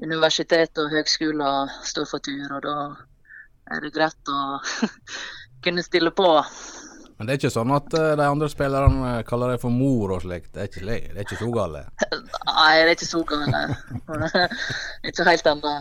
universitet 0.04 0.78
og 0.82 0.92
høgskoler 0.92 1.74
står 1.86 2.08
for 2.10 2.24
tur, 2.24 2.48
og 2.52 2.64
da 2.66 2.78
er 3.72 3.84
det 3.84 3.94
greit 3.96 4.32
å 4.32 4.60
kunne 5.64 5.84
stille 5.86 6.12
på. 6.12 6.30
Men 7.18 7.30
det 7.30 7.36
er 7.36 7.40
ikke 7.44 7.54
sånn 7.54 7.72
at 7.76 7.94
eh, 7.96 8.16
de 8.20 8.26
andre 8.26 8.50
spillerne 8.52 9.12
eh, 9.20 9.26
kaller 9.28 9.54
deg 9.54 9.62
for 9.62 9.72
mor 9.72 10.16
og 10.16 10.24
slikt. 10.26 10.50
Det 10.56 10.64
er 10.64 10.70
ikke, 10.72 10.86
det 10.90 11.14
er 11.14 11.28
ikke 11.28 11.40
så 11.40 11.50
galt? 11.54 11.78
Nei, 12.50 12.72
det 12.82 12.88
er 12.88 12.94
ikke 12.98 13.08
så 13.08 13.22
galt. 13.30 14.40
ikke 15.12 15.28
helt 15.30 15.52
ennå. 15.54 15.76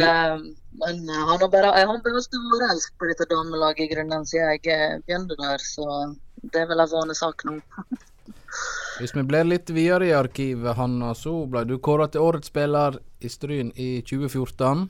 Det, 0.00 0.54
men 0.80 1.08
eh, 1.08 1.22
han 1.28 1.40
har 1.40 1.48
bare 1.48 1.72
han 1.86 2.02
bare 2.02 2.72
elsk 2.72 2.98
på 2.98 3.10
dette 3.10 3.28
damelaget 3.30 3.84
i 3.84 3.92
grunnen 3.94 4.26
siden 4.26 4.56
jeg 4.56 4.72
eh, 4.74 4.98
begynte 5.06 5.38
der, 5.38 5.62
så 5.62 6.14
det 6.42 6.64
er 6.64 6.68
vel 6.70 6.82
en 6.82 6.90
vanesak 6.90 7.46
nå. 7.48 7.60
Hvis 8.98 9.14
vi 9.16 9.24
blir 9.26 9.46
litt 9.46 9.70
videre 9.74 10.06
i 10.06 10.14
arkivet, 10.14 10.76
Hanna, 10.78 11.14
så 11.18 11.32
ble 11.50 11.64
du 11.66 11.78
kåret 11.82 12.14
til 12.14 12.22
årets 12.22 12.50
spiller 12.52 13.00
i 13.18 13.30
Stryn 13.30 13.72
i 13.74 13.88
2014. 14.06 14.84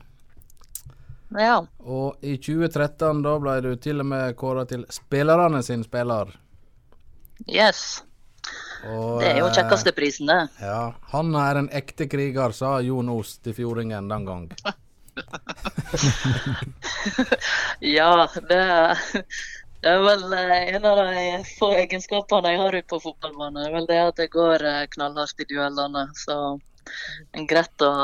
Ja. 1.40 1.56
Og 1.80 2.20
i 2.20 2.36
2013 2.36 3.22
da 3.24 3.38
ble 3.42 3.54
du 3.64 3.70
til 3.80 4.04
og 4.04 4.10
med 4.12 4.36
kåret 4.38 4.70
til 4.74 4.84
spillerne 4.92 5.62
sin 5.64 5.82
spiller. 5.86 6.34
Yes. 7.48 8.04
Og, 8.84 9.20
Det 9.22 9.30
er 9.32 9.40
jo 9.40 9.48
eh, 9.48 9.56
kjekkeste 9.56 9.94
prisen, 9.96 10.28
det. 10.28 10.40
Ja, 10.60 10.92
han 11.14 11.34
er 11.40 11.62
en 11.62 11.70
ekte 11.72 12.06
kriger, 12.10 12.52
sa 12.52 12.76
Jon 12.84 13.08
Os 13.08 13.38
til 13.40 13.56
fjordingen 13.56 14.12
den 14.12 14.28
gang. 14.28 14.48
Ja, 17.96 18.10
det, 18.48 18.62
det 19.84 19.90
er 19.90 20.04
vel 20.04 20.32
eh, 20.32 20.76
en 20.76 20.86
av 20.88 21.00
de 21.02 21.24
få 21.58 21.68
egenskapene 21.78 22.54
jeg 22.54 22.62
har 22.62 22.78
ute 22.78 22.90
på 22.90 23.02
fotballbanen. 23.04 23.60
Det 23.60 23.66
er 23.68 23.74
vel 23.74 23.90
det 23.90 24.00
at 24.04 24.22
jeg 24.22 24.30
går 24.34 24.58
eh, 24.70 24.86
knallhardt 24.94 25.44
i 25.44 25.48
duellene. 25.50 26.04
Så 26.18 26.38
en 27.36 27.46
greit, 27.50 27.84
og, 27.84 28.00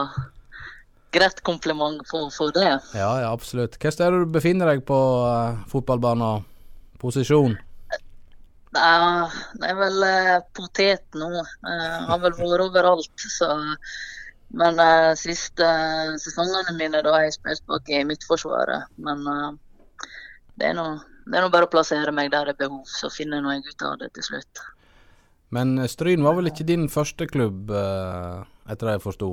greit 1.17 1.39
kompliment 1.47 2.01
for, 2.11 2.29
for 2.35 2.49
det. 2.57 2.73
Ja, 2.95 3.11
ja, 3.25 3.33
absolutt. 3.33 3.75
Er 3.81 3.97
det 3.97 4.23
du 4.25 4.37
befinner 4.39 4.67
deg 4.73 4.85
på 4.89 5.01
uh, 5.25 5.59
fotballbanen? 5.73 6.47
Posisjon? 7.01 7.57
Ja, 8.77 9.27
Det 9.59 9.67
er 9.67 9.79
vel 9.79 10.05
eh, 10.07 10.37
potet 10.55 11.19
nå. 11.19 11.31
Eh, 11.41 11.97
har 12.07 12.21
vel 12.23 12.37
vært 12.39 12.67
overalt, 12.69 13.25
så 13.25 13.49
Men 14.51 14.81
uh, 14.83 15.13
siste 15.19 15.67
uh, 15.67 16.17
sesongene 16.19 16.75
mine 16.79 17.03
da 17.05 17.15
har 17.15 17.27
jeg 17.27 17.37
spilt 17.39 17.65
bak 17.71 17.91
i 17.93 18.03
Midtforsvaret. 18.07 18.91
Men 18.99 19.23
uh, 19.29 19.53
det 20.59 20.73
er 20.73 20.77
nå 20.81 20.89
bare 21.31 21.69
å 21.69 21.71
plassere 21.71 22.13
meg 22.15 22.33
der 22.35 22.49
det 22.49 22.57
er 22.57 22.63
behov, 22.67 22.83
så 22.91 23.13
finner 23.13 23.43
nå 23.43 23.55
jeg 23.55 23.71
ut 23.71 23.87
av 23.87 23.99
det 24.01 24.11
til 24.17 24.27
slutt. 24.33 24.65
Men 25.55 25.77
eh, 25.79 25.91
Stryn 25.91 26.23
var 26.27 26.37
vel 26.39 26.51
ikke 26.51 26.67
din 26.67 26.89
første 26.91 27.27
klubb, 27.31 27.71
etter 27.71 28.87
det 28.87 28.97
jeg 28.97 29.05
forsto? 29.07 29.31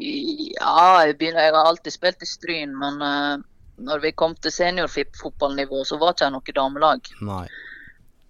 Ja, 0.00 1.04
jeg, 1.04 1.16
begynner, 1.20 1.44
jeg 1.44 1.56
har 1.56 1.66
alltid 1.68 1.92
spilt 1.92 2.22
i 2.24 2.28
Stryn, 2.28 2.76
men 2.76 3.00
uh, 3.04 3.40
når 3.80 4.04
vi 4.04 4.12
kom 4.16 4.36
til 4.36 4.52
seniorfotballnivå, 4.52 5.82
så 5.84 5.98
var 6.00 6.14
det 6.14 6.24
ikke 6.24 6.32
noe 6.36 6.56
damelag. 6.60 7.10
Nei. 7.24 7.44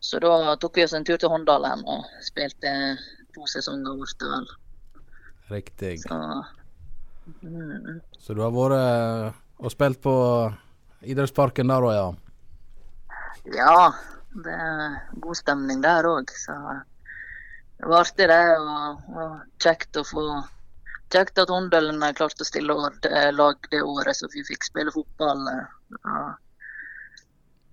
Så 0.00 0.18
da 0.22 0.56
tok 0.56 0.78
vi 0.78 0.86
oss 0.86 0.94
en 0.96 1.04
tur 1.04 1.18
til 1.20 1.30
Håndalen 1.30 1.82
og 1.84 2.06
spilte 2.24 2.72
to 3.34 3.46
sesonger 3.50 3.98
borte, 4.00 4.30
vel. 4.30 4.48
Riktig. 5.50 5.98
Så, 6.02 6.18
mm, 7.42 8.00
Så 8.18 8.34
du 8.34 8.42
har 8.44 8.52
vært 8.54 8.76
eh, 8.78 9.40
og 9.60 9.72
spilt 9.74 10.00
på 10.04 10.14
idrettsparken 11.02 11.72
der 11.72 11.86
òg, 11.88 11.96
ja? 11.96 12.06
ja, 13.56 13.90
det 14.44 14.54
er 14.54 14.96
god 15.24 15.38
stemning 15.38 15.82
der 15.84 16.06
òg, 16.08 16.30
så 16.36 16.56
det 17.80 17.88
var 17.88 18.04
artig 18.04 18.28
det. 18.30 18.40
Og, 18.60 19.12
og 19.16 19.36
kjekt 19.62 20.00
å 20.00 20.06
få 20.06 20.24
Kjekt 21.10 21.40
at 21.42 21.50
Håndalen 21.50 22.04
klarte 22.14 22.44
å 22.44 22.46
stille 22.46 22.74
det, 23.02 23.22
lag 23.34 23.64
det 23.72 23.80
året 23.82 24.14
så 24.14 24.28
vi 24.30 24.44
fikk 24.46 24.62
spille 24.68 24.92
fotball. 24.94 25.40
Ja. 26.04 26.20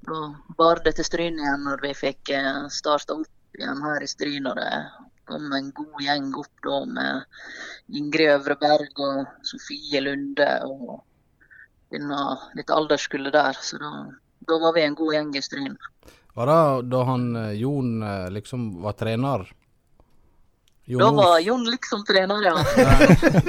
Da 0.07 0.21
bar 0.57 0.81
det 0.81 0.95
til 0.97 1.05
Stryn 1.05 1.37
igjen 1.37 1.67
når 1.67 1.83
vi 1.83 1.91
fikk 1.99 2.31
eh, 2.33 2.63
starta 2.73 3.13
opp 3.13 3.59
igjen 3.59 3.83
her 3.85 4.01
i 4.01 4.09
Stryn. 4.09 4.49
Og 4.49 4.57
det 4.57 4.71
kom 5.27 5.51
en 5.53 5.71
god 5.75 5.99
gjeng 6.03 6.31
opp 6.39 6.63
da 6.65 6.79
med 6.85 7.97
Ingrid 7.99 8.33
Øvreberg 8.37 9.03
og 9.03 9.47
Sofie 9.47 10.01
Lunde 10.03 10.49
og 10.67 11.03
denne 11.93 12.21
litt 12.57 12.71
alderskullet 12.73 13.35
der. 13.35 13.59
Så 13.61 13.79
da, 13.81 13.91
da 14.47 14.59
var 14.63 14.75
vi 14.75 14.85
en 14.87 14.97
god 14.97 15.15
gjeng 15.15 15.35
i 15.35 15.43
Stryn. 15.43 15.77
Var 16.37 16.51
det 16.51 16.89
da 16.91 17.03
han 17.07 17.29
eh, 17.35 17.53
Jon 17.57 18.03
eh, 18.05 18.27
liksom 18.33 18.69
var 18.83 18.97
trener? 18.99 19.47
Jon 20.89 20.99
Da 21.01 21.11
var 21.11 21.39
Jon 21.43 21.63
liksom 21.67 22.03
trener, 22.07 22.43
ja. 22.45 22.55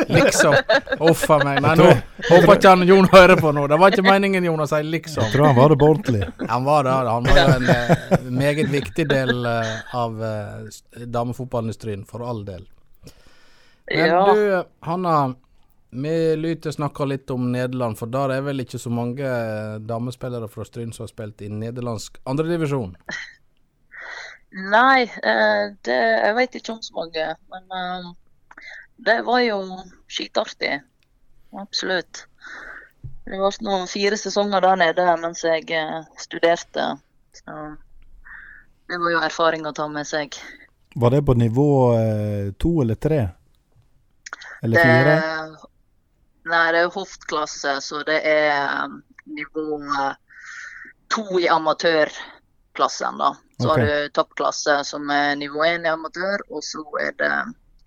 Liksom. 0.09 0.55
Uff 1.01 1.31
a 1.31 1.37
meg. 1.45 1.61
Nei, 1.63 1.75
nå 1.79 1.85
håper 2.27 2.57
ikke 2.57 2.73
han 2.73 2.83
Jon 2.89 3.07
hører 3.13 3.39
på 3.39 3.53
nå. 3.55 3.69
Det 3.71 3.79
var 3.79 3.95
ikke 3.95 4.03
meningen, 4.03 4.49
Jon, 4.49 4.59
å 4.59 4.67
si 4.67 4.81
liksom. 4.83 5.23
Jeg 5.29 5.37
tror 5.37 5.47
han 5.47 5.59
var 5.61 5.71
det 5.71 5.77
på 5.79 5.91
ordentlig. 5.93 6.25
Han 6.51 6.67
var 6.67 6.89
det. 6.89 6.97
Han 7.07 7.29
var 7.29 7.39
jo 7.39 7.53
en 7.61 7.69
eh, 7.77 8.25
meget 8.43 8.73
viktig 8.73 9.07
del 9.13 9.47
eh, 9.47 9.71
av 9.95 10.19
eh, 10.33 11.07
damefotballen 11.07 11.71
i 11.71 11.77
Stryn, 11.79 12.03
for 12.11 12.27
all 12.27 12.43
del. 12.49 12.67
Men 13.87 14.07
Ja. 14.11 14.25
du, 14.35 14.65
Hanna. 14.91 15.19
Vi 15.91 16.37
lytter 16.37 16.75
snakker 16.75 17.07
litt 17.09 17.31
om 17.33 17.47
Nederland, 17.53 17.97
for 17.97 18.11
der 18.13 18.35
er 18.35 18.43
vel 18.45 18.61
ikke 18.61 18.77
så 18.83 18.91
mange 18.93 19.25
damespillere 19.89 20.51
fra 20.53 20.67
Stryn 20.69 20.91
som 20.93 21.07
har 21.07 21.09
spilt 21.15 21.41
i 21.47 21.49
nederlandsk 21.49 22.19
andredivisjon? 22.29 22.91
Nei, 24.51 25.03
eh, 25.03 25.65
det, 25.85 25.97
jeg 25.97 26.37
vet 26.39 26.57
ikke 26.57 26.73
om 26.73 26.83
så 26.83 26.95
mange. 26.97 27.25
Men 27.53 27.75
eh, 27.81 28.07
det 29.09 29.21
var 29.27 29.43
jo 29.45 29.61
skitartig. 30.09 30.79
Absolutt. 31.59 32.25
Det 33.29 33.37
var 33.37 33.59
noen 33.65 33.85
fire 33.89 34.17
sesonger 34.17 34.65
der 34.65 34.81
nede 34.81 35.05
mens 35.21 35.45
jeg 35.45 35.69
eh, 35.77 36.01
studerte. 36.21 36.95
Så 37.37 37.57
det 38.89 39.01
var 39.03 39.13
jo 39.13 39.25
erfaring 39.27 39.69
å 39.69 39.75
ta 39.77 39.89
med 39.93 40.09
seg. 40.09 40.39
Var 40.97 41.13
det 41.13 41.27
på 41.29 41.35
nivå 41.37 41.71
to 42.59 42.71
eller 42.83 42.97
tre? 42.97 43.21
Eller 44.65 44.81
fire? 44.81 45.19
nei, 46.49 46.63
det 46.73 46.81
er 46.81 46.95
hoftklasse, 46.95 47.75
så 47.85 48.01
det 48.09 48.17
er 48.27 48.89
nivå 49.29 49.77
to 51.13 51.27
i 51.39 51.45
amatørklassen, 51.53 53.21
da. 53.21 53.35
Så 53.61 53.71
okay. 53.73 53.85
har 53.85 53.87
du 54.07 54.09
toppklasse 54.15 54.85
som 54.87 55.11
er 55.11 55.35
nivå 55.37 55.65
1 55.67 55.87
i 55.87 55.91
amatør, 55.91 56.45
og 56.51 56.63
så 56.63 56.85
er 57.03 57.13
det 57.19 57.33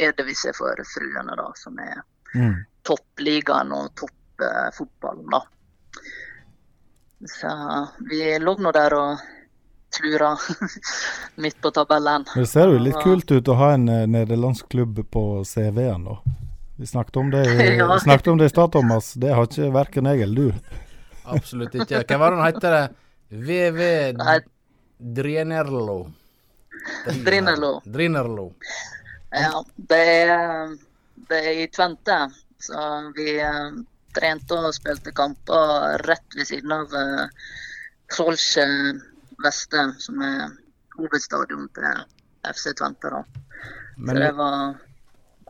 Eredivisie 0.02 0.52
for 0.58 0.76
fruene, 0.96 1.36
da, 1.38 1.52
som 1.56 1.80
er 1.80 2.02
Mm. 2.34 2.54
toppligaen 2.88 3.72
og 3.76 3.90
toppfotballen, 4.00 5.26
da. 5.34 5.42
Så 7.28 7.50
vi 8.10 8.40
lå 8.40 8.54
nå 8.58 8.72
der 8.72 8.94
og 8.96 9.18
slura 9.92 10.30
midt 11.44 11.60
på 11.62 11.72
tabellen. 11.76 12.24
Det 12.36 12.46
ser 12.48 12.72
jo 12.72 12.80
litt 12.80 12.96
kult 13.04 13.32
ut 13.32 13.52
å 13.52 13.58
ha 13.60 13.74
en 13.76 13.90
eh, 13.92 14.06
nederlandsk 14.08 14.70
klubb 14.72 15.04
på 15.12 15.24
CV-en, 15.46 16.08
da. 16.08 16.16
Vi 16.80 16.88
snakket 16.88 17.20
om 17.20 17.30
det 17.36 17.44
i, 17.52 17.68
Ja. 17.82 18.00
snakket 18.00 18.32
om 18.32 18.40
det 18.40 18.48
i 18.48 18.54
stad, 18.56 18.72
Thomas. 18.72 19.12
Det 19.14 19.36
har 19.36 19.46
ikke 19.52 19.68
verken 19.76 20.08
jeg 20.14 20.24
eller 20.24 20.36
du. 20.36 20.80
Absolutt 21.36 21.76
ikke. 21.76 22.02
Hvem 22.08 22.20
var 22.24 22.32
det 22.32 22.40
han 22.42 22.48
heter? 22.54 22.78
det? 22.78 22.88
VV 23.32 23.82
Nei. 27.06 27.24
Drinerlo. 27.26 27.82
Drinerlo. 27.86 28.54
Ja, 29.32 29.64
det 29.76 30.02
er, 30.28 30.74
det 31.30 31.40
er 31.40 31.62
i 31.64 31.68
Tvente. 31.72 32.18
Så 32.62 32.78
vi 33.16 33.40
eh, 33.42 33.72
trente 34.14 34.60
og 34.60 34.74
spilte 34.76 35.14
kamper 35.16 35.98
rett 36.06 36.38
ved 36.38 36.50
siden 36.50 36.74
av 36.76 36.94
uh, 36.94 37.26
Solskje 38.12 38.66
Veste, 39.42 39.86
som 40.04 40.22
er 40.22 40.52
hovedstadion 40.98 41.70
til 41.74 42.04
FC 42.52 42.76
Tvente. 42.78 43.10
da. 43.10 43.24
Men 43.98 44.16
så 44.16 44.22
det 44.22 44.32
var 44.38 44.58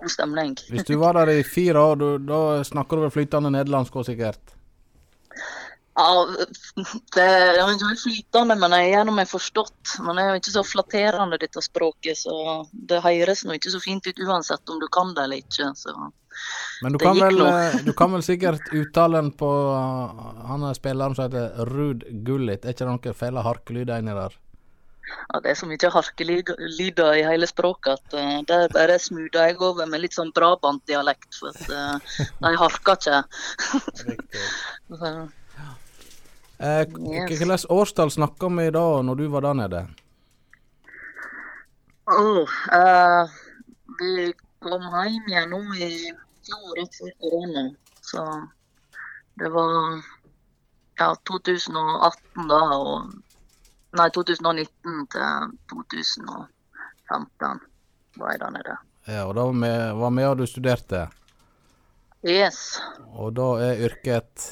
god 0.01 0.13
stemning. 0.13 0.55
hvis 0.69 0.87
du 0.87 0.95
var 1.01 1.19
der 1.19 1.33
i 1.33 1.43
fire 1.43 1.79
år, 1.79 1.95
du, 1.95 2.07
da 2.17 2.63
snakker 2.63 2.97
du 2.97 3.07
vel 3.07 3.13
flytende 3.17 3.51
nederlandsk 3.57 3.95
òg, 3.95 4.07
sikkert? 4.07 4.55
Ja, 5.95 6.25
det 7.15 7.25
det 7.55 7.61
har 7.61 7.73
ikke 7.73 7.97
flytende, 8.03 8.55
men 8.55 8.75
jeg 8.77 8.93
har 8.95 9.11
meg 9.11 9.27
forstått. 9.27 9.97
Man 10.05 10.19
er 10.21 10.31
jo 10.31 10.39
ikke 10.39 10.53
så 10.53 10.63
flatterende, 10.63 11.39
dette 11.41 11.63
språket, 11.63 12.21
så 12.23 12.63
det 12.71 13.01
høres 13.03 13.43
nå 13.45 13.57
ikke 13.57 13.73
så 13.73 13.81
fint 13.83 14.07
ut 14.07 14.21
uansett 14.23 14.71
om 14.71 14.79
du 14.79 14.87
kan 14.87 15.11
det 15.17 15.25
eller 15.25 15.43
ikke. 15.43 15.71
Så 15.75 15.95
Men 16.81 16.95
du 16.95 16.99
kan, 17.01 17.19
vel, 17.19 17.41
eh, 17.43 17.81
du 17.83 17.91
kan 17.93 18.13
vel 18.15 18.23
sikkert 18.23 18.71
uttalen 18.71 19.33
på 19.35 19.49
uh, 19.51 20.45
han 20.47 20.63
er 20.63 20.79
spilleren 20.79 21.17
som 21.17 21.27
heter 21.27 21.67
Ruud 21.73 22.07
Gullit. 22.23 22.63
Er 22.63 22.71
ikke 22.71 22.87
det 22.87 22.93
noen 22.93 23.19
fæle 23.25 23.43
harkelyder 23.45 23.99
inni 23.99 24.15
der? 24.15 24.39
ja, 25.33 25.39
det 25.43 25.51
er 25.51 25.57
så 25.59 25.67
mye 25.67 25.89
harkelyder 25.91 27.17
i 27.17 27.23
hele 27.25 27.47
språket 27.49 27.99
at 27.99 28.15
uh, 28.15 28.39
der 28.47 28.71
bare 28.71 28.99
smoother 29.01 29.49
jeg 29.49 29.59
over 29.59 29.89
med 29.89 30.03
litt 30.05 30.15
sånn 30.15 30.31
Brabant-dialekt. 30.35 31.35
For 31.35 31.51
at 31.51 31.67
uh, 31.67 31.97
de 32.39 32.55
harker 32.63 32.95
ikke. 32.95 33.19
Eh. 36.61 36.87
Hvilket 37.27 37.65
årstall 37.71 38.11
snakka 38.11 38.49
vi 38.57 38.69
da, 38.71 39.01
når 39.01 39.15
du 39.15 39.27
var 39.33 39.41
der 39.41 39.53
nede? 39.53 39.81
Oh, 42.05 42.45
uh, 42.73 43.29
vi 43.99 44.33
kom 44.61 44.83
hjem 44.93 45.29
igjen 45.31 45.49
nå 45.49 45.61
i 45.79 45.89
fjor 46.45 46.75
rett 46.77 46.99
før 46.99 47.11
korona. 47.23 47.63
Så 48.01 48.25
det 49.41 49.49
var 49.49 49.73
ja, 50.99 51.09
2018 51.29 52.47
da, 52.51 52.61
og 52.77 53.11
Nei, 53.91 54.07
2019 54.15 55.07
til 55.11 55.49
2015 55.67 57.57
var 58.21 58.29
jeg 58.31 58.39
der 58.39 58.53
nede. 58.55 58.75
Ja, 59.07 59.25
og 59.25 59.33
da 59.35 59.43
var 59.49 59.57
vi, 59.57 59.71
var 59.99 60.13
vi 60.15 60.27
og 60.29 60.37
du 60.39 60.45
studerte. 60.47 61.01
Yes. 62.23 62.79
Og 63.11 63.33
da 63.35 63.49
er 63.65 63.81
yrket 63.89 64.45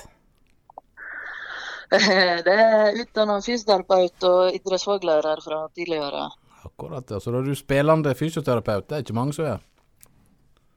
Det 2.46 2.54
er 2.54 3.00
utdanna 3.02 3.40
fysioterapeut 3.42 4.26
og 4.30 4.54
idrettsfaglærer 4.54 5.42
fra 5.42 5.64
tidligere. 5.74 6.28
akkurat 6.66 7.10
ja. 7.10 7.20
Så 7.20 7.32
da 7.34 7.40
er 7.40 7.48
du 7.50 7.56
spillende 7.58 8.14
fysioterapeut. 8.16 8.88
Det 8.90 8.96
er 8.98 9.04
ikke 9.06 9.16
mange 9.18 9.34
som 9.34 9.46
er. 9.46 9.64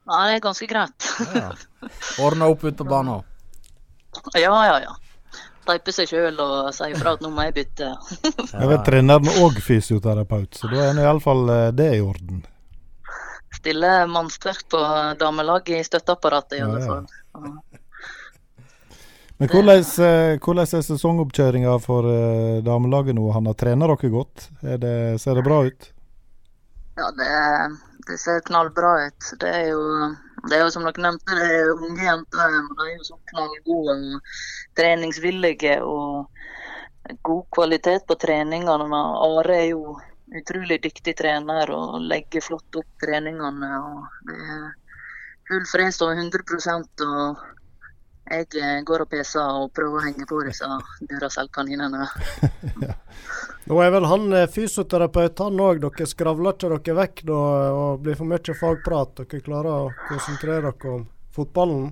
Nei, 0.08 0.22
det 0.30 0.38
er 0.38 0.44
ganske 0.46 0.66
greit. 0.66 1.08
Ja. 1.36 1.50
Ordna 2.24 2.48
opp 2.50 2.64
ute 2.64 2.76
på 2.80 2.88
banen. 2.88 3.22
Ja, 4.36 4.52
ja, 4.68 4.76
ja. 4.82 4.94
Teipe 5.64 5.92
seg 5.94 6.08
sjøl 6.10 6.40
og 6.42 6.72
si 6.74 6.88
ifra 6.92 7.12
at 7.14 7.22
nå 7.22 7.30
må 7.32 7.44
jeg 7.46 7.54
bytte. 7.60 7.92
Jeg 8.52 8.68
vet 8.72 8.82
treneren 8.84 9.28
og 9.44 9.56
fysioterapeut, 9.62 10.58
så 10.58 10.68
da 10.68 10.88
er 10.90 10.98
iallfall 11.04 11.48
eh, 11.54 11.68
det 11.78 11.86
i 11.96 12.00
orden. 12.02 12.42
Stille 13.56 13.92
mannsterkt 14.10 14.66
på 14.74 14.80
damelaget 15.20 15.78
i 15.78 15.86
støtteapparatet, 15.86 16.58
i 16.58 16.64
alle 16.66 16.82
fall. 16.84 17.06
ja. 17.06 17.40
Ja. 17.46 17.71
Men 19.42 19.50
hvordan, 19.50 19.80
eh, 20.06 20.36
hvordan 20.38 20.62
er 20.62 20.82
sesongoppkjøringa 20.86 21.72
for 21.82 22.06
eh, 22.06 22.60
damelaget 22.62 23.16
nå? 23.18 23.24
Han 23.34 23.48
har 23.50 23.56
trent 23.58 23.82
dere 23.82 24.10
godt? 24.12 24.44
Det, 24.62 24.92
ser 25.18 25.34
det 25.34 25.42
bra 25.42 25.56
ut? 25.66 25.88
Ja, 26.94 27.08
det, 27.16 27.30
det 28.06 28.18
ser 28.22 28.44
knallbra 28.46 28.92
ut. 29.08 29.30
Det 29.42 29.50
er 29.50 29.64
jo, 29.72 29.80
det 30.46 30.54
er 30.54 30.62
jo 30.62 30.68
som 30.70 30.86
dere 30.86 31.02
nevnte, 31.08 31.34
det 31.34 31.48
er 31.56 31.72
unge 31.74 32.06
jenter. 32.06 32.54
men 32.54 32.70
De 32.70 32.86
er 32.86 32.92
jo 32.92 33.08
så 33.08 33.18
knallgode 33.32 33.96
og 33.96 34.36
treningsvillige 34.78 35.74
og 35.82 37.18
god 37.26 37.42
kvalitet 37.58 38.06
på 38.06 38.14
treningene. 38.22 39.00
Are 39.26 39.56
er 39.56 39.72
jo 39.72 39.96
utrolig 40.38 40.78
dyktig 40.86 41.16
trener 41.18 41.74
og 41.74 41.98
legger 42.14 42.46
flott 42.46 42.78
opp 42.78 43.02
treningene. 43.02 43.72
og 43.88 44.30
Det 44.30 44.38
er 44.38 44.70
full 45.50 45.66
fres 45.72 45.98
og 46.06 46.14
100% 46.14 47.04
og 47.08 47.42
jeg 48.32 48.48
eh, 48.58 48.80
går 48.88 49.04
og 49.04 49.10
peser 49.12 49.62
og 49.62 49.72
prøver 49.76 50.00
å 50.00 50.04
henge 50.06 50.26
på 50.28 50.40
disse 50.46 50.68
Duracell-kaninene. 51.10 52.06
Nå 53.70 53.80
er 53.84 53.92
vel 53.94 54.08
han 54.08 54.28
eh, 54.36 54.48
fysioterapeut, 54.50 55.42
han 55.44 55.60
òg. 55.60 55.82
Dere 55.84 56.08
skravler 56.08 56.56
ikke 56.56 56.78
dere 56.78 56.98
vekk 57.02 57.24
da 57.28 57.40
og 57.76 58.04
blir 58.04 58.18
for 58.18 58.30
mye 58.30 58.58
fagprat. 58.58 59.22
Dere 59.22 59.44
klarer 59.44 59.72
å 59.72 59.90
konsentrere 60.08 60.72
dere 60.72 60.94
om 60.96 61.04
fotballen. 61.32 61.90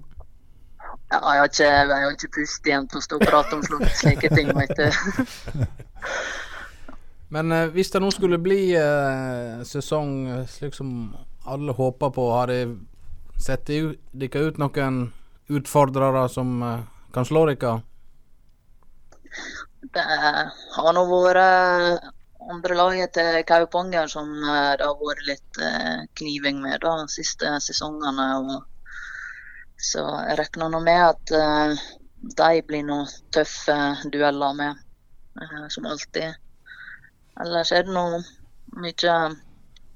Ja, 1.11 1.19
jeg 1.19 1.41
har 1.41 1.49
ikke, 1.51 1.71
jeg 1.71 1.89
har 1.91 2.13
ikke 2.15 2.35
pust 2.39 2.69
igjen 2.71 2.87
til 2.91 3.01
å 3.01 3.05
stå 3.05 3.19
og 3.19 3.27
prate 3.27 3.57
om 3.57 3.63
slike, 3.67 3.95
slike 3.99 4.31
ting, 4.35 4.53
veit 4.55 4.77
du. 4.79 4.87
Men 7.35 7.55
eh, 7.55 7.71
hvis 7.75 7.93
det 7.95 8.03
nå 8.03 8.11
skulle 8.15 8.41
bli 8.43 8.61
eh, 8.79 9.63
sesong 9.67 10.15
eh, 10.27 10.47
slik 10.51 10.75
som 10.75 11.13
alle 11.47 11.75
håper 11.75 12.11
på, 12.15 12.27
har 12.35 12.51
de 12.51 12.61
sett 13.41 13.71
dere 13.71 14.49
ut 14.49 14.59
noen 14.61 15.05
utfordrere 15.51 16.29
som 16.33 16.63
eh, 16.63 16.81
kan 17.15 17.27
slå 17.27 17.47
dere? 17.51 17.81
Det 19.81 20.07
har 20.77 20.95
nå 20.95 21.05
vært 21.11 22.09
andre 22.51 22.75
laget 22.75 23.13
til 23.15 23.39
Kaupanger 23.47 24.11
som 24.11 24.29
eh, 24.43 24.73
det 24.79 24.87
har 24.87 24.99
vært 25.01 25.27
litt 25.29 25.63
eh, 25.63 26.05
kniving 26.21 26.61
med 26.63 26.83
de 26.85 26.95
siste 27.13 27.53
sesongene. 27.65 28.29
Og 28.41 29.81
så 29.81 30.05
jeg 30.29 30.39
regner 30.41 30.73
nå 30.73 30.81
med 30.85 31.03
at 31.09 31.35
eh, 31.37 31.83
de 32.41 32.63
blir 32.69 32.87
nå 32.87 33.03
tøffe 33.35 33.77
dueller 34.13 34.57
med, 34.57 34.81
eh, 35.43 35.67
som 35.73 35.89
alltid. 35.91 36.35
Ellers 37.41 37.73
er 37.73 37.87
det 37.87 37.95
nå 37.97 38.07
mye 38.81 39.19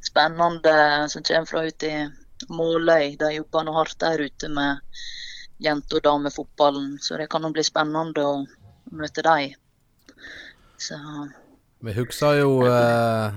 spennende 0.05 0.77
som 1.13 1.25
kommer 1.25 1.49
fra 1.49 1.65
ute 1.65 1.91
i 1.91 2.05
Måløy. 2.53 3.17
De 3.21 3.35
jobber 3.39 3.65
nå 3.65 3.75
hardt 3.77 4.01
der 4.01 4.25
ute 4.25 4.49
med 4.53 4.81
jente- 5.59 5.97
og 5.97 6.03
damefotballen, 6.03 6.99
så 7.01 7.17
det 7.17 7.29
kan 7.31 7.43
jo 7.43 7.53
bli 7.55 7.65
spennende 7.65 8.25
å 8.25 8.45
møte 8.93 9.23
dem. 9.23 9.55
Så 10.79 10.99
Vi 11.85 11.93
husker 11.93 12.41
jo 12.41 12.65
eh, 12.67 13.37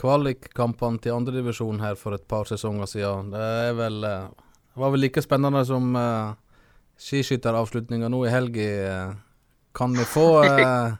kvalikkampene 0.00 1.00
til 1.02 1.16
andredivisjon 1.16 1.80
her 1.80 1.96
for 1.98 2.16
et 2.16 2.26
par 2.28 2.48
sesonger 2.48 2.88
siden. 2.88 3.32
Det 3.34 3.40
er 3.40 3.74
vel 3.78 4.04
eh, 4.04 4.28
Det 4.70 4.80
var 4.80 4.92
vel 4.94 5.00
like 5.04 5.22
spennende 5.22 5.64
som 5.66 5.96
eh, 5.96 6.32
skiskytteravslutninga 7.00 8.08
nå 8.08 8.24
i 8.26 8.32
helga. 8.32 8.62
Eh. 8.62 9.14
Kan 9.72 9.96
vi 9.96 10.04
få 10.04 10.44
eh, 10.44 10.92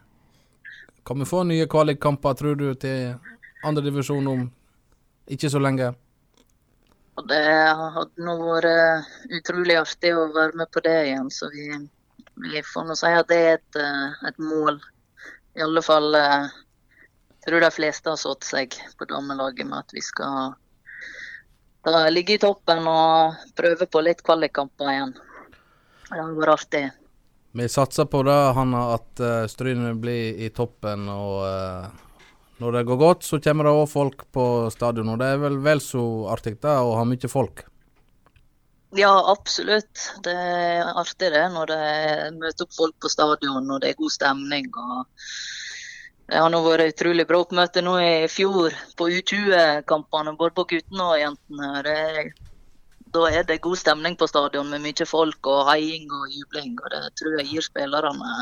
Kan 1.03 1.19
vi 1.19 1.25
få 1.25 1.43
nye 1.43 1.65
kvalikkamper, 1.65 2.33
tror 2.33 2.55
du, 2.55 2.73
til 2.75 3.15
andredivisjon 3.65 4.27
om 4.27 4.49
ikke 5.31 5.49
så 5.49 5.61
lenge? 5.61 5.93
Og 7.21 7.27
det 7.29 7.41
hadde 7.45 8.25
nå 8.25 8.33
vært 8.41 9.33
utrolig 9.37 9.75
artig 9.77 10.09
å 10.17 10.23
være 10.33 10.57
med 10.57 10.71
på 10.73 10.81
det 10.81 10.95
igjen, 11.05 11.27
så 11.29 11.51
vi, 11.53 11.67
vi 12.49 12.63
får 12.65 12.87
nå 12.87 12.95
si 12.97 13.11
at 13.13 13.29
det 13.29 13.37
er 13.37 13.59
et, 13.59 13.77
eh, 13.77 14.23
et 14.31 14.39
mål. 14.41 14.79
I 15.53 15.61
alle 15.61 15.83
fall 15.85 16.17
eh, 16.17 16.47
tror 17.45 17.61
de 17.61 17.69
fleste 17.75 18.09
har 18.09 18.17
satt 18.17 18.47
seg 18.47 18.73
på 18.97 19.05
damelaget 19.11 19.69
med 19.69 19.83
at 19.83 19.93
vi 19.93 20.01
skal 20.01 20.55
da 21.85 22.01
ligge 22.09 22.39
i 22.39 22.41
toppen 22.41 22.89
og 22.89 23.37
prøve 23.57 23.85
på 23.85 24.01
litt 24.01 24.25
kvalikkamper 24.25 24.89
igjen. 24.89 25.13
Det 26.09 26.17
hadde 26.17 26.41
vært 26.41 26.55
artig. 26.55 26.83
Vi 27.51 27.67
satser 27.69 28.09
på 28.09 28.21
det, 28.23 28.39
Hanna, 28.57 28.95
at 28.95 29.21
uh, 29.21 29.93
blir 29.99 30.33
vil 30.33 30.45
i 30.45 30.49
toppen. 30.49 31.05
og 31.09 31.45
eh, 31.45 31.87
Når 32.61 32.75
det 32.77 32.85
går 32.85 32.97
godt, 33.01 33.23
så 33.25 33.39
kommer 33.41 33.65
det 33.65 33.73
òg 33.73 33.87
folk 33.89 34.23
på 34.35 34.45
stadion. 34.73 35.09
Og 35.09 35.19
det 35.21 35.31
er 35.33 35.39
vel 35.41 35.57
vel 35.65 35.79
så 35.81 36.01
artig 36.29 36.59
da, 36.61 36.81
å 36.85 36.93
ha 36.99 37.05
mye 37.09 37.29
folk. 37.31 37.63
Ja, 38.93 39.13
absolutt. 39.31 40.03
Det 40.23 40.35
er 40.35 40.89
artig 40.99 41.31
det 41.31 41.45
når 41.53 41.71
det 41.71 41.85
møter 42.35 42.67
opp 42.67 42.75
folk 42.75 42.95
på 43.01 43.09
stadion 43.09 43.69
og 43.71 43.81
det 43.81 43.93
er 43.93 43.99
god 44.01 44.13
stemning. 44.13 44.67
og 44.75 45.05
Det 46.27 46.41
har 46.43 46.51
nå 46.51 46.61
vært 46.65 46.93
utrolig 46.93 47.25
bra 47.29 47.39
oppmøte 47.45 47.81
nå 47.85 47.95
i 48.03 48.13
fjor 48.29 48.75
på 48.99 49.07
U20-kampene, 49.09 50.35
både 50.37 50.57
på 50.59 50.67
guttene 50.75 51.07
og 51.07 51.21
jentene. 51.21 51.71
Det, 51.87 52.25
da 53.15 53.27
er 53.31 53.47
det 53.47 53.61
god 53.63 53.79
stemning 53.79 54.19
på 54.19 54.27
stadion 54.29 54.69
med 54.69 54.83
mye 54.83 55.07
folk 55.07 55.49
og 55.49 55.71
heiing 55.71 56.11
og 56.11 56.27
jubling. 56.35 56.75
og 56.83 56.91
Det 56.93 57.15
tror 57.15 57.39
jeg 57.39 57.49
gir 57.55 57.69
spillerne 57.71 58.35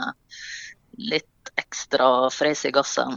litt 1.13 1.53
ekstra 1.61 2.09
fres 2.33 2.65
i 2.65 2.73
gassen. 2.73 3.15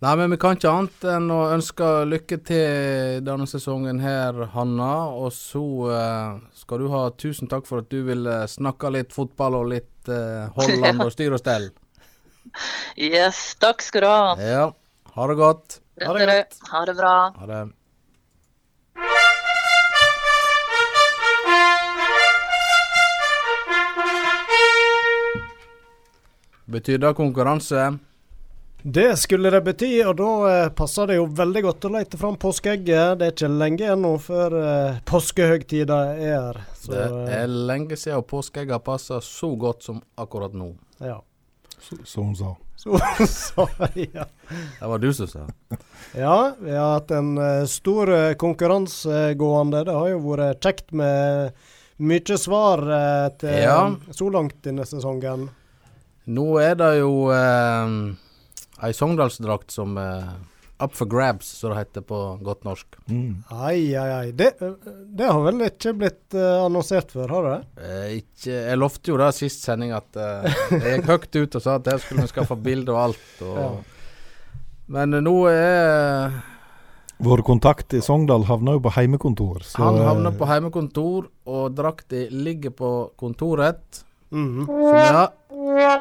Nei, 0.00 0.16
men 0.16 0.32
vi 0.32 0.36
kan 0.40 0.54
ikke 0.56 0.70
annet 0.72 1.02
enn 1.12 1.26
å 1.28 1.42
ønske 1.52 1.86
lykke 2.08 2.38
til 2.48 3.18
denne 3.20 3.44
sesongen 3.44 3.98
her, 4.00 4.38
Hanna. 4.54 4.92
Og 5.12 5.28
så 5.36 5.60
eh, 5.92 6.38
skal 6.56 6.80
du 6.80 6.86
ha 6.88 7.02
tusen 7.20 7.50
takk 7.52 7.68
for 7.68 7.82
at 7.82 7.90
du 7.92 7.98
ville 8.06 8.38
snakke 8.48 8.88
litt 8.94 9.12
fotball 9.12 9.58
og 9.58 9.68
litt 9.74 10.08
uh, 10.08 10.48
Holland 10.56 11.02
og 11.04 11.12
styr 11.12 11.36
og 11.36 11.42
stell. 11.42 11.68
Yes, 12.96 13.42
takk 13.60 13.84
skal 13.84 14.06
du 14.06 14.08
ha. 14.08 14.24
Ja, 14.40 14.64
ha 15.18 15.28
det 15.28 15.36
godt. 15.36 15.80
Ha 16.00 16.16
det, 16.16 16.40
ha 16.72 16.84
det 16.88 16.96
bra. 16.96 17.14
Ha 17.36 17.52
det. 17.52 17.62
Betyr 26.72 27.04
det 27.04 27.18
konkurranse? 27.20 27.90
Det 28.82 29.16
skulle 29.20 29.50
det 29.52 29.60
bety, 29.60 29.88
og 30.08 30.14
da 30.16 30.28
eh, 30.48 30.68
passer 30.72 31.10
det 31.10 31.18
jo 31.18 31.26
veldig 31.36 31.62
godt 31.66 31.84
å 31.84 31.90
lete 31.92 32.16
fram 32.20 32.36
påskeegget. 32.40 33.18
Det 33.20 33.26
er 33.26 33.34
ikke 33.34 33.50
lenge 33.52 33.82
igjen 33.84 34.00
nå 34.04 34.12
før 34.24 34.56
eh, 34.56 35.00
påskehøgtida 35.08 35.98
er 36.14 36.30
her. 36.30 36.60
Det 36.86 37.02
eh, 37.02 37.34
er 37.42 37.50
lenge 37.68 37.98
siden 38.00 38.24
påskeegga 38.30 38.78
passer 38.84 39.20
så 39.24 39.50
godt 39.60 39.84
som 39.88 40.00
akkurat 40.20 40.56
nå. 40.56 40.72
ja. 41.04 41.18
Som 41.80 42.26
hun 42.30 42.34
sa. 42.36 42.50
Så, 42.76 42.96
så, 43.28 43.64
ja. 44.14 44.24
Det 44.80 44.88
var 44.88 45.00
du 45.00 45.08
som 45.16 45.28
sa. 45.28 45.44
ja, 46.24 46.52
vi 46.60 46.72
har 46.76 46.94
hatt 46.98 47.12
en 47.16 47.30
stor 47.68 48.12
konkurranse 48.40 49.34
gående. 49.40 49.80
Det 49.88 49.94
har 49.96 50.10
jo 50.12 50.20
vært 50.24 50.60
kjekt 50.64 50.92
med 50.96 51.52
mye 52.00 52.36
svar 52.40 52.84
til 53.40 53.56
Ja. 53.64 53.78
så 54.12 54.28
langt 54.32 54.60
denne 54.64 54.84
sesongen. 54.88 55.48
Nå 56.28 56.46
er 56.60 56.76
det 56.80 56.92
jo 57.00 57.12
eh, 57.32 57.96
ei 58.86 58.94
Sogndalsdrakt 58.96 59.74
som 59.74 59.98
er 60.00 60.30
up 60.80 60.94
for 60.96 61.06
grabs, 61.06 61.46
som 61.46 61.70
det 61.70 61.78
heter 61.78 62.04
på 62.06 62.18
godt 62.44 62.64
norsk. 62.64 62.96
Mm. 63.10 63.42
Ai, 63.50 63.94
ai, 63.94 64.10
ai. 64.16 64.32
Det, 64.32 64.54
eh, 64.62 64.92
det 65.16 65.28
har 65.28 65.40
vel 65.44 65.64
ikke 65.66 65.94
blitt 66.00 66.36
uh, 66.36 66.64
annonsert 66.64 67.12
før, 67.12 67.34
har 67.34 67.48
det? 67.48 67.58
Eh, 67.84 68.06
ikke, 68.20 68.54
jeg 68.54 68.78
lovte 68.80 69.12
jo 69.12 69.18
da 69.20 69.30
sist 69.34 69.66
sending 69.66 69.92
at 69.96 70.16
uh, 70.16 70.46
jeg 70.72 71.00
gikk 71.00 71.10
høyt 71.10 71.40
ut 71.42 71.58
og 71.60 71.64
sa 71.66 71.76
at 71.76 71.88
der 71.88 72.00
skulle 72.02 72.24
vi 72.24 72.32
skaffe 72.32 72.56
bilde 72.60 72.94
og 72.94 73.02
alt. 73.08 73.34
Og, 73.44 73.58
Ja. 73.60 73.72
Men 74.90 75.14
uh, 75.14 75.20
nå 75.22 75.34
er 75.52 76.40
Vår 77.20 77.42
kontakt 77.44 77.92
i 77.94 78.00
Sogndal 78.00 78.46
havna 78.48 78.78
jo 78.78 78.80
på 78.80 78.94
heimekontor. 78.94 79.60
Så, 79.68 79.76
han 79.84 80.00
havna 80.00 80.32
på 80.32 80.48
heimekontor, 80.48 81.26
og 81.52 81.74
drakta 81.76 82.24
ligger 82.32 82.72
på 82.72 82.92
kontoret. 83.20 84.00
Mhm. 84.32 84.64
Så 84.64 84.94
ja, 84.96 85.92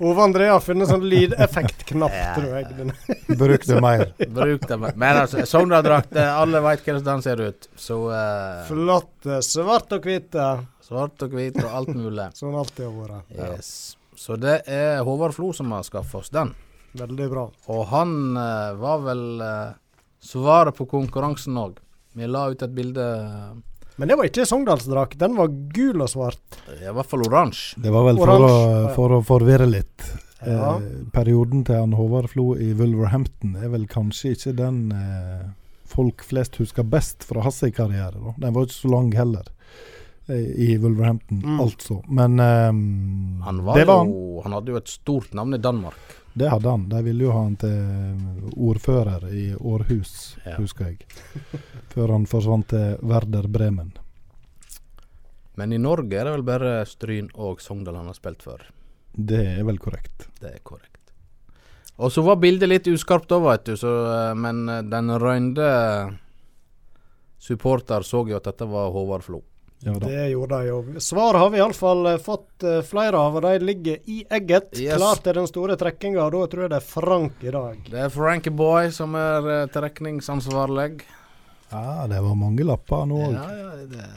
Ove 0.00 0.22
André 0.22 0.48
har 0.50 0.60
funnet 0.64 0.88
sånn 0.90 1.04
lydeffektknapp, 1.06 2.16
tror 2.36 2.56
jeg. 2.58 2.92
Bruk 3.38 3.66
det 3.68 3.80
mer. 3.82 4.04
bruk 4.34 4.66
det. 4.68 4.78
mer. 4.82 4.96
Men 4.98 5.20
altså, 5.22 5.44
Sogndal-drakt, 5.48 6.16
alle 6.18 6.60
veit 6.64 6.82
hvordan 6.86 7.04
den 7.06 7.22
ser 7.24 7.42
ut. 7.46 7.68
Så 7.78 7.98
uh, 8.10 8.64
Flott. 8.68 9.14
eh, 9.26 9.40
Svart 9.44 9.92
og 9.96 10.06
hvit. 10.08 10.34
eh, 10.34 10.64
svart 10.86 11.22
og 11.26 11.30
hvit 11.34 11.56
og 11.62 11.70
alt 11.80 11.92
mulig. 11.94 12.28
Sånn 12.38 12.54
alltid 12.58 12.86
har 12.88 12.94
vært. 13.00 13.32
Yes. 13.38 13.70
Så 14.16 14.36
det 14.40 14.60
er 14.70 15.02
Håvard 15.06 15.34
Flo 15.36 15.52
som 15.56 15.72
har 15.74 15.82
skaffa 15.86 16.18
oss 16.22 16.30
den. 16.32 16.54
veldig 16.96 17.26
bra. 17.32 17.46
Og 17.72 17.82
han 17.92 18.12
uh, 18.38 18.72
var 18.80 19.02
vel 19.04 19.24
uh, 19.42 19.74
svaret 20.22 20.74
på 20.78 20.86
konkurransen 20.88 21.58
òg. 21.60 21.78
Vi 22.16 22.24
la 22.30 22.46
ut 22.48 22.62
et 22.64 22.72
bilde 22.72 23.04
Men 23.96 24.08
det 24.10 24.16
var 24.18 24.28
ikke 24.28 24.44
Sogndalsdrakt. 24.46 25.16
Den 25.18 25.36
var 25.38 25.48
gul 25.72 26.02
og 26.04 26.10
svart. 26.12 26.58
I 26.76 26.90
hvert 26.92 27.08
fall 27.08 27.22
oransje. 27.24 27.78
Det 27.80 27.92
var 27.94 28.04
vel 28.10 28.18
for 28.20 28.44
å, 28.44 28.54
for 28.96 29.14
å 29.16 29.22
forvirre 29.24 29.66
litt. 29.70 30.04
Ja. 30.44 30.74
Eh, 30.76 30.82
perioden 31.14 31.62
til 31.64 31.78
han 31.80 31.94
Håvard 31.96 32.28
Flo 32.34 32.50
i 32.60 32.72
Wolverhampton 32.76 33.54
er 33.56 33.70
vel 33.72 33.86
kanskje 33.88 34.34
ikke 34.36 34.52
den 34.58 34.82
eh, 34.92 35.46
folk 35.88 36.20
flest 36.28 36.58
husker 36.60 36.84
best 36.84 37.24
fra 37.24 37.40
hans 37.46 37.62
karriere. 37.74 38.20
Da. 38.20 38.34
Den 38.44 38.52
var 38.54 38.66
ikke 38.68 38.76
så 38.82 38.90
lang 38.92 39.08
heller, 39.16 39.48
eh, 40.28 40.44
i 40.68 40.76
Wolverhampton, 40.82 41.40
Mm. 41.40 41.60
altså. 41.64 42.02
Men 42.08 42.38
eh, 42.38 42.68
Han, 43.48 43.64
var 43.64 43.80
det 43.80 43.86
var 43.88 44.04
han. 44.04 44.12
han 44.44 44.52
hadde 44.58 44.74
jo 44.76 44.76
et 44.82 44.92
stort 44.92 45.32
navn 45.32 45.54
i 45.56 45.62
Danmark. 45.62 45.96
Det 46.36 46.50
hadde 46.52 46.68
han. 46.68 46.82
De 46.90 46.98
ville 47.06 47.24
jo 47.24 47.30
ha 47.32 47.42
han 47.46 47.54
til 47.56 48.50
ordfører 48.60 49.24
i 49.32 49.44
Århus, 49.56 50.36
Ja. 50.44 50.56
husker 50.60 50.90
jeg. 50.90 51.06
Før 51.94 52.12
han 52.12 52.26
forsvant 52.28 52.68
til 52.68 52.98
Werder 53.02 53.48
Bremen. 53.48 53.94
Men 55.56 55.72
i 55.72 55.78
Norge 55.80 56.12
er 56.20 56.28
det 56.28 56.34
vel 56.34 56.44
bare 56.44 56.74
Stryn 56.84 57.30
og 57.34 57.62
Sogndal 57.64 57.96
han 57.96 58.10
har 58.10 58.18
spilt 58.18 58.42
for. 58.44 58.60
Det 59.16 59.40
er 59.56 59.64
vel 59.64 59.78
korrekt. 59.80 60.26
Det 60.42 60.50
er 60.52 60.60
korrekt. 60.62 60.92
Og 61.96 62.12
så 62.12 62.20
var 62.22 62.36
bildet 62.36 62.68
litt 62.68 62.86
uskarpt 62.92 63.30
da, 63.32 63.38
vet 63.40 63.64
du, 63.64 63.72
så, 63.80 63.94
eh, 64.12 64.34
men 64.36 64.68
eh, 64.68 64.82
den 64.84 65.08
røynde 65.16 65.70
supporter 67.40 68.04
så 68.04 68.20
jo 68.28 68.36
at 68.36 68.44
dette 68.50 68.68
var 68.68 68.90
Håvard 68.92 69.24
Flo. 69.24 69.40
Ja. 69.86 69.92
Det 70.02 70.22
gjorde 70.32 70.56
de 70.58 70.70
òg. 70.74 70.86
Svar 71.02 71.36
har 71.38 71.50
vi 71.54 71.60
iallfall 71.60 72.08
fått 72.18 72.64
eh, 72.66 72.80
flere 72.82 73.20
av, 73.22 73.36
og 73.38 73.44
de 73.44 73.52
ligger 73.62 74.00
i 74.10 74.16
egget. 74.26 74.72
Yes. 74.80 74.96
Klar 74.98 75.20
til 75.22 75.38
den 75.38 75.46
store 75.46 75.76
trekkinga. 75.78 76.24
Da 76.34 76.40
tror 76.50 76.64
jeg 76.64 76.72
det 76.72 76.80
er 76.80 76.88
Frank 76.88 77.44
i 77.46 77.52
dag. 77.54 77.84
Det 77.86 78.00
er 78.02 78.10
Frankie 78.10 78.50
Boy 78.50 78.90
som 78.94 79.14
er 79.14 79.46
uh, 79.46 79.68
trekningsansvarlig. 79.70 81.04
Ja, 81.70 82.06
det 82.10 82.18
var 82.24 82.34
mange 82.38 82.66
lapper 82.66 83.06
nå 83.06 83.20
òg. 83.28 83.38
Ja, 83.38 83.46
ja, 83.60 83.86
det, 83.94 84.10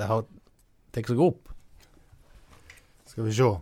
det 0.00 0.08
har 0.08 0.24
tatt 0.96 1.12
seg 1.12 1.20
opp. 1.28 1.52
Skal 3.12 3.28
vi 3.28 3.36
se. 3.36 3.52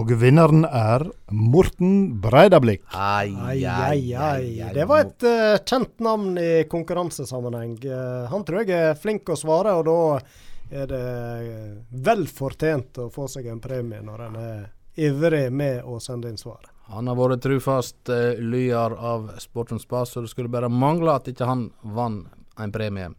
Og 0.00 0.08
vinneren 0.16 0.62
er 0.64 1.02
Morten 1.28 2.20
Breidablikk. 2.24 2.86
Ai, 2.96 3.34
Ai, 3.36 3.58
ai, 3.68 4.14
ai. 4.16 4.70
Det 4.72 4.86
var 4.88 5.02
et 5.04 5.26
uh, 5.28 5.58
kjent 5.60 6.00
navn 6.00 6.38
i 6.40 6.64
konkurransesammenheng. 6.72 7.74
Uh, 7.84 8.24
han 8.30 8.46
tror 8.48 8.62
jeg 8.64 8.72
er 8.78 8.96
flink 8.96 9.28
å 9.28 9.36
svare, 9.36 9.74
og 9.76 9.84
da 9.90 9.98
er 10.70 10.86
det 10.86 11.02
eh, 11.02 11.70
vel 12.06 12.20
fortjent 12.30 13.00
å 13.02 13.08
få 13.10 13.24
seg 13.28 13.48
en 13.50 13.58
premie 13.58 13.98
når 14.06 14.20
en 14.28 14.36
er 14.38 14.60
ivrig 15.02 15.48
med 15.50 15.82
å 15.82 15.98
sende 16.00 16.30
inn 16.30 16.38
svar. 16.38 16.70
Han 16.94 17.10
har 17.10 17.18
vært 17.18 17.42
trufast 17.44 18.08
uh, 18.08 18.38
lyer 18.40 18.94
av 18.94 19.32
Sportens 19.42 19.84
Spas, 19.84 20.14
så 20.14 20.22
det 20.24 20.30
skulle 20.32 20.52
bare 20.52 20.70
mangle 20.70 21.18
at 21.18 21.28
ikke 21.28 21.50
han 21.50 21.68
vant 21.82 22.30
en 22.56 22.72
premie. 22.72 23.10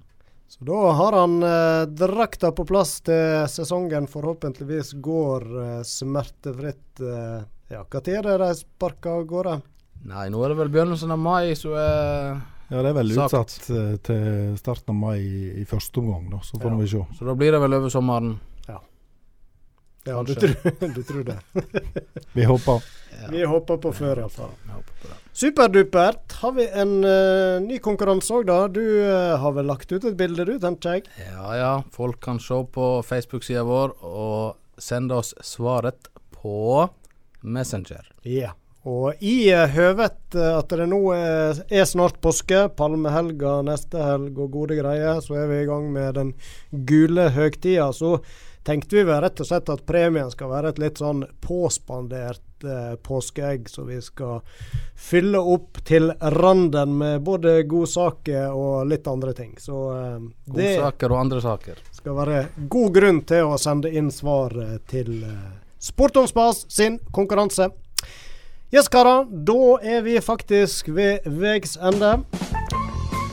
Så 0.51 0.65
da 0.67 0.79
har 0.99 1.15
han 1.15 1.37
eh, 1.47 1.85
drakta 1.95 2.49
på 2.51 2.65
plass 2.67 2.97
til 3.07 3.45
sesongen 3.47 4.07
forhåpentligvis 4.11 4.89
går 5.03 5.45
eh, 5.63 5.77
smertefritt. 5.87 6.99
Eh, 6.99 7.45
ja, 7.71 7.85
Når 7.87 8.09
er 8.11 8.25
det 8.27 8.37
de 8.41 8.49
sparker 8.59 9.13
av 9.21 9.23
gårde? 9.29 9.53
Nei, 10.11 10.25
nå 10.33 10.41
er 10.43 10.51
det 10.51 10.57
vel 10.59 10.73
begynnelsen 10.73 11.13
av 11.15 11.21
mai, 11.23 11.53
så 11.55 11.71
er 11.79 12.41
Ja, 12.71 12.81
det 12.83 12.89
er 12.91 12.97
vel 12.99 13.13
Sagt. 13.15 13.31
utsatt 13.31 13.69
eh, 13.77 13.95
til 14.03 14.57
starten 14.59 14.91
av 14.91 14.99
mai 14.99 15.17
i, 15.23 15.41
i 15.61 15.65
første 15.67 16.03
omgang, 16.03 16.27
da. 16.33 16.41
Så 16.43 16.59
får 16.59 16.71
Ja. 16.71 16.77
vi 16.83 16.87
se. 16.97 17.05
Så 17.19 17.25
da 17.31 17.35
blir 17.39 17.51
det 17.55 17.63
vel 17.63 17.73
over 17.79 17.89
sommeren. 17.93 18.33
Ja, 20.03 20.23
du 20.25 20.33
tror, 20.33 20.55
du 20.95 21.03
tror 21.05 21.23
det. 21.23 21.35
Vi 22.33 22.43
håper. 22.43 22.83
Vi 23.29 23.43
håper 23.45 23.77
på 23.77 23.91
før, 23.93 24.23
iallfall. 24.23 24.49
Superdupert. 25.33 26.33
Har 26.41 26.51
vi 26.57 26.67
en 26.67 26.97
uh, 27.05 27.61
ny 27.63 27.77
konkurranse 27.83 28.33
òg, 28.35 28.47
da? 28.49 28.65
Du 28.67 28.81
uh, 28.83 29.37
har 29.39 29.53
vel 29.55 29.69
lagt 29.71 29.91
ut 29.93 30.03
et 30.03 30.17
bilde, 30.19 30.45
du, 30.47 30.57
tenker 30.59 30.97
jeg? 30.97 31.05
Ja 31.23 31.53
ja, 31.55 31.75
folk 31.95 32.19
kan 32.23 32.41
se 32.43 32.57
på 32.75 32.87
Facebook-sida 33.07 33.63
vår 33.67 33.95
og 34.01 34.81
sende 34.81 35.21
oss 35.21 35.31
svaret 35.45 36.11
på 36.35 36.89
Messenger. 37.41 38.11
Ja. 38.27 38.51
Og 38.81 39.19
i 39.21 39.51
eh, 39.53 39.67
høvet 39.75 40.33
at 40.33 40.71
det 40.73 40.87
nå 40.89 40.99
er, 41.13 41.59
er 41.69 41.83
snart 41.85 42.17
påske, 42.23 42.63
palmehelga 42.73 43.59
neste 43.67 44.01
helg 44.01 44.39
og 44.41 44.55
gode 44.55 44.79
greier, 44.79 45.19
så 45.21 45.37
er 45.37 45.51
vi 45.51 45.59
i 45.61 45.67
gang 45.69 45.91
med 45.93 46.17
den 46.17 46.31
gule 46.89 47.27
høgtida. 47.35 47.91
Så 47.93 48.15
tenkte 48.63 48.95
vi 48.95 49.03
vel 49.03 49.21
rett 49.21 49.39
og 49.41 49.47
slett 49.47 49.69
at 49.73 49.85
premien 49.85 50.31
skal 50.31 50.51
være 50.51 50.71
et 50.73 50.81
litt 50.81 51.01
sånn 51.01 51.23
påspandert 51.41 52.65
eh, 52.65 52.93
påskeegg, 53.01 53.69
så 53.69 53.85
vi 53.87 53.97
skal 54.05 54.41
fylle 54.95 55.41
opp 55.41 55.81
til 55.87 56.11
randen 56.37 56.97
med 56.99 57.25
både 57.25 57.63
godsaker 57.69 58.53
og 58.53 58.85
litt 58.91 59.07
andre 59.09 59.33
ting. 59.37 59.55
Så 59.59 59.81
eh, 59.95 60.19
det 60.45 60.75
Godsaker 60.75 61.15
og 61.15 61.23
andre 61.25 61.41
saker. 61.41 61.81
skal 61.91 62.17
være 62.21 62.45
god 62.69 62.95
grunn 62.99 63.23
til 63.25 63.49
å 63.49 63.59
sende 63.61 63.89
inn 63.89 64.11
svar 64.13 64.55
eh, 64.61 64.77
til 64.91 65.17
eh, 65.23 65.49
Sport 65.81 66.19
om 66.21 66.27
spas 66.29 66.59
sin 66.69 66.99
konkurranse. 67.09 67.71
Yes, 68.69 68.85
karer. 68.87 69.25
Da 69.25 69.79
er 69.81 70.05
vi 70.05 70.19
faktisk 70.21 70.93
ved 70.93 71.25
veis 71.25 71.73
ende. 71.81 72.19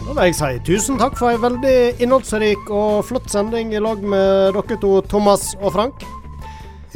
Da 0.09 0.15
vil 0.17 0.31
jeg 0.31 0.37
si 0.39 0.61
tusen 0.65 0.97
takk 0.97 1.19
for 1.21 1.35
en 1.35 1.43
veldig 1.43 2.01
innholdsrik 2.01 2.71
og 2.73 3.03
flott 3.05 3.27
sending 3.29 3.75
i 3.77 3.81
lag 3.83 4.01
med 4.01 4.55
dere 4.57 4.79
to, 4.81 5.03
Thomas 5.05 5.51
og 5.61 5.75
Frank. 5.75 6.01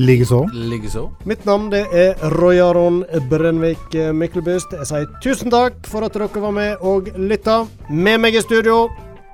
Likeså. 0.01 0.39
Likeså. 0.57 1.03
Mitt 1.29 1.45
navn 1.45 1.67
det 1.71 1.83
er 1.93 2.17
Roy 2.39 2.57
Aron 2.65 3.03
Brennvik 3.29 3.93
Myklebust. 4.17 4.73
Jeg 4.79 4.89
sier 4.89 5.11
tusen 5.23 5.53
takk 5.53 5.77
for 5.85 6.09
at 6.09 6.17
dere 6.17 6.41
var 6.41 6.57
med 6.57 6.81
og 6.81 7.13
lytta. 7.21 7.67
Med 7.93 8.23
meg 8.25 8.41
i 8.41 8.41
studio, 8.41 8.87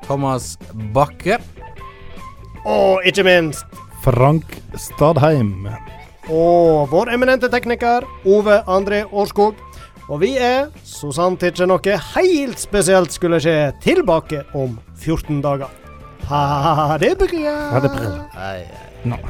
Thomas 0.09 0.57
Bakke. 0.93 1.39
og 2.67 3.07
ikke 3.07 3.23
minst 3.25 3.65
Frank 4.03 4.59
Stadheim. 4.75 5.69
Og 6.29 6.91
vår 6.91 7.15
eminente 7.15 7.49
tekniker 7.49 8.03
Ove 8.27 8.59
André 8.67 9.05
Årskog. 9.13 9.55
Og 10.09 10.23
vi 10.23 10.31
er, 10.41 10.71
så 10.89 11.11
sant 11.13 11.43
ikke 11.45 11.67
noe 11.69 11.97
helt 12.15 12.63
spesielt 12.63 13.13
skulle 13.13 13.41
skje, 13.45 13.75
tilbake 13.85 14.41
om 14.57 14.79
14 14.97 15.43
dager. 15.45 15.69
Ha 16.29 16.97
det 17.01 17.15
bra. 17.21 17.59
Ha 17.75 17.85
det 17.85 17.93
bra. 17.93 18.15
Hei, 18.39 18.65
hei. 18.65 18.89
Nå. 19.13 19.21